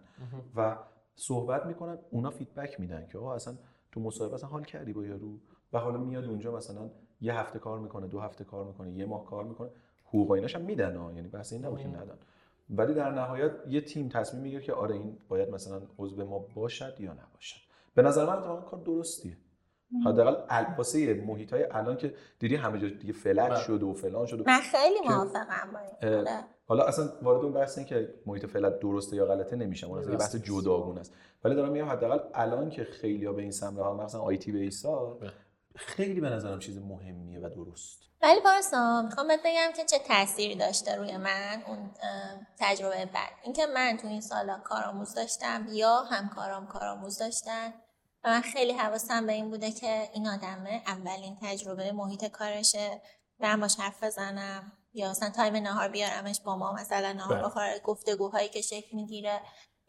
و 0.56 0.77
صحبت 1.15 1.65
می‌کنن 1.65 1.98
اونا 2.10 2.30
فیدبک 2.30 2.80
میدن 2.80 3.07
که 3.07 3.18
آقا 3.18 3.36
اصلا 3.36 3.53
تو 3.91 3.99
مصاحبه 3.99 4.34
اصلا 4.34 4.49
حال 4.49 4.64
کردی 4.64 4.94
با 4.94 5.06
یارو؟ 5.06 5.40
و 5.73 5.80
حالا 5.80 5.98
میاد 5.98 6.26
اونجا 6.26 6.56
مثلا 6.56 6.90
یه 7.22 7.40
هفته 7.40 7.60
کار 7.60 7.80
می‌کنه 7.80 8.08
دو 8.08 8.20
هفته 8.20 8.44
کار 8.44 8.66
می‌کنه 8.66 8.91
یه 8.91 9.06
ماه 9.06 9.26
کار 9.26 9.44
می‌کنه 9.44 9.70
حقوق 10.06 10.30
و 10.30 10.34
ایناش 10.34 10.56
هم 10.56 10.62
میدن 10.62 10.96
ها 10.96 11.12
یعنی 11.12 11.28
بحث 11.28 11.54
این 11.54 11.66
نبود 11.66 11.80
که 11.80 11.88
ندن 11.88 12.18
ولی 12.70 12.94
در 12.94 13.12
نهایت 13.12 13.52
یه 13.68 13.82
تیم 13.82 14.10
تصمیم 14.10 14.44
می‌گیره 14.44 14.62
که 14.62 14.74
آره 14.74 14.96
این 14.96 15.18
باید 15.30 15.50
مثلا 15.50 15.82
عضو 15.98 16.26
ما 16.26 16.40
باشد 16.56 16.96
یا 17.00 17.14
نباشد 17.14 17.60
به 17.96 18.02
نظر 18.02 18.26
من 18.26 18.34
اتفاقا 18.34 18.62
کار 18.62 18.80
درستیه 18.80 19.38
حداقل 20.06 20.36
ال- 20.50 20.78
واسه 20.78 21.14
محیط 21.14 21.54
های 21.54 21.64
الان 21.72 21.98
که 21.98 22.14
دیدی 22.40 22.56
همه 22.56 22.80
جا 22.80 22.88
دیگه 22.90 23.14
فلج 23.14 23.50
بله. 23.50 23.60
شده 23.60 23.86
و 23.86 23.94
فلان 23.94 24.26
شده 24.26 24.44
من 24.48 24.60
خیلی 24.60 25.00
موافقم 25.08 25.70
با 25.74 25.80
این 25.80 26.14
اه، 26.14 26.20
آره. 26.20 26.44
حالا 26.66 26.84
اصلا 26.84 27.10
وارد 27.22 27.44
اون 27.44 27.54
بحث 27.54 27.78
این 27.78 27.88
که 27.88 28.14
محیط 28.26 28.46
فلت 28.46 28.80
درسته 28.80 29.16
یا 29.16 29.26
غلطه 29.26 29.56
نمیشم 29.56 29.90
اون 29.90 30.00
اصلا 30.00 30.18
بحث. 30.18 30.36
جداگونه 30.36 31.00
است 31.00 31.14
ولی 31.44 31.56
دارم 31.56 31.72
میگم 31.72 31.86
حداقل 31.86 32.20
الان 32.34 32.70
که 32.70 32.84
خیلی 32.84 33.28
به 33.28 33.41
این 33.41 33.52
سمت 33.52 33.80
ها 33.80 33.94
مثلا 33.94 34.22
آی 34.22 34.38
تی 34.38 34.52
بیسا 34.52 35.06
بله. 35.06 35.32
خیلی 35.76 36.22
به 36.22 36.30
نظرم 36.30 36.60
چیز 36.60 36.78
مهمیه 36.78 37.40
و 37.40 37.50
درست. 37.50 38.00
ولی 38.22 38.41
پارسا 38.41 39.02
می‌خوام 39.02 39.28
بهت 39.28 39.40
بگم 39.40 39.72
که 39.76 39.86
چه 39.86 40.00
تأثیری 40.00 40.56
داشته 40.56 40.96
روی 40.96 41.18
من 41.18 41.64
اون 41.68 41.91
تجربه 42.60 43.06
بعد. 43.06 43.32
اینکه 43.44 43.66
من 43.66 43.98
تو 43.98 44.08
این 44.08 44.22
سالا 44.22 44.60
کارآموز 44.64 45.14
داشتم 45.14 45.68
یا 45.72 46.02
همکارام 46.02 46.68
کارآموز 46.68 47.18
داشتن 47.18 47.74
و 48.24 48.30
من 48.30 48.41
خیلی 48.41 48.74
حواسم 48.74 49.28
به 49.28 49.34
این 49.34 49.50
بوده 49.50 49.72
که 49.72 50.10
این 50.14 50.28
آدمه 50.28 50.82
اولین 50.88 51.38
تجربه 51.41 51.91
محیط 51.91 52.26
کارشه 52.26 53.02
برم 53.40 53.60
باش 53.60 53.76
حرف 53.80 54.04
بزنم 54.04 54.72
یا 54.94 55.10
مثلا 55.10 55.30
تایم 55.30 55.56
نهار 55.56 55.88
بیارمش 55.90 56.41
با 56.41 56.58
ما 56.58 56.74
مثلا 56.74 57.14
نهار 57.14 57.38
بله. 57.38 57.46
بخوره 57.46 57.82
گفتگوهایی 57.84 58.50
که 58.50 58.62
شکل 58.62 58.96
می‌گیره. 58.96 59.41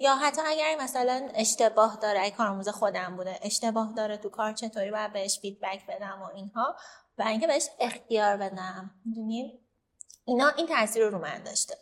یا 0.03 0.17
حتی 0.17 0.41
اگر 0.47 0.77
مثلا 0.81 1.29
اشتباه 1.35 1.99
داره 2.03 2.21
اگه 2.21 2.31
کارآموز 2.37 2.69
خودم 2.69 3.17
بوده 3.17 3.39
اشتباه 3.43 3.93
داره 3.97 4.17
تو 4.17 4.29
کار 4.29 4.53
چطوری 4.53 4.91
باید 4.91 5.13
بهش 5.13 5.39
feedback 5.41 5.87
بدم 5.87 6.23
و 6.23 6.37
اینها؟ 6.37 6.77
و 7.19 7.23
اینکه 7.23 7.47
بهش 7.47 7.69
اختیار 7.81 8.37
بدم. 8.37 8.91
می‌دونی؟ 9.05 9.61
اینا 10.25 10.49
این 10.57 10.67
تاثیر 10.67 11.03
رو 11.05 11.11
رو 11.11 11.19
من 11.19 11.43
داشته. 11.43 11.75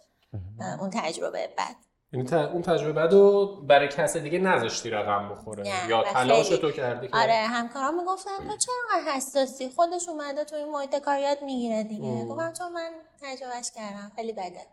اون 0.80 0.90
تجربه 0.90 1.48
بد 1.58 1.76
یعنی 2.12 2.26
ت- 2.26 2.32
اون 2.32 2.62
تجربه 2.62 2.92
بعد 2.92 3.12
رو 3.12 3.56
برای 3.66 3.88
کس 3.88 4.16
دیگه 4.16 4.38
نذاشتی 4.38 4.90
رقم 4.90 5.28
بخوره؟ 5.28 5.62
نه، 5.62 5.88
یا 5.88 6.02
تلاش. 6.02 6.48
تو 6.48 6.70
کردی 6.70 7.08
که 7.08 7.16
آره 7.16 7.34
همکارام 7.34 8.00
می‌گفتن 8.00 8.30
تو 8.50 8.56
چرا 8.56 8.74
انقدر 8.94 9.12
حساسی؟ 9.12 9.68
خودش 9.70 10.08
اومده 10.08 10.44
تو 10.44 10.56
این 10.56 10.68
محیط 10.70 10.96
کار 10.96 11.18
یاد 11.18 11.42
می‌گیره 11.42 11.82
دیگه. 11.84 12.24
گفتم 12.24 12.52
چون 12.52 12.72
من 12.72 12.90
تجربهش 13.22 13.70
کردم. 13.70 14.12
خیلی 14.16 14.32
بده. 14.32 14.66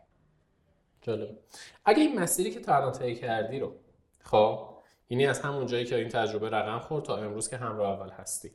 جالب 1.05 1.37
اگه 1.85 1.99
این 2.01 2.19
مسیری 2.19 2.51
که 2.51 2.59
تا 2.59 2.75
الان 2.75 2.91
طی 2.91 3.15
کردی 3.15 3.59
رو 3.59 3.75
خب 4.23 4.59
یعنی 5.09 5.25
از 5.25 5.39
همون 5.39 5.67
جایی 5.67 5.85
که 5.85 5.95
این 5.95 6.09
تجربه 6.09 6.49
رقم 6.49 6.79
خورد 6.79 7.05
تا 7.05 7.17
امروز 7.17 7.49
که 7.49 7.57
همراه 7.57 7.99
اول 7.99 8.09
هستی. 8.09 8.51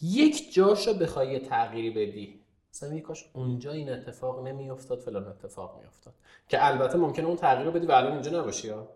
یک 0.00 0.54
جاشو 0.54 0.94
بخوای 0.94 1.32
یه 1.32 1.40
تغییری 1.40 1.90
بدی. 1.90 2.40
مثلا 2.74 3.00
کاش 3.00 3.30
اونجا 3.32 3.72
این 3.72 3.90
اتفاق 3.90 4.46
نمیافتاد 4.46 5.00
فلان 5.00 5.28
اتفاق 5.28 5.80
میافتاد. 5.80 6.14
که 6.48 6.66
البته 6.66 6.98
ممکنه 6.98 7.26
اون 7.26 7.36
تغییر 7.36 7.66
رو 7.66 7.72
بدی 7.72 7.86
و 7.86 7.92
الان 7.92 8.12
اینجا 8.12 8.40
نباشی 8.40 8.68
ها 8.68 8.88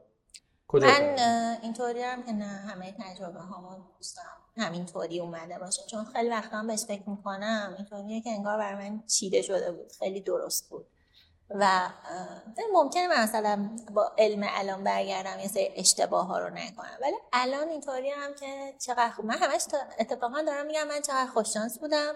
کجا 0.68 0.86
من 0.86 1.16
اینطوری 1.62 2.02
هم 2.02 2.22
که 2.22 2.32
نه 2.32 2.44
همه 2.44 2.94
تجربه 2.98 3.40
هامون 3.40 3.76
همینطوری 4.56 5.20
اومده 5.20 5.58
باشه. 5.58 5.82
چون 5.90 6.04
خیلی 6.04 6.28
وقتا 6.28 6.56
هم 6.56 6.66
بهش 6.66 6.84
فکر 6.84 7.10
می‌کنم 7.10 7.74
اینطوریه 7.76 8.20
که 8.20 8.30
انگار 8.30 8.58
برای 8.58 8.90
من 8.90 9.02
چیده 9.06 9.42
شده 9.42 9.72
بود 9.72 9.92
خیلی 9.92 10.20
درست 10.20 10.70
بود. 10.70 10.86
و 11.50 11.88
ممکنه 12.72 13.08
من 13.08 13.22
مثلا 13.22 13.70
با 13.94 14.12
علم 14.18 14.46
الان 14.48 14.84
برگردم 14.84 15.40
یه 15.40 15.48
سری 15.48 15.72
اشتباه 15.76 16.26
ها 16.26 16.38
رو 16.38 16.50
نکنم. 16.50 16.98
ولی 17.02 17.16
الان 17.32 17.68
اینطوری 17.68 18.10
هم 18.10 18.34
که 18.34 18.74
چقدر 18.78 19.10
خوب. 19.10 19.24
من 19.24 19.38
همش 19.38 19.62
اتفاقا 19.98 20.42
دارم 20.42 20.66
میگم 20.66 20.86
من 20.88 21.00
چقدر 21.00 21.26
خوششانس 21.26 21.78
بودم 21.78 22.14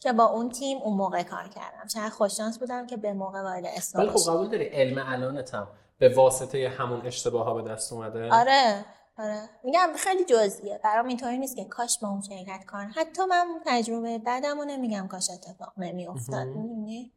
که 0.00 0.12
با 0.12 0.24
اون 0.24 0.48
تیم 0.48 0.78
اون 0.78 0.96
موقع 0.96 1.22
کار 1.22 1.48
کردم. 1.48 1.86
چقدر 1.88 2.10
خوششانس 2.10 2.58
بودم 2.58 2.86
که 2.86 2.96
به 2.96 3.12
موقع 3.12 3.42
وارد 3.42 3.64
اسلام 3.66 4.06
ولی 4.06 4.18
خب 4.18 4.30
قبول 4.30 4.48
داری 4.48 4.64
علم 4.64 5.04
الانت 5.06 5.54
هم 5.54 5.68
به 5.98 6.14
واسطه 6.14 6.68
همون 6.68 7.06
اشتباه 7.06 7.44
ها 7.44 7.54
به 7.54 7.70
دست 7.70 7.92
اومده؟ 7.92 8.30
آره 8.32 8.84
آره. 9.18 9.48
میگم 9.64 9.88
خیلی 9.96 10.24
جزئیه. 10.24 10.80
برام 10.84 11.06
اینطوری 11.06 11.38
نیست 11.38 11.56
که 11.56 11.64
کاش 11.64 11.98
با 12.02 12.08
اون 12.08 12.20
شرکت 12.20 12.64
کنم 12.64 12.92
حتی 12.96 13.24
من 13.24 13.46
تجربه 13.66 14.18
بعدم 14.18 14.58
رو 14.58 14.64
نمیگم 14.64 15.08
کاش 15.08 15.30
اتفاق 15.30 15.72
نمیافتاد. 15.76 16.46
مهم. 16.46 17.10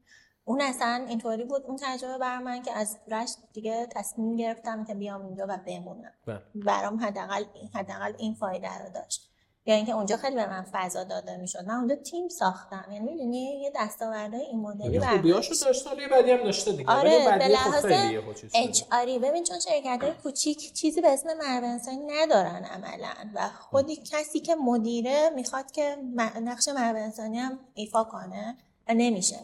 اون 0.45 0.61
اصلا 0.61 1.05
اینطوری 1.09 1.43
بود 1.43 1.63
اون 1.65 1.77
تجربه 1.81 2.17
بر 2.17 2.39
من 2.39 2.61
که 2.61 2.71
از 2.77 2.97
رشت 3.07 3.37
دیگه 3.53 3.87
تصمیم 3.91 4.35
گرفتم 4.35 4.85
که 4.85 4.93
بیام 4.93 5.25
اینجا 5.25 5.45
و 5.49 5.57
بمونم. 5.67 6.13
بله. 6.27 6.41
برام 6.55 7.03
حداقل 7.03 7.43
حداقل 7.73 8.13
این 8.17 8.33
فایده 8.33 8.77
رو 8.77 8.89
داشت. 8.93 9.29
یا 9.65 9.75
اینکه 9.75 9.91
اونجا 9.91 10.17
خیلی 10.17 10.35
به 10.35 10.49
من 10.49 10.65
فضا 10.71 11.03
داده 11.03 11.37
می‌شد. 11.37 11.59
من 11.67 11.75
اونجا 11.75 11.95
تیم 11.95 12.27
ساختم. 12.27 12.85
یعنی 12.91 13.11
می‌دونی 13.11 13.61
یه 13.61 13.71
دستاوردهای 13.75 14.45
این 14.45 14.61
مدلی 14.61 14.99
خوبیاشو 14.99 15.65
داشته 15.65 15.89
ولی 15.89 16.07
بدی 16.07 16.31
هم 16.31 16.43
داشته 16.43 16.71
دیگه. 16.71 16.91
آره، 16.91 17.25
به 17.25 17.31
خب 17.31 17.51
لحاظ. 17.51 17.85
H 18.55 18.83
R 18.91 19.05
ی 19.05 19.19
ببین 19.19 19.43
چون 19.43 19.59
شرکت 19.59 20.03
های 20.03 20.13
کوچیک 20.23 20.73
چیزی 20.73 21.01
به 21.01 21.13
اسم 21.13 21.27
منابع 21.33 21.67
انسانی 21.67 22.05
ندارن 22.07 22.65
عملا 22.65 23.13
و 23.33 23.49
خودی 23.59 23.95
کسی 23.95 24.39
که 24.39 24.55
مدیره 24.55 25.29
می‌خواد 25.35 25.71
که 25.71 25.95
نقش 26.41 26.67
منابع 26.67 26.99
انسانی 26.99 27.39
هم 27.39 27.59
ایفا 27.73 28.03
کنه 28.03 28.57
و 28.89 28.93
نمیشه. 28.93 29.39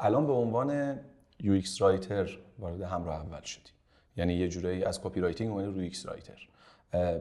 الان 0.00 0.26
به 0.26 0.32
عنوان 0.32 1.00
UX 1.40 1.82
writer 1.82 2.38
وارد 2.58 2.82
همراه 2.82 3.16
اول 3.16 3.42
شدی. 3.42 3.70
یعنی 4.16 4.34
یه 4.34 4.48
جورایی 4.48 4.84
از 4.84 5.00
copywriting 5.02 5.50
اومدی 5.50 5.66
رو 5.66 5.84
UX 5.84 6.06
writer. 6.06 6.48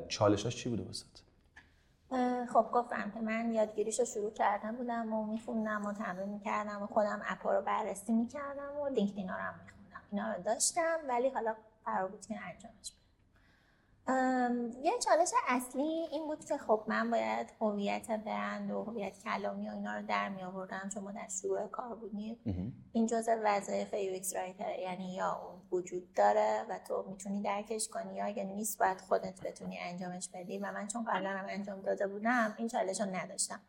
چالشاش 0.07 0.55
چی 0.55 0.69
بوده 0.69 0.83
واست 0.83 1.05
اه، 2.11 2.45
خب 2.45 2.65
گفتم 2.73 3.11
که 3.13 3.21
من 3.21 3.53
یادگیریش 3.53 3.99
رو 3.99 4.05
شروع 4.05 4.33
کردم 4.33 4.75
بودم 4.75 5.13
و 5.13 5.25
میخوندم 5.25 5.85
و 5.85 5.93
تمرین 5.93 6.29
می‌کردم 6.29 6.83
و 6.83 6.87
خودم 6.87 7.21
اپا 7.25 7.53
رو 7.53 7.61
بررسی 7.61 8.13
می‌کردم 8.13 8.77
و 8.83 8.87
لینکدین 8.87 9.29
رو 9.29 9.35
هم 9.35 9.53
میخوندم. 9.63 10.01
اینا 10.11 10.33
رو 10.33 10.43
داشتم 10.43 10.97
ولی 11.07 11.29
حالا 11.29 11.55
قرار 11.85 12.07
بود 12.07 12.25
که 12.25 12.33
انجامش 12.33 12.91
بدم. 12.91 13.04
یه 14.83 14.99
چالش 15.05 15.31
اصلی 15.47 16.07
این 16.11 16.27
بود 16.27 16.45
که 16.45 16.57
خب 16.57 16.83
من 16.87 17.11
باید 17.11 17.53
هویت 17.61 18.11
برند 18.11 18.71
و 18.71 18.83
هویت 18.83 19.23
کلامی 19.23 19.69
و 19.69 19.71
اینا 19.71 19.95
رو 19.95 20.05
در 20.05 20.29
می 20.29 20.43
آوردم 20.43 20.89
چون 20.93 21.03
ما 21.03 21.11
در 21.11 21.27
شروع 21.41 21.67
کار 21.67 21.95
بودیم. 21.95 22.37
این 22.93 23.05
جزء 23.05 23.35
وظایف 23.43 23.93
UX 23.93 24.35
writer 24.35 24.79
یعنی 24.79 25.13
یا 25.13 25.41
اون 25.43 25.61
وجود 25.71 26.13
داره 26.13 26.65
و 26.69 26.79
تو 26.87 27.05
می‌تونی 27.09 27.41
درکش 27.41 27.87
کنی 27.87 28.15
یا 28.15 28.25
اگه 28.25 28.43
نیست 28.43 28.79
باید 28.79 29.01
خودت 29.01 29.41
بتونی 29.41 29.77
انجامش 29.79 30.29
بدی. 30.33 30.57
و 30.57 30.71
من 30.71 30.87
چون 30.87 31.03
قبلا 31.03 31.29
هم 31.29 31.45
انجام 31.49 31.81
داده 31.81 32.07
بودم 32.07 32.55
این 32.57 32.67
چالش 32.67 33.01
رو 33.01 33.07
نداشتم. 33.15 33.59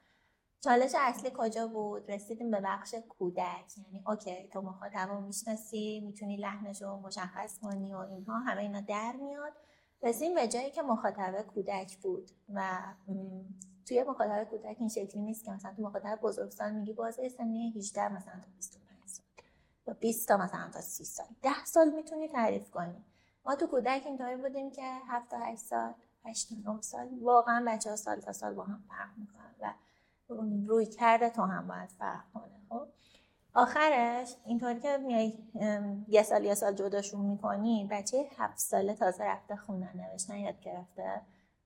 چالش 0.64 0.92
اصلی 0.98 1.30
کجا 1.36 1.66
بود؟ 1.66 2.10
رسیدیم 2.10 2.50
به 2.50 2.60
بخش 2.60 2.94
کودک. 2.94 3.78
یعنی 3.78 4.04
OK 4.06 4.48
تو 4.48 4.62
مخاطب 4.62 5.08
رو 5.08 5.20
می‌شناسی 5.20 6.00
می‌تونی 6.00 6.36
لحنش 6.36 6.82
رو 6.82 6.96
مشخص 6.96 7.58
کنی 7.58 7.94
و 7.94 7.98
اینها 7.98 8.38
همه 8.38 8.62
اینا 8.62 8.80
در 8.80 9.12
میاد. 9.12 9.52
رسیدیم 10.02 10.34
به 10.34 10.48
جایی 10.48 10.70
که 10.70 10.82
مخاطب 10.82 11.42
کودک 11.54 11.98
بود 11.98 12.30
و 12.54 12.78
توی 13.86 14.02
مخاطب 14.02 14.44
کودک 14.44 14.76
این 14.78 14.88
شکلی 14.88 15.22
نیست 15.22 15.44
که 15.44 15.50
مثلا 15.50 15.74
تو 15.74 15.82
مخاطب 15.82 16.18
بزرگسال 16.22 16.72
میگی 16.72 16.92
بازه 16.92 17.28
سنی 17.28 17.72
18 17.76 18.08
مثلا 18.08 18.34
تا 18.34 18.48
25 18.56 18.98
سال 19.06 19.24
یا 19.86 19.94
20 19.94 20.28
تا 20.28 20.36
مثلا 20.36 20.70
تا 20.70 20.80
30 20.80 21.04
سال. 21.04 21.26
10 21.42 21.64
سال 21.64 21.90
می‌تونی 21.90 22.28
تعریف 22.28 22.70
کنی. 22.70 23.04
ما 23.44 23.54
تو 23.54 23.66
کودک 23.66 24.02
اینطوری 24.06 24.36
بودیم 24.36 24.70
که 24.70 24.82
7 25.08 25.30
تا 25.30 25.38
8 25.38 25.62
سال 25.62 25.94
8 26.24 26.48
تا 26.48 26.72
9 26.72 26.82
سال 26.82 27.08
واقعا 27.22 27.64
بچه 27.66 27.90
ها 27.90 27.96
سال 27.96 28.20
تا 28.20 28.32
سال 28.32 28.54
با 28.54 28.64
هم 28.64 28.84
فرق 28.88 29.18
می‌کنن 29.18 29.54
و 29.60 29.74
رویکرد 30.68 31.30
تو 31.30 31.42
هم 31.42 31.68
باید 31.68 31.90
فرق 31.90 32.32
کنه 32.34 32.60
خب؟ 32.68 32.88
آخرش 33.56 34.36
اینطوری 34.44 34.80
که 34.80 34.96
میای 34.96 35.38
یه 36.08 36.22
سال 36.22 36.44
یه 36.44 36.54
سال 36.54 36.74
جداشون 36.74 37.20
می‌کنی 37.20 37.88
بچه 37.90 38.28
هفت 38.36 38.58
ساله 38.58 38.94
تازه 38.94 39.24
رفته 39.24 39.56
خونه 39.56 39.96
نوشتن 39.96 40.36
یاد 40.36 40.60
گرفته. 40.60 41.20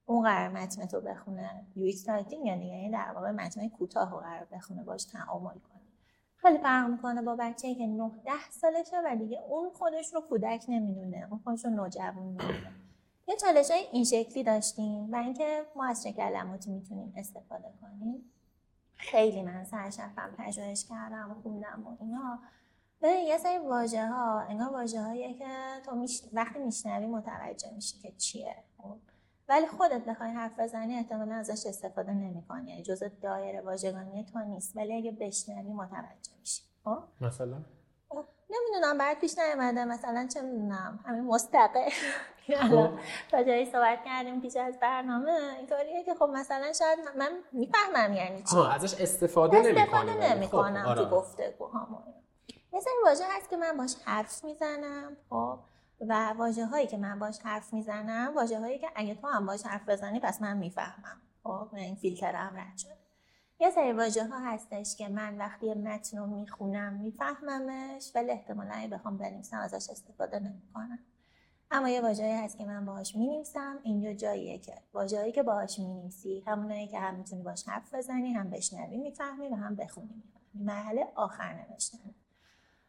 اون 0.06 0.22
قرار 0.22 0.48
متن 0.48 0.86
تو 0.86 1.00
بخونه. 1.00 1.66
UX 1.76 2.08
writing 2.08 2.46
یعنی 2.46 2.68
یعنی 2.68 2.90
در 2.90 3.12
واقع 3.14 3.30
متن 3.30 3.68
کوتاه 3.68 4.10
رو 4.10 4.18
قرار 4.18 4.46
بخونه 4.52 4.82
باش 4.82 5.04
تعامل 5.04 5.54
کنه 5.54 5.82
خیلی 6.36 6.58
فرق 6.58 6.90
می‌کنه 6.90 7.22
با 7.22 7.36
بچه 7.36 7.74
که 7.74 7.86
9 7.86 8.10
ده 8.24 8.50
سالشه 8.50 8.96
و 9.04 9.16
دیگه 9.16 9.40
اون 9.48 9.70
خودش 9.70 10.14
رو 10.14 10.20
کودک 10.20 10.64
نمی‌دونه. 10.68 11.26
اون 11.30 11.40
خودش 11.44 11.64
رو 11.64 11.70
نوجوان 11.70 12.22
می‌دونه. 12.22 12.72
یه 13.28 13.36
چالش 13.36 13.70
های 13.70 13.84
این 13.92 14.04
شکلی 14.04 14.42
داشتیم 14.42 15.12
و 15.12 15.16
اینکه 15.16 15.62
ما 15.76 15.86
از 15.86 16.02
چه 16.02 16.12
کلماتی 16.12 16.70
می‌تونیم 16.70 17.12
استفاده 17.16 17.72
کنیم. 17.80 18.32
خیلی 19.00 19.42
من 19.42 19.64
سرشفم 19.64 20.34
پژوهش 20.38 20.86
کردم 20.88 21.30
و 21.30 21.34
خوندم 21.42 21.86
و 21.86 21.96
اینا. 22.00 22.38
ببین 23.02 23.26
یه 23.26 23.38
سری 23.38 23.58
واژه 23.58 24.06
ها 24.06 24.40
انگار 24.40 24.68
واژه 24.68 25.02
هایی 25.02 25.34
که 25.34 25.46
تو 25.84 25.94
میش... 25.94 26.22
وقتی 26.32 26.58
میشنوی 26.58 27.06
متوجه 27.06 27.74
میشی 27.74 27.98
که 27.98 28.12
چیه؟ 28.12 28.56
ولی 29.48 29.66
خودت 29.66 30.04
بخوای 30.04 30.30
حرف 30.30 30.60
بزنی 30.60 30.94
احتمالا 30.94 31.34
ازش 31.34 31.66
استفاده 31.66 32.12
نمی‌کنی. 32.12 32.70
یعنی 32.70 32.82
جزء 32.82 33.08
دایره 33.22 33.60
واژگانی 33.60 34.24
تو 34.24 34.38
نیست. 34.38 34.76
ولی 34.76 34.94
اگه 34.94 35.12
بشنوی 35.12 35.72
متوجه 35.72 36.32
میشی. 36.40 36.62
خب؟ 36.84 37.02
مثلا؟ 37.20 37.64
نمی‌دونم 38.50 38.98
برات 38.98 39.18
پیش 39.18 39.38
نیومده. 39.38 39.84
مثلا 39.84 40.28
چه 40.34 40.42
می‌دونم 40.42 41.00
همین 41.06 41.24
مستقل. 41.24 41.88
خب. 42.70 42.90
تا 43.30 43.42
جایی 43.42 43.66
صحبت 43.66 43.98
کردیم 44.04 44.40
پیش 44.40 44.56
از 44.56 44.78
برنامه. 44.80 45.54
اینطوریه 45.58 46.04
که 46.04 46.14
خب 46.14 46.30
مثلا 46.34 46.72
شاید 46.72 46.98
من 47.18 47.30
می‌فهمم 47.52 48.12
یعنی 48.12 48.42
چی. 48.42 48.56
ازش 48.74 49.00
استفاده 49.00 49.58
استفاده 49.58 50.14
نمی‌کنه 50.14 50.34
نمی‌کنم 50.34 50.84
آره. 50.86 51.04
تو 51.04 51.10
گفتگوهامون 51.10 52.02
یه 52.72 52.80
سری 52.80 52.92
واژه 53.04 53.24
هست 53.36 53.50
که 53.50 53.56
من 53.56 53.76
باش 53.76 53.94
حرف 54.04 54.44
می‌زنم 54.44 55.16
خب. 55.30 55.58
و 56.08 56.32
واژه 56.38 56.66
هایی 56.66 56.86
که 56.86 56.96
من 56.96 57.18
باش 57.18 57.38
حرف 57.38 57.72
می‌زنم 57.72 58.32
واژه 58.36 58.60
هایی 58.60 58.78
که 58.78 58.88
اگه 58.94 59.14
تو 59.14 59.26
هم 59.26 59.46
باش 59.46 59.62
حرف 59.62 59.88
بزنی 59.88 60.20
پس 60.20 60.42
من 60.42 60.56
می‌فهمم. 60.56 61.20
خب 61.44 61.68
این 61.74 61.94
فیلترم 61.96 62.52
رد 62.56 62.78
شده. 62.78 63.09
یه 63.60 63.70
سری 63.70 63.92
واژه 63.92 64.24
ها 64.24 64.38
هستش 64.38 64.96
که 64.96 65.08
من 65.08 65.38
وقتی 65.38 65.66
یه 65.66 65.74
متن 65.74 66.18
رو 66.18 66.26
می‌خونم 66.26 66.92
میفهممش 66.92 68.12
ولی 68.14 68.30
احتمالا 68.30 68.70
اگه 68.74 68.88
بخوام 68.88 69.18
بنویسم 69.18 69.58
ازش 69.58 69.90
استفاده 69.90 70.38
نمی‌کنم. 70.38 70.98
اما 71.70 71.88
یه 71.88 72.00
واژه‌ای 72.00 72.32
هست 72.32 72.58
که 72.58 72.64
من 72.64 72.84
باهاش 72.86 73.16
می‌نویسم. 73.16 73.78
اینجا 73.82 74.12
جاییه 74.12 74.58
که 74.58 74.74
واژه‌ای 74.92 75.32
که 75.32 75.42
باهاش 75.42 75.78
می‌نویسی 75.78 76.44
همونایی 76.46 76.88
که 76.88 76.98
هم 76.98 77.14
می‌تونی 77.14 77.42
باش 77.42 77.68
حرف 77.68 77.94
بزنی 77.94 78.32
هم 78.32 78.50
بشنوی 78.50 78.96
می‌فهمی 78.96 79.48
و 79.48 79.54
هم 79.54 79.76
بخونی 79.76 80.14
می‌فهمی. 80.14 80.64
مرحله 80.64 81.08
آخر 81.14 81.52
نوشتن. 81.52 82.14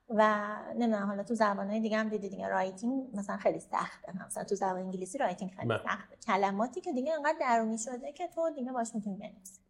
و 0.09 0.45
نمی‌دونم 0.75 1.07
حالا 1.07 1.23
تو 1.23 1.35
زبانهای 1.35 1.79
دیگه 1.79 1.97
هم 1.97 2.09
دیدی 2.09 2.29
دیگه 2.29 2.47
writing 2.47 3.17
مثلا 3.17 3.37
خیلی 3.37 3.59
سخته. 3.59 4.25
مثلا 4.25 4.43
تو 4.43 4.55
زبان 4.55 4.75
انگلیسی 4.75 5.17
writing 5.17 5.51
خیلی. 5.51 5.73
سخته. 5.83 6.15
کلماتی 6.27 6.81
که 6.81 6.93
دیگه 6.93 7.13
انقدر 7.13 7.37
درونی 7.39 7.77
شده 7.77 8.11
که 8.11 8.27
تو 8.27 8.49
دیگه 8.55 8.71
باش 8.71 8.95
می‌تونی 8.95 9.17
بنویسی. 9.17 9.61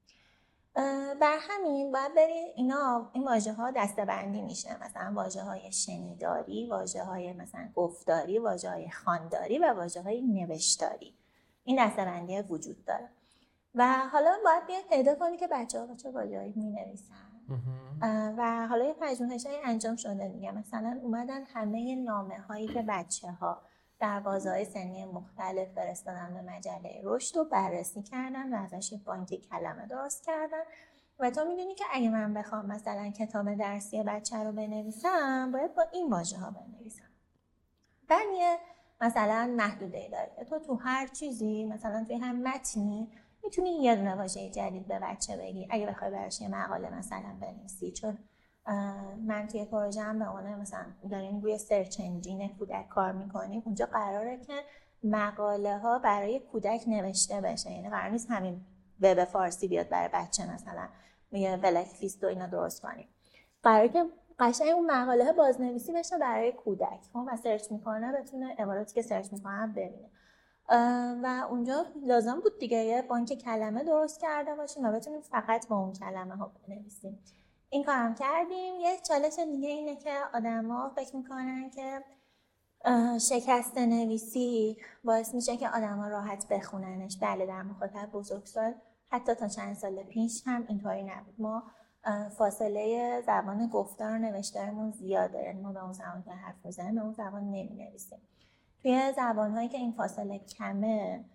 بر 1.21 1.37
همین 1.41 1.91
باید 1.91 2.15
بری 2.15 2.53
اینا 2.55 3.11
این 3.13 3.23
واژه 3.23 3.53
ها 3.53 3.71
دسته 3.71 4.05
بندی 4.05 4.41
میشه. 4.41 4.83
مثلا 4.83 5.11
واژه 5.15 5.41
های 5.41 5.71
شنیداری 5.71 6.67
واژه 6.69 7.03
های 7.03 7.33
مثلا 7.33 7.69
گفتاری 7.75 8.39
واژه 8.39 8.69
های 8.69 8.89
خوانداری 8.89 9.59
و 9.59 9.73
واژه 9.73 10.01
های 10.01 10.21
نوشتاری. 10.21 11.15
این 11.63 11.85
دسته 11.85 12.05
بندی 12.05 12.41
وجود 12.41 12.85
داره. 12.85 13.09
و 13.75 13.97
حالا 14.11 14.37
باید 14.43 14.65
بیای 14.67 14.83
پیدا 14.89 15.15
کنی 15.15 15.37
که 15.37 15.47
بچه 15.47 15.79
ها 15.79 15.95
چه 15.95 16.11
واژه‌ای 16.11 16.53
می 16.55 16.75
مهم. 17.47 18.35
و 18.37 18.67
حالا 18.67 18.85
یه 18.85 18.93
پژوهش 18.93 19.47
انجام 19.63 19.95
شده 19.95 20.27
دیگه 20.27 20.51
مثلا 20.51 20.99
اومدن 21.03 21.43
همه 21.43 21.95
نامه 21.95 22.39
هایی 22.39 22.67
که 22.67 22.85
بچه 22.87 23.31
ها 23.31 23.61
در 24.01 24.19
بازهای 24.19 24.65
سنی 24.65 25.05
مختلف 25.05 25.67
فرستادن 25.75 26.33
به 26.33 26.41
مجله 26.41 27.01
رشد 27.03 27.37
رو 27.37 27.45
بررسی 27.45 28.03
کردن 28.03 28.53
و 28.53 28.57
ازش 28.57 28.93
بانک 29.05 29.35
کلمه 29.49 29.87
درست 29.87 30.25
کردن 30.25 30.63
و 31.19 31.31
تو 31.31 31.45
می‌دونی 31.45 31.75
که 31.75 31.83
اگه 31.91 32.09
من 32.09 32.33
بخوام 32.33 32.65
مثلا 32.65 33.09
کتاب 33.09 33.55
درسی 33.55 34.03
بچه 34.03 34.37
رو 34.37 34.51
بنویسم 34.51 35.51
باید 35.51 35.75
با 35.75 35.83
این 35.93 36.09
واژه 36.09 36.37
ها 36.37 36.51
بنویسم. 36.51 37.09
بعد 38.07 38.27
مثلا 39.01 39.55
محدوده 39.57 39.97
ای 39.97 40.09
داره 40.09 40.31
که 40.35 40.45
تو 40.45 40.59
تو 40.59 40.75
هر 40.75 41.07
چیزی 41.07 41.65
مثلا 41.65 42.03
توی 42.07 42.15
هر 42.15 42.33
متنی 42.33 43.11
می‌تونی 43.43 43.69
یه 43.69 43.95
دونه 43.95 44.15
واژه 44.15 44.49
جدید 44.49 44.87
به 44.87 44.99
بچه 44.99 45.37
بگی. 45.37 45.67
اگه 45.69 45.87
بخوای 45.87 46.11
براش 46.11 46.41
یه 46.41 46.47
مقاله 46.47 46.89
مثلا 46.89 47.37
بنویسی 47.41 47.91
چون 47.91 48.17
من 49.27 49.47
توی 49.51 49.65
پروژه 49.65 50.01
هم 50.01 50.19
به 50.19 50.25
عنوان 50.25 50.59
مثلا 50.59 50.85
داریم 51.11 51.41
روی 51.41 51.57
سرچ 51.57 51.99
انجین 51.99 52.47
کودک 52.47 52.89
کار 52.89 53.11
می‌کنیم 53.11 53.61
اونجا 53.65 53.85
قراره 53.85 54.37
که 54.37 54.53
مقاله 55.03 55.77
ها 55.77 55.99
برای 55.99 56.39
کودک 56.39 56.83
نوشته 56.87 57.41
بشه. 57.41 57.71
یعنی 57.71 57.89
قرار 57.89 58.09
نیست 58.09 58.31
همین 58.31 58.61
وب 59.01 59.23
فارسی 59.23 59.67
بیاد 59.67 59.89
برای 59.89 60.09
بچه 60.13 60.53
مثلا 60.53 60.87
یه 61.31 61.57
بلک 61.57 61.87
لیست 62.01 62.23
و 62.23 62.27
اینا 62.27 62.47
درست 62.47 62.81
کنیم. 62.81 63.07
قراره 63.63 63.89
که 63.89 64.05
قشنگ 64.39 64.69
اون 64.69 64.91
مقاله 64.91 65.25
ها 65.25 65.33
بازنویسی 65.33 65.93
بشه 65.93 66.17
برای 66.17 66.51
کودک. 66.51 66.99
خب 67.13 67.23
و 67.27 67.37
سرچ 67.37 67.71
می‌کنه 67.71 68.11
بتونه 68.11 68.55
عباراتی 68.59 68.93
که 68.93 69.01
سرچ 69.01 69.33
می‌کنه 69.33 69.67
ببینه. 69.67 70.09
و 71.23 71.45
اونجا 71.49 71.85
لازم 72.05 72.39
بود 72.39 72.59
دیگه 72.59 72.77
یه 72.77 73.01
بانک 73.01 73.33
کلمه 73.33 73.83
درست 73.83 74.21
کرده 74.21 74.55
باشیم 74.55 74.85
و 74.85 74.91
بتونیم 74.91 75.21
فقط 75.21 75.67
با 75.67 75.77
اون 75.77 75.93
کلمه 75.93 76.35
ها 76.35 76.51
بنویسیم. 76.67 77.19
این 77.73 77.83
کارم 77.83 78.15
کردیم. 78.15 78.79
یه 78.79 78.97
چالش 79.07 79.39
دیگه 79.39 79.69
اینه 79.69 79.95
که 79.95 80.13
آدما 80.33 80.91
فکر 80.95 81.15
می‌کنن 81.15 81.69
که 81.69 82.03
شکست 83.19 83.77
نویسی 83.77 84.77
باعث 85.03 85.35
میشه 85.35 85.57
که 85.57 85.69
آدما 85.69 86.07
راحت 86.07 86.47
بخوننش. 86.47 87.17
بله 87.21 87.45
در 87.45 87.61
مخاطب 87.61 88.11
بزرگسال 88.11 88.73
حتی 89.11 89.33
تا 89.33 89.47
چند 89.47 89.75
سال 89.75 90.03
پیش 90.03 90.43
هم 90.45 90.65
اینطوری 90.67 91.03
نبود. 91.03 91.35
ما 91.37 91.63
فاصله 92.37 93.21
زبان 93.25 93.67
گفتار 93.67 94.11
و 94.11 94.17
نوشتارمون 94.17 94.91
زیاده. 94.91 95.43
یعنی 95.43 95.61
ما 95.61 95.71
به 95.71 95.83
اون 95.83 95.93
زبان 95.93 96.23
که 96.23 96.31
حرف 96.31 96.65
می‌زنیم 96.65 96.95
به 96.95 97.01
اون 97.01 97.13
زبان 97.13 97.43
نمی‌نویسیم. 97.43 98.19
توی 98.81 99.13
زبانهایی 99.15 99.69
که 99.69 99.77
این 99.77 99.91
فاصله 99.91 100.39
کمه 100.39 101.25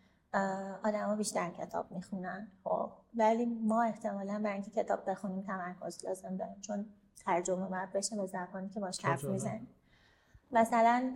آدما 0.85 1.17
بیشتر 1.17 1.51
کتاب 1.51 1.93
می‌خونن. 1.93 2.53
خب. 2.65 2.91
ولی 3.17 3.45
ما 3.45 3.83
احتمالا 3.83 4.39
برای 4.39 4.53
اینکه 4.53 4.71
کتاب 4.71 5.11
بخونیم 5.11 5.43
تمرکز 5.43 6.05
لازم 6.05 6.37
داریم 6.37 6.61
چون 6.61 6.87
ترجمه 7.25 7.69
باید 7.69 7.93
بشه 7.93 8.17
به 8.17 8.27
زبانی 8.27 8.69
که 8.69 8.81
باش 8.81 9.05
حرف. 9.05 9.25
می‌زنیم. 9.25 9.69
مثلا 10.53 11.13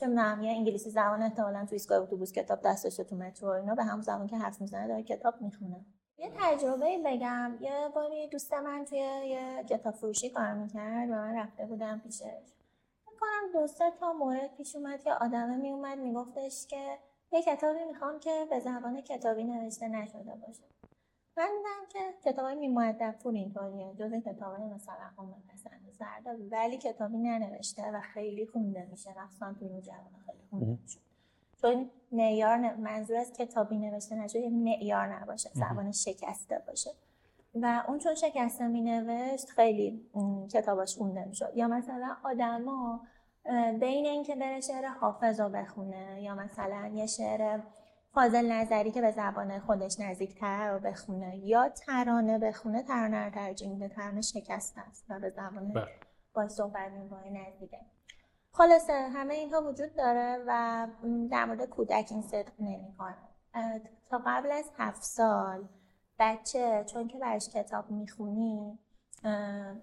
چه 0.00 0.06
می‌دونم 0.06 0.42
یه 0.42 0.50
انگلیسی 0.50 0.90
زبان 0.90 1.22
احتمالا 1.22 1.64
تو 1.66 1.72
ایستگاه 1.72 2.02
اتوبوس 2.02 2.32
کتاب 2.32 2.62
دستشه 2.62 3.04
تو 3.04 3.16
مترو 3.16 3.48
اینا 3.48 3.74
به 3.74 3.84
همون 3.84 4.02
زبان 4.02 4.26
که 4.26 4.36
حرف 4.36 4.60
می‌زنه 4.60 4.88
داره 4.88 5.02
کتاب 5.02 5.42
می‌خونه. 5.42 5.86
یه 6.18 6.32
تجربه 6.36 7.02
بگم 7.04 7.58
یه 7.60 7.88
باری 7.94 8.28
دوست 8.28 8.52
من 8.52 8.84
توی 8.84 8.98
یه 8.98 9.64
کتاب 9.68 9.94
فروشی 9.94 10.30
کار 10.30 10.52
می‌کرد 10.54 11.10
و 11.10 11.12
من 11.12 11.36
رفته 11.36 11.66
بودم 11.66 11.98
پیشش. 11.98 12.52
کنم 13.20 13.52
دو 13.60 13.66
سه 13.66 13.84
تا 14.00 14.12
مورد 14.12 14.54
پیش 14.56 14.76
اومد 14.76 15.02
که 15.02 15.12
آدمه 15.12 15.56
میومد 15.56 15.98
میگفتش 15.98 16.66
که 16.66 16.98
یه 17.32 17.42
کتابی 17.42 17.84
می‌خوام 17.84 18.18
که 18.20 18.46
به 18.50 18.60
زبان 18.60 19.00
کتابی 19.00 19.44
نوشته 19.44 19.88
نشده 19.88 20.34
باشه. 20.46 20.62
من 21.36 21.48
دیدم 21.56 21.88
که 21.88 22.30
کتاب 22.30 22.44
های 22.44 22.54
میمودب 22.54 23.14
پول 23.22 23.36
اینطوریه 23.36 23.94
جز 23.94 24.12
کتاب 24.12 24.56
های 24.56 24.64
مثلا 24.64 25.10
قوم 25.16 25.42
پسند 25.52 25.90
زرده 25.98 26.30
ولی 26.50 26.78
کتابی 26.78 27.18
ننوشته 27.18 27.90
و 27.90 28.00
خیلی 28.00 28.46
خونده 28.46 28.86
میشه. 28.90 29.10
مخصوصا 29.18 29.52
توی 29.52 29.68
این 29.68 29.80
جوان 29.80 30.14
خیلی 30.26 30.38
خونده 30.50 30.78
میشه. 30.82 30.98
چون 31.62 31.90
معیار 32.12 32.74
منظور 32.74 33.16
از 33.16 33.32
کتابی 33.32 33.76
نوشته 33.76 34.14
نشده 34.14 34.40
یه 34.40 34.50
معیار 34.50 35.06
نباشه 35.14 35.50
زبان 35.52 35.92
شکسته 35.92 36.62
باشه. 36.66 36.90
و 37.54 37.84
اون 37.88 37.98
چون 37.98 38.14
شکسته 38.14 38.68
می 38.68 38.80
نوشت 38.80 39.48
خیلی 39.48 40.06
کتاباش 40.52 40.96
خونده 40.96 41.24
می‌شد. 41.24 41.52
یا 41.54 41.68
مثلا 41.68 42.16
آدما 42.24 43.00
بین 43.80 44.06
اینکه 44.06 44.36
بره 44.36 44.60
شعر 44.60 44.86
حافظ 44.86 45.40
رو 45.40 45.48
بخونه 45.48 46.22
یا 46.22 46.34
مثلا 46.34 46.90
یه 46.94 47.06
شعر 47.06 47.60
فاضل 48.16 48.52
نظری 48.52 48.90
که 48.90 49.00
به 49.00 49.10
زبان 49.10 49.60
خودش 49.60 50.00
نزدیکتر 50.00 50.72
رو 50.72 50.78
بخونه 50.78 51.36
یا 51.36 51.68
ترانه 51.68 52.38
بخونه 52.38 52.82
ترانه 52.82 53.24
رو 53.24 53.30
ترجیح 53.30 53.70
میده 53.70 53.88
ترانه 53.88 54.20
شکسته 54.20 54.80
است 54.80 55.06
و 55.08 55.20
به 55.20 55.30
زبان 55.30 55.72
بله. 55.72 55.86
با 56.34 56.48
صحبت 56.48 56.92
می‌کنه 56.92 57.48
نزدیکه. 57.48 57.78
خلاصه 58.52 58.92
همه 58.92 59.34
اینها 59.34 59.62
وجود 59.62 59.94
داره 59.96 60.44
و 60.46 60.86
در 61.30 61.44
مورد 61.44 61.64
کودک 61.64 62.08
این 62.10 62.22
صدق 62.22 62.52
نمی‌کنه. 62.58 63.16
تا 64.10 64.22
قبل 64.26 64.50
از 64.50 64.70
هفت 64.78 65.02
سال 65.02 65.68
بچه 66.18 66.84
چون 66.86 67.08
که 67.08 67.18
براش 67.18 67.48
کتاب 67.48 67.90
می‌خونی 67.90 68.78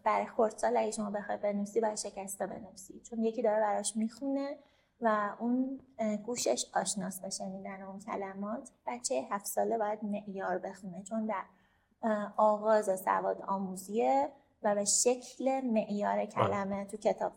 برای 0.03 0.25
خردسال 0.37 0.77
اگه 0.77 0.91
شما 0.91 1.09
بخوای 1.09 1.37
بنویسی 1.37 1.81
باید 1.81 1.97
شکسته 1.97 2.47
بنویسی. 2.47 2.99
چون 2.99 3.19
یکی 3.19 3.41
داره 3.41 3.59
براش 3.59 3.97
می‌خونه 3.97 4.57
و 5.03 5.35
اون 5.39 5.79
گوشش 6.25 6.65
آشناس 6.73 7.19
به 7.21 7.29
شنیدن 7.29 7.81
اون 7.81 7.99
کلمات. 7.99 8.69
بچه 8.87 9.27
هفت 9.31 9.45
ساله 9.45 9.77
باید 9.77 10.03
معیار 10.03 10.57
بخونه 10.57 11.03
چون 11.03 11.25
در 11.25 11.43
آغاز 12.37 12.99
سواد 12.99 13.41
آموزیه 13.41 14.29
و 14.63 14.75
به 14.75 14.85
شکل 14.85 15.61
معیار 15.61 16.25
کلمه 16.25 16.85
تو 16.85 16.97
کتاب 16.97 17.31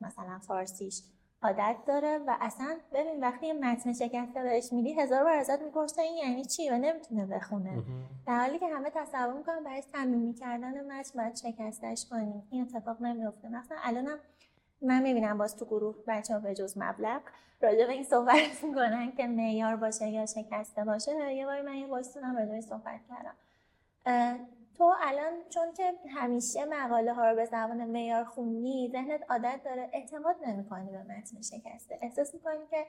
مثلا 0.00 0.38
فارسیش 0.38 1.02
عادت 1.42 1.76
داره 1.86 2.18
و 2.18 2.36
اصلا 2.40 2.76
ببین 2.92 3.20
وقتی 3.20 3.46
یه 3.46 3.52
متن 3.52 3.92
شکسته 3.92 4.42
بهش 4.42 4.72
میدی 4.72 4.92
هزار 4.92 5.24
بار 5.24 5.32
ازت 5.32 5.62
می‌پرسه 5.62 6.02
این 6.02 6.16
یعنی 6.16 6.44
چی 6.44 6.70
و 6.70 6.78
نمی‌تونه 6.78 7.26
بخونه. 7.26 7.82
در 8.26 8.38
حالی 8.38 8.58
که 8.58 8.66
همه 8.68 8.90
تصور 8.90 9.32
می‌کنن 9.32 9.64
برای 9.64 9.82
صمیمی 9.82 10.34
کردن 10.34 10.86
متن 10.86 11.18
باید 11.18 11.36
شکستش 11.36 12.06
کنیم. 12.10 12.48
این 12.50 12.62
اتفاق 12.62 13.02
نمیفته 13.02 13.48
مثلا 13.48 13.78
الانم 13.82 14.18
من 14.82 15.02
می‌بینم 15.02 15.38
باز 15.38 15.56
تو 15.56 15.64
گروه 15.64 15.96
بچه 16.06 16.34
ها 16.34 16.40
به 16.40 16.54
جز 16.54 16.78
مبلغ 16.78 17.20
راجع 17.60 17.86
به 17.86 17.92
این 17.92 18.04
صحبت 18.04 18.64
می‌کنن 18.64 19.12
که 19.12 19.26
معیار 19.26 19.76
باشه 19.76 20.08
یا 20.08 20.26
شکسته 20.26 20.84
باشه. 20.84 21.34
یه 21.34 21.46
باری 21.46 21.62
من 21.62 21.74
یه 21.74 21.86
وایستونم 21.86 22.36
راجع 22.36 22.50
به 22.50 22.60
صحبت 22.60 23.00
کردم. 23.08 23.34
تو 24.78 24.94
الان 25.02 25.32
چون 25.50 25.72
که 25.72 25.92
همیشه 26.14 26.64
مقاله 26.64 27.12
ها 27.12 27.30
رو 27.30 27.36
به 27.36 27.44
زبان 27.44 27.84
معیار 27.84 28.24
خوندی 28.24 28.88
ذهنت 28.92 29.20
عادت 29.30 29.60
داره 29.64 29.90
اعتماد 29.92 30.36
نمی‌کنی 30.46 30.90
به 30.90 31.02
متن 31.02 31.42
شکسته. 31.42 31.98
احساس 32.02 32.34
می‌کنی 32.34 32.66
که 32.70 32.86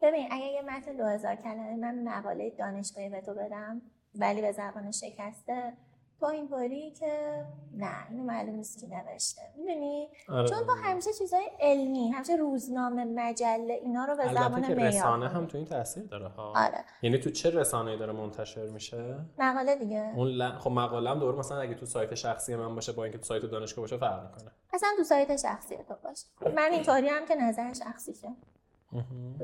ببین 0.00 0.28
اگه 0.30 0.44
یه 0.44 0.62
متن 0.62 0.96
2000 0.96 1.36
کلمه 1.36 1.76
من 1.76 2.04
مقاله 2.04 2.50
دانشگاهی 2.50 3.08
به 3.08 3.20
تو 3.20 3.34
بدم 3.34 3.82
ولی 4.14 4.40
به 4.40 4.52
زبان 4.52 4.90
شکسته 4.90 5.72
تو 6.20 6.26
اینطوری 6.26 6.90
که 6.90 7.44
نه 7.76 8.10
اینو 8.10 8.22
معلوم 8.22 8.54
نیست 8.54 8.80
کی 8.80 8.86
نوشته. 8.86 9.42
می‌دونی؟ 9.56 10.08
آره. 10.28 10.48
چون 10.48 10.66
تو 10.66 10.72
همیشه 10.72 11.12
چیزای 11.12 11.50
علمی 11.60 12.10
همیشه 12.10 12.36
روزنامه 12.36 13.04
مجله 13.04 13.74
اینا 13.74 14.04
رو 14.04 14.16
به 14.16 14.34
زبان 14.34 14.62
که 14.62 14.74
رسانه 14.74 15.28
هم. 15.28 15.46
تو 15.46 15.56
این 15.56 15.66
تاثیر 15.66 16.04
داره 16.04 16.28
ها. 16.28 16.52
آره. 16.56 16.84
یعنی 17.02 17.18
تو 17.18 17.30
چه 17.30 17.50
رسانه‌ای 17.50 17.98
داره 17.98 18.12
منتشر 18.12 18.66
میشه؟ 18.66 19.16
مقاله 19.38 19.76
دیگه. 19.76 20.12
اون 20.16 20.28
ل... 20.28 20.58
خب 20.58 20.70
مقاله 20.70 21.10
هم 21.10 21.18
دوباره 21.18 21.38
مثلا 21.38 21.60
اگه 21.60 21.74
تو 21.74 21.86
سایت 21.86 22.14
شخصی 22.14 22.56
من 22.56 22.74
باشه 22.74 22.92
با 22.92 23.04
اینکه 23.04 23.18
تو 23.18 23.24
سایت 23.24 23.42
دانشگاه 23.42 23.82
باشه 23.82 23.96
فرق 23.96 24.22
می‌کنه. 24.22 24.50
اصلا 24.72 24.88
تو 24.96 25.04
سایت 25.04 25.36
شخصی 25.36 25.76
تو 25.76 25.94
باشه 26.04 26.54
من 26.56 26.68
اینطوری 26.72 27.08
هم 27.08 27.26
که 27.26 27.34
نظر 27.34 27.72
شخصیشه 27.72 28.28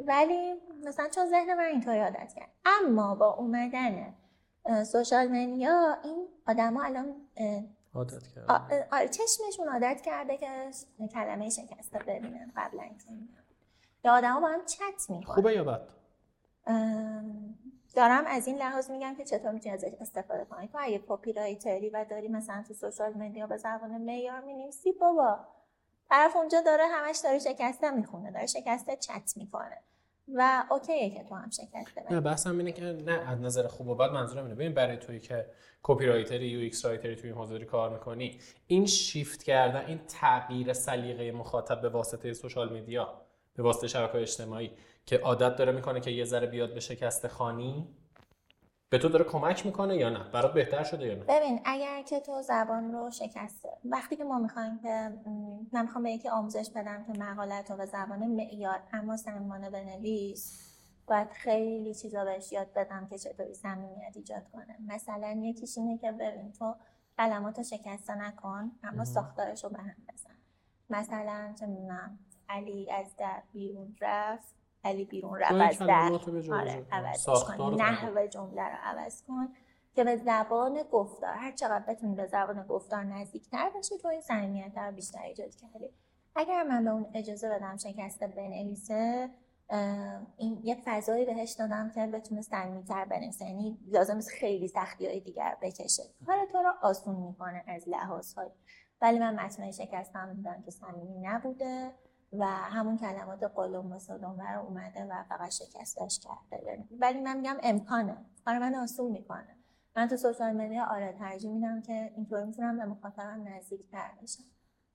ولی 0.06 0.54
مثلا 0.84 1.08
چون 1.08 1.26
ذهن 1.26 1.54
من 1.54 1.64
اینطوری 1.64 2.00
عادت 2.00 2.32
کرد. 2.36 2.48
اما 2.66 3.14
با 3.14 3.34
اومدن 3.34 4.14
سوشال 4.84 5.28
مدیا 5.28 5.96
این 6.04 6.26
آدما 6.50 6.82
الان 6.84 7.14
عادت 7.94 8.26
کرد 8.34 8.50
آ- 8.50 8.54
اه، 8.54 8.84
آره 8.92 9.08
چشمشون 9.08 9.68
عادت 9.68 10.00
کرده 10.00 10.36
که 10.36 10.70
کلمه 11.12 11.50
شکسته 11.50 11.98
ببینن 11.98 12.52
قبلا. 12.56 12.84
یا 14.04 14.12
آدما 14.12 14.40
با 14.40 14.48
هم 14.48 14.64
چت 14.66 15.10
می‌کنن 15.10 15.34
خوبه 15.34 15.52
یا 15.52 15.64
بد؟ 15.64 15.88
دارم 17.94 18.24
از 18.26 18.46
این 18.46 18.56
لحاظ 18.58 18.90
میگم 18.90 19.14
که 19.14 19.24
چطور 19.24 19.50
می‌تونی 19.50 19.74
ازش 19.74 19.92
استفاده 20.00 20.44
کنی؟ 20.44 20.68
تو 20.68 20.78
اگه 20.80 21.00
copywriter 21.08 21.32
ی 21.32 21.90
و 21.90 22.04
داری 22.04 22.28
مثلا 22.28 22.64
تو 22.68 22.74
social 22.74 23.12
media 23.14 23.46
به 23.46 23.56
زبان 23.56 23.98
معیار 23.98 24.40
می‌نویسی 24.40 24.92
بابا 24.92 25.38
طرف 26.08 26.36
اونجا 26.36 26.60
داره 26.60 26.84
همش 26.86 27.18
داره 27.18 27.38
شکسته 27.38 27.90
می‌خونه 27.90 28.30
داره 28.30 28.46
شکسته 28.46 28.96
چت 28.96 29.32
می‌کنه. 29.36 29.78
و 30.36 30.64
OK 30.70 30.97
ه 30.97 31.10
که 31.10 31.24
تو 31.24 31.34
هم 31.34 31.50
شکسته 31.50 32.00
نه 32.00 32.06
بنویسی. 32.08 32.24
بحثم 32.24 32.58
اینه 32.58 32.72
که 32.72 32.82
نه 32.82 33.12
از 33.12 33.40
نظر 33.40 33.66
خوب 33.66 33.88
و 33.88 33.94
بد 33.94 34.10
منظورم 34.10 34.44
اینه 34.44 34.54
ببین 34.54 34.74
برای 34.74 34.96
تویی 34.96 35.20
که 35.20 35.46
copywriter 35.82 36.06
ی 36.06 36.48
UX 36.48 36.60
writer 36.60 36.84
ی 36.84 37.16
توی 37.16 37.30
این 37.30 37.38
حوزه 37.38 37.64
کار 37.64 37.90
می‌کنی 37.90 38.40
این 38.66 38.86
شیفت 38.86 39.42
کردن 39.42 39.86
این 39.86 40.00
تغییر 40.08 40.72
سلیقه 40.72 41.32
مخاطب 41.32 41.80
به 41.80 41.88
واسطه 41.88 42.32
social 42.32 42.72
media 42.72 43.20
به 43.54 43.62
واسطه 43.62 43.88
شبکه‌های 43.88 44.22
اجتماعی 44.22 44.70
که 45.06 45.18
عادت 45.18 45.56
داره 45.56 45.72
می‌کنه 45.72 46.00
که 46.00 46.10
یه 46.10 46.24
ذره 46.24 46.46
بیاد 46.46 46.74
به 46.74 46.80
شکست 46.80 47.26
خانی 47.26 47.88
به 48.90 48.98
تو 48.98 49.08
داره 49.08 49.24
کمک 49.24 49.66
می‌کنه 49.66 49.96
یا 49.96 50.10
نه؟ 50.10 50.30
برات 50.32 50.54
بهتر 50.54 50.84
شده 50.84 51.06
یا 51.06 51.14
نه؟ 51.14 51.24
ببین 51.24 51.60
اگر 51.64 52.02
که 52.02 52.20
تو 52.20 52.42
زبان 52.42 52.92
رو 52.92 53.10
شکسته 53.10 53.68
وقتی 53.84 54.16
که 54.16 54.24
ما 54.24 54.38
می‌خوایم 54.38 54.78
که 54.78 55.12
من 55.72 55.82
می‌خوام 55.82 56.04
به 56.04 56.10
یکی 56.10 56.28
آموزش 56.28 56.70
بدم 56.70 57.04
که 57.04 57.12
مقالت 57.18 57.70
رو 57.70 57.76
به 57.76 57.86
زبان 57.86 58.26
معیار 58.26 58.82
اما 58.92 59.16
صمیمانه 59.16 59.70
بنویس 59.70 60.66
باید 61.06 61.30
خیلی 61.30 61.94
چیزا 61.94 62.24
بهش 62.24 62.52
یاد 62.52 62.72
بدم 62.72 63.06
که 63.10 63.18
چطوری 63.18 63.54
صمیمیت 63.54 64.12
ایجاد 64.16 64.48
کنه. 64.52 64.76
مثلا 64.86 65.40
یکیش 65.42 65.78
اینه 65.78 65.98
که 65.98 66.12
ببین 66.12 66.52
تو 66.52 66.74
کلمات 67.18 67.58
رو 67.58 67.64
شکسته 67.64 68.14
نکن 68.14 68.72
اما 68.82 69.04
ساختارش 69.04 69.64
رو 69.64 69.70
به 69.70 69.78
هم 69.78 69.96
بزن. 70.12 70.36
مثلا 70.90 71.54
چه 71.60 71.66
می‌دونم 71.66 72.18
علی 72.48 72.90
از 72.92 73.16
در 73.16 73.42
بیرون 73.52 73.96
رفت. 74.00 74.59
علی 74.84 75.04
بیرون 75.04 75.38
رفت 75.38 75.52
از 75.52 75.78
در. 75.88 76.10
آره 76.92 77.12
ساختار 77.12 77.56
کن 77.56 77.82
نحو 77.82 78.26
جمله 78.26 78.62
رو 78.62 78.76
عوض 78.82 79.22
کن 79.22 79.48
که 79.94 80.04
به 80.04 80.16
زبان 80.16 80.82
گفتار 80.92 81.34
هر 81.34 81.52
چقدر 81.52 81.84
بتونی 81.88 82.14
به 82.14 82.26
زبان 82.26 82.66
گفتار 82.66 83.04
نزدیکتر 83.04 83.70
بشه 83.78 83.98
تو 83.98 84.08
این 84.08 84.20
صمیمیت 84.20 84.78
رو 84.78 84.92
بیشتر 84.92 85.22
ایجاد 85.22 85.54
کردی. 85.54 85.90
اگر 86.36 86.62
من 86.62 86.84
به 86.84 86.90
اون 86.90 87.06
اجازه 87.14 87.48
بدم 87.48 87.76
شکسته 87.76 88.26
بنویسه 88.26 89.30
این 90.36 90.60
یه 90.62 90.76
فضایی 90.84 91.24
بهش 91.24 91.52
دادم 91.52 91.90
که 91.94 92.06
بتونه 92.06 92.42
صمیمیتر 92.42 93.04
بنویسه. 93.04 93.44
یعنی 93.44 93.78
لازم 93.86 94.14
نیست 94.14 94.30
خیلی 94.30 94.68
سختی 94.68 95.06
های 95.06 95.20
دیگر 95.20 95.56
بکشه. 95.62 96.02
کار 96.26 96.46
تو 96.52 96.58
رو 96.58 96.72
آسون 96.82 97.16
می‌کنه 97.16 97.64
از 97.66 97.88
لحاظ 97.88 98.34
های 98.34 98.50
ولی 99.02 99.18
من 99.18 99.34
متنای 99.34 99.72
شکستم 99.72 100.34
دیدم 100.34 100.62
که 100.64 100.70
صمیمی 100.70 101.18
نبوده. 101.18 101.92
و 102.32 102.46
همون 102.46 102.98
کلمات 102.98 103.42
قلم 103.42 103.92
و 103.92 103.98
صدم 103.98 104.40
رو 104.40 104.64
اومده 104.66 105.04
و 105.04 105.24
فقط 105.28 105.50
شکستش 105.50 106.18
کرده. 106.18 106.84
ولی 107.00 107.20
من 107.20 107.36
میگم 107.36 107.56
امکانه. 107.62 108.16
کار 108.44 108.58
من 108.58 108.74
آسون 108.74 109.10
می‌کنه. 109.10 109.56
من 109.96 110.08
تو 110.08 110.16
سوشال 110.16 110.52
مدیا 110.52 110.84
آره 110.84 111.12
ترجیح 111.12 111.50
میدم 111.50 111.82
که 111.82 112.12
اینطور 112.16 112.44
می‌تونم 112.44 112.78
به 112.78 112.84
مخاطبم 112.84 113.48
نزدیک 113.48 113.90
تر 113.90 114.10
بشم. 114.22 114.44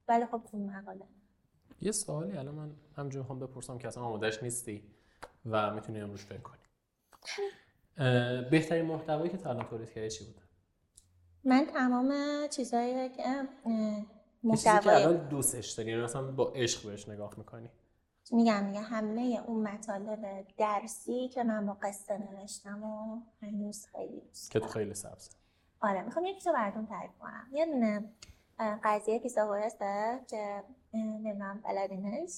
ولی 0.07 0.25
خب 0.25 0.41
تو 0.51 0.57
مقاله. 0.57 1.05
یه 1.81 1.91
سوالی 1.91 2.37
الان 2.37 2.55
من 2.55 2.75
همجور 2.97 3.21
می‌خوام 3.21 3.39
بپرسم 3.39 3.77
که 3.77 3.87
اصلا 3.87 4.03
آمادش 4.03 4.43
نیستی 4.43 4.91
و 5.45 5.73
می‌تونی 5.73 6.01
امروز 6.01 6.25
فکر 6.25 6.41
کنی. 6.41 6.61
بهترین 8.51 8.85
محتوایی 8.85 9.29
که 9.29 9.37
تا 9.37 9.49
الان 9.49 9.65
تولید 9.65 9.89
کردی 9.89 10.09
چی 10.09 10.25
بوده 10.25 10.41
من 11.43 11.65
تمام 11.65 12.13
چیزایی 12.47 13.09
که 13.09 13.23
یه 14.45 14.51
محتوای 14.51 15.03
الان 15.03 15.27
دوستش 15.27 15.71
داری 15.71 15.89
یعنی 15.89 16.03
مثلا 16.03 16.31
با 16.31 16.51
عشق 16.55 16.89
بهش 16.89 17.09
نگاه 17.09 17.33
می‌کنی. 17.37 17.69
میگم 18.31 18.63
میگم 18.65 18.83
همه 18.83 19.41
اون 19.47 19.67
مطالب 19.67 20.45
درسی 20.57 21.29
که 21.29 21.43
من 21.43 21.65
با 21.65 21.77
قصه 21.81 22.17
نوشتم 22.17 22.83
و 22.83 23.21
هنوز 23.41 23.85
خیلی 23.85 24.21
دوست 24.21 24.51
که 24.51 24.59
تو. 24.59 24.67
خیلی 24.67 24.93
سبزه. 24.93 25.31
آره 25.81 26.01
می‌خوام 26.01 26.25
یکی 26.25 26.49
رو 26.49 26.55
براتون 26.55 26.85
تعریف 26.85 27.11
کنم. 27.19 27.47
یه 27.53 27.65
دونه 27.65 28.03
قضیه 28.83 29.19
پیساگورسه 29.19 30.19
که 30.27 30.63
نمی‌دونم 30.93 31.61
بلدینش. 31.63 32.31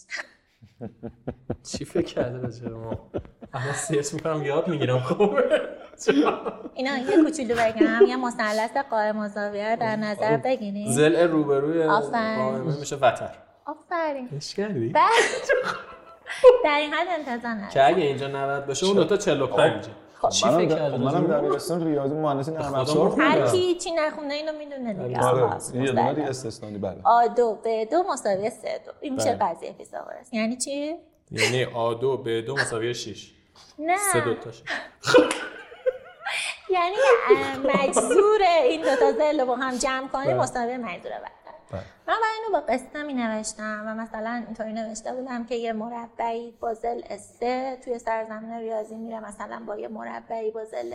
چی 1.72 1.86
فکر 1.86 2.14
کرده 2.14 2.38
راجع 2.38 2.70
به 2.70 2.76
ما؟ 2.76 3.12
الان 3.54 3.74
سرچ 3.74 4.14
می‌کنم 4.14 4.44
یاد 4.44 4.68
می‌گیرم 4.68 5.00
خوبه 5.00 5.70
اینا 6.76 6.98
یه 6.98 7.24
کوچولو 7.24 7.56
بگم 7.56 8.08
یه 8.08 8.16
مثلث 8.16 8.78
قائم 8.90 9.20
الزاویه 9.20 9.70
رو 9.70 9.76
در 9.76 9.96
نظر 9.96 10.38
بگیرید 10.38 10.88
زل 10.92 11.28
روبروی. 11.28 11.84
قائمه 11.88 12.80
میشه 12.80 12.96
وتر. 12.96 13.30
آفرین. 13.66 14.30
اش 14.38 14.56
کردی 14.56 14.90
بعد 14.90 15.12
در 16.64 16.78
این 16.80 16.94
حد 16.94 17.08
انتظار 17.10 17.52
ندارم. 17.52 17.70
که 17.70 17.88
اگه 17.88 18.04
اینجا 18.04 18.28
90 18.28 18.66
باشه 18.66 18.86
اون 18.86 18.96
دوتا 18.96 19.18
45 19.18 19.86
خب، 20.22 20.30
چی 20.30 20.46
منم 20.46 20.58
فکر 20.58 20.68
در- 20.68 20.76
کرده 20.76 20.98
منم؟ 20.98 21.28
دبیرستان 21.28 21.88
ریاضی 21.88 22.16
مهندسی 22.16 22.52
نرم 22.52 22.62
خدا 22.64 22.78
افزار 22.82 23.08
ما- 23.10 23.16
هر 23.24 23.32
خوندم 23.32 23.52
کی 23.52 23.76
چی 23.76 23.92
نخونده 23.92 24.34
اینو 24.34 24.52
می‌دونه 24.58 24.94
دیگه. 24.94 25.20
آره. 25.22 25.42
آقا، 25.44 25.58
یه 25.74 25.86
دونه 25.86 26.12
مثلث. 26.12 26.30
استثنایی 26.30 26.78
بله. 26.78 26.98
آ 27.04 27.28
دو 27.28 27.60
به 27.64 27.86
دو 27.92 28.04
مساوی 28.10 28.50
سه 28.50 28.82
دو. 28.86 28.92
این 29.02 29.14
میشه 29.14 29.36
بله. 29.36 29.50
قضیه 29.56 29.72
پیساگورس 29.74 30.34
یعنی 30.34 30.58
چی؟ 30.58 30.96
یعنی 31.32 31.64
آ 31.66 31.94
دو 31.94 32.18
به 32.18 32.42
دو 32.42 32.54
مساوی 32.56 32.94
6 32.94 33.32
نه. 33.80 33.98
سه 34.14 34.20
دوتاشه 34.22 34.64
یعنی 36.84 36.96
مجذور 37.74 38.42
این 38.64 38.82
دوتا 38.82 39.12
زل 39.12 39.40
رو 39.40 39.46
با 39.46 39.56
هم 39.56 39.76
جمع 39.76 40.08
کنی. 40.08 40.34
مساوی 40.34 40.78
مجذور 40.78 41.12
بله. 41.12 41.82
من 42.08 42.14
برای 42.22 42.36
اینو 42.46 42.60
با 42.60 42.74
قصه 42.74 43.04
می 43.04 43.14
نوشتم 43.14 43.84
و 43.88 43.96
مثلا 43.96 44.44
اینطوری 44.48 44.74
نوشته 44.74 45.14
بودم 45.14 45.46
که 45.46 45.56
یه 45.56 45.74
مربعی 45.74 46.52
با 46.52 46.74
زل 46.74 47.18
سه 47.18 47.78
توی 47.84 48.00
سرزمین 48.00 48.54
ریاضی 48.54 48.96
میره 48.96 49.20
مثلا 49.20 49.64
با 49.68 49.78
یه 49.78 49.88
مربعی 49.88 50.52
با 50.52 50.66
زل 50.66 50.94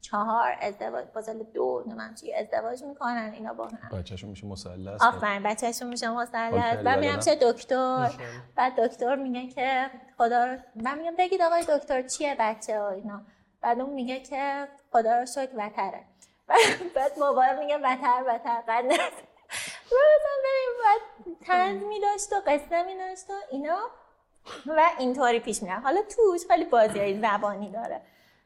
چهار 0.00 0.56
ازدواج 0.60 1.04
با 1.14 1.20
زل 1.20 1.42
دو 1.42 1.84
نمیم 1.86 2.14
چی 2.14 2.34
ازدواج 2.34 2.82
می‌کنن 2.82 3.30
اینا 3.34 3.54
با 3.54 3.66
هم. 3.66 3.98
بچه‌شون 3.98 4.30
میشه 4.30 4.46
مثلث. 4.46 5.02
آفرین 5.02 5.42
بچهشون 5.42 5.88
میشه 5.88 6.08
مثلث. 6.10 6.76
بعد 6.84 6.98
میرم. 6.98 7.20
چه 7.20 7.34
دکتر؟ 7.42 8.10
بعد 8.56 8.80
دکتر 8.80 9.16
میگه 9.16 9.46
که 9.54 9.90
خدا 10.18 10.44
رو 10.44 10.56
من 10.74 10.98
میگم 10.98 11.14
بگید 11.18 11.42
آقای 11.42 11.62
دکتر 11.68 12.02
چیه 12.02 12.36
بچه 12.38 12.80
و 12.80 12.84
اینا؟ 12.84 13.22
بعد 13.60 13.80
اون 13.80 13.90
میگه 13.94 14.20
که 14.20 14.68
خدا 14.92 15.18
رو 15.18 15.26
شکر 15.26 15.50
وتره 15.56 16.04
بعد 16.94 17.18
موبایل 17.18 17.58
میگه 17.58 17.78
وتر 17.78 18.24
وتر 18.26 18.62
و 18.68 18.82
مثلا 19.92 20.38
ببین 20.44 20.74
بعد 20.84 21.36
تنز 21.40 21.82
می 21.82 22.00
داشت 22.00 22.32
و 22.32 22.36
قصه 22.46 22.82
می 22.82 22.94
داشت 22.94 23.30
و 23.30 23.34
اینا. 23.50 23.78
و 24.66 24.90
اینطوری 24.98 25.40
پیش 25.40 25.62
میرم 25.62 25.82
حالا 25.82 26.00
توش 26.02 26.46
خیلی 26.50 26.64
بازی 26.64 26.98
های 26.98 27.20
زبانی 27.20 27.70
داره. 27.70 28.02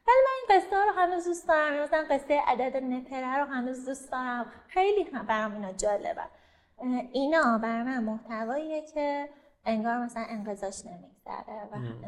ولی 0.07 0.17
من 0.25 0.55
این 0.55 0.59
قصه 0.59 0.75
ها 0.75 0.83
رو 0.83 0.91
هنوز 0.91 1.25
دوست 1.25 1.47
دارم. 1.47 1.83
مثلا 1.83 2.05
قصه 2.09 2.41
عدد 2.47 2.77
نپره 2.77 3.37
رو 3.37 3.45
هنوز 3.45 3.85
دوست 3.85 4.11
دارم. 4.11 4.51
خیلی 4.67 5.03
هم 5.03 5.25
برام 5.25 5.53
اینا 5.53 5.71
جالبه. 5.71 6.23
اینا 7.11 7.57
بر 7.57 7.83
من 7.83 8.03
محتواییه 8.03 8.81
که 8.81 9.29
انگار 9.65 9.97
مثلا 9.97 10.25
انقضاش 10.29 10.85
نمیگذره 10.85 11.12
و, 11.25 11.31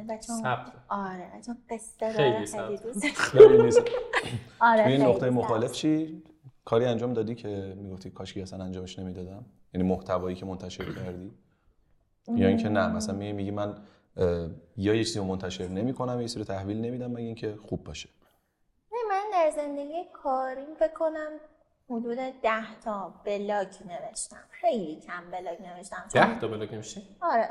و 0.08 0.18
چون. 0.18 0.46
آره 0.90 1.32
چون 1.46 1.58
قصه 1.70 2.14
خیلی 2.14 2.46
داره 2.46 2.76
خیلی. 3.16 3.64
دوست. 3.64 3.82
آره 4.60 4.84
توی 4.84 4.94
این 4.94 5.02
نقطه. 5.02 5.30
مخالف 5.30 5.72
چی؟ 5.72 6.24
کاری 6.66 6.86
انجام 6.86 7.14
دادی 7.14 7.36
که 7.36 7.76
می‌گفتی 7.78 8.10
کاشکی 8.10 8.42
اصلا 8.42 8.64
انجامش 8.64 9.00
نمی‌دادم؟ 9.00 9.46
یعنی 9.74 9.88
محتوایی 9.88 10.36
که 10.36 10.46
منتشر 10.46 10.94
کردی؟ 10.94 11.34
یا 12.28 12.48
اینکه 12.48 12.70
نه 12.70 12.88
مثلا 12.88 13.16
میگی 13.16 13.34
میگی 13.34 13.52
من 13.52 13.78
یا 14.78 14.96
یه 14.96 15.04
چیزی 15.04 15.20
رو 15.20 15.26
منتشر 15.26 15.68
نمی‌کنم 15.68 16.16
یا 16.16 16.22
یه 16.22 16.28
چیزی 16.28 16.40
رو 16.40 16.46
تحویل 16.46 16.82
نمیدم 16.82 17.12
مگه 17.12 17.24
اینکه 17.26 17.56
خوب 17.56 17.84
باشه؟ 17.84 18.10
نه، 18.92 18.98
من 19.10 19.24
در 19.34 19.52
زندگی 19.56 20.04
کاریم 20.14 20.76
فکر 20.80 20.94
کنم 20.94 21.32
حدود 21.90 22.18
ده 22.44 22.80
تا 22.84 23.14
بلاگ 23.26 23.68
نوشتم. 23.68 24.44
خیلی 24.52 25.02
کم 25.02 25.32
بلاگ 25.32 25.62
نوشتم. 25.62 26.04
ده 26.14 26.40
تا 26.40 26.48
بلاک 26.48 26.74
نمیشه 26.74 27.02
آره. 27.22 27.50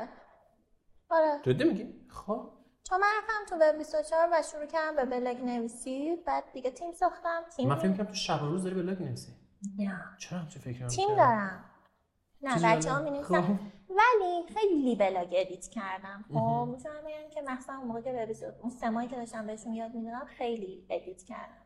آره. 1.09 1.39
جدی 1.43 1.63
میگی؟ 1.63 2.05
خب. 2.09 2.51
چون 2.83 2.99
من 2.99 3.07
رفتم 3.17 3.45
تو 3.49 3.55
وب 3.55 3.77
24 3.77 4.29
و 4.31 4.41
شروع 4.51 4.65
کردم 4.65 4.95
به 4.95 5.05
بلاگ 5.05 5.37
نویسی 5.43 6.15
بعد 6.15 6.43
دیگه 6.53 6.71
تیم 6.71 6.91
ساختم 6.91 7.43
تیم 7.55 7.69
من 7.69 7.75
فکر 7.75 7.87
می‌کردم 7.87 8.09
تو 8.09 8.13
شب 8.13 8.43
و 8.43 8.45
روز 8.45 8.63
داری 8.63 8.75
بلاک 8.75 9.01
نمیسی 9.01 9.31
نه. 9.79 9.99
چرا 10.19 10.39
همچین 10.39 10.61
فکر 10.61 10.87
تیم 10.87 11.07
دارم. 11.07 11.65
نه 12.41 12.53
چیزی 12.53 12.65
بچه 12.65 12.91
ها 12.91 12.99
دارم. 12.99 13.13
می 13.13 13.23
خب. 13.23 13.43
ولی 13.89 14.43
خیلی 14.53 14.95
blog 14.95 15.27
edit 15.31 15.67
کردم. 15.67 16.25
خب 16.33 16.67
می‌تونم 16.71 17.01
بگم 17.01 17.29
که 17.29 17.41
مثلا 17.41 17.77
اون 17.77 17.87
موقع 17.87 18.01
که 18.01 18.11
وب 18.11 18.27
24 18.27 18.55
اون 18.61 18.69
سمایی 18.71 19.07
که 19.07 19.15
داشتم 19.15 19.47
بهشون 19.47 19.73
یاد 19.73 19.95
می‌دادم 19.95 20.25
خیلی 20.25 20.85
edit 20.89 21.23
کردم. 21.23 21.65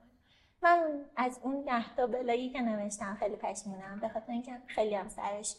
من 0.62 1.06
از 1.16 1.40
اون 1.44 1.62
ده 1.62 1.96
تا 1.96 2.08
بلاگی 2.08 2.50
که 2.50 2.62
نوشتم 2.62 3.18
خیلی 3.20 3.36
پشیمونم 3.36 4.00
به 4.00 4.10
خاطر 4.10 4.32
اینکه 4.32 4.62
خیلی 4.68 4.96
هم 4.96 5.10
سرش 5.10 5.56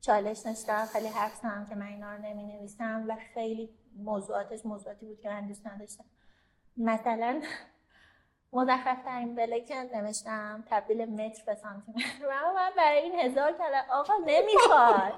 چالش 0.00 0.38
داشتم 0.38 0.86
خیلی 0.86 1.08
حرف 1.08 1.34
زدم 1.34 1.66
که 1.68 1.74
من 1.74 1.86
اینا 1.86 2.14
رو 2.14 2.22
نمی 2.22 2.44
نویسم 2.44 3.04
و 3.08 3.16
خیلی 3.34 3.70
موضوعاتش 3.96 4.66
موضوعاتی 4.66 5.06
بود 5.06 5.20
که 5.20 5.28
من 5.28 5.46
دوست 5.46 5.66
نداشتم. 5.66 6.04
مثلا 6.76 7.42
مزخرف 8.52 9.04
ترین 9.04 9.64
که 9.68 9.74
نوشتم 9.94 10.64
تبدیل 10.70 11.04
متر 11.04 11.42
به 11.46 11.54
سانتیمتر 11.54 12.26
و 12.28 12.52
من 12.54 12.70
برای 12.76 12.98
این 12.98 13.20
هزار 13.20 13.52
کلمه 13.52 13.92
آقا 13.92 14.14
نمی‌خواد. 14.26 15.12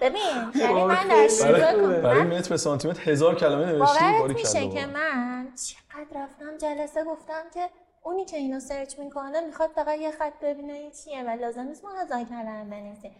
ببین 0.00 0.52
یعنی 0.54 0.84
من 0.84 1.08
در 1.08 1.28
شروع 1.28 2.00
برای, 2.00 2.22
متر 2.22 2.50
به 2.50 2.56
سانتیمتر 2.56 3.10
هزار 3.10 3.34
کلمه 3.34 3.66
نوشتی 3.66 4.00
باورت 4.00 4.20
باری 4.20 4.34
میشه 4.34 4.68
که 4.68 4.86
من 4.86 5.52
چقدر 5.54 6.22
رفتم 6.22 6.56
جلسه 6.56 7.04
گفتم 7.04 7.42
که 7.54 7.70
اونی 8.02 8.24
که 8.24 8.36
اینو 8.36 8.60
سرچ 8.60 8.98
می‌کنه 8.98 9.40
می‌خواد 9.40 9.70
فقط 9.70 9.98
یه 9.98 10.10
خط 10.10 10.40
ببینه 10.42 10.72
این 10.72 10.90
چیه 10.90 11.22
و 11.22 11.28
لازم 11.28 11.62
نیست 11.62 11.84
ما 11.84 11.90
هزار 11.90 12.24
کلمه 12.24 12.64
بنویسیم. 12.64 13.14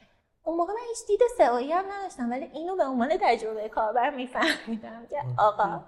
اون 0.46 0.56
موقع 0.56 0.72
من 0.72 0.78
هیچ 0.88 1.06
دید 1.06 1.20
سئویی 1.38 1.72
هم 1.72 1.84
نداشتم 1.92 2.30
ولی 2.30 2.44
اینو 2.44 2.76
به 2.76 2.84
عنوان 2.84 3.08
تجربه 3.20 3.68
کاربر 3.68 4.10
میفهمیدم 4.10 5.06
که 5.10 5.16
آقا. 5.38 5.80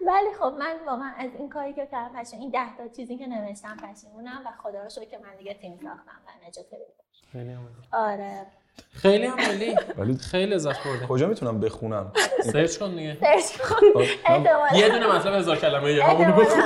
ولی 0.00 0.34
خب 0.40 0.54
من 0.58 0.76
واقعا 0.86 1.12
از 1.18 1.30
این 1.38 1.48
کاری 1.48 1.72
که 1.72 1.88
کردم 1.92 2.20
پشیمون 2.20 2.42
این 2.42 2.50
ده 2.50 2.76
تا 2.76 2.88
چیزی 2.96 3.18
که 3.18 3.26
نوشتم 3.26 3.76
پشیمونم 3.76 4.42
و 4.46 4.62
خدا 4.62 4.82
رو 4.82 4.88
شکر 4.88 5.04
که 5.04 5.18
من 5.18 5.36
دیگه 5.38 5.54
تیم 5.54 5.76
ساختم 5.82 6.20
و 6.26 6.48
نجات 6.48 6.66
خیلی 7.32 7.52
هم 7.52 7.68
آره. 7.92 8.46
خیلی 8.92 9.26
هم 9.26 9.40
عالی. 9.40 9.76
ولی 9.96 10.16
خیلی 10.16 10.54
لذت 10.54 10.84
بردم. 10.84 11.06
کجا 11.06 11.26
می‌تونم 11.26 11.60
بخونم؟ 11.60 12.12
search 12.52 12.78
کن 12.78 12.94
دیگه. 12.94 13.16
search 13.20 13.58
کن. 13.58 13.86
احتمالاً. 14.26 14.78
یه 14.78 14.88
دونه 14.88 15.16
مطلب 15.16 15.34
هزار 15.34 15.56
کلمه 15.56 15.92
یه 15.92 16.04
همونو 16.04 16.32
بخون. 16.32 16.62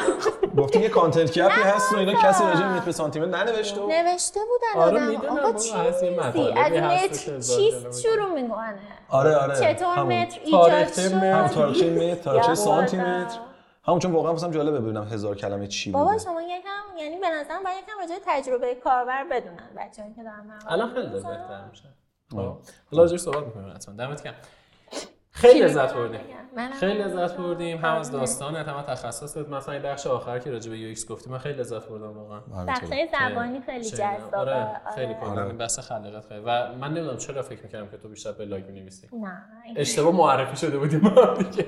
گفتی 0.62 0.80
یه 0.80 0.88
content 0.88 1.30
copy 1.30 1.60
هست 1.60 1.92
و 1.92 1.96
اینا 1.96 2.12
کسی 2.12 2.44
راجع 2.44 2.60
به 2.60 2.68
متر 2.68 2.84
به 2.84 2.92
سانتیمتر 2.92 3.44
ننوشته 3.44 3.80
و 3.80 3.88
نوشته 3.88 4.40
بودن 4.40 4.82
آره 4.82 5.00
می‌دونم 5.00 5.30
آقا 5.30 5.34
بابا،؟ 5.34 5.48
مطالبی 5.48 5.88
از 5.88 6.02
متر 6.72 7.34
هزار 7.34 7.58
چیست. 7.58 8.02
شروع 8.02 8.28
می‌کنه 8.40 8.78
آره 9.08 9.36
آره 9.36 9.54
چطور. 9.54 10.02
متر 10.02 10.40
ایجاد 10.44 10.92
شد 10.92 10.98
هم 10.98 11.16
متر. 11.16 11.54
تاریخچه 11.54 11.90
متر 11.90 12.14
تاریخچه 12.14 12.50
یا 12.50 12.54
سانتیمتر 12.54 13.24
خدا. 13.28 13.40
همون 13.84 13.98
چون 13.98 14.12
واقعا 14.12 14.32
مثلا 14.32 14.50
جالبه 14.50 14.80
ببینم 14.80 15.04
هزار 15.04 15.36
کلمه 15.36 15.66
چی 15.66 15.90
بابا 15.90 16.04
بوده 16.04 16.18
شما 16.24 16.42
یکم 16.42 16.96
یعنی 16.98 17.18
به 17.18 17.28
نظرم 17.28 17.62
باید 17.64 17.76
یکم 17.82 17.98
راجع 18.00 18.14
به 18.14 18.20
تجربه 18.26 18.74
کاربر 18.74 19.24
بدونن 19.24 19.70
بچه‌ای 19.76 20.14
که 20.14 20.22
دارن 20.22 20.46
مقاله 20.46 20.72
الان 20.72 20.94
خیلی. 20.94 21.06
بهتر 21.06 21.64
میشه 21.70 21.84
خب 22.30 22.36
حالا 22.36 22.56
راجعش 22.92 23.20
صحبت 23.20 23.46
می‌کنیم 23.46 23.74
حتما 23.74 23.94
دمت 23.94 24.22
گرم 24.22 24.34
خیلی 25.32 25.60
لذت 25.60 25.94
بردیم. 25.94 26.20
خیلی 26.80 26.98
لذت 27.02 27.36
بردیم. 27.36 27.78
هم 27.78 27.94
از 27.94 28.08
آره. 28.10 28.18
داستانت 28.18 28.68
هم 28.68 28.76
از 28.76 28.86
تخصصت 28.86 29.48
مثلا 29.48 29.74
این 29.74 29.82
بخش 29.82 30.06
آخر 30.06 30.38
که 30.38 30.50
راجع 30.50 30.70
به 30.70 30.78
UX 30.78 31.08
گفتی 31.08 31.30
من 31.30 31.38
خیلی 31.38 31.58
لذت 31.58 31.88
بردم 31.88 32.18
واقعا. 32.18 32.40
بخشای 32.68 33.08
زبانی 33.12 33.60
خیلی 33.60 33.84
چه- 33.84 33.96
جذابه. 33.96 34.36
آره 34.36 34.80
خیلی 34.94 35.14
آره. 35.14 35.20
کلا 35.34 35.46
این 35.46 35.58
بحث 35.58 35.78
خلاقیت 35.78 36.26
خیلی. 36.28 36.40
و 36.46 36.68
من 36.80 36.88
نمی‌دونم 36.90 37.16
چرا 37.16 37.42
فکر 37.42 37.62
می‌کردم 37.62 37.88
که 37.88 37.96
تو 37.96 38.08
بیشتر 38.08 38.32
بلاگ 38.32 38.64
می‌نویسی. 38.66 39.08
نه 39.12 39.42
اشتباه 39.76 40.14
معرفی 40.14 40.56
شده 40.56 40.78
بودیم 40.78 41.00
ما 41.00 41.10
هم 41.24 41.34
دیگه. 41.42 41.66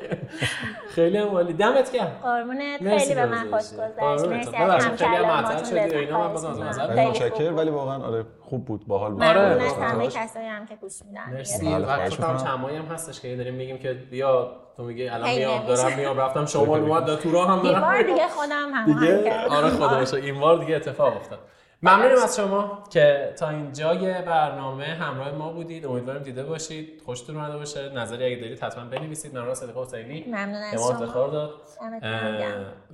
خیلی 0.89 1.19
هم 1.19 1.29
عالی. 1.29 1.53
دمت 1.53 1.93
گرم. 1.93 2.13
قربونت. 2.23 2.99
خیلی 2.99 3.15
به 3.15 3.27
من 3.27 3.51
خوش. 3.51 3.51
گذشت. 3.53 4.25
مرسی 4.27 4.57
از 4.57 4.65
ببخشید 4.71 4.95
خیلی 4.97 5.15
هم 5.17 5.23
معطل 5.27 5.65
شدی 5.65 5.79
اینا، 5.97 6.19
من 6.21 6.29
بازم 6.29 6.49
می‌کنم. 6.51 6.65
معذرت 6.67 6.87
خیلی 6.87 6.97
خیلی 6.97 7.09
متشکر 7.11 7.49
خوب. 7.49 7.59
ولی. 7.59 7.71
واقعا 7.71 8.03
آره. 8.03 8.25
خوب 8.45 8.65
بود 8.65 8.87
باحال 8.87 9.13
بود. 9.13 9.23
آره، 9.23 9.71
همه. 9.81 10.07
کسایی 10.07 10.47
هم 10.47 10.67
که 10.67 10.77
گوش 10.77 10.93
میدن. 11.07 11.31
مرسی. 11.33 11.67
و 11.67 11.79
می‌کنم. 12.11 12.37
چمایی 12.37 12.77
هم 12.77 12.85
هستش 12.85 13.21
که 13.21 13.37
داریم 13.37 13.55
میگیم 13.55 13.79
که 13.79 13.93
بیا 13.93 14.57
تو 14.77 14.83
میگی 14.83 15.09
الان 15.09 15.31
میام. 15.31 15.67
دارم 15.67 15.97
میام 15.97 16.19
رفتم 16.19 16.47
شمال 16.53 16.81
اومد 16.81 17.05
دا 17.05 17.17
تو 17.17 17.33
راه 17.33 17.49
هم 17.49 17.61
این 17.63 17.73
دارم. 17.73 18.03
دیگه 18.03 18.29
خودم 18.29 18.71
هم 18.75 19.01
دیگه؟ 19.01 19.47
آره 19.51 19.69
خدا 19.69 19.89
باشه. 19.99 20.17
این 20.17 20.41
بار 20.41 20.59
دیگه 20.59 20.77
اتفاق 20.77 21.17
افتاد. 21.17 21.39
ممنونیم 21.83 22.17
از 22.23 22.37
شما 22.37 22.85
که 22.91 23.35
تا 23.39 23.49
اینجای 23.49 24.23
برنامه 24.23 24.85
همراه 24.85 25.31
ما 25.33 25.53
بودید. 25.53 25.87
امیدواریم 25.87 26.23
دیده 26.23 26.45
باشید. 26.45 27.03
خوشتون 27.05 27.37
اومده 27.37 27.57
باشه. 27.57 27.89
نظری 27.89 28.25
اگه 28.25 28.37
دارید 28.37 28.61
حتما 28.61 28.85
بنویسید. 28.85 29.33
ممنون 29.33 29.51
از 29.51 29.59
صدیقه 29.59 29.81
حسینی. 29.81 30.25
ممنون 30.29 30.55
از 30.55 30.73
شما. 30.73 31.27
داد. 31.27 31.51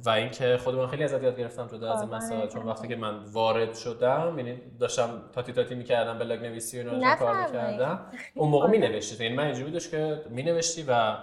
و 0.04 0.10
اینکه 0.10 0.58
خودمون 0.64 0.86
خیلی 0.86 1.04
ازت 1.04 1.22
یاد 1.22 1.38
گرفتم 1.38 1.66
جدا 1.66 1.92
از 1.92 2.00
این 2.00 2.10
قربانت 2.10 2.24
مسائل 2.24 2.48
چون 2.48 2.62
برم. 2.62 2.68
وقتی 2.70 2.88
که 2.88 2.96
من 2.96 3.24
وارد 3.32 3.74
شدم 3.74 4.34
یعنی 4.36 4.60
داشتم 4.80 5.22
تاتی 5.32 5.52
تاتی 5.52 5.74
می‌کردم 5.74 6.18
بلاگ 6.18 6.42
نویسی 6.42 6.82
و 6.82 6.90
اینا 6.90 7.16
کار. 7.16 7.36
می‌کردم. 7.46 8.00
اون 8.34 8.48
موقع 8.48 8.68
مینوشتی. 8.68 9.24
یعنی 9.24 9.36
من 9.36 9.44
اینجوری 9.44 9.70
بودش 9.70 9.88
که 9.88 10.22
مینوشتی 10.30 10.82
و 10.82 11.16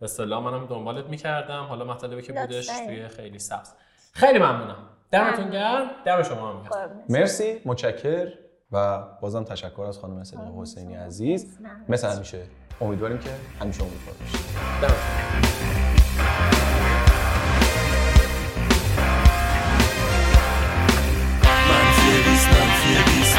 به 0.00 0.04
اصطلاح 0.04 0.42
منم 0.44 0.66
دنبالت 0.66 1.06
می‌کردم. 1.06 1.62
حالا 1.62 1.84
مطلبی 1.84 2.22
که 2.22 2.32
بودش. 2.32 2.66
توی 2.66 3.08
خیلی 3.08 3.38
سبز. 3.38 3.72
خیلی 4.12 4.38
ممنونم. 4.38 4.76
دمتون. 5.12 5.50
گرم 5.50 5.90
دم 6.06 6.22
شما 6.22 6.50
هم. 6.52 6.62
مرسی 7.08 7.60
متشکر 7.64 8.28
و 8.72 9.02
بازم 9.20 9.44
تشکر 9.44 9.82
از 9.82 9.98
خانم 9.98 10.24
صدیقه 10.24 10.50
حسینی 10.56 10.94
عزیز. 10.94 11.58
مثل 11.88 12.08
همیشه 12.08 12.42
امیدواریم 12.80 13.18
که 13.18 13.30
همیشه 13.60 13.82
امیدوار 13.82 14.14
باشید 14.20 14.40
دمتون 14.82 14.96
گرم. 14.96 15.40
منفی 21.68 22.30
بیست 22.30 22.48
منفی 22.48 22.94
بیست 23.10 23.36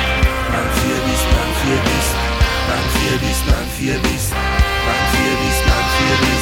منفی 0.50 0.90
بیست 1.06 1.28
منفی 1.28 1.74
بیست 1.88 2.16
منفی 2.70 3.98
بیست 4.08 4.28
منفی 5.68 6.26
بیست 6.26 6.41